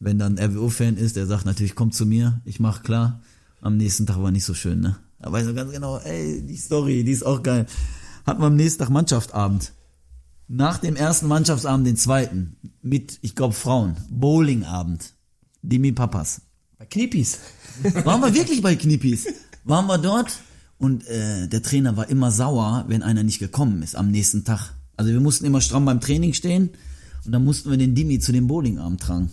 Wenn 0.00 0.18
dann 0.18 0.38
RWO-Fan 0.38 0.96
ist, 0.96 1.16
der 1.16 1.26
sagt 1.26 1.46
natürlich, 1.46 1.74
komm 1.74 1.92
zu 1.92 2.04
mir, 2.04 2.40
ich 2.44 2.60
mach 2.60 2.82
klar. 2.82 3.20
Am 3.60 3.76
nächsten 3.76 4.06
Tag 4.06 4.22
war 4.22 4.30
nicht 4.30 4.44
so 4.44 4.54
schön, 4.54 4.80
ne? 4.80 4.96
Da 5.20 5.32
weiß 5.32 5.48
ich 5.48 5.56
ganz 5.56 5.72
genau, 5.72 5.98
ey, 5.98 6.44
die 6.46 6.56
Story, 6.56 7.02
die 7.02 7.12
ist 7.12 7.24
auch 7.26 7.42
geil. 7.42 7.66
Hatten 8.28 8.42
wir 8.42 8.48
am 8.48 8.56
nächsten 8.56 8.80
Tag 8.80 8.90
Mannschaftsabend. 8.90 9.72
Nach 10.48 10.76
dem 10.76 10.96
ersten 10.96 11.28
Mannschaftsabend 11.28 11.86
den 11.86 11.96
zweiten. 11.96 12.56
Mit, 12.82 13.18
ich 13.22 13.34
glaube, 13.34 13.54
Frauen. 13.54 13.96
Bowlingabend. 14.10 15.14
Dimi 15.62 15.92
Papas. 15.92 16.42
Bei 16.78 16.84
Knipis. 16.84 17.38
Waren 18.04 18.20
wir 18.20 18.34
wirklich 18.34 18.60
bei 18.60 18.76
Knippis? 18.76 19.28
Waren 19.64 19.86
wir 19.86 19.96
dort 19.96 20.40
und 20.76 21.06
äh, 21.06 21.48
der 21.48 21.62
Trainer 21.62 21.96
war 21.96 22.10
immer 22.10 22.30
sauer, 22.30 22.84
wenn 22.88 23.02
einer 23.02 23.22
nicht 23.22 23.38
gekommen 23.38 23.80
ist 23.80 23.96
am 23.96 24.10
nächsten 24.10 24.44
Tag. 24.44 24.74
Also 24.98 25.10
wir 25.10 25.20
mussten 25.20 25.46
immer 25.46 25.62
stramm 25.62 25.86
beim 25.86 26.02
Training 26.02 26.34
stehen 26.34 26.68
und 27.24 27.32
dann 27.32 27.44
mussten 27.44 27.70
wir 27.70 27.78
den 27.78 27.94
Dimi 27.94 28.18
zu 28.18 28.32
dem 28.32 28.46
Bowlingabend 28.46 29.00
tragen. 29.00 29.30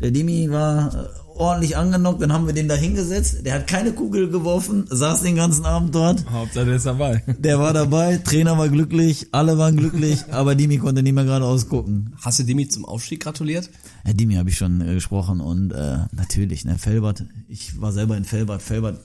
Der 0.00 0.10
Dimi 0.10 0.50
war 0.50 0.94
äh, 0.94 1.08
ordentlich 1.34 1.76
angenockt, 1.76 2.22
dann 2.22 2.32
haben 2.32 2.46
wir 2.46 2.54
den 2.54 2.68
da 2.68 2.74
hingesetzt. 2.74 3.44
Der 3.44 3.54
hat 3.54 3.66
keine 3.66 3.92
Kugel 3.92 4.30
geworfen, 4.30 4.86
saß 4.88 5.22
den 5.22 5.36
ganzen 5.36 5.64
Abend 5.64 5.94
dort. 5.94 6.24
Hauptsache 6.30 6.66
der 6.66 6.76
ist 6.76 6.86
dabei. 6.86 7.22
Der 7.38 7.58
war 7.58 7.72
dabei, 7.72 8.18
Trainer 8.18 8.58
war 8.58 8.68
glücklich, 8.68 9.28
alle 9.32 9.58
waren 9.58 9.76
glücklich, 9.76 10.24
aber 10.30 10.54
Dimi 10.54 10.78
konnte 10.78 11.02
nicht 11.02 11.14
mehr 11.14 11.24
geradeaus 11.24 11.68
gucken. 11.68 12.14
Hast 12.22 12.38
du 12.38 12.44
Demi 12.44 12.68
zum 12.68 12.84
Aufstieg 12.84 13.22
gratuliert? 13.22 13.70
Ja, 14.06 14.12
Dimi 14.12 14.34
habe 14.34 14.50
ich 14.50 14.56
schon 14.56 14.80
äh, 14.80 14.94
gesprochen 14.94 15.40
und 15.40 15.72
äh, 15.72 15.98
natürlich, 16.12 16.64
ne, 16.64 16.78
Felbert, 16.78 17.24
ich 17.48 17.80
war 17.80 17.92
selber 17.92 18.16
in 18.16 18.24
Felbert, 18.24 18.62
Felbert, 18.62 19.00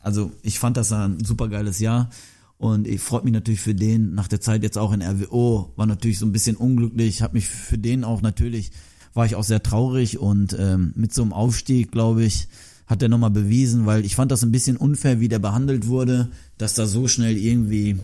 also 0.00 0.32
ich 0.42 0.58
fand 0.58 0.76
das 0.76 0.92
ein 0.92 1.24
super 1.24 1.48
geiles 1.48 1.80
Jahr 1.80 2.10
und 2.58 2.88
ich 2.88 3.00
freut 3.00 3.24
mich 3.24 3.32
natürlich 3.32 3.60
für 3.60 3.74
den, 3.74 4.14
nach 4.14 4.28
der 4.28 4.40
Zeit 4.40 4.62
jetzt 4.62 4.78
auch 4.78 4.92
in 4.92 5.02
RWO, 5.02 5.72
war 5.76 5.86
natürlich 5.86 6.18
so 6.18 6.26
ein 6.26 6.32
bisschen 6.32 6.56
unglücklich, 6.56 7.22
habe 7.22 7.34
mich 7.34 7.48
für 7.48 7.78
den 7.78 8.04
auch 8.04 8.20
natürlich, 8.20 8.72
war 9.14 9.26
ich 9.26 9.34
auch 9.34 9.44
sehr 9.44 9.62
traurig 9.62 10.18
und 10.18 10.56
ähm, 10.58 10.92
mit 10.96 11.12
so 11.12 11.22
einem 11.22 11.32
Aufstieg, 11.32 11.92
glaube 11.92 12.24
ich, 12.24 12.48
hat 12.86 13.02
er 13.02 13.08
nochmal 13.08 13.30
bewiesen, 13.30 13.86
weil 13.86 14.04
ich 14.04 14.16
fand 14.16 14.32
das 14.32 14.42
ein 14.42 14.52
bisschen 14.52 14.76
unfair, 14.76 15.20
wie 15.20 15.28
der 15.28 15.38
behandelt 15.38 15.86
wurde, 15.86 16.30
dass 16.56 16.74
da 16.74 16.86
so 16.86 17.06
schnell 17.06 17.36
irgendwie 17.36 17.98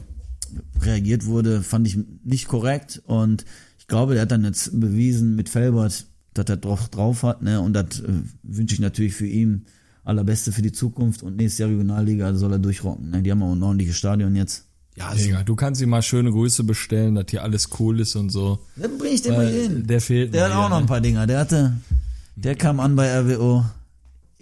reagiert 0.80 1.26
wurde, 1.26 1.62
fand 1.62 1.86
ich 1.86 1.98
nicht 2.22 2.48
korrekt 2.48 3.02
und 3.06 3.44
ich 3.78 3.86
glaube, 3.86 4.14
der 4.14 4.22
hat 4.22 4.30
dann 4.30 4.44
jetzt 4.44 4.78
bewiesen 4.78 5.36
mit 5.36 5.48
Felbert, 5.48 6.06
dass 6.34 6.46
er 6.46 6.56
drauf, 6.56 6.88
drauf 6.88 7.22
hat, 7.22 7.42
ne, 7.42 7.60
und 7.60 7.72
das 7.72 8.00
äh, 8.00 8.12
wünsche 8.42 8.74
ich 8.74 8.80
natürlich 8.80 9.14
für 9.14 9.26
ihn 9.26 9.64
allerbeste 10.04 10.52
für 10.52 10.62
die 10.62 10.72
Zukunft 10.72 11.22
und 11.22 11.36
nächstes 11.36 11.58
Jahr 11.58 11.70
Regionalliga 11.70 12.34
soll 12.34 12.52
er 12.52 12.58
durchrocken, 12.58 13.10
ne, 13.10 13.22
die 13.22 13.30
haben 13.30 13.42
auch 13.42 13.52
ein 13.52 13.62
ordentliches 13.62 13.96
Stadion 13.96 14.36
jetzt. 14.36 14.66
Ja, 14.96 15.08
also, 15.08 15.24
Digga, 15.24 15.42
du 15.42 15.56
kannst 15.56 15.80
ihm 15.80 15.88
mal 15.88 16.02
schöne 16.02 16.30
Grüße 16.30 16.62
bestellen, 16.64 17.16
dass 17.16 17.26
hier 17.30 17.42
alles 17.42 17.68
cool 17.80 17.98
ist 18.00 18.14
und 18.14 18.30
so. 18.30 18.60
Dann 18.76 18.96
bring 18.96 19.14
ich 19.14 19.22
den 19.22 19.32
mal 19.32 19.46
Weil 19.46 19.52
hier 19.52 19.62
hin. 19.62 19.86
Der 19.86 20.00
fehlt 20.00 20.32
Der 20.32 20.44
hat 20.44 20.52
auch 20.52 20.60
hier, 20.60 20.68
noch 20.68 20.76
ein 20.76 20.82
ne? 20.82 20.88
paar 20.88 21.00
Dinger, 21.00 21.26
der 21.26 21.40
hatte, 21.40 21.72
der 22.36 22.54
kam 22.54 22.78
an 22.78 22.94
bei 22.94 23.12
RWO, 23.18 23.64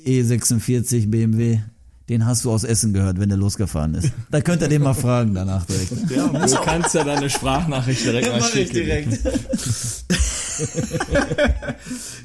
E46 0.04 1.08
BMW, 1.08 1.60
den 2.08 2.26
hast 2.26 2.44
du 2.44 2.50
aus 2.50 2.64
Essen 2.64 2.92
gehört, 2.92 3.18
wenn 3.18 3.30
der 3.30 3.38
losgefahren 3.38 3.94
ist. 3.94 4.12
Da 4.30 4.42
könnt 4.42 4.60
ihr 4.60 4.68
den 4.68 4.82
mal 4.82 4.92
fragen 4.92 5.34
danach 5.34 5.64
direkt. 5.64 5.92
Du 6.10 6.56
kannst 6.62 6.94
ja 6.94 7.04
deine 7.04 7.30
Sprachnachricht 7.30 8.04
direkt 8.04 8.28
mal 8.28 8.42
schicken. 8.42 8.74
direkt. 8.74 9.20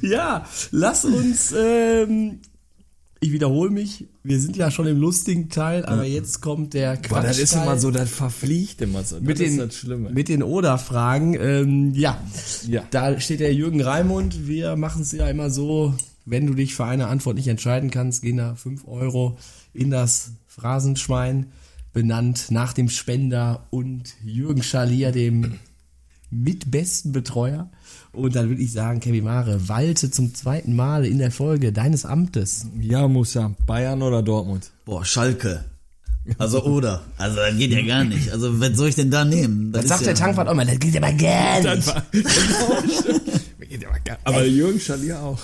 ja, 0.01 0.45
lass 0.71 1.05
uns, 1.05 1.53
ähm, 1.57 2.39
ich 3.19 3.31
wiederhole 3.31 3.69
mich, 3.71 4.07
wir 4.23 4.39
sind 4.39 4.57
ja 4.57 4.69
schon 4.69 4.87
im 4.87 4.99
lustigen 4.99 5.49
Teil, 5.49 5.85
aber 5.85 6.03
jetzt 6.03 6.41
kommt 6.41 6.73
der 6.73 6.97
Quatsch. 6.97 7.09
Boah, 7.09 7.21
das 7.21 7.39
ist 7.39 7.53
immer 7.53 7.77
so, 7.77 7.91
das 7.91 8.09
verfliegt 8.09 8.81
immer 8.81 9.03
so. 9.03 9.19
mit 9.19 9.31
das 9.31 9.37
den, 9.39 9.51
ist 9.51 9.59
das 9.59 9.75
Schlimme. 9.75 10.09
mit 10.11 10.29
den 10.29 10.43
Oder-Fragen. 10.43 11.33
Ähm, 11.39 11.93
ja. 11.93 12.21
Ja. 12.67 12.83
da 12.91 13.19
steht 13.19 13.39
der 13.39 13.53
Jürgen 13.53 13.81
Raimund. 13.81 14.47
Wir 14.47 14.75
machen 14.75 15.01
es 15.01 15.11
ja 15.11 15.27
immer 15.27 15.49
so, 15.49 15.93
wenn 16.25 16.45
du 16.45 16.53
dich 16.53 16.75
für 16.75 16.85
eine 16.85 17.07
Antwort 17.07 17.37
nicht 17.37 17.47
entscheiden 17.47 17.89
kannst, 17.89 18.21
gehen 18.21 18.37
da 18.37 18.55
5 18.55 18.87
Euro 18.87 19.37
in 19.73 19.89
das 19.89 20.31
Phrasenschwein, 20.47 21.47
benannt 21.93 22.47
nach 22.49 22.73
dem 22.73 22.89
Spender 22.89 23.67
und 23.71 24.13
Jürgen 24.23 24.63
Schalier, 24.63 25.11
dem 25.11 25.59
mitbesten 26.29 27.11
Betreuer. 27.11 27.69
Und 28.11 28.35
dann 28.35 28.49
würde 28.49 28.61
ich 28.61 28.71
sagen, 28.71 28.99
Kevin 28.99 29.23
Mare, 29.25 29.67
walte 29.69 30.11
zum 30.11 30.33
zweiten 30.33 30.75
Mal 30.75 31.05
in 31.05 31.19
der 31.19 31.31
Folge 31.31 31.71
deines 31.71 32.05
Amtes. 32.05 32.65
Ja, 32.79 33.07
Musa. 33.07 33.55
Bayern 33.65 34.01
oder 34.01 34.23
Dortmund? 34.23 34.71
Boah, 34.85 35.05
Schalke. 35.05 35.65
Also 36.37 36.63
oder. 36.63 37.03
Also 37.17 37.37
das 37.37 37.55
geht 37.57 37.71
ja 37.71 37.81
gar 37.85 38.03
nicht. 38.03 38.31
Also 38.31 38.59
was 38.59 38.75
soll 38.75 38.89
ich 38.89 38.95
denn 38.95 39.09
da 39.09 39.23
nehmen? 39.23 39.71
Das 39.71 39.83
ist 39.83 39.89
sagt 39.89 40.01
ja, 40.01 40.07
der 40.07 40.15
Tankwart 40.15 40.47
auch 40.49 40.53
mal, 40.53 40.65
das 40.65 40.79
geht 40.79 40.97
aber 40.97 41.13
gar 41.13 41.75
nicht. 41.75 41.93
Aber 44.23 44.45
Jürgen 44.45 44.79
Schalier 44.79 45.21
auch. 45.21 45.39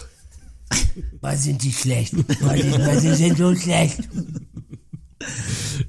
Was 1.21 1.43
sind 1.43 1.63
die 1.63 1.71
schlecht? 1.71 2.13
Was 2.41 2.59
sind, 2.59 2.79
was 2.79 3.01
sind 3.01 3.19
denn 3.19 3.36
so 3.36 3.55
schlecht? 3.55 3.99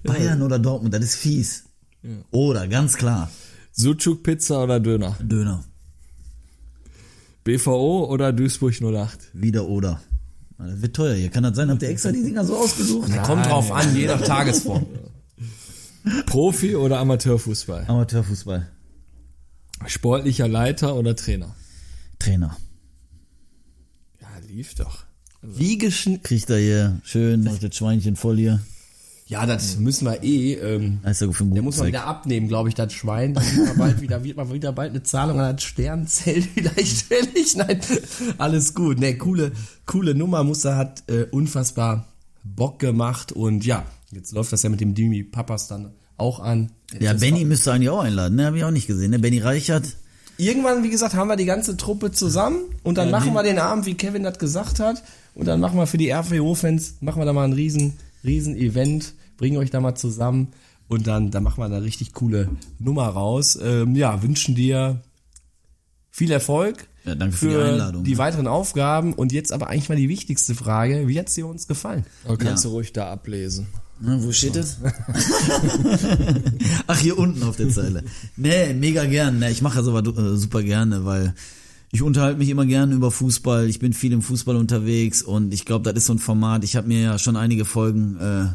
Bayern 0.04 0.42
oder 0.42 0.58
Dortmund, 0.58 0.94
das 0.94 1.02
ist 1.02 1.16
fies. 1.16 1.64
Oder, 2.30 2.68
ganz 2.68 2.96
klar. 2.96 3.30
Sucuk 3.76 4.22
Pizza 4.22 4.62
oder 4.62 4.78
Döner? 4.80 5.16
Döner. 5.20 5.64
BVO 7.42 8.06
oder 8.06 8.32
Duisburg 8.32 8.74
08? 8.80 9.30
Wieder 9.34 9.66
oder. 9.66 10.00
Das 10.58 10.80
wird 10.80 10.96
teuer 10.96 11.14
hier. 11.14 11.28
Kann 11.30 11.42
das 11.42 11.56
sein? 11.56 11.68
Habt 11.70 11.82
ihr 11.82 11.88
extra 11.88 12.12
die 12.12 12.22
Dinger 12.22 12.44
so 12.44 12.56
ausgesucht? 12.56 13.10
Kommt 13.24 13.46
drauf 13.46 13.72
an, 13.72 13.94
je 13.96 14.06
nach 14.06 14.20
Tagesform. 14.22 14.86
Profi 16.26 16.76
oder 16.76 17.00
Amateurfußball? 17.00 17.84
Amateurfußball. 17.88 18.68
Sportlicher 19.86 20.48
Leiter 20.48 20.94
oder 20.94 21.16
Trainer? 21.16 21.54
Trainer. 22.18 22.56
Ja, 24.20 24.28
lief 24.48 24.74
doch. 24.76 25.04
Wie 25.42 25.76
geschnitten. 25.76 26.22
Kriegt 26.22 26.48
er 26.48 26.58
hier 26.58 27.00
schön, 27.04 27.42
macht 27.42 27.62
das 27.62 27.74
Schweinchen 27.76 28.16
voll 28.16 28.36
hier. 28.36 28.60
Ja, 29.34 29.46
das 29.46 29.78
müssen 29.78 30.06
wir 30.06 30.22
eh. 30.22 30.52
Ähm, 30.54 31.00
er 31.02 31.12
für 31.12 31.44
der 31.44 31.60
muss 31.60 31.78
man 31.78 31.88
wieder 31.88 32.06
abnehmen, 32.06 32.46
glaube 32.46 32.68
ich, 32.68 32.76
das 32.76 32.92
Schwein. 32.92 33.34
Dann 33.34 33.44
wird 33.44 33.66
man 33.66 33.78
bald 33.78 34.00
wieder, 34.00 34.22
wird 34.22 34.36
man 34.36 34.52
wieder 34.52 34.70
bald 34.70 34.90
eine 34.90 35.02
Zahlung 35.02 35.40
an 35.40 35.56
das 35.56 35.64
Sternzelt 35.64 36.46
vielleicht 36.54 37.02
fällig. 37.02 37.56
Nein, 37.56 37.80
alles 38.38 38.74
gut. 38.74 39.00
Ne, 39.00 39.18
coole, 39.18 39.50
coole 39.86 40.14
Nummer. 40.14 40.44
Muster 40.44 40.76
hat 40.76 41.02
äh, 41.08 41.24
unfassbar 41.32 42.06
Bock 42.44 42.78
gemacht 42.78 43.32
und 43.32 43.66
ja, 43.66 43.84
jetzt 44.12 44.30
läuft 44.30 44.52
das 44.52 44.62
ja 44.62 44.70
mit 44.70 44.80
dem 44.80 44.94
Dimi 44.94 45.24
Papas 45.24 45.66
dann 45.66 45.90
auch 46.16 46.38
an. 46.38 46.70
Ja, 47.00 47.14
Das 47.14 47.20
Benny 47.20 47.44
müsste 47.44 47.72
eigentlich 47.72 47.90
auch 47.90 48.04
einladen, 48.04 48.36
ne? 48.36 48.46
Hab 48.46 48.54
ich 48.54 48.62
auch 48.62 48.70
nicht 48.70 48.86
gesehen, 48.86 49.10
ne? 49.10 49.18
Benny 49.18 49.40
Reichert. 49.40 49.96
Irgendwann, 50.36 50.84
wie 50.84 50.90
gesagt, 50.90 51.14
haben 51.14 51.26
wir 51.26 51.34
die 51.34 51.44
ganze 51.44 51.76
Truppe 51.76 52.12
zusammen 52.12 52.58
und 52.84 52.98
dann 52.98 53.10
machen 53.10 53.32
wir 53.32 53.42
den 53.42 53.58
Abend, 53.58 53.84
wie 53.86 53.94
Kevin 53.94 54.22
das 54.22 54.38
gesagt 54.38 54.78
hat. 54.78 55.02
Und 55.34 55.46
dann 55.46 55.58
machen 55.58 55.76
wir 55.76 55.88
für 55.88 55.98
die 55.98 56.12
RWO-Fans, 56.12 56.98
machen 57.00 57.20
wir 57.20 57.26
da 57.26 57.32
mal 57.32 57.42
ein 57.42 57.52
riesen, 57.52 57.94
riesen 58.22 58.54
Event, 58.54 59.14
bringen 59.36 59.56
euch 59.58 59.70
da 59.70 59.80
mal 59.80 59.94
zusammen 59.94 60.48
und 60.88 61.06
dann, 61.06 61.30
dann 61.30 61.42
machen 61.42 61.62
wir 61.62 61.68
da 61.68 61.78
richtig 61.78 62.12
coole 62.12 62.48
Nummer 62.78 63.06
raus. 63.08 63.58
Ähm, 63.62 63.94
ja, 63.96 64.22
wünschen 64.22 64.54
dir 64.54 65.00
viel 66.10 66.30
Erfolg 66.30 66.86
Ja, 67.04 67.14
danke 67.14 67.36
für 67.36 67.48
die 67.48 67.56
Einladung. 67.56 68.04
die 68.04 68.18
weiteren 68.18 68.46
Aufgaben 68.46 69.14
und 69.14 69.32
jetzt 69.32 69.52
aber 69.52 69.68
eigentlich 69.68 69.88
mal 69.88 69.96
die 69.96 70.08
wichtigste 70.08 70.54
Frage, 70.54 71.08
wie 71.08 71.18
hat's 71.18 71.34
dir 71.34 71.46
uns 71.46 71.66
gefallen? 71.66 72.04
Oh, 72.28 72.36
kannst 72.36 72.64
du 72.64 72.68
ruhig 72.68 72.92
da 72.92 73.10
ablesen. 73.10 73.66
Na, 74.00 74.22
wo 74.22 74.30
steht 74.32 74.56
das? 74.56 74.78
Ach, 76.86 76.98
hier 76.98 77.18
unten 77.18 77.42
auf 77.42 77.56
der 77.56 77.68
Zeile. 77.70 78.04
Nee, 78.36 78.74
mega 78.74 79.04
gern. 79.04 79.38
Ne, 79.38 79.50
ich 79.50 79.62
mache 79.62 79.78
das 79.78 79.88
aber 79.88 80.04
äh, 80.06 80.36
super 80.36 80.62
gerne, 80.62 81.04
weil 81.04 81.34
ich 81.92 82.02
unterhalte 82.02 82.38
mich 82.38 82.48
immer 82.48 82.66
gerne 82.66 82.94
über 82.94 83.10
Fußball. 83.10 83.68
Ich 83.68 83.78
bin 83.78 83.92
viel 83.92 84.12
im 84.12 84.22
Fußball 84.22 84.56
unterwegs 84.56 85.22
und 85.22 85.54
ich 85.54 85.64
glaube, 85.64 85.92
das 85.92 86.02
ist 86.02 86.06
so 86.06 86.14
ein 86.14 86.18
Format. 86.18 86.64
Ich 86.64 86.76
habe 86.76 86.88
mir 86.88 87.00
ja 87.00 87.18
schon 87.18 87.36
einige 87.36 87.64
Folgen 87.64 88.16
äh, 88.18 88.46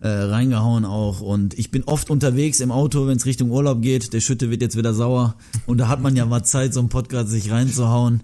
äh, 0.00 0.08
reingehauen 0.08 0.84
auch 0.84 1.20
und 1.20 1.58
ich 1.58 1.70
bin 1.70 1.84
oft 1.84 2.10
unterwegs 2.10 2.60
im 2.60 2.70
Auto, 2.70 3.06
wenn 3.06 3.16
es 3.16 3.26
Richtung 3.26 3.50
Urlaub 3.50 3.80
geht. 3.80 4.12
Der 4.12 4.20
Schütte 4.20 4.50
wird 4.50 4.60
jetzt 4.60 4.76
wieder 4.76 4.92
sauer 4.92 5.36
und 5.66 5.78
da 5.78 5.88
hat 5.88 6.00
man 6.00 6.16
ja 6.16 6.26
mal 6.26 6.44
Zeit, 6.44 6.74
so 6.74 6.80
einen 6.80 6.88
Podcast 6.88 7.30
sich 7.30 7.50
reinzuhauen. 7.50 8.22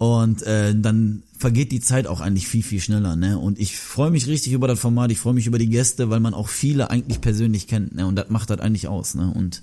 Und 0.00 0.42
äh, 0.44 0.74
dann 0.74 1.24
vergeht 1.36 1.72
die 1.72 1.80
Zeit 1.80 2.06
auch 2.06 2.22
eigentlich 2.22 2.48
viel, 2.48 2.62
viel 2.62 2.80
schneller. 2.80 3.16
Ne? 3.16 3.38
Und 3.38 3.58
ich 3.58 3.76
freue 3.76 4.10
mich 4.10 4.26
richtig 4.28 4.54
über 4.54 4.66
das 4.66 4.80
Format, 4.80 5.12
ich 5.12 5.18
freue 5.18 5.34
mich 5.34 5.46
über 5.46 5.58
die 5.58 5.68
Gäste, 5.68 6.08
weil 6.08 6.20
man 6.20 6.32
auch 6.32 6.48
viele 6.48 6.88
eigentlich 6.88 7.20
persönlich 7.20 7.66
kennt. 7.66 7.94
Ne? 7.94 8.06
Und 8.06 8.16
das 8.16 8.30
macht 8.30 8.48
das 8.48 8.60
eigentlich 8.60 8.88
aus. 8.88 9.14
Ne? 9.14 9.30
Und 9.30 9.62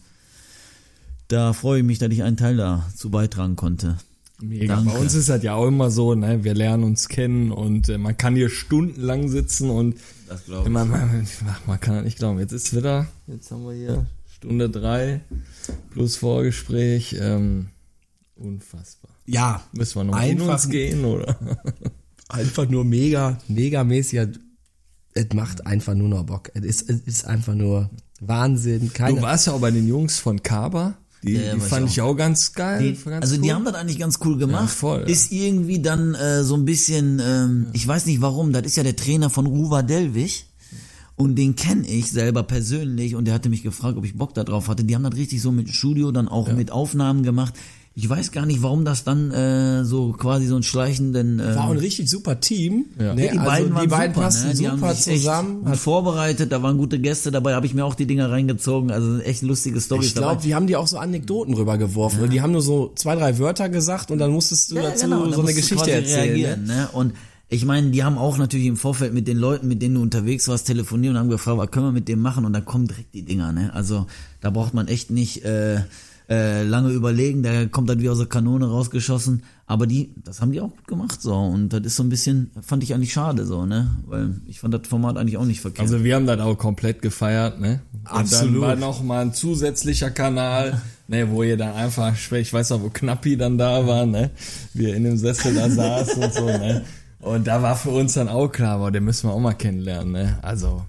da 1.28 1.54
freue 1.54 1.80
ich 1.80 1.86
mich, 1.86 1.98
dass 1.98 2.12
ich 2.12 2.22
einen 2.22 2.38
Teil 2.38 2.56
dazu 2.56 3.10
beitragen 3.10 3.56
konnte. 3.56 3.98
Mega. 4.42 4.76
Danke. 4.76 4.92
Bei 4.94 5.00
uns 5.00 5.16
ist 5.16 5.30
das 5.30 5.42
ja 5.44 5.56
auch 5.56 5.68
immer 5.68 5.90
so, 5.90 6.14
ne, 6.14 6.44
wir 6.44 6.54
lernen 6.54 6.84
uns 6.84 7.08
kennen 7.10 7.52
und 7.52 7.90
äh, 7.90 7.98
man 7.98 8.16
kann 8.18 8.36
hier 8.36 8.50
stundenlang 8.50 9.30
sitzen 9.30 9.70
und 9.72 9.96
Das 10.30 10.46
glaub 10.46 10.66
ich. 10.66 10.72
man, 10.72 10.90
man, 10.90 11.28
man 11.66 11.80
kann 11.80 11.96
das 11.96 12.04
nicht 12.06 12.18
glauben. 12.20 12.38
Jetzt 12.40 12.52
ist 12.52 12.76
wieder, 12.76 13.08
jetzt 13.28 13.50
haben 13.52 13.64
wir 13.66 13.74
hier 13.74 14.06
Stunde 14.36 14.70
drei 14.70 15.22
plus 15.92 16.18
Vorgespräch. 16.18 17.16
Ähm, 17.20 17.70
unfassbar. 18.36 19.12
Ja, 19.26 19.64
Müssen 19.74 20.00
wir 20.00 20.04
noch 20.04 20.14
in 20.22 20.40
Einfach- 20.40 20.54
uns 20.54 20.70
gehen, 20.70 21.04
oder? 21.04 21.38
einfach 22.30 22.70
nur 22.70 22.86
mega, 22.86 23.40
mega 23.48 23.84
mäßig. 23.84 24.20
Es 25.14 25.26
macht 25.34 25.66
einfach 25.66 25.96
nur 25.96 26.10
noch 26.10 26.24
Bock. 26.26 26.52
Es 26.54 26.64
ist, 26.64 26.90
es 26.92 27.00
ist 27.02 27.26
einfach 27.26 27.56
nur 27.56 27.90
Wahnsinn. 28.22 28.82
Du 28.88 28.94
Keine, 28.94 29.22
warst 29.24 29.48
ja 29.48 29.54
auch 29.54 29.60
bei 29.62 29.72
den 29.72 29.88
Jungs 29.88 30.20
von 30.20 30.44
Kaba. 30.44 30.96
Die, 31.24 31.34
Ja, 31.34 31.56
die 31.56 31.60
fand 31.60 31.90
ich 31.90 32.02
auch 32.02 32.16
ganz 32.16 32.54
geil. 32.54 32.82
Die, 32.82 33.04
ganz 33.04 33.24
also 33.24 33.38
die 33.38 33.50
cool. 33.50 33.56
haben 33.56 33.66
das 33.66 33.76
eigentlich 33.76 34.00
ganz 34.00 34.20
cool 34.24 34.38
gemacht. 34.38 34.62
Ja, 34.62 34.68
voll, 34.68 35.02
ja. 35.02 35.06
Ist 35.08 35.32
irgendwie 35.32 35.82
dann 35.82 36.16
äh, 36.16 36.44
so 36.44 36.56
ein 36.56 36.66
bisschen, 36.66 37.22
ähm, 37.24 37.68
ich 37.74 37.88
weiß 37.88 38.06
nicht 38.06 38.22
warum, 38.22 38.54
das 38.54 38.66
ist 38.66 38.78
ja 38.78 38.84
der 38.84 38.96
Trainer 38.96 39.30
von 39.30 39.46
Ruva 39.46 39.82
Delwig. 39.82 40.46
Und 41.16 41.36
den 41.36 41.56
kenne 41.56 41.88
ich 41.88 42.12
selber 42.12 42.44
persönlich 42.44 43.16
und 43.16 43.26
der 43.26 43.34
hatte 43.34 43.50
mich 43.50 43.64
gefragt, 43.64 43.98
ob 43.98 44.06
ich 44.06 44.16
Bock 44.16 44.36
da 44.36 44.44
drauf 44.44 44.68
hatte. 44.68 44.84
Die 44.84 44.94
haben 44.94 45.02
das 45.02 45.16
richtig 45.16 45.42
so 45.42 45.52
mit 45.52 45.68
Studio, 45.70 46.12
dann 46.12 46.28
auch 46.28 46.52
mit 46.54 46.70
Aufnahmen 46.70 47.24
gemacht. 47.24 47.56
Ich 48.00 48.08
weiß 48.08 48.32
gar 48.32 48.46
nicht, 48.46 48.62
warum 48.62 48.86
das 48.86 49.04
dann 49.04 49.32
äh, 49.32 49.84
so 49.84 50.12
quasi 50.12 50.46
so 50.46 50.54
einen 50.54 50.62
schleichenden... 50.62 51.40
Äh, 51.40 51.56
war 51.56 51.66
auch 51.66 51.72
ein 51.72 51.80
richtig 51.80 52.08
super 52.08 52.40
Team. 52.40 52.86
Ja. 53.00 53.16
Ne? 53.16 53.26
ja, 53.26 53.32
die 53.32 53.40
also 53.40 53.50
beiden 53.50 53.74
waren 53.74 53.82
die 53.82 53.88
beiden 53.88 54.14
super, 54.14 54.26
passen 54.28 54.48
ne? 54.50 54.54
Die 54.54 54.58
super 54.66 54.72
haben 54.72 54.94
sich 54.94 55.08
echt 55.08 55.22
zusammen. 55.24 55.66
gut 55.66 55.78
vorbereitet, 55.78 56.52
da 56.52 56.62
waren 56.62 56.78
gute 56.78 57.00
Gäste 57.00 57.32
dabei, 57.32 57.56
habe 57.56 57.66
ich 57.66 57.74
mir 57.74 57.84
auch 57.84 57.96
die 57.96 58.06
Dinger 58.06 58.30
reingezogen. 58.30 58.92
Also 58.92 59.18
echt 59.22 59.42
lustige 59.42 59.82
Storys 59.82 60.10
Ich 60.10 60.14
glaube, 60.14 60.44
die 60.44 60.54
haben 60.54 60.68
die 60.68 60.76
auch 60.76 60.86
so 60.86 61.00
Anekdoten 61.00 61.56
rübergeworfen. 61.56 62.22
weil 62.22 62.30
Die 62.30 62.40
haben 62.42 62.52
nur 62.52 62.62
so 62.62 62.92
zwei, 62.94 63.16
drei 63.16 63.40
Wörter 63.40 63.68
gesagt 63.68 64.12
und 64.12 64.20
dann 64.20 64.30
musstest 64.30 64.70
du 64.70 64.76
Ja, 64.76 64.84
dazu 64.84 65.06
genau, 65.06 65.32
so 65.32 65.42
eine 65.42 65.56
Geschichte 65.56 65.92
erzählen. 65.92 66.66
Ne? 66.66 66.76
ne? 66.76 66.90
Und 66.94 67.14
ich 67.50 67.66
meine, 67.66 67.90
die 67.90 68.04
haben 68.04 68.20
auch 68.20 68.38
natürlich 68.38 68.68
im 68.68 68.78
Vorfeld 68.78 69.16
mit 69.16 69.28
den 69.28 69.38
Leuten, 69.38 69.68
mit 69.68 69.82
denen 69.82 69.96
du 69.96 70.04
unterwegs 70.04 70.48
warst, 70.48 70.68
telefoniert 70.68 71.14
und 71.14 71.20
haben 71.20 71.30
gefragt, 71.30 71.58
was 71.58 71.72
können 71.72 71.88
wir 71.88 71.94
mit 71.94 72.08
dem 72.08 72.20
machen? 72.20 72.46
Und 72.46 72.54
dann 72.54 72.64
kommen 72.64 72.88
direkt 72.88 73.16
die 73.16 73.24
Dinger, 73.24 73.52
ne? 73.54 73.74
Also 73.74 74.06
da 74.40 74.52
braucht 74.52 74.76
man 74.76 74.88
echt 74.88 75.10
nicht 75.10 75.44
äh, 75.46 75.80
äh, 76.30 76.64
lange 76.64 76.92
überlegen, 76.92 77.42
da 77.42 77.66
kommt 77.68 77.90
dann 77.90 78.02
wie 78.02 78.10
aus 78.10 78.18
der 78.18 78.28
Kanone 78.28 78.68
rausgeschossen. 78.68 79.44
Aber 79.66 79.88
die, 79.88 80.14
das 80.24 80.42
haben 80.42 80.52
die 80.52 80.62
auch 80.62 80.72
gut 80.72 80.88
gemacht, 80.88 81.22
so. 81.22 81.34
Und 81.34 81.70
das 81.70 81.82
ist 81.82 81.96
so 81.96 82.04
ein 82.04 82.10
bisschen, 82.10 82.52
fand 82.62 82.84
ich 82.84 82.94
eigentlich 82.94 83.14
schade, 83.14 83.46
so, 83.46 83.66
ne? 83.66 83.96
Weil 84.06 84.36
ich 84.46 84.60
fand 84.60 84.74
das 84.74 84.88
Format 84.88 85.18
eigentlich 85.18 85.38
auch 85.38 85.46
nicht 85.46 85.62
verkehrt. 85.62 85.82
Also 85.82 86.04
wir 86.04 86.16
haben 86.16 86.26
das 86.26 86.40
auch 86.40 86.58
komplett 86.58 87.02
gefeiert, 87.02 87.60
ne? 87.60 87.82
Und 87.94 88.08
Absolut. 88.08 88.56
dann 88.56 88.62
war 88.62 88.76
noch 88.76 89.04
mal 89.04 89.22
ein 89.22 89.34
zusätzlicher 89.34 90.12
Kanal, 90.12 90.82
ne, 91.08 91.30
wo 91.32 91.44
ihr 91.44 91.58
dann 91.58 91.74
einfach, 91.76 92.14
ich 92.34 92.54
weiß 92.54 92.72
noch, 92.72 92.82
wo 92.82 92.90
Knappi 92.90 93.38
dann 93.38 93.58
da 93.58 93.86
war, 93.88 94.06
ne? 94.06 94.32
Wir 94.74 94.96
in 94.96 95.04
dem 95.04 95.18
Sessel 95.18 95.54
da 95.56 95.70
saßen 95.70 96.24
und 96.24 96.34
so, 96.34 96.46
ne? 96.46 96.84
Und 97.20 97.48
da 97.48 97.62
war 97.62 97.76
für 97.76 97.90
uns 97.90 98.14
dann 98.14 98.30
auch 98.30 98.50
klar, 98.50 98.76
aber 98.76 98.92
den 98.92 99.04
müssen 99.04 99.30
wir 99.30 99.34
auch 99.34 99.40
mal 99.40 99.54
kennenlernen, 99.54 100.12
ne? 100.12 100.40
Also 100.42 100.84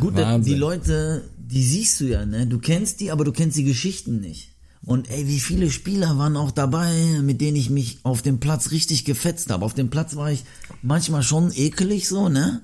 Gut, 0.00 0.16
Wahnsinn. 0.16 0.54
die 0.54 0.58
Leute, 0.58 1.24
die 1.36 1.62
siehst 1.62 2.00
du 2.00 2.04
ja, 2.04 2.24
ne? 2.24 2.46
Du 2.46 2.58
kennst 2.58 3.00
die, 3.00 3.10
aber 3.10 3.24
du 3.24 3.32
kennst 3.32 3.56
die 3.56 3.64
Geschichten 3.64 4.20
nicht. 4.20 4.54
Und 4.88 5.10
ey, 5.10 5.28
wie 5.28 5.38
viele 5.38 5.70
Spieler 5.70 6.16
waren 6.16 6.34
auch 6.38 6.50
dabei, 6.50 7.20
mit 7.22 7.42
denen 7.42 7.58
ich 7.58 7.68
mich 7.68 7.98
auf 8.04 8.22
dem 8.22 8.40
Platz 8.40 8.70
richtig 8.70 9.04
gefetzt 9.04 9.50
habe. 9.50 9.62
Auf 9.62 9.74
dem 9.74 9.90
Platz 9.90 10.16
war 10.16 10.32
ich 10.32 10.44
manchmal 10.80 11.22
schon 11.22 11.52
ekelig 11.52 12.08
so, 12.08 12.30
ne? 12.30 12.62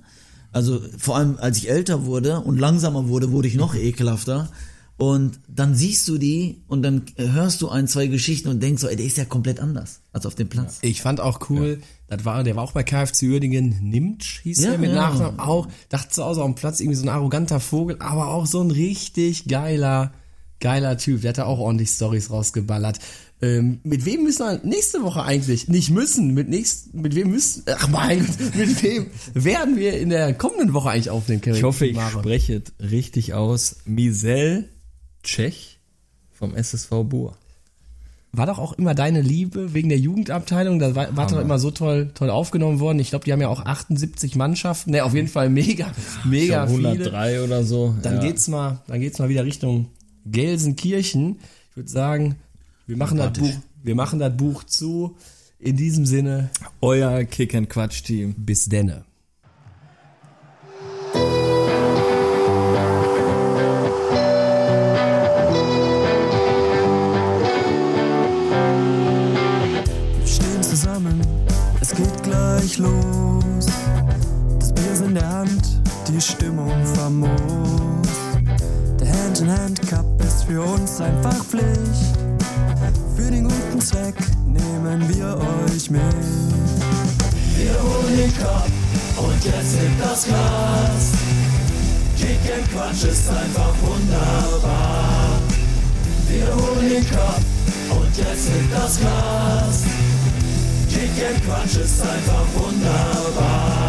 Also 0.50 0.80
vor 0.96 1.16
allem 1.18 1.36
als 1.38 1.58
ich 1.58 1.68
älter 1.68 2.06
wurde 2.06 2.40
und 2.40 2.58
langsamer 2.58 3.08
wurde, 3.08 3.30
wurde 3.30 3.48
ich 3.48 3.56
noch 3.56 3.74
ekelhafter. 3.74 4.48
Und 4.96 5.38
dann 5.48 5.74
siehst 5.74 6.08
du 6.08 6.16
die 6.16 6.62
und 6.66 6.80
dann 6.80 7.02
hörst 7.16 7.60
du 7.60 7.68
ein, 7.68 7.88
zwei 7.88 8.06
Geschichten 8.06 8.48
und 8.48 8.62
denkst 8.62 8.80
so, 8.80 8.88
ey, 8.88 8.96
der 8.96 9.04
ist 9.04 9.18
ja 9.18 9.26
komplett 9.26 9.60
anders 9.60 10.00
als 10.14 10.24
auf 10.24 10.34
dem 10.34 10.48
Platz. 10.48 10.78
Ich 10.80 11.02
fand 11.02 11.20
auch 11.20 11.50
cool, 11.50 11.82
das 12.08 12.24
war, 12.24 12.42
der 12.42 12.56
war 12.56 12.62
auch 12.62 12.72
bei 12.72 12.84
KFC 12.84 13.24
Uerdingen, 13.24 13.76
Nimtsch 13.82 14.40
hieß 14.44 14.62
Ja, 14.62 14.72
er 14.72 14.78
mit 14.78 14.90
ja. 14.92 14.96
Nachnamen 14.96 15.40
auch, 15.40 15.68
dachte 15.90 16.14
so 16.14 16.22
aus 16.24 16.38
auf 16.38 16.46
dem 16.46 16.54
Platz 16.54 16.80
irgendwie 16.80 16.96
so 16.96 17.02
ein 17.02 17.10
arroganter 17.10 17.60
Vogel, 17.60 17.96
aber 17.98 18.28
auch 18.28 18.46
so 18.46 18.62
ein 18.62 18.70
richtig 18.70 19.46
geiler, 19.46 20.12
geiler 20.64 20.96
Typ, 20.96 21.20
der 21.20 21.28
hat 21.28 21.38
da 21.38 21.44
auch 21.44 21.58
ordentlich 21.58 21.90
Stories 21.90 22.30
rausgeballert. 22.30 22.98
Ähm, 23.42 23.80
mit 23.84 24.06
wem 24.06 24.22
müssen 24.22 24.46
wir 24.46 24.60
nächste 24.64 25.02
Woche 25.02 25.22
eigentlich? 25.22 25.68
Nicht 25.68 25.90
müssen, 25.90 26.32
mit 26.32 26.48
nächst, 26.48 26.94
mit 26.94 27.14
wem 27.14 27.30
müssen, 27.32 27.64
ach 27.66 27.88
mein 27.88 28.26
Gott, 28.26 28.56
mit 28.56 28.82
wem 28.82 29.06
werden 29.34 29.76
wir 29.76 30.00
in 30.00 30.08
der 30.08 30.32
kommenden 30.32 30.72
Woche 30.72 30.88
eigentlich 30.88 31.10
aufnehmen, 31.10 31.42
Kevin? 31.42 31.58
ich 31.58 31.64
hoffe, 31.64 31.86
ich 31.86 31.96
Mare? 31.96 32.18
spreche 32.18 32.62
es 32.64 32.90
richtig 32.90 33.34
aus. 33.34 33.76
Misel 33.84 34.70
Tschech 35.22 35.80
vom 36.32 36.54
SSV 36.54 36.88
Bur. 37.04 37.36
war 38.32 38.46
doch 38.46 38.58
auch 38.58 38.72
immer 38.72 38.94
deine 38.94 39.20
Liebe 39.20 39.74
wegen 39.74 39.90
der 39.90 39.98
Jugendabteilung. 39.98 40.78
Da 40.78 40.94
war, 40.94 41.14
war 41.14 41.26
doch 41.26 41.40
immer 41.40 41.58
so 41.58 41.72
toll, 41.72 42.10
toll 42.14 42.30
aufgenommen 42.30 42.80
worden. 42.80 43.00
Ich 43.00 43.10
glaube, 43.10 43.26
die 43.26 43.34
haben 43.34 43.42
ja 43.42 43.48
auch 43.48 43.66
78 43.66 44.34
Mannschaften. 44.34 44.92
Ne, 44.92 45.04
auf 45.04 45.12
jeden 45.12 45.28
Fall 45.28 45.50
mega, 45.50 45.92
mega 46.24 46.64
Ich 46.64 46.70
glaub, 46.70 46.76
viele. 46.78 46.88
103 46.88 47.42
oder 47.42 47.64
so. 47.64 47.94
Dann 48.00 48.14
ja. 48.14 48.20
geht's 48.22 48.48
mal, 48.48 48.80
dann 48.86 49.00
geht's 49.02 49.18
mal 49.18 49.28
wieder 49.28 49.44
Richtung 49.44 49.88
Gelsenkirchen. 50.24 51.38
Ich 51.70 51.76
würde 51.76 51.90
sagen, 51.90 52.36
wir 52.86 52.96
machen 52.96 53.18
das 53.18 53.32
Buch, 53.32 53.52
wir 53.82 53.94
machen 53.94 54.18
das 54.18 54.36
Buch 54.36 54.64
zu. 54.64 55.16
In 55.58 55.76
diesem 55.76 56.04
Sinne, 56.04 56.50
euer 56.82 57.24
Kick 57.24 57.54
and 57.54 57.70
Quatsch 57.70 58.02
Team. 58.02 58.34
bis 58.36 58.68
denne. 58.68 59.04
Wir 70.18 70.26
stehen 70.26 70.62
zusammen, 70.62 71.20
es 71.80 71.94
geht 71.94 72.22
gleich 72.22 72.78
los. 72.78 73.66
Das 74.58 74.74
Bier 74.74 74.92
ist 74.92 75.02
in 75.02 75.14
der 75.14 75.28
Hand, 75.28 75.80
die 76.08 76.20
Stimmung 76.20 76.70
famos. 76.84 77.83
Der 79.34 79.48
Hand-in-Hand-Cup 79.48 80.24
ist 80.24 80.44
für 80.44 80.62
uns 80.62 81.00
einfach 81.00 81.44
Pflicht. 81.44 82.14
Für 83.16 83.30
den 83.32 83.42
guten 83.42 83.80
Zweck 83.80 84.14
nehmen 84.46 85.08
wir 85.08 85.36
euch 85.36 85.90
mit. 85.90 86.00
Wir 87.56 87.72
holen 87.82 88.16
den 88.16 88.32
Cup 88.36 88.68
und 89.16 89.44
jetzt 89.44 89.76
hebt 89.76 90.00
das 90.00 90.26
Glas. 90.26 91.12
Kick 92.16 92.54
and 92.54 92.70
Quatsch 92.70 93.10
ist 93.10 93.28
einfach 93.28 93.74
wunderbar. 93.82 95.40
Wir 96.28 96.54
holen 96.54 96.88
den 96.88 97.10
Cup 97.10 97.40
und 97.90 98.16
jetzt 98.16 98.48
hebt 98.50 98.72
das 98.72 99.00
Glas. 99.00 99.82
Kick 100.90 101.26
and 101.28 101.44
Quatsch 101.44 101.76
ist 101.82 102.00
einfach 102.02 102.46
wunderbar. 102.54 103.83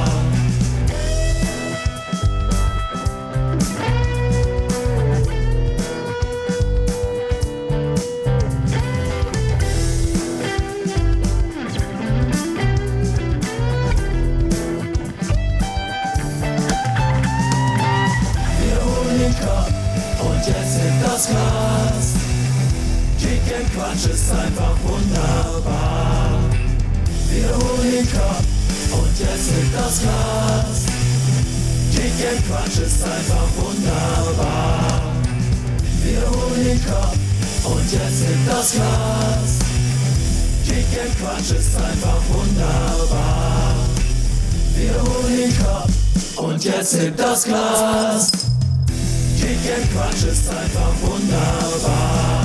Glas. 21.24 22.12
Kick 23.18 23.56
and 23.56 23.74
Quatsch 23.74 24.06
ist 24.12 24.30
einfach 24.32 24.76
wunderbar. 24.84 26.40
Wir 27.30 27.56
holen 27.56 27.90
den 27.90 28.12
Cup 28.12 28.44
und 28.92 29.20
jetzt 29.20 29.50
hebt 29.52 29.74
das 29.74 30.02
Glas. 30.02 30.86
Kick 31.94 32.28
and 32.28 32.46
Quatsch 32.48 32.80
ist 32.86 33.02
einfach 33.02 33.48
wunderbar. 33.56 35.02
Wir 36.04 36.22
holen 36.30 36.66
den 36.66 36.86
Cup 36.86 37.16
und 37.64 37.92
jetzt 37.94 38.22
hebt 38.28 38.48
das 38.48 38.72
Glas. 38.74 39.60
Kick 40.68 41.00
and 41.02 41.18
Quatsch 41.18 41.58
ist 41.58 41.78
einfach 41.78 42.20
wunderbar. 42.28 43.74
Wir 44.76 45.02
holen 45.02 45.38
den 45.38 45.58
Cup 45.60 45.88
und 46.36 46.62
jetzt 46.66 47.00
hebt 47.00 47.18
das 47.18 47.46
Glas. 47.46 48.45
Kick 49.46 49.92
Quatsch 49.94 50.24
ist 50.24 50.50
einfach 50.50 50.92
wunderbar. 51.02 52.45